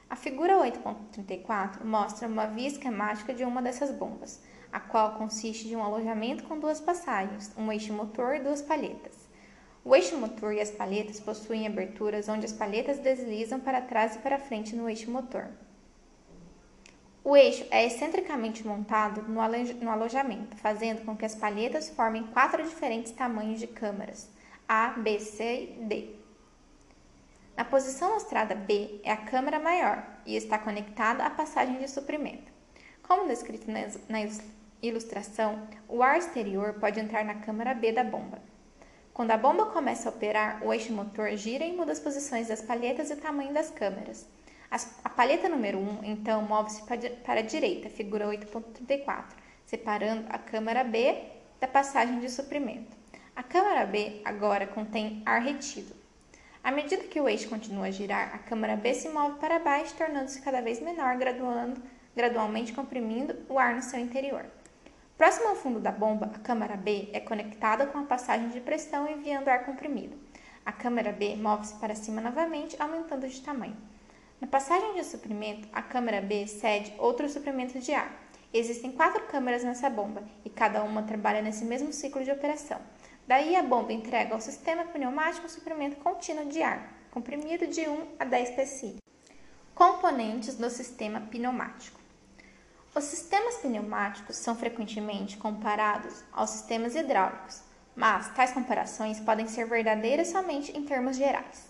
A 0.10 0.16
figura 0.16 0.56
8.34 0.56 1.84
mostra 1.86 2.28
uma 2.28 2.48
via 2.48 2.70
esquemática 2.70 3.32
de 3.32 3.44
uma 3.44 3.62
dessas 3.62 3.92
bombas, 3.92 4.42
a 4.72 4.80
qual 4.80 5.20
consiste 5.20 5.68
de 5.68 5.76
um 5.76 5.84
alojamento 5.84 6.46
com 6.46 6.60
duas 6.60 6.82
passagens, 6.82 7.54
um 7.56 7.72
eixo 7.72 7.94
motor 7.94 8.36
e 8.36 8.40
duas 8.40 8.64
palhetas. 8.64 9.14
O 9.86 9.96
eixo 9.96 10.18
motor 10.18 10.52
e 10.52 10.62
as 10.62 10.72
palhetas 10.72 11.20
possuem 11.20 11.68
aberturas 11.68 12.28
onde 12.28 12.48
as 12.48 12.54
palhetas 12.54 12.98
deslizam 12.98 13.60
para 13.60 13.84
trás 13.84 14.16
e 14.16 14.20
para 14.20 14.40
frente 14.40 14.76
no 14.76 14.90
eixo 14.90 15.12
motor. 15.12 15.48
O 17.24 17.36
eixo 17.36 17.66
é 17.70 17.86
excentricamente 17.86 18.66
montado 18.66 19.22
no 19.24 19.42
alojamento, 19.92 20.56
fazendo 20.58 21.04
com 21.06 21.18
que 21.18 21.26
as 21.26 21.36
palhetas 21.36 21.90
formem 21.90 22.24
quatro 22.28 22.64
diferentes 22.64 23.12
tamanhos 23.12 23.60
de 23.60 23.68
câmaras, 23.68 24.30
A, 24.68 24.92
B, 24.92 25.20
C 25.20 25.76
e 25.80 25.84
D. 25.84 26.16
Na 27.58 27.66
posição 27.66 28.14
mostrada 28.14 28.56
B 28.56 29.02
é 29.04 29.12
a 29.12 29.18
câmara 29.18 29.60
maior 29.60 30.02
e 30.26 30.36
está 30.36 30.58
conectada 30.58 31.26
à 31.26 31.30
passagem 31.30 31.78
de 31.78 31.90
suprimento. 31.90 32.50
Como 33.06 33.28
descrito 33.28 33.70
na 33.70 34.20
ilustração, 34.82 35.68
o 35.90 36.02
ar 36.02 36.18
exterior 36.18 36.76
pode 36.76 37.02
entrar 37.02 37.26
na 37.26 37.36
câmara 37.36 37.74
B 37.74 37.92
da 37.92 38.04
bomba. 38.04 38.40
Quando 39.14 39.32
a 39.32 39.38
bomba 39.38 39.66
começa 39.66 40.08
a 40.08 40.12
operar, 40.14 40.64
o 40.64 40.74
eixo 40.74 40.94
motor 40.94 41.36
gira 41.36 41.66
e 41.66 41.76
muda 41.76 41.92
as 41.92 42.00
posições 42.00 42.48
das 42.48 42.62
palhetas 42.62 43.10
e 43.10 43.14
o 43.14 43.18
tamanho 43.18 43.54
das 43.54 43.70
câmaras. 43.70 44.26
A 44.72 45.10
palheta 45.10 45.50
número 45.50 45.80
1, 45.80 46.04
então, 46.04 46.44
move-se 46.44 46.84
para 47.24 47.40
a 47.40 47.44
direita, 47.44 47.90
figura 47.90 48.28
8.34, 48.28 49.26
separando 49.66 50.26
a 50.30 50.38
câmara 50.38 50.84
B 50.84 51.24
da 51.60 51.68
passagem 51.68 52.20
de 52.20 52.30
suprimento. 52.30 52.96
A 53.36 53.42
câmara 53.42 53.86
B 53.86 54.22
agora 54.24 54.68
contém 54.68 55.24
ar 55.26 55.42
retido. 55.42 55.96
À 56.64 56.72
medida 56.72 57.04
que 57.04 57.20
o 57.20 57.28
eixo 57.28 57.50
continua 57.50 57.88
a 57.88 57.92
girar, 57.92 58.36
a 58.36 58.38
câmara 58.38 58.76
B 58.76 58.94
se 58.94 59.10
move 59.10 59.40
para 59.40 59.58
baixo, 59.60 59.96
tornando-se 59.96 60.42
cada 60.42 60.62
vez 60.62 60.80
menor, 60.80 61.18
gradualmente 62.16 62.74
comprimindo 62.74 63.36
o 63.50 63.58
ar 63.58 63.74
no 63.74 63.82
seu 63.82 64.00
interior. 64.00 64.46
Próximo 65.18 65.50
ao 65.50 65.56
fundo 65.56 65.80
da 65.80 65.92
bomba, 65.92 66.28
a 66.28 66.40
câmara 66.40 66.78
B 66.78 67.10
é 67.12 67.20
conectada 67.20 67.88
com 67.88 67.98
a 67.98 68.04
passagem 68.04 68.50
de 68.50 68.60
pressão 68.60 69.10
enviando 69.10 69.48
ar 69.48 69.66
comprimido. 69.66 70.16
A 70.66 70.72
câmara 70.72 71.12
B 71.12 71.36
move-se 71.36 71.74
para 71.76 71.96
cima 71.96 72.22
novamente, 72.22 72.76
aumentando 72.80 73.28
de 73.28 73.42
tamanho. 73.42 73.76
Na 74.42 74.48
passagem 74.48 74.94
de 74.94 75.04
suprimento, 75.04 75.68
a 75.74 75.82
câmara 75.82 76.22
B 76.22 76.48
cede 76.48 76.94
outro 76.98 77.28
suprimento 77.28 77.78
de 77.78 77.94
ar. 77.94 78.10
Existem 78.54 78.90
quatro 78.90 79.26
câmaras 79.26 79.66
nessa 79.66 79.90
bomba 79.90 80.24
e 80.46 80.50
cada 80.50 80.82
uma 80.82 81.04
trabalha 81.04 81.42
nesse 81.42 81.66
mesmo 81.66 81.92
ciclo 81.92 82.24
de 82.24 82.32
operação. 82.32 82.80
Daí 83.28 83.56
a 83.58 83.62
bomba 83.62 83.92
entrega 83.92 84.34
ao 84.34 84.40
sistema 84.40 84.86
pneumático 84.86 85.46
um 85.46 85.50
suprimento 85.50 85.98
contínuo 85.98 86.46
de 86.46 86.62
ar, 86.62 86.90
comprimido 87.12 87.68
de 87.68 87.82
1 87.82 88.08
a 88.18 88.24
10 88.24 88.50
psi. 88.52 88.96
Componentes 89.76 90.56
do 90.56 90.70
sistema 90.70 91.20
pneumático. 91.20 92.00
Os 92.96 93.04
sistemas 93.04 93.58
pneumáticos 93.58 94.38
são 94.38 94.56
frequentemente 94.56 95.38
comparados 95.38 96.24
aos 96.32 96.50
sistemas 96.52 96.96
hidráulicos, 96.96 97.62
mas 97.94 98.34
tais 98.34 98.52
comparações 98.52 99.20
podem 99.20 99.48
ser 99.48 99.66
verdadeiras 99.66 100.30
somente 100.30 100.76
em 100.76 100.86
termos 100.86 101.18
gerais. 101.18 101.69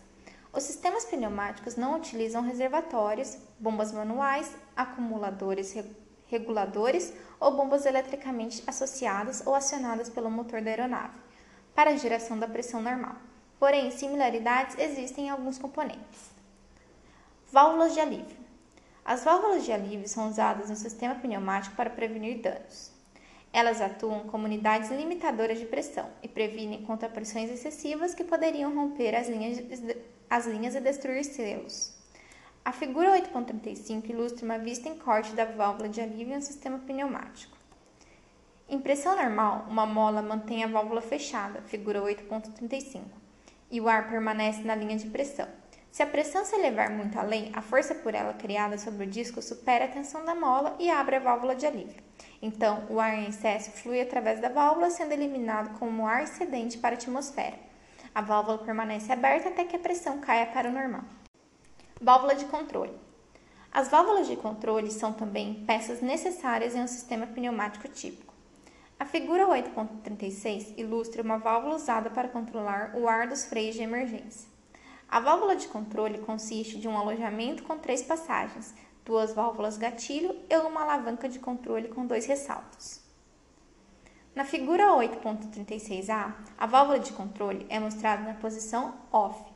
Os 0.52 0.64
sistemas 0.64 1.06
pneumáticos 1.06 1.76
não 1.76 1.96
utilizam 1.96 2.42
reservatórios, 2.42 3.38
bombas 3.60 3.92
manuais, 3.92 4.52
acumuladores 4.76 5.76
reguladores 6.28 7.14
ou 7.40 7.56
bombas 7.56 7.86
eletricamente 7.86 8.64
associadas 8.68 9.46
ou 9.46 9.56
acionadas 9.56 10.10
pelo 10.10 10.30
motor 10.30 10.62
da 10.62 10.70
aeronave 10.70 11.18
para 11.74 11.92
a 11.92 11.96
geração 11.96 12.38
da 12.38 12.48
pressão 12.48 12.82
normal. 12.82 13.16
Porém, 13.60 13.92
similaridades 13.92 14.78
existem 14.78 15.26
em 15.26 15.30
alguns 15.30 15.58
componentes. 15.58 16.30
Válvulas 17.52 17.94
de 17.94 18.00
alívio. 18.00 18.38
As 19.04 19.24
válvulas 19.24 19.66
de 19.66 19.72
alívio 19.72 20.08
são 20.08 20.30
usadas 20.30 20.70
no 20.70 20.76
sistema 20.76 21.16
pneumático 21.16 21.76
para 21.76 21.90
prevenir 21.90 22.42
danos. 22.42 22.92
Elas 23.52 23.82
atuam 23.82 24.28
como 24.28 24.46
unidades 24.46 24.92
limitadoras 24.92 25.58
de 25.58 25.66
pressão 25.66 26.10
e 26.22 26.28
previnem 26.28 26.84
contra 26.84 27.10
pressões 27.10 27.50
excessivas 27.50 28.14
que 28.14 28.24
poderiam 28.24 28.76
romper 28.76 29.16
as 29.16 29.28
linhas, 29.28 29.60
as 30.30 30.46
linhas 30.46 30.76
e 30.76 30.82
destruir 30.82 31.24
selos. 31.24 31.98
A 32.64 32.72
figura 32.72 33.20
8.35 33.20 34.10
ilustra 34.10 34.46
uma 34.46 34.60
vista 34.60 34.88
em 34.88 34.98
corte 34.98 35.34
da 35.34 35.46
válvula 35.46 35.90
de 35.90 36.00
alívio 36.00 36.36
em 36.36 36.38
um 36.38 36.42
sistema 36.42 36.78
pneumático. 36.78 37.58
Em 38.68 38.80
pressão 38.80 39.16
normal, 39.16 39.66
uma 39.68 39.88
mola 39.88 40.22
mantém 40.22 40.64
a 40.64 40.68
válvula 40.68 41.02
fechada, 41.02 41.62
figura 41.64 42.02
8.35, 42.02 43.02
e 43.72 43.82
o 43.82 43.90
ar 43.90 44.08
permanece 44.08 44.62
na 44.62 44.76
linha 44.76 44.96
de 44.96 45.10
pressão. 45.10 45.48
Se 45.92 46.04
a 46.04 46.08
pressão 46.08 46.46
se 46.46 46.56
elevar 46.56 46.92
muito 46.92 47.18
além, 47.20 47.52
a 47.54 47.62
força 47.62 47.96
por 47.96 48.14
ela 48.14 48.34
criada 48.34 48.78
sobre 48.78 49.06
o 49.06 49.10
disco 49.10 49.42
supera 49.42 49.86
a 49.86 49.90
tensão 49.90 50.24
da 50.24 50.36
mola 50.36 50.76
e 50.80 50.90
abre 50.90 51.16
a 51.16 51.20
válvula 51.20 51.56
de 51.56 51.66
alívio. 51.66 52.02
Então, 52.42 52.86
o 52.90 53.00
ar 53.00 53.16
em 53.16 53.28
excesso 53.28 53.72
flui 53.72 54.00
através 54.00 54.40
da 54.40 54.50
válvula, 54.50 54.90
sendo 54.90 55.14
eliminado 55.14 55.78
como 55.80 56.08
ar 56.08 56.24
excedente 56.24 56.78
para 56.78 56.96
a 56.96 56.98
atmosfera. 56.98 57.58
A 58.14 58.22
válvula 58.22 58.60
permanece 58.60 59.12
aberta 59.12 59.50
até 59.50 59.66
que 59.66 59.76
a 59.76 59.80
pressão 59.80 60.20
caia 60.20 60.46
para 60.46 60.70
o 60.70 60.72
normal. 60.72 61.04
Válvula 62.00 62.36
de 62.36 62.46
controle. 62.46 62.94
As 63.72 63.90
válvulas 63.90 64.28
de 64.28 64.36
controle 64.36 64.92
são 64.92 65.12
também 65.12 65.64
peças 65.66 66.02
necessárias 66.02 66.76
em 66.76 66.82
um 66.82 66.88
sistema 66.88 67.28
pneumático 67.28 67.88
típico. 67.88 68.34
A 69.00 69.06
figura 69.06 69.48
8.36 69.48 70.78
ilustra 70.78 71.24
uma 71.24 71.38
válvula 71.38 71.76
usada 71.76 72.10
para 72.10 72.28
controlar 72.28 72.96
o 72.96 73.08
ar 73.08 73.28
dos 73.28 73.46
freios 73.46 73.76
de 73.76 73.84
emergência. 73.84 74.59
A 75.12 75.20
válvula 75.20 75.56
de 75.56 75.68
controle 75.68 76.20
consiste 76.20 76.80
de 76.80 76.88
um 76.88 76.96
alojamento 76.96 77.64
com 77.64 77.80
três 77.80 78.04
passagens, 78.04 78.76
duas 79.04 79.34
válvulas 79.34 79.76
gatilho 79.76 80.36
e 80.48 80.56
uma 80.58 80.84
alavanca 80.84 81.28
de 81.28 81.40
controle 81.40 81.88
com 81.88 82.06
dois 82.06 82.28
ressaltos. 82.28 83.02
Na 84.36 84.46
figura 84.46 84.94
8.36a, 84.96 86.36
a 86.56 86.66
válvula 86.68 87.00
de 87.00 87.12
controle 87.12 87.66
é 87.70 87.80
mostrada 87.80 88.22
na 88.22 88.36
posição 88.36 88.94
OFF. 89.12 89.52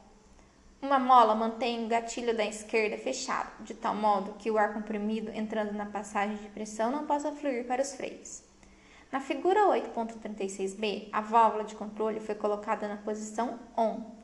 Uma 0.82 0.98
mola 0.98 1.36
mantém 1.36 1.86
o 1.86 1.88
gatilho 1.88 2.36
da 2.36 2.44
esquerda 2.44 2.98
fechado, 2.98 3.64
de 3.64 3.76
tal 3.76 3.94
modo 3.94 4.34
que 4.34 4.50
o 4.50 4.58
ar 4.58 4.74
comprimido 4.74 5.32
entrando 5.36 5.72
na 5.72 5.86
passagem 5.86 6.36
de 6.36 6.50
pressão 6.50 6.92
não 6.92 7.06
possa 7.06 7.32
fluir 7.32 7.68
para 7.68 7.82
os 7.82 7.94
freios. 7.94 8.44
Na 9.12 9.20
figura 9.20 9.68
8.36b, 9.68 11.10
a 11.14 11.22
válvula 11.22 11.64
de 11.64 11.76
controle 11.76 12.20
foi 12.20 12.34
colocada 12.34 12.88
na 12.88 12.98
posição 12.98 13.60
ON. 13.78 14.23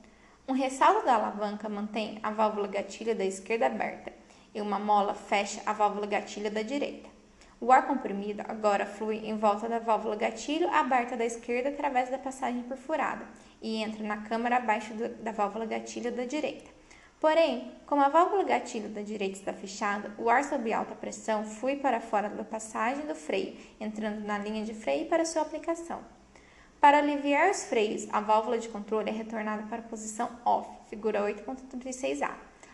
Um 0.50 0.54
ressalto 0.54 1.06
da 1.06 1.14
alavanca 1.14 1.70
mantém 1.70 2.18
a 2.24 2.32
válvula 2.32 2.68
gatilho 2.68 3.16
da 3.16 3.24
esquerda 3.24 3.68
aberta 3.68 4.12
e 4.52 4.60
uma 4.60 4.80
mola 4.80 5.14
fecha 5.14 5.62
a 5.64 5.74
válvula 5.74 6.08
gatilho 6.08 6.50
da 6.50 6.64
direita. 6.64 7.08
O 7.62 7.72
ar 7.72 7.86
comprimido 7.86 8.42
agora 8.48 8.84
flui 8.84 9.18
em 9.18 9.38
volta 9.38 9.70
da 9.70 9.78
válvula 9.78 10.16
gatilho 10.16 10.68
aberta 10.72 11.16
da 11.16 11.24
esquerda 11.24 11.70
através 11.70 12.10
da 12.10 12.18
passagem 12.18 12.64
perfurada 12.64 13.28
e 13.62 13.84
entra 13.84 14.04
na 14.04 14.24
câmara 14.24 14.58
abaixo 14.58 14.92
do, 14.96 15.10
da 15.22 15.32
válvula 15.32 15.68
gatilho 15.68 16.12
da 16.12 16.26
direita. 16.26 16.72
Porém, 17.20 17.72
como 17.86 18.02
a 18.02 18.10
válvula 18.10 18.44
gatilho 18.44 18.90
da 18.90 19.04
direita 19.04 19.38
está 19.38 19.54
fechada, 19.54 20.12
o 20.18 20.32
ar 20.32 20.44
sob 20.44 20.74
alta 20.74 20.96
pressão 20.96 21.46
flui 21.46 21.76
para 21.76 22.02
fora 22.02 22.28
da 22.28 22.44
passagem 22.44 23.06
do 23.06 23.14
freio, 23.14 23.56
entrando 23.80 24.26
na 24.26 24.40
linha 24.40 24.66
de 24.66 24.74
freio 24.74 25.06
para 25.06 25.26
sua 25.26 25.44
aplicação. 25.44 26.00
Para 26.80 27.00
aliviar 27.00 27.52
os 27.52 27.66
freios, 27.66 28.08
a 28.10 28.22
válvula 28.22 28.58
de 28.58 28.70
controle 28.70 29.10
é 29.10 29.12
retornada 29.12 29.64
para 29.64 29.80
a 29.80 29.86
posição 29.86 30.30
OFF, 30.46 30.70
figura 30.90 31.20
8.36a. 31.30 32.32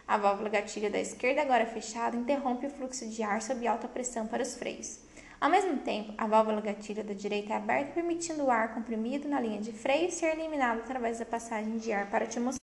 A 0.08 0.18
válvula 0.18 0.48
gatilho 0.48 0.92
da 0.92 1.00
esquerda, 1.00 1.42
agora 1.42 1.66
fechada, 1.66 2.16
interrompe 2.16 2.68
o 2.68 2.70
fluxo 2.70 3.10
de 3.10 3.24
ar 3.24 3.42
sob 3.42 3.66
alta 3.68 3.88
pressão 3.88 4.28
para 4.28 4.44
os 4.44 4.54
freios. 4.56 5.00
Ao 5.42 5.50
mesmo 5.50 5.78
tempo, 5.78 6.14
a 6.20 6.28
válvula 6.28 6.62
gatilho 6.62 7.04
da 7.04 7.16
direita 7.16 7.54
é 7.54 7.56
aberta, 7.56 7.94
permitindo 7.94 8.44
o 8.44 8.52
ar 8.52 8.76
comprimido 8.76 9.28
na 9.28 9.42
linha 9.42 9.60
de 9.60 9.74
freio 9.74 10.12
ser 10.12 10.38
eliminado 10.38 10.82
através 10.82 11.18
da 11.18 11.26
passagem 11.26 11.78
de 11.78 11.92
ar 11.92 12.08
para 12.12 12.26
a 12.26 12.28
atmosfera. 12.28 12.64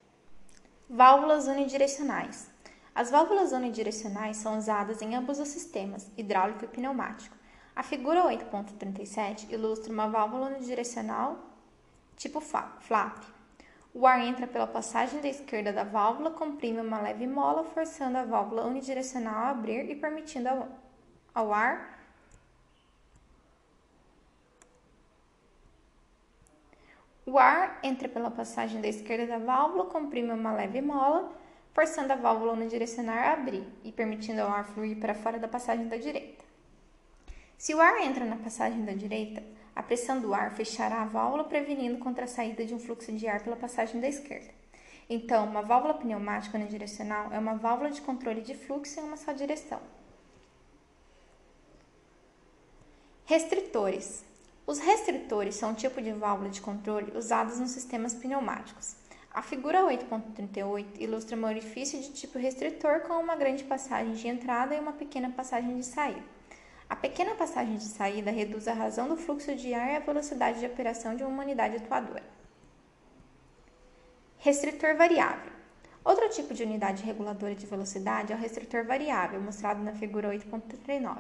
Válvulas 0.88 1.48
unidirecionais. 1.48 2.52
As 2.94 3.10
válvulas 3.10 3.52
unidirecionais 3.52 4.38
são 4.38 4.60
usadas 4.60 5.02
em 5.02 5.16
ambos 5.16 5.40
os 5.40 5.48
sistemas, 5.48 6.08
hidráulico 6.16 6.66
e 6.66 6.68
pneumático. 6.68 7.41
A 7.82 7.84
figura 7.84 8.26
8.37 8.26 9.50
ilustra 9.52 9.92
uma 9.92 10.08
válvula 10.08 10.50
unidirecional 10.50 11.40
tipo 12.16 12.40
flap. 12.40 13.24
O 13.92 14.06
ar 14.06 14.20
entra 14.20 14.46
pela 14.46 14.68
passagem 14.68 15.20
da 15.20 15.28
esquerda 15.28 15.74
da 15.74 15.84
válvula, 15.84 16.30
comprime 16.30 16.80
uma 16.80 17.02
leve 17.02 17.26
mola, 17.26 17.64
forçando 17.64 18.20
a 18.20 18.24
válvula 18.24 18.68
unidirecional 18.68 19.34
a 19.34 19.50
abrir 19.50 19.90
e 19.90 19.96
permitindo 19.96 20.48
ao, 21.34 21.52
ar 21.52 22.00
O 27.26 27.40
ar 27.40 27.80
entra 27.82 28.08
pela 28.08 28.30
passagem 28.30 28.80
da 28.80 28.88
esquerda 28.88 29.26
da 29.26 29.40
válvula, 29.40 29.86
comprime 29.86 30.32
uma 30.32 30.54
leve 30.54 30.82
mola, 30.84 31.36
forçando 31.74 32.14
a 32.14 32.16
válvula 32.16 32.54
unidirecional 32.54 33.18
a 33.18 33.34
abrir 33.34 33.68
e 33.84 33.92
permitindo 33.92 34.40
ao 34.42 34.50
ar 34.50 34.66
fluir 34.66 35.00
para 35.00 35.16
fora 35.16 35.40
da 35.40 35.48
passagem 35.48 35.88
da 35.88 35.98
direita. 35.98 36.51
Se 37.62 37.76
o 37.76 37.80
ar 37.80 38.02
entra 38.02 38.26
na 38.26 38.38
passagem 38.38 38.84
da 38.84 38.92
direita, 38.92 39.44
a 39.76 39.84
pressão 39.84 40.20
do 40.20 40.34
ar 40.34 40.56
fechará 40.56 41.04
a 41.04 41.06
válvula, 41.06 41.44
prevenindo 41.44 42.00
contra 42.00 42.26
a 42.26 42.28
saída 42.28 42.66
de 42.66 42.74
um 42.74 42.80
fluxo 42.80 43.12
de 43.12 43.28
ar 43.28 43.44
pela 43.44 43.56
passagem 43.56 44.02
da 44.02 44.08
esquerda. 44.08 44.50
Então, 45.08 45.46
uma 45.46 45.62
válvula 45.62 45.94
pneumática 45.94 46.58
unidirecional 46.58 47.32
é 47.32 47.38
uma 47.38 47.54
válvula 47.54 47.92
de 47.92 48.02
controle 48.02 48.42
de 48.42 48.56
fluxo 48.56 49.00
em 49.00 49.04
uma 49.04 49.16
só 49.16 49.32
direção. 49.32 49.80
Restritores. 53.26 54.26
Os 54.66 54.80
restritores 54.80 55.54
são 55.54 55.70
um 55.70 55.76
tipo 55.76 56.02
de 56.02 56.14
válvula 56.14 56.50
de 56.50 56.62
controle 56.62 57.16
usados 57.16 57.60
nos 57.60 57.70
sistemas 57.70 58.16
pneumáticos. 58.16 58.96
A 59.32 59.44
figura 59.44 59.84
8.38 59.84 61.00
ilustra 61.00 61.38
um 61.38 61.46
orifício 61.46 62.02
de 62.02 62.12
tipo 62.12 62.40
restritor 62.40 63.02
com 63.02 63.14
uma 63.20 63.36
grande 63.36 63.64
passagem 63.66 64.14
de 64.14 64.28
entrada 64.28 64.74
e 64.74 64.80
uma 64.80 64.94
pequena 64.94 65.30
passagem 65.30 65.78
de 65.78 65.86
saída. 65.86 66.41
A 66.92 66.96
pequena 66.98 67.36
passagem 67.36 67.78
de 67.78 67.86
saída 67.86 68.32
reduz 68.32 68.68
a 68.68 68.74
razão 68.74 69.08
do 69.08 69.16
fluxo 69.16 69.56
de 69.56 69.74
ar 69.74 69.94
e 69.94 69.96
a 69.96 70.00
velocidade 70.02 70.60
de 70.60 70.66
operação 70.66 71.16
de 71.16 71.24
uma 71.24 71.42
unidade 71.42 71.78
atuadora. 71.78 72.22
Restritor 74.40 74.98
variável. 74.98 75.54
Outro 76.04 76.28
tipo 76.28 76.54
de 76.54 76.64
unidade 76.64 77.02
reguladora 77.02 77.56
de 77.56 77.66
velocidade 77.66 78.34
é 78.34 78.36
o 78.36 78.38
restritor 78.38 78.84
variável, 78.84 79.40
mostrado 79.40 79.82
na 79.82 79.94
figura 79.94 80.36
8.39. 80.36 81.20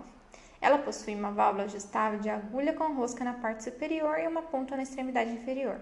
Ela 0.59 0.77
possui 0.77 1.15
uma 1.15 1.31
válvula 1.31 1.63
ajustável 1.63 2.19
de 2.19 2.29
agulha 2.29 2.73
com 2.73 2.93
rosca 2.93 3.23
na 3.23 3.35
parte 3.35 3.63
superior 3.63 4.19
e 4.19 4.27
uma 4.27 4.41
ponta 4.41 4.75
na 4.75 4.83
extremidade 4.83 5.31
inferior. 5.31 5.79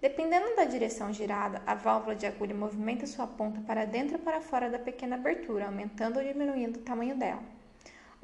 Dependendo 0.00 0.54
da 0.54 0.64
direção 0.64 1.12
girada, 1.12 1.60
a 1.66 1.74
válvula 1.74 2.14
de 2.14 2.24
agulha 2.24 2.54
movimenta 2.54 3.04
sua 3.08 3.26
ponta 3.26 3.60
para 3.62 3.84
dentro 3.84 4.18
ou 4.18 4.22
para 4.22 4.40
fora 4.40 4.70
da 4.70 4.78
pequena 4.78 5.16
abertura, 5.16 5.66
aumentando 5.66 6.20
ou 6.20 6.24
diminuindo 6.24 6.78
o 6.78 6.82
tamanho 6.82 7.16
dela. 7.16 7.42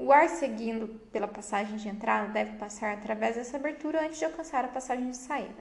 O 0.00 0.12
ar 0.12 0.28
seguindo 0.28 0.86
pela 1.10 1.26
passagem 1.26 1.76
de 1.76 1.88
entrada 1.88 2.32
deve 2.32 2.56
passar 2.56 2.94
através 2.94 3.34
dessa 3.34 3.56
abertura 3.56 4.06
antes 4.06 4.20
de 4.20 4.24
alcançar 4.24 4.64
a 4.64 4.68
passagem 4.68 5.10
de 5.10 5.16
saída. 5.16 5.60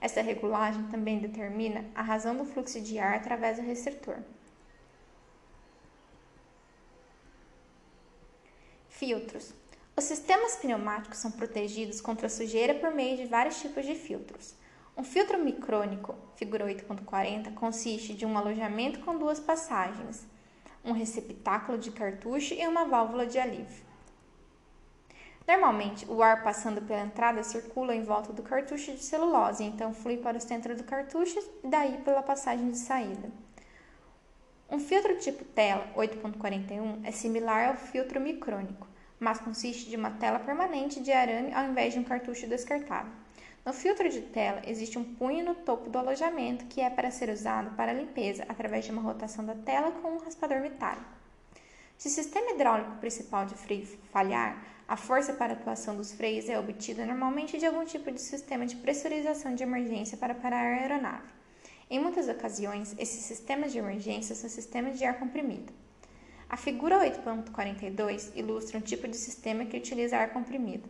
Essa 0.00 0.22
regulagem 0.22 0.84
também 0.84 1.18
determina 1.18 1.84
a 1.92 2.00
razão 2.00 2.36
do 2.36 2.44
fluxo 2.44 2.80
de 2.80 3.00
ar 3.00 3.16
através 3.16 3.56
do 3.56 3.64
restritor. 3.64 4.18
Filtros. 8.88 9.52
Os 9.96 10.04
sistemas 10.04 10.54
pneumáticos 10.56 11.18
são 11.18 11.32
protegidos 11.32 12.00
contra 12.00 12.28
a 12.28 12.30
sujeira 12.30 12.74
por 12.74 12.94
meio 12.94 13.16
de 13.16 13.26
vários 13.26 13.60
tipos 13.60 13.84
de 13.84 13.96
filtros. 13.96 14.54
Um 14.96 15.02
filtro 15.02 15.42
micrônico, 15.42 16.14
figura 16.36 16.66
8.40, 16.66 17.52
consiste 17.54 18.14
de 18.14 18.24
um 18.24 18.38
alojamento 18.38 19.00
com 19.00 19.18
duas 19.18 19.40
passagens, 19.40 20.24
um 20.84 20.92
receptáculo 20.92 21.78
de 21.78 21.90
cartucho 21.90 22.54
e 22.54 22.66
uma 22.66 22.84
válvula 22.84 23.26
de 23.26 23.38
alívio. 23.38 23.84
Normalmente, 25.46 26.06
o 26.08 26.22
ar 26.22 26.42
passando 26.42 26.80
pela 26.82 27.00
entrada 27.00 27.42
circula 27.42 27.94
em 27.94 28.04
volta 28.04 28.32
do 28.32 28.42
cartucho 28.42 28.92
de 28.92 29.02
celulose, 29.02 29.64
então 29.64 29.92
flui 29.92 30.16
para 30.16 30.38
o 30.38 30.40
centro 30.40 30.76
do 30.76 30.84
cartucho 30.84 31.38
e 31.64 31.68
daí 31.68 31.98
pela 31.98 32.22
passagem 32.22 32.70
de 32.70 32.78
saída. 32.78 33.30
Um 34.70 34.78
filtro 34.78 35.18
tipo 35.18 35.44
tela 35.44 35.86
8.41 35.96 37.00
é 37.04 37.10
similar 37.10 37.68
ao 37.68 37.76
filtro 37.76 38.20
micrônico, 38.20 38.86
mas 39.18 39.40
consiste 39.40 39.90
de 39.90 39.96
uma 39.96 40.12
tela 40.12 40.38
permanente 40.38 41.00
de 41.00 41.12
arame 41.12 41.52
ao 41.52 41.66
invés 41.66 41.92
de 41.92 41.98
um 41.98 42.04
cartucho 42.04 42.46
descartável. 42.46 43.21
No 43.64 43.72
filtro 43.72 44.08
de 44.08 44.22
tela 44.22 44.60
existe 44.66 44.98
um 44.98 45.04
punho 45.04 45.44
no 45.44 45.54
topo 45.54 45.88
do 45.88 45.96
alojamento 45.96 46.64
que 46.64 46.80
é 46.80 46.90
para 46.90 47.12
ser 47.12 47.28
usado 47.28 47.76
para 47.76 47.92
limpeza 47.92 48.44
através 48.48 48.84
de 48.84 48.90
uma 48.90 49.00
rotação 49.00 49.44
da 49.44 49.54
tela 49.54 49.92
com 49.92 50.14
um 50.14 50.18
raspador 50.18 50.60
metálico. 50.60 51.06
Se 51.96 52.08
o 52.08 52.10
sistema 52.10 52.50
hidráulico 52.50 52.96
principal 52.96 53.46
de 53.46 53.54
freio 53.54 53.86
falhar, 54.10 54.66
a 54.88 54.96
força 54.96 55.32
para 55.32 55.52
a 55.52 55.56
atuação 55.56 55.96
dos 55.96 56.10
freios 56.10 56.48
é 56.48 56.58
obtida 56.58 57.06
normalmente 57.06 57.56
de 57.56 57.64
algum 57.64 57.84
tipo 57.84 58.10
de 58.10 58.20
sistema 58.20 58.66
de 58.66 58.74
pressurização 58.74 59.54
de 59.54 59.62
emergência 59.62 60.18
para 60.18 60.34
parar 60.34 60.66
a 60.66 60.80
aeronave. 60.80 61.28
Em 61.88 62.00
muitas 62.00 62.28
ocasiões, 62.28 62.96
esses 62.98 63.24
sistemas 63.24 63.70
de 63.70 63.78
emergência 63.78 64.34
são 64.34 64.50
sistemas 64.50 64.98
de 64.98 65.04
ar 65.04 65.20
comprimido. 65.20 65.72
A 66.50 66.56
figura 66.56 66.98
8.42 66.98 68.32
ilustra 68.34 68.78
um 68.78 68.82
tipo 68.82 69.06
de 69.06 69.16
sistema 69.16 69.64
que 69.64 69.76
utiliza 69.76 70.16
ar 70.16 70.32
comprimido. 70.32 70.88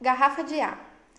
Garrafa 0.00 0.44
de 0.44 0.60
ar. 0.60 0.78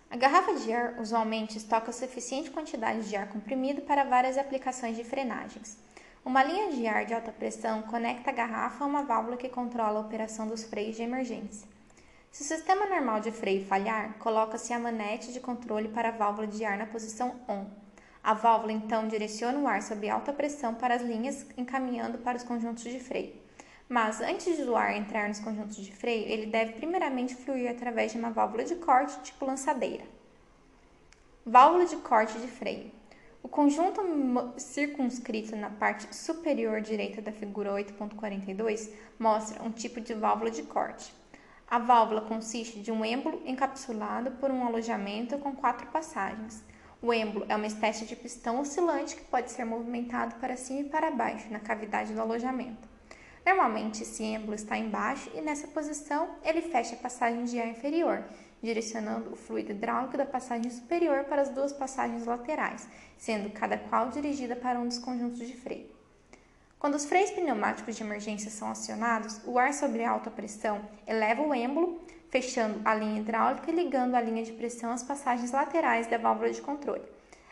A 0.09 0.15
garrafa 0.15 0.53
de 0.53 0.71
ar 0.71 0.97
usualmente 1.01 1.57
estoca 1.57 1.91
suficiente 1.91 2.49
quantidade 2.49 3.09
de 3.09 3.15
ar 3.17 3.27
comprimido 3.27 3.81
para 3.81 4.05
várias 4.05 4.37
aplicações 4.37 4.95
de 4.95 5.03
frenagens. 5.03 5.77
Uma 6.23 6.41
linha 6.45 6.71
de 6.71 6.87
ar 6.87 7.05
de 7.05 7.13
alta 7.13 7.29
pressão 7.29 7.81
conecta 7.81 8.29
a 8.29 8.33
garrafa 8.33 8.85
a 8.85 8.87
uma 8.87 9.03
válvula 9.03 9.35
que 9.35 9.49
controla 9.49 9.99
a 9.99 10.01
operação 10.01 10.47
dos 10.47 10.63
freios 10.63 10.95
de 10.95 11.03
emergência. 11.03 11.67
Se 12.31 12.41
o 12.41 12.45
sistema 12.45 12.85
normal 12.85 13.19
de 13.19 13.33
freio 13.33 13.65
falhar, 13.65 14.13
coloca-se 14.17 14.71
a 14.71 14.79
manete 14.79 15.33
de 15.33 15.41
controle 15.41 15.89
para 15.89 16.07
a 16.07 16.13
válvula 16.13 16.47
de 16.47 16.63
ar 16.63 16.77
na 16.77 16.85
posição 16.85 17.35
ON. 17.49 17.65
A 18.23 18.33
válvula 18.33 18.71
então 18.71 19.09
direciona 19.09 19.59
o 19.59 19.67
ar 19.67 19.81
sob 19.81 20.09
alta 20.09 20.31
pressão 20.31 20.73
para 20.73 20.95
as 20.95 21.01
linhas, 21.01 21.45
encaminhando 21.57 22.19
para 22.19 22.37
os 22.37 22.43
conjuntos 22.43 22.85
de 22.85 22.99
freio. 23.01 23.38
Mas 23.89 24.21
antes 24.21 24.63
do 24.63 24.75
ar 24.75 24.95
entrar 24.95 25.27
nos 25.27 25.39
conjuntos 25.39 25.77
de 25.77 25.91
freio, 25.91 26.27
ele 26.27 26.45
deve 26.45 26.73
primeiramente 26.73 27.33
fluir 27.33 27.71
através 27.71 28.11
de 28.11 28.19
uma 28.19 28.29
válvula 28.29 28.63
de 28.63 28.75
corte 28.75 29.19
tipo 29.23 29.43
lançadeira. 29.47 30.03
Válvula 31.43 31.87
de 31.87 31.95
corte 31.95 32.37
de 32.37 32.47
freio. 32.47 32.91
O 33.41 33.47
conjunto 33.47 33.99
circunscrito 34.57 35.55
na 35.55 35.71
parte 35.71 36.15
superior 36.15 36.81
direita 36.81 37.19
da 37.19 37.31
figura 37.31 37.71
8.42 37.71 38.91
mostra 39.17 39.63
um 39.63 39.71
tipo 39.71 39.99
de 39.99 40.13
válvula 40.13 40.51
de 40.51 40.61
corte. 40.61 41.11
A 41.67 41.79
válvula 41.79 42.21
consiste 42.21 42.81
de 42.81 42.91
um 42.91 43.03
êmbolo 43.03 43.41
encapsulado 43.43 44.31
por 44.33 44.51
um 44.51 44.67
alojamento 44.67 45.39
com 45.39 45.55
quatro 45.55 45.87
passagens. 45.87 46.63
O 47.01 47.11
êmbolo 47.11 47.45
é 47.49 47.55
uma 47.55 47.65
espécie 47.65 48.05
de 48.05 48.15
pistão 48.15 48.59
oscilante 48.59 49.15
que 49.15 49.23
pode 49.23 49.49
ser 49.49 49.65
movimentado 49.65 50.35
para 50.35 50.55
cima 50.55 50.81
e 50.81 50.89
para 50.89 51.09
baixo 51.09 51.49
na 51.49 51.59
cavidade 51.59 52.13
do 52.13 52.21
alojamento. 52.21 52.88
Normalmente, 53.45 54.03
esse 54.03 54.23
êmbolo 54.23 54.53
está 54.53 54.77
embaixo 54.77 55.29
e 55.33 55.41
nessa 55.41 55.67
posição 55.67 56.29
ele 56.43 56.61
fecha 56.61 56.95
a 56.95 56.99
passagem 56.99 57.45
de 57.45 57.59
ar 57.59 57.67
inferior, 57.67 58.23
direcionando 58.61 59.33
o 59.33 59.35
fluido 59.35 59.71
hidráulico 59.71 60.17
da 60.17 60.25
passagem 60.25 60.69
superior 60.69 61.23
para 61.23 61.41
as 61.41 61.49
duas 61.49 61.71
passagens 61.71 62.25
laterais, 62.25 62.87
sendo 63.17 63.49
cada 63.51 63.77
qual 63.77 64.09
dirigida 64.09 64.55
para 64.55 64.79
um 64.79 64.87
dos 64.87 64.99
conjuntos 64.99 65.39
de 65.39 65.55
freio. 65.55 65.89
Quando 66.77 66.95
os 66.95 67.05
freios 67.05 67.31
pneumáticos 67.31 67.95
de 67.95 68.03
emergência 68.03 68.49
são 68.49 68.71
acionados, 68.71 69.41
o 69.45 69.59
ar 69.59 69.73
sobre 69.73 70.03
alta 70.03 70.31
pressão 70.31 70.81
eleva 71.05 71.41
o 71.41 71.53
êmbolo, 71.53 72.01
fechando 72.29 72.79
a 72.85 72.93
linha 72.93 73.19
hidráulica 73.19 73.69
e 73.69 73.75
ligando 73.75 74.15
a 74.15 74.21
linha 74.21 74.43
de 74.43 74.53
pressão 74.53 74.91
às 74.91 75.03
passagens 75.03 75.51
laterais 75.51 76.07
da 76.07 76.17
válvula 76.17 76.51
de 76.51 76.61
controle. 76.61 77.03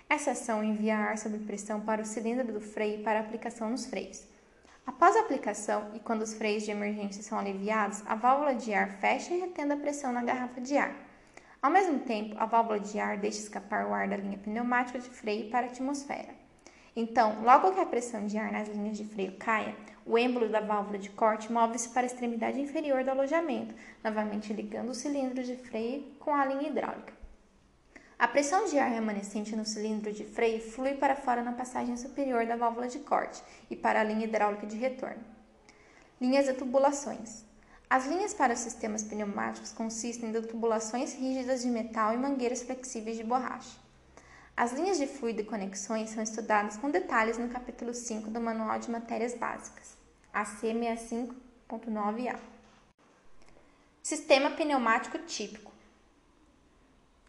Essa 0.10 0.32
ação 0.32 0.64
envia 0.64 0.98
ar 0.98 1.18
sob 1.18 1.38
pressão 1.40 1.82
para 1.82 2.02
o 2.02 2.06
cilindro 2.06 2.54
do 2.54 2.62
freio 2.62 3.04
para 3.04 3.20
aplicação 3.20 3.70
nos 3.70 3.86
freios. 3.86 4.24
Após 4.88 5.18
a 5.18 5.20
aplicação 5.20 5.92
e 5.94 6.00
quando 6.00 6.22
os 6.22 6.34
freios 6.34 6.64
de 6.64 6.72
emergência 6.72 7.22
são 7.22 7.38
aliviados, 7.38 8.02
a 8.06 8.16
válvula 8.16 8.56
de 8.56 8.74
ar 8.74 8.90
fecha 8.90 9.34
e 9.34 9.40
retendo 9.42 9.74
a 9.74 9.78
pressão 9.78 10.14
na 10.14 10.24
garrafa 10.24 10.62
de 10.62 10.78
ar. 10.78 10.96
Ao 11.62 11.70
mesmo 11.70 12.00
tempo, 12.00 12.38
a 12.40 12.46
válvula 12.46 12.80
de 12.80 12.98
ar 12.98 13.18
deixa 13.18 13.40
escapar 13.40 13.86
o 13.86 13.94
ar 13.94 14.08
da 14.08 14.16
linha 14.16 14.38
pneumática 14.38 14.98
de 14.98 15.10
freio 15.10 15.50
para 15.50 15.68
a 15.68 15.70
atmosfera. 15.70 16.34
Então, 16.96 17.44
logo 17.44 17.74
que 17.74 17.82
a 17.82 17.86
pressão 17.86 18.26
de 18.26 18.38
ar 18.38 18.50
nas 18.50 18.70
linhas 18.70 18.98
de 18.98 19.04
freio 19.04 19.34
caia, 19.34 19.76
o 20.06 20.18
êmbolo 20.18 20.48
da 20.48 20.62
válvula 20.62 20.98
de 20.98 21.10
corte 21.10 21.52
move-se 21.52 21.90
para 21.90 22.04
a 22.04 22.06
extremidade 22.06 22.62
inferior 22.62 23.04
do 23.04 23.12
alojamento, 23.12 23.76
novamente 24.02 24.54
ligando 24.54 24.92
o 24.92 24.96
cilindro 24.96 25.44
de 25.44 25.58
freio 25.58 26.04
com 26.18 26.34
a 26.34 26.46
linha 26.46 26.70
hidráulica. 26.70 27.17
A 28.20 28.28
pressão 28.28 28.66
de 28.66 28.80
ar 28.80 28.90
remanescente 28.90 29.56
no 29.56 29.64
cilindro 29.64 30.12
de 30.12 30.26
freio 30.26 30.60
flui 30.60 30.96
para 30.96 31.16
fora 31.16 31.44
na 31.44 31.54
passagem 31.54 31.96
superior 31.96 32.48
da 32.48 32.56
válvula 32.56 32.88
de 32.88 32.98
corte 32.98 33.44
e 33.70 33.76
para 33.76 34.02
a 34.02 34.04
linha 34.04 34.26
hidráulica 34.26 34.66
de 34.66 34.76
retorno. 34.76 35.24
Linhas 36.20 36.46
de 36.48 36.54
tubulações. 36.54 37.46
As 37.88 38.08
linhas 38.08 38.34
para 38.34 38.54
os 38.54 38.60
sistemas 38.60 39.04
pneumáticos 39.04 39.72
consistem 39.72 40.32
de 40.32 40.42
tubulações 40.42 41.14
rígidas 41.14 41.62
de 41.62 41.68
metal 41.68 42.12
e 42.12 42.18
mangueiras 42.18 42.64
flexíveis 42.64 43.18
de 43.18 43.24
borracha. 43.24 43.78
As 44.58 44.74
linhas 44.74 44.98
de 44.98 45.06
fluido 45.06 45.42
e 45.42 45.46
conexões 45.46 46.10
são 46.10 46.24
estudadas 46.24 46.76
com 46.76 46.90
detalhes 46.90 47.38
no 47.38 47.48
capítulo 47.50 47.94
5 47.94 48.32
do 48.32 48.42
Manual 48.42 48.80
de 48.80 48.90
Matérias 48.90 49.36
Básicas, 49.36 49.96
AC 50.34 50.64
65.9a. 50.64 52.40
Sistema 54.02 54.50
pneumático 54.50 55.20
típico. 55.20 55.77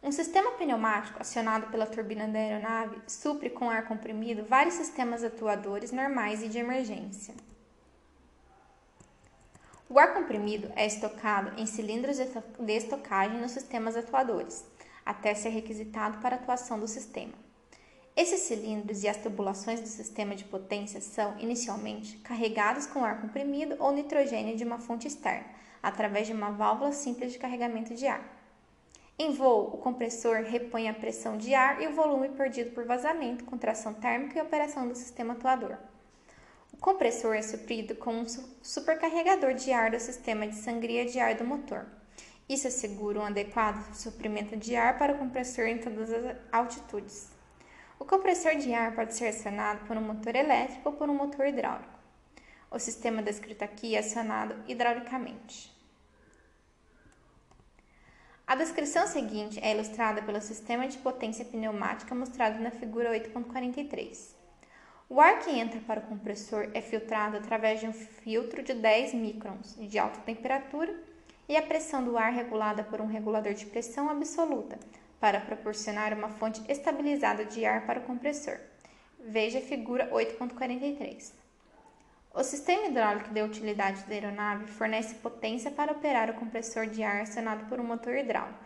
Um 0.01 0.12
sistema 0.12 0.53
pneumático 0.53 1.20
acionado 1.20 1.66
pela 1.73 1.85
turbina 1.85 2.29
da 2.29 2.39
aeronave 2.39 3.03
supre 3.09 3.51
com 3.51 3.69
ar 3.69 3.89
comprimido 3.89 4.45
vários 4.45 4.75
sistemas 4.75 5.25
atuadores 5.25 5.91
normais 5.91 6.41
e 6.41 6.49
de 6.49 6.59
emergência. 6.59 7.35
O 9.91 9.99
ar 9.99 10.15
comprimido 10.15 10.70
é 10.77 10.87
estocado 10.87 11.59
em 11.61 11.66
cilindros 11.66 12.16
de 12.16 12.73
estocagem 12.75 13.41
nos 13.41 13.51
sistemas 13.51 13.97
atuadores, 13.97 14.65
até 15.05 15.35
ser 15.35 15.49
requisitado 15.49 16.19
para 16.19 16.37
a 16.37 16.39
atuação 16.39 16.79
do 16.79 16.87
sistema. 16.87 17.33
Esses 18.15 18.41
cilindros 18.41 19.03
e 19.03 19.09
as 19.09 19.16
tubulações 19.16 19.81
do 19.81 19.89
sistema 19.89 20.37
de 20.37 20.45
potência 20.45 21.01
são, 21.01 21.37
inicialmente, 21.39 22.19
carregados 22.19 22.87
com 22.87 23.05
ar 23.05 23.20
comprimido 23.20 23.77
ou 23.81 23.93
nitrogênio 23.93 24.57
de 24.57 24.65
uma 24.65 24.79
fonte 24.79 25.09
externa, 25.09 25.47
através 25.83 26.27
de 26.27 26.33
uma 26.33 26.51
válvula 26.51 26.93
simples 26.93 27.33
de 27.33 27.39
carregamento 27.39 27.95
de 27.95 28.07
ar. 28.07 28.38
Em 29.20 29.32
voo, 29.32 29.74
o 29.74 29.78
compressor 29.78 30.45
repõe 30.45 30.89
a 30.89 30.95
pressão 30.95 31.36
de 31.36 31.53
ar 31.53 31.82
e 31.82 31.89
o 31.89 31.93
volume 31.93 32.28
perdido 32.28 32.70
por 32.70 32.85
vazamento, 32.85 33.45
contração 33.45 33.93
térmica 33.93 34.39
e 34.39 34.43
operação 34.43 34.86
do 34.86 34.95
sistema 34.95 35.32
atuador. 35.32 35.77
O 36.73 36.77
compressor 36.77 37.35
é 37.35 37.43
suprido 37.43 37.97
com 37.97 38.20
um 38.20 38.27
supercarregador 38.62 39.55
de 39.55 39.73
ar 39.73 39.90
do 39.90 39.99
sistema 39.99 40.47
de 40.47 40.55
sangria 40.55 41.05
de 41.05 41.19
ar 41.19 41.35
do 41.35 41.45
motor. 41.45 41.85
Isso 42.49 42.69
assegura 42.69 43.19
um 43.19 43.24
adequado 43.24 43.93
suprimento 43.93 44.57
de 44.57 44.77
ar 44.77 44.97
para 44.97 45.12
o 45.12 45.19
compressor 45.19 45.66
em 45.66 45.78
todas 45.78 46.12
as 46.12 46.36
altitudes. 46.53 47.28
O 47.99 48.05
compressor 48.05 48.55
de 48.55 48.73
ar 48.73 48.95
pode 48.95 49.15
ser 49.15 49.27
acionado 49.27 49.85
por 49.86 49.97
um 49.97 50.01
motor 50.01 50.36
elétrico 50.36 50.90
ou 50.90 50.95
por 50.95 51.11
um 51.11 51.15
motor 51.15 51.45
hidráulico. 51.49 51.99
O 52.70 52.78
sistema 52.78 53.20
descrito 53.20 53.65
aqui 53.65 53.97
é 53.97 53.99
acionado 53.99 54.55
hidraulicamente. 54.69 55.77
A 58.49 58.55
descrição 58.55 59.07
seguinte 59.07 59.61
é 59.62 59.75
ilustrada 59.75 60.23
pelo 60.23 60.41
sistema 60.41 60.89
de 60.89 60.97
potência 60.97 61.45
pneumática 61.45 62.15
mostrado 62.15 62.59
na 62.59 62.70
figura 62.70 63.12
8.43. 63.12 64.35
O 65.07 65.20
ar 65.20 65.41
que 65.41 65.51
entra 65.51 65.79
para 65.81 66.01
o 66.01 66.05
compressor 66.05 66.70
é 66.73 66.81
filtrado 66.81 67.37
através 67.37 67.79
de 67.79 67.87
um 67.87 67.93
filtro 67.93 68.62
de 68.62 68.73
10 68.73 69.12
microns 69.12 69.77
de 69.79 69.99
alta 69.99 70.20
temperatura 70.20 70.99
e 71.47 71.59
a 71.59 71.62
pressão 71.62 72.03
do 72.03 72.16
ar 72.16 72.33
regulada 72.33 72.83
por 72.83 73.03
um 73.03 73.07
regulador 73.07 73.53
de 73.53 73.66
pressão 73.66 74.09
absoluta 74.09 74.79
para 75.20 75.43
proporcionar 75.43 76.15
uma 76.15 76.31
fonte 76.31 76.62
estabilizada 76.70 77.45
de 77.45 77.66
ar 77.66 77.85
para 77.85 78.01
o 78.01 78.05
compressor. 78.05 78.59
Veja 79.20 79.59
a 79.59 79.62
figura 79.62 80.11
8.43. 80.11 81.38
O 82.39 82.44
sistema 82.44 82.86
hidráulico 82.86 83.35
de 83.35 83.43
utilidade 83.43 84.05
da 84.05 84.15
aeronave 84.15 84.66
fornece 84.66 85.16
potência 85.16 85.73
para 85.73 85.90
operar 85.90 86.31
o 86.31 86.35
compressor 86.35 86.86
de 86.86 87.02
ar 87.02 87.23
acionado 87.23 87.65
por 87.65 87.81
um 87.81 87.85
motor 87.85 88.15
hidráulico. 88.15 88.65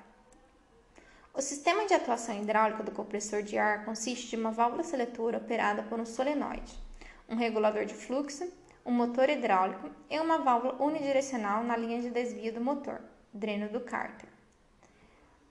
O 1.33 1.41
sistema 1.41 1.87
de 1.87 1.95
atuação 1.95 2.39
hidráulica 2.39 2.83
do 2.83 2.91
compressor 2.91 3.43
de 3.43 3.57
ar 3.57 3.87
consiste 3.87 4.29
de 4.29 4.37
uma 4.37 4.51
válvula 4.51 4.83
seletora 4.83 5.39
operada 5.39 5.83
por 5.85 5.99
um 5.99 6.05
solenoide, 6.05 6.79
um 7.27 7.35
regulador 7.35 7.87
de 7.87 7.95
fluxo, 7.95 8.47
um 8.85 8.93
motor 8.93 9.31
hidráulico 9.31 9.89
e 10.11 10.21
uma 10.21 10.37
válvula 10.37 10.75
unidirecional 10.75 11.65
na 11.65 11.75
linha 11.75 12.03
de 12.03 12.11
desvio 12.11 12.53
do 12.53 12.61
motor, 12.61 13.01
dreno 13.33 13.71
do 13.71 13.81
cárter. 13.81 14.29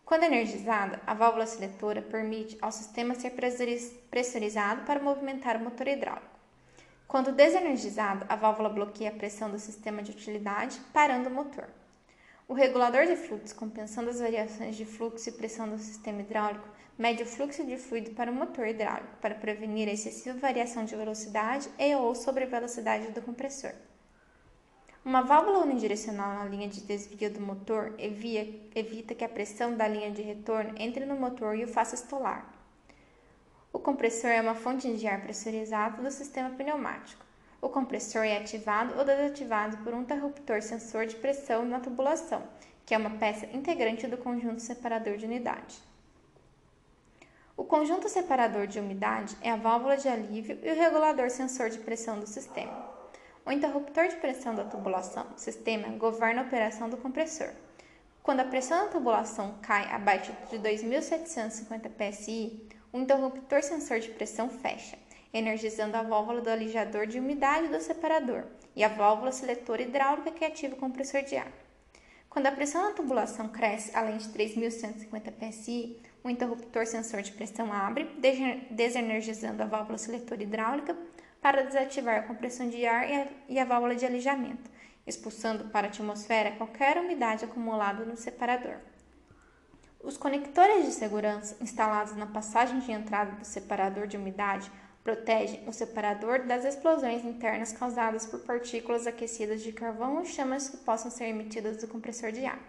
Quando 0.05 0.25
energizada, 0.25 1.01
a 1.07 1.15
válvula 1.15 1.47
seletora 1.47 2.03
permite 2.03 2.55
ao 2.61 2.71
sistema 2.71 3.15
ser 3.15 3.31
pressurizado 4.11 4.83
para 4.83 4.99
movimentar 4.99 5.57
o 5.57 5.63
motor 5.63 5.87
hidráulico. 5.87 6.30
Quando 7.11 7.33
desenergizado, 7.33 8.25
a 8.29 8.37
válvula 8.37 8.69
bloqueia 8.69 9.09
a 9.09 9.13
pressão 9.13 9.51
do 9.51 9.59
sistema 9.59 10.01
de 10.01 10.11
utilidade, 10.11 10.79
parando 10.93 11.27
o 11.27 11.33
motor. 11.33 11.67
O 12.47 12.53
regulador 12.53 13.05
de 13.05 13.17
fluxo, 13.17 13.53
compensando 13.53 14.09
as 14.09 14.21
variações 14.21 14.77
de 14.77 14.85
fluxo 14.85 15.27
e 15.27 15.33
pressão 15.33 15.67
do 15.67 15.77
sistema 15.77 16.21
hidráulico, 16.21 16.69
mede 16.97 17.23
o 17.23 17.25
fluxo 17.25 17.65
de 17.65 17.75
fluido 17.75 18.11
para 18.11 18.31
o 18.31 18.33
motor 18.33 18.65
hidráulico 18.65 19.17
para 19.21 19.35
prevenir 19.35 19.89
a 19.89 19.91
excessiva 19.91 20.39
variação 20.39 20.85
de 20.85 20.95
velocidade 20.95 21.69
e 21.77 21.93
ou 21.93 22.15
sobrevelocidade 22.15 23.11
do 23.11 23.21
compressor. 23.21 23.73
Uma 25.03 25.21
válvula 25.21 25.65
unidirecional 25.65 26.33
na 26.35 26.45
linha 26.45 26.69
de 26.69 26.79
desvio 26.79 27.29
do 27.29 27.41
motor 27.41 27.93
evita 27.99 29.13
que 29.13 29.25
a 29.25 29.29
pressão 29.29 29.75
da 29.75 29.85
linha 29.85 30.11
de 30.11 30.21
retorno 30.21 30.75
entre 30.77 31.05
no 31.05 31.17
motor 31.17 31.57
e 31.57 31.65
o 31.65 31.67
faça 31.67 31.93
estolar. 31.93 32.60
O 33.73 33.79
compressor 33.79 34.29
é 34.29 34.41
uma 34.41 34.53
fonte 34.53 34.93
de 34.97 35.07
ar 35.07 35.21
pressurizado 35.21 36.01
do 36.01 36.11
sistema 36.11 36.49
pneumático. 36.49 37.23
O 37.61 37.69
compressor 37.69 38.23
é 38.23 38.37
ativado 38.37 38.97
ou 38.97 39.05
desativado 39.05 39.77
por 39.77 39.93
um 39.93 40.01
interruptor 40.01 40.61
sensor 40.61 41.05
de 41.05 41.15
pressão 41.15 41.63
na 41.63 41.79
tubulação, 41.79 42.43
que 42.85 42.93
é 42.93 42.97
uma 42.97 43.11
peça 43.11 43.45
integrante 43.53 44.07
do 44.07 44.17
conjunto 44.17 44.59
separador 44.61 45.15
de 45.15 45.25
umidade. 45.25 45.79
O 47.55 47.63
conjunto 47.63 48.09
separador 48.09 48.67
de 48.67 48.79
umidade 48.79 49.37
é 49.41 49.51
a 49.51 49.55
válvula 49.55 49.95
de 49.95 50.09
alívio 50.09 50.59
e 50.63 50.71
o 50.71 50.75
regulador 50.75 51.29
sensor 51.29 51.69
de 51.69 51.77
pressão 51.77 52.19
do 52.19 52.27
sistema. 52.27 52.89
O 53.45 53.51
interruptor 53.51 54.07
de 54.07 54.17
pressão 54.17 54.53
da 54.53 54.65
tubulação, 54.65 55.27
sistema, 55.37 55.87
governa 55.97 56.41
a 56.41 56.45
operação 56.45 56.89
do 56.89 56.97
compressor. 56.97 57.51
Quando 58.21 58.41
a 58.41 58.45
pressão 58.45 58.85
da 58.85 58.91
tubulação 58.91 59.55
cai 59.61 59.91
abaixo 59.91 60.31
de 60.49 60.57
2.750 60.59 61.89
psi, 61.89 62.67
o 62.93 62.97
interruptor 62.97 63.63
sensor 63.63 63.99
de 63.99 64.09
pressão 64.09 64.49
fecha, 64.49 64.97
energizando 65.33 65.95
a 65.95 66.03
válvula 66.03 66.41
do 66.41 66.49
alijador 66.49 67.07
de 67.07 67.19
umidade 67.19 67.67
do 67.69 67.79
separador 67.79 68.45
e 68.75 68.83
a 68.83 68.89
válvula 68.89 69.31
seletora 69.31 69.81
hidráulica 69.81 70.31
que 70.31 70.45
ativa 70.45 70.75
o 70.75 70.79
compressor 70.79 71.23
de 71.23 71.37
ar. 71.37 71.51
Quando 72.29 72.47
a 72.47 72.51
pressão 72.51 72.83
na 72.83 72.93
tubulação 72.93 73.49
cresce 73.49 73.95
além 73.95 74.17
de 74.17 74.29
3.150 74.29 75.31
psi, 75.33 75.97
o 76.23 76.29
interruptor 76.29 76.85
sensor 76.85 77.21
de 77.21 77.31
pressão 77.31 77.73
abre, 77.73 78.07
desenergizando 78.69 79.63
a 79.63 79.65
válvula 79.65 79.97
seletora 79.97 80.41
hidráulica 80.41 80.95
para 81.41 81.63
desativar 81.63 82.19
a 82.19 82.23
compressão 82.23 82.69
de 82.69 82.85
ar 82.85 83.05
e 83.49 83.59
a, 83.59 83.65
válvula 83.65 83.95
de 83.95 84.05
alijamento, 84.05 84.69
expulsando 85.05 85.65
para 85.69 85.87
a 85.87 85.89
atmosfera 85.89 86.51
qualquer 86.51 86.97
umidade 86.97 87.43
acumulada 87.43 88.05
no 88.05 88.15
separador. 88.15 88.77
Os 90.03 90.17
conectores 90.17 90.85
de 90.85 90.91
segurança 90.93 91.55
instalados 91.61 92.15
na 92.15 92.25
passagem 92.25 92.79
de 92.79 92.91
entrada 92.91 93.33
do 93.33 93.45
separador 93.45 94.07
de 94.07 94.17
umidade 94.17 94.71
protegem 95.03 95.67
o 95.67 95.73
separador 95.73 96.43
das 96.45 96.65
explosões 96.65 97.23
internas 97.23 97.71
causadas 97.71 98.25
por 98.25 98.39
partículas 98.39 99.05
aquecidas 99.05 99.61
de 99.61 99.71
carvão 99.71 100.17
ou 100.17 100.25
chamas 100.25 100.69
que 100.69 100.77
possam 100.77 101.11
ser 101.11 101.25
emitidas 101.25 101.77
do 101.77 101.87
compressor 101.87 102.31
de 102.31 102.45
ar. 102.45 102.59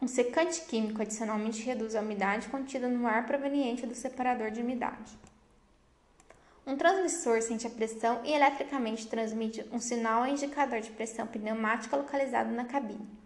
Um 0.00 0.06
secante 0.06 0.60
químico 0.62 1.00
adicionalmente 1.00 1.62
reduz 1.62 1.94
a 1.94 2.00
umidade 2.00 2.48
contida 2.48 2.86
no 2.86 3.06
ar 3.06 3.26
proveniente 3.26 3.86
do 3.86 3.94
separador 3.94 4.50
de 4.50 4.60
umidade. 4.60 5.18
Um 6.66 6.76
transmissor 6.76 7.40
sente 7.40 7.66
a 7.66 7.70
pressão 7.70 8.20
e 8.24 8.32
eletricamente 8.32 9.06
transmite 9.06 9.66
um 9.72 9.78
sinal 9.78 10.26
indicador 10.26 10.80
de 10.80 10.90
pressão 10.90 11.26
pneumática 11.26 11.96
localizado 11.96 12.50
na 12.50 12.64
cabine. 12.64 13.23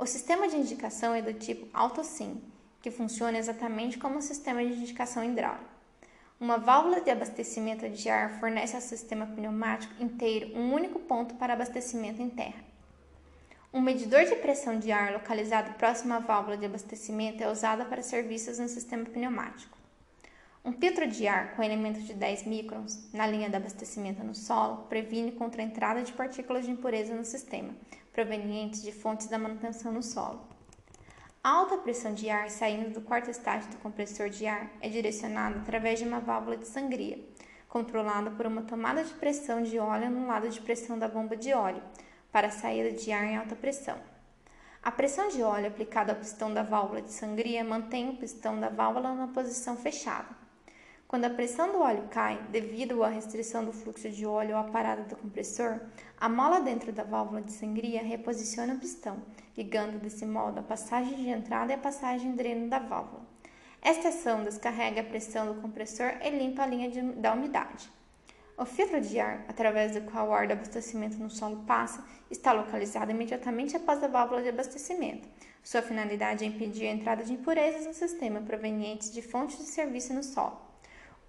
O 0.00 0.06
sistema 0.06 0.48
de 0.48 0.56
indicação 0.56 1.12
é 1.12 1.20
do 1.20 1.34
tipo 1.34 1.68
AutoSym, 1.74 2.40
que 2.80 2.90
funciona 2.90 3.36
exatamente 3.36 3.98
como 3.98 4.16
o 4.16 4.22
sistema 4.22 4.64
de 4.64 4.72
indicação 4.72 5.22
hidráulico. 5.22 5.68
Uma 6.40 6.56
válvula 6.56 7.02
de 7.02 7.10
abastecimento 7.10 7.86
de 7.86 8.08
ar 8.08 8.40
fornece 8.40 8.74
ao 8.74 8.80
sistema 8.80 9.26
pneumático 9.26 10.02
inteiro 10.02 10.58
um 10.58 10.72
único 10.72 10.98
ponto 11.00 11.34
para 11.34 11.52
abastecimento 11.52 12.22
em 12.22 12.30
terra. 12.30 12.64
Um 13.74 13.82
medidor 13.82 14.24
de 14.24 14.36
pressão 14.36 14.78
de 14.78 14.90
ar 14.90 15.12
localizado 15.12 15.74
próximo 15.74 16.14
à 16.14 16.18
válvula 16.18 16.56
de 16.56 16.64
abastecimento 16.64 17.42
é 17.42 17.50
usado 17.50 17.84
para 17.84 18.00
serviços 18.00 18.58
no 18.58 18.68
sistema 18.70 19.04
pneumático. 19.04 19.76
Um 20.64 20.72
filtro 20.72 21.06
de 21.06 21.28
ar 21.28 21.54
com 21.54 21.62
elemento 21.62 22.00
de 22.00 22.14
10 22.14 22.46
microns 22.46 23.12
na 23.12 23.26
linha 23.26 23.50
de 23.50 23.56
abastecimento 23.56 24.24
no 24.24 24.34
solo 24.34 24.86
previne 24.88 25.32
contra 25.32 25.60
a 25.60 25.64
entrada 25.64 26.02
de 26.02 26.12
partículas 26.14 26.64
de 26.64 26.70
impureza 26.70 27.14
no 27.14 27.24
sistema, 27.24 27.74
provenientes 28.12 28.82
de 28.82 28.92
fontes 28.92 29.28
da 29.28 29.38
manutenção 29.38 29.92
no 29.92 30.02
solo. 30.02 30.48
A 31.42 31.50
alta 31.50 31.78
pressão 31.78 32.12
de 32.12 32.28
ar 32.28 32.50
saindo 32.50 32.90
do 32.90 33.00
quarto 33.00 33.30
estágio 33.30 33.70
do 33.70 33.78
compressor 33.78 34.28
de 34.28 34.46
ar 34.46 34.70
é 34.80 34.88
direcionada 34.88 35.58
através 35.58 35.98
de 35.98 36.04
uma 36.04 36.20
válvula 36.20 36.56
de 36.56 36.66
sangria, 36.66 37.18
controlada 37.68 38.30
por 38.30 38.46
uma 38.46 38.62
tomada 38.62 39.02
de 39.02 39.14
pressão 39.14 39.62
de 39.62 39.78
óleo 39.78 40.10
no 40.10 40.26
lado 40.26 40.50
de 40.50 40.60
pressão 40.60 40.98
da 40.98 41.08
bomba 41.08 41.36
de 41.36 41.54
óleo, 41.54 41.82
para 42.30 42.48
a 42.48 42.50
saída 42.50 42.92
de 42.92 43.10
ar 43.10 43.24
em 43.24 43.36
alta 43.36 43.56
pressão. 43.56 43.98
A 44.82 44.90
pressão 44.90 45.28
de 45.28 45.42
óleo 45.42 45.68
aplicada 45.68 46.12
ao 46.12 46.18
pistão 46.18 46.52
da 46.52 46.62
válvula 46.62 47.02
de 47.02 47.12
sangria 47.12 47.62
mantém 47.62 48.08
o 48.08 48.16
pistão 48.16 48.58
da 48.58 48.68
válvula 48.68 49.14
na 49.14 49.28
posição 49.28 49.76
fechada. 49.76 50.28
Quando 51.06 51.24
a 51.24 51.30
pressão 51.30 51.72
do 51.72 51.80
óleo 51.80 52.08
cai, 52.10 52.40
devido 52.50 53.02
à 53.02 53.08
restrição 53.08 53.64
do 53.64 53.72
fluxo 53.72 54.08
de 54.08 54.24
óleo 54.24 54.56
à 54.56 54.64
parada 54.64 55.02
do 55.02 55.16
compressor, 55.16 55.80
a 56.20 56.28
mola 56.28 56.60
dentro 56.60 56.92
da 56.92 57.02
válvula 57.02 57.40
de 57.40 57.50
sangria 57.50 58.02
reposiciona 58.02 58.74
o 58.74 58.78
pistão, 58.78 59.22
ligando 59.56 59.98
desse 59.98 60.26
modo 60.26 60.60
a 60.60 60.62
passagem 60.62 61.14
de 61.14 61.30
entrada 61.30 61.72
e 61.72 61.74
a 61.74 61.78
passagem 61.78 62.32
de 62.32 62.36
dreno 62.36 62.68
da 62.68 62.78
válvula. 62.78 63.22
Esta 63.80 64.08
ação 64.08 64.44
descarrega 64.44 65.00
a 65.00 65.04
pressão 65.04 65.46
do 65.46 65.62
compressor 65.62 66.12
e 66.22 66.28
limpa 66.28 66.62
a 66.62 66.66
linha 66.66 66.90
de, 66.90 67.00
da 67.12 67.32
umidade. 67.32 67.90
O 68.58 68.66
filtro 68.66 69.00
de 69.00 69.18
ar, 69.18 69.46
através 69.48 69.92
do 69.92 70.02
qual 70.02 70.28
o 70.28 70.34
ar 70.34 70.46
do 70.46 70.52
abastecimento 70.52 71.16
no 71.16 71.30
solo 71.30 71.64
passa, 71.64 72.04
está 72.30 72.52
localizado 72.52 73.10
imediatamente 73.10 73.74
após 73.74 74.04
a 74.04 74.08
válvula 74.08 74.42
de 74.42 74.50
abastecimento. 74.50 75.26
Sua 75.62 75.80
finalidade 75.80 76.44
é 76.44 76.48
impedir 76.48 76.86
a 76.86 76.92
entrada 76.92 77.24
de 77.24 77.32
impurezas 77.32 77.86
no 77.86 77.94
sistema 77.94 78.42
provenientes 78.42 79.10
de 79.10 79.22
fontes 79.22 79.56
de 79.56 79.64
serviço 79.64 80.12
no 80.12 80.22
solo. 80.22 80.69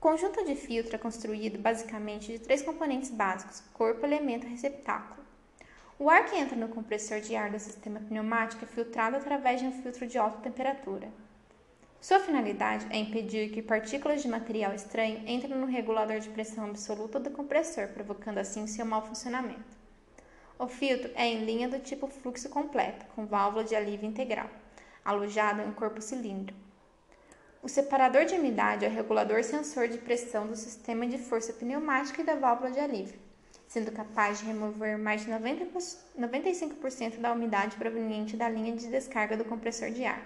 Conjunto 0.02 0.44
de 0.44 0.56
filtro 0.56 0.96
é 0.96 0.98
construído 0.98 1.60
basicamente 1.60 2.32
de 2.32 2.40
três 2.40 2.64
componentes 2.64 3.12
básicos: 3.12 3.62
corpo, 3.72 4.04
elemento 4.04 4.48
e 4.48 4.50
receptáculo. 4.50 5.24
O 6.00 6.10
ar 6.10 6.26
que 6.26 6.36
entra 6.36 6.56
no 6.56 6.70
compressor 6.70 7.22
de 7.22 7.36
ar 7.36 7.52
do 7.52 7.60
sistema 7.60 8.00
pneumático 8.00 8.66
é 8.66 8.68
filtrado 8.68 9.16
através 9.16 9.62
de 9.62 9.68
um 9.68 9.84
filtro 9.84 10.08
de 10.08 10.18
alta 10.18 10.40
temperatura. 10.40 11.08
Sua 12.02 12.20
finalidade 12.20 12.88
é 12.90 12.98
impedir 12.98 13.52
que 13.52 13.62
partículas 13.62 14.24
de 14.24 14.28
material 14.28 14.74
estranho 14.74 15.22
entrem 15.28 15.56
no 15.56 15.68
regulador 15.68 16.20
de 16.20 16.30
pressão 16.30 16.66
absoluta 16.66 17.20
do 17.20 17.30
compressor, 17.30 17.90
provocando 17.90 18.40
assim 18.40 18.66
seu 18.66 18.88
mau 18.88 19.06
funcionamento. 19.06 19.78
O 20.58 20.68
filtro 20.68 21.12
é 21.14 21.28
em 21.28 21.46
linha 21.46 21.70
do 21.70 21.78
tipo 21.78 22.08
fluxo 22.08 22.50
completo, 22.50 23.06
com 23.16 23.28
válvula 23.28 23.64
de 23.64 23.76
alívio 23.76 24.10
integral, 24.10 24.50
alojado 25.06 25.62
em 25.62 25.68
um 25.68 25.74
corpo 25.74 26.02
cilíndrico. 26.02 26.71
O 27.64 27.70
separador 27.70 28.26
de 28.26 28.34
umidade 28.34 28.86
é 28.86 28.88
o 28.88 28.92
regulador 28.92 29.44
sensor 29.44 29.88
de 29.88 30.00
pressão 30.00 30.48
do 30.48 30.56
sistema 30.56 31.06
de 31.06 31.20
força 31.20 31.54
pneumática 31.54 32.20
e 32.20 32.26
da 32.26 32.34
válvula 32.34 32.72
de 32.72 32.80
alívio, 32.80 33.20
sendo 33.68 33.92
capaz 33.92 34.40
de 34.40 34.46
remover 34.46 34.98
mais 34.98 35.22
de 35.22 35.30
90, 35.30 35.66
95% 36.20 37.20
da 37.20 37.32
umidade 37.32 37.76
proveniente 37.76 38.36
da 38.36 38.50
linha 38.50 38.76
de 38.76 38.88
descarga 38.88 39.38
do 39.38 39.46
compressor 39.46 39.92
de 39.92 40.04
ar. 40.04 40.26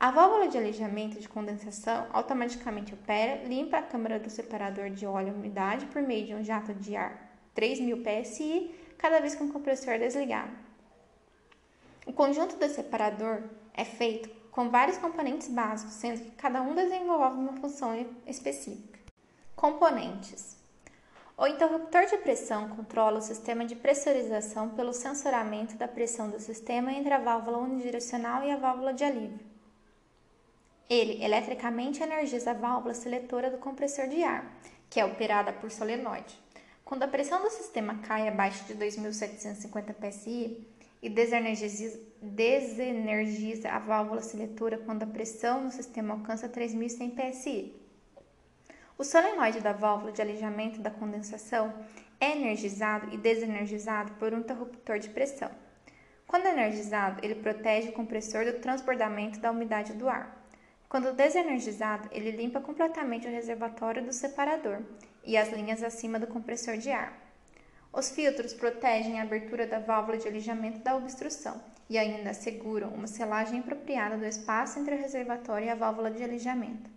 A 0.00 0.10
válvula 0.10 0.48
de 0.48 0.56
alijamento 0.56 1.20
de 1.20 1.28
condensação 1.28 2.06
automaticamente 2.10 2.94
opera, 2.94 3.44
limpa 3.44 3.76
a 3.76 3.82
câmara 3.82 4.18
do 4.18 4.30
separador 4.30 4.88
de 4.88 5.04
óleo 5.04 5.28
e 5.28 5.32
umidade 5.32 5.84
por 5.86 6.00
meio 6.00 6.24
de 6.24 6.34
um 6.34 6.42
jato 6.42 6.72
de 6.72 6.96
ar 6.96 7.36
3000 7.54 8.02
psi 8.02 8.74
cada 8.96 9.20
vez 9.20 9.34
que 9.34 9.42
um 9.42 9.52
compressor 9.52 9.92
é 9.92 9.98
desligado. 9.98 10.52
O 12.06 12.14
conjunto 12.14 12.56
do 12.56 12.66
separador 12.66 13.42
é 13.74 13.84
feito 13.84 14.39
com 14.50 14.68
vários 14.68 14.98
componentes 14.98 15.48
básicos, 15.48 15.94
sendo 15.94 16.20
que 16.20 16.30
cada 16.32 16.60
um 16.62 16.74
desenvolve 16.74 17.38
uma 17.38 17.54
função 17.54 17.94
específica. 18.26 18.98
Componentes: 19.54 20.56
O 21.36 21.46
interruptor 21.46 22.06
de 22.06 22.16
pressão 22.18 22.68
controla 22.70 23.18
o 23.18 23.22
sistema 23.22 23.64
de 23.64 23.76
pressurização 23.76 24.70
pelo 24.70 24.92
sensoramento 24.92 25.76
da 25.76 25.86
pressão 25.86 26.30
do 26.30 26.40
sistema 26.40 26.92
entre 26.92 27.12
a 27.12 27.18
válvula 27.18 27.58
unidirecional 27.58 28.42
e 28.42 28.50
a 28.50 28.56
válvula 28.56 28.92
de 28.92 29.04
alívio. 29.04 29.50
Ele 30.88 31.22
eletricamente 31.22 32.02
energiza 32.02 32.50
a 32.50 32.54
válvula 32.54 32.94
seletora 32.94 33.50
do 33.50 33.58
compressor 33.58 34.08
de 34.08 34.24
ar, 34.24 34.44
que 34.88 34.98
é 34.98 35.04
operada 35.04 35.52
por 35.52 35.70
solenoide. 35.70 36.36
Quando 36.84 37.04
a 37.04 37.08
pressão 37.08 37.40
do 37.40 37.50
sistema 37.50 37.98
cai 37.98 38.26
abaixo 38.26 38.64
de 38.64 38.74
2.750 38.74 39.94
psi 39.94 40.66
e 41.02 41.08
desenergiza, 41.08 41.98
desenergiza 42.20 43.70
a 43.70 43.78
válvula 43.78 44.20
seletora 44.20 44.78
quando 44.78 45.02
a 45.02 45.06
pressão 45.06 45.62
no 45.62 45.70
sistema 45.70 46.14
alcança 46.14 46.48
3.100 46.48 47.14
psi. 47.14 47.74
O 48.98 49.04
solenoide 49.04 49.60
da 49.60 49.72
válvula 49.72 50.12
de 50.12 50.20
alijamento 50.20 50.80
da 50.80 50.90
condensação 50.90 51.72
é 52.20 52.32
energizado 52.32 53.14
e 53.14 53.16
desenergizado 53.16 54.12
por 54.14 54.34
um 54.34 54.40
interruptor 54.40 54.98
de 54.98 55.08
pressão. 55.08 55.50
Quando 56.26 56.46
energizado, 56.46 57.18
ele 57.24 57.36
protege 57.36 57.88
o 57.88 57.92
compressor 57.92 58.44
do 58.44 58.60
transbordamento 58.60 59.40
da 59.40 59.50
umidade 59.50 59.94
do 59.94 60.08
ar. 60.08 60.44
Quando 60.88 61.14
desenergizado, 61.14 62.08
ele 62.12 62.30
limpa 62.30 62.60
completamente 62.60 63.26
o 63.26 63.30
reservatório 63.30 64.04
do 64.04 64.12
separador 64.12 64.82
e 65.24 65.36
as 65.36 65.50
linhas 65.50 65.82
acima 65.82 66.18
do 66.18 66.26
compressor 66.26 66.76
de 66.76 66.90
ar. 66.90 67.29
Os 67.92 68.10
filtros 68.10 68.54
protegem 68.54 69.18
a 69.18 69.24
abertura 69.24 69.66
da 69.66 69.80
válvula 69.80 70.16
de 70.16 70.28
alijamento 70.28 70.78
da 70.78 70.96
obstrução 70.96 71.60
e 71.88 71.98
ainda 71.98 72.30
asseguram 72.30 72.88
uma 72.90 73.08
selagem 73.08 73.58
apropriada 73.58 74.16
do 74.16 74.24
espaço 74.24 74.78
entre 74.78 74.94
o 74.94 74.98
reservatório 74.98 75.66
e 75.66 75.70
a 75.70 75.74
válvula 75.74 76.10
de 76.10 76.22
alijamento. 76.22 76.88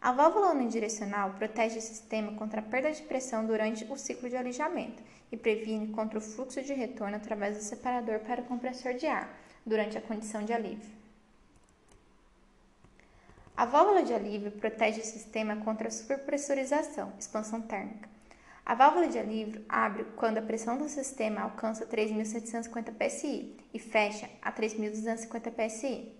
A 0.00 0.12
válvula 0.12 0.52
unidirecional 0.52 1.32
protege 1.32 1.78
o 1.78 1.82
sistema 1.82 2.32
contra 2.34 2.60
a 2.60 2.62
perda 2.62 2.92
de 2.92 3.02
pressão 3.02 3.46
durante 3.46 3.84
o 3.90 3.96
ciclo 3.96 4.28
de 4.28 4.36
alijamento 4.36 5.02
e 5.32 5.36
previne 5.36 5.88
contra 5.88 6.18
o 6.18 6.22
fluxo 6.22 6.62
de 6.62 6.74
retorno 6.74 7.16
através 7.16 7.56
do 7.56 7.62
separador 7.62 8.20
para 8.20 8.42
o 8.42 8.44
compressor 8.44 8.94
de 8.94 9.06
ar 9.06 9.28
durante 9.64 9.96
a 9.96 10.02
condição 10.02 10.44
de 10.44 10.52
alívio. 10.52 10.98
A 13.56 13.64
válvula 13.64 14.04
de 14.04 14.14
alívio 14.14 14.52
protege 14.52 15.00
o 15.00 15.04
sistema 15.04 15.56
contra 15.56 15.88
a 15.88 15.90
superpressurização, 15.90 17.12
expansão 17.18 17.60
térmica. 17.60 18.17
A 18.68 18.74
válvula 18.74 19.08
de 19.08 19.18
alívio 19.18 19.64
abre 19.66 20.04
quando 20.14 20.36
a 20.36 20.42
pressão 20.42 20.76
do 20.76 20.90
sistema 20.90 21.40
alcança 21.40 21.86
3.750 21.86 22.92
psi 22.98 23.56
e 23.72 23.78
fecha 23.78 24.28
a 24.42 24.52
3.250 24.52 25.50
psi. 25.50 26.12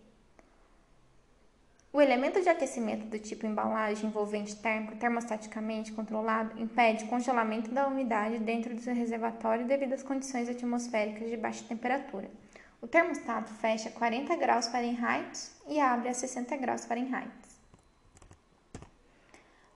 O 1.93 2.01
elemento 2.01 2.41
de 2.41 2.49
aquecimento 2.49 3.05
do 3.05 3.19
tipo 3.19 3.45
embalagem 3.45 4.09
envolvente 4.09 4.57
térmico 4.57 4.97
termostaticamente 4.97 5.93
controlado 5.93 6.59
impede 6.59 7.05
congelamento 7.05 7.70
da 7.70 7.87
umidade 7.87 8.39
dentro 8.39 8.75
do 8.75 8.81
reservatório 8.95 9.66
devido 9.66 9.93
às 9.93 10.03
condições 10.03 10.49
atmosféricas 10.49 11.29
de 11.29 11.37
baixa 11.37 11.69
temperatura. 11.69 12.31
O 12.81 12.89
termostato 12.89 13.53
fecha 13.53 13.91
a 13.91 13.93
40 13.93 14.35
graus 14.37 14.69
Fahrenheit 14.69 15.51
e 15.69 15.79
abre 15.79 16.09
a 16.09 16.15
60 16.15 16.57
graus 16.57 16.87
Fahrenheit. 16.87 17.38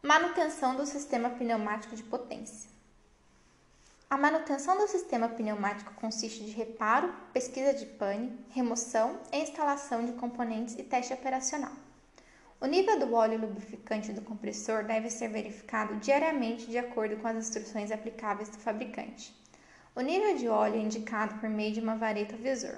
Manutenção 0.05 0.75
do 0.75 0.85
sistema 0.85 1.31
pneumático 1.31 1.95
de 1.95 2.03
potência. 2.03 2.69
A 4.11 4.19
manutenção 4.19 4.77
do 4.77 4.89
sistema 4.89 5.29
pneumático 5.29 5.95
consiste 5.95 6.45
de 6.45 6.51
reparo, 6.51 7.15
pesquisa 7.33 7.73
de 7.73 7.87
pane, 7.87 8.37
remoção 8.51 9.21
e 9.33 9.39
instalação 9.39 10.05
de 10.05 10.11
componentes 10.15 10.77
e 10.77 10.83
teste 10.83 11.15
operacional. 11.15 11.71
O 12.61 12.67
nível 12.67 12.99
do 12.99 13.15
óleo 13.15 13.41
lubrificante 13.41 14.13
do 14.13 14.23
compressor 14.23 14.83
deve 14.83 15.09
ser 15.09 15.29
verificado 15.29 15.95
diariamente 15.99 16.67
de 16.67 16.79
acordo 16.79 17.19
com 17.19 17.29
as 17.29 17.37
instruções 17.37 17.93
aplicáveis 17.93 18.49
do 18.49 18.59
fabricante. 18.59 19.33
O 19.95 20.01
nível 20.01 20.35
de 20.37 20.49
óleo 20.49 20.81
é 20.81 20.83
indicado 20.83 21.39
por 21.39 21.49
meio 21.49 21.75
de 21.75 21.81
uma 21.81 21.95
vareta 21.95 22.37
visor. 22.37 22.77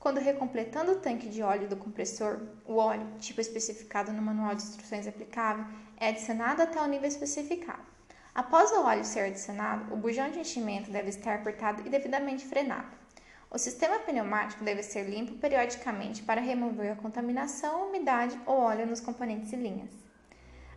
Quando 0.00 0.18
recompletando 0.18 0.92
o 0.92 0.98
tanque 0.98 1.28
de 1.28 1.42
óleo 1.42 1.68
do 1.68 1.76
compressor, 1.76 2.40
o 2.64 2.76
óleo, 2.76 3.06
tipo 3.18 3.38
especificado 3.38 4.10
no 4.10 4.22
manual 4.22 4.54
de 4.54 4.62
instruções 4.62 5.06
aplicável, 5.06 5.66
é 5.98 6.08
adicionado 6.08 6.62
até 6.62 6.80
o 6.80 6.86
nível 6.86 7.06
especificado. 7.06 7.82
Após 8.34 8.72
o 8.72 8.82
óleo 8.82 9.04
ser 9.04 9.26
adicionado, 9.26 9.92
o 9.92 9.98
bujão 9.98 10.30
de 10.30 10.38
enchimento 10.38 10.90
deve 10.90 11.10
estar 11.10 11.34
apertado 11.34 11.86
e 11.86 11.90
devidamente 11.90 12.46
frenado. 12.46 12.88
O 13.50 13.58
sistema 13.58 13.98
pneumático 13.98 14.64
deve 14.64 14.82
ser 14.82 15.02
limpo 15.02 15.34
periodicamente 15.34 16.22
para 16.22 16.40
remover 16.40 16.92
a 16.92 16.96
contaminação, 16.96 17.88
umidade 17.88 18.40
ou 18.46 18.58
óleo 18.58 18.86
nos 18.86 19.00
componentes 19.00 19.52
e 19.52 19.56
linhas. 19.56 19.90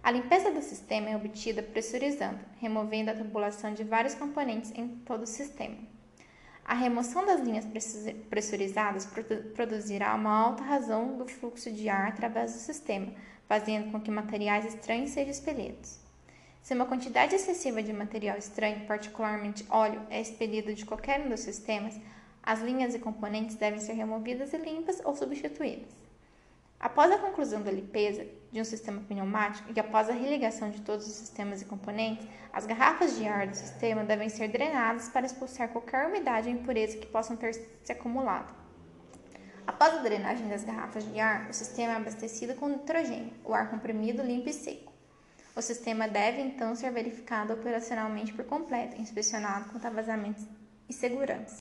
A 0.03 0.11
limpeza 0.11 0.51
do 0.51 0.61
sistema 0.61 1.09
é 1.09 1.15
obtida 1.15 1.63
pressurizando, 1.63 2.43
removendo 2.59 3.11
a 3.11 3.15
tubulação 3.15 3.73
de 3.73 3.85
vários 3.85 4.15
componentes 4.15 4.73
em 4.75 4.89
todo 5.05 5.23
o 5.23 5.27
sistema. 5.27 5.92
A 6.65 6.73
remoção 6.73 7.25
das 7.25 7.41
linhas 7.41 7.65
pressurizadas 8.29 9.07
produzirá 9.53 10.15
uma 10.15 10.33
alta 10.33 10.63
razão 10.63 11.17
do 11.17 11.27
fluxo 11.27 11.71
de 11.71 11.89
ar 11.89 12.07
através 12.07 12.53
do 12.53 12.59
sistema, 12.59 13.13
fazendo 13.47 13.91
com 13.91 13.99
que 13.99 14.09
materiais 14.09 14.65
estranhos 14.65 15.11
sejam 15.11 15.31
expelidos. 15.31 15.99
Se 16.61 16.73
uma 16.73 16.85
quantidade 16.85 17.35
excessiva 17.35 17.83
de 17.83 17.91
material 17.91 18.37
estranho, 18.37 18.87
particularmente 18.87 19.65
óleo, 19.69 20.01
é 20.09 20.21
expelido 20.21 20.73
de 20.73 20.85
qualquer 20.85 21.19
um 21.19 21.29
dos 21.29 21.41
sistemas, 21.41 21.99
as 22.41 22.61
linhas 22.61 22.95
e 22.95 22.99
componentes 22.99 23.57
devem 23.57 23.81
ser 23.81 23.93
removidas 23.93 24.53
e 24.53 24.57
limpas 24.57 25.01
ou 25.03 25.13
substituídas. 25.13 25.91
Após 26.79 27.11
a 27.11 27.17
conclusão 27.17 27.61
da 27.61 27.71
limpeza 27.71 28.25
de 28.53 28.61
um 28.61 28.63
sistema 28.63 29.01
pneumático 29.01 29.73
e 29.75 29.79
após 29.79 30.07
a 30.07 30.13
religação 30.13 30.69
de 30.69 30.79
todos 30.81 31.07
os 31.07 31.13
sistemas 31.13 31.63
e 31.63 31.65
componentes, 31.65 32.27
as 32.53 32.67
garrafas 32.67 33.17
de 33.17 33.27
ar 33.27 33.47
do 33.47 33.57
sistema 33.57 34.03
devem 34.03 34.29
ser 34.29 34.47
drenadas 34.47 35.09
para 35.09 35.25
expulsar 35.25 35.69
qualquer 35.69 36.07
umidade 36.07 36.47
ou 36.47 36.53
impureza 36.53 36.99
que 36.99 37.07
possam 37.07 37.35
ter 37.35 37.53
se 37.55 37.91
acumulado. 37.91 38.53
Após 39.65 39.95
a 39.95 40.03
drenagem 40.03 40.47
das 40.47 40.63
garrafas 40.63 41.03
de 41.11 41.19
ar, 41.19 41.49
o 41.49 41.53
sistema 41.53 41.93
é 41.93 41.95
abastecido 41.95 42.53
com 42.53 42.67
nitrogênio, 42.67 43.33
o 43.43 43.55
ar 43.55 43.71
comprimido, 43.71 44.21
limpo 44.21 44.47
e 44.47 44.53
seco. 44.53 44.93
O 45.55 45.61
sistema 45.61 46.07
deve 46.07 46.41
então 46.41 46.75
ser 46.75 46.91
verificado 46.91 47.53
operacionalmente 47.53 48.33
por 48.33 48.45
completo, 48.45 49.01
inspecionado 49.01 49.65
a 49.83 49.89
vazamentos 49.89 50.45
e 50.87 50.93
segurança. 50.93 51.51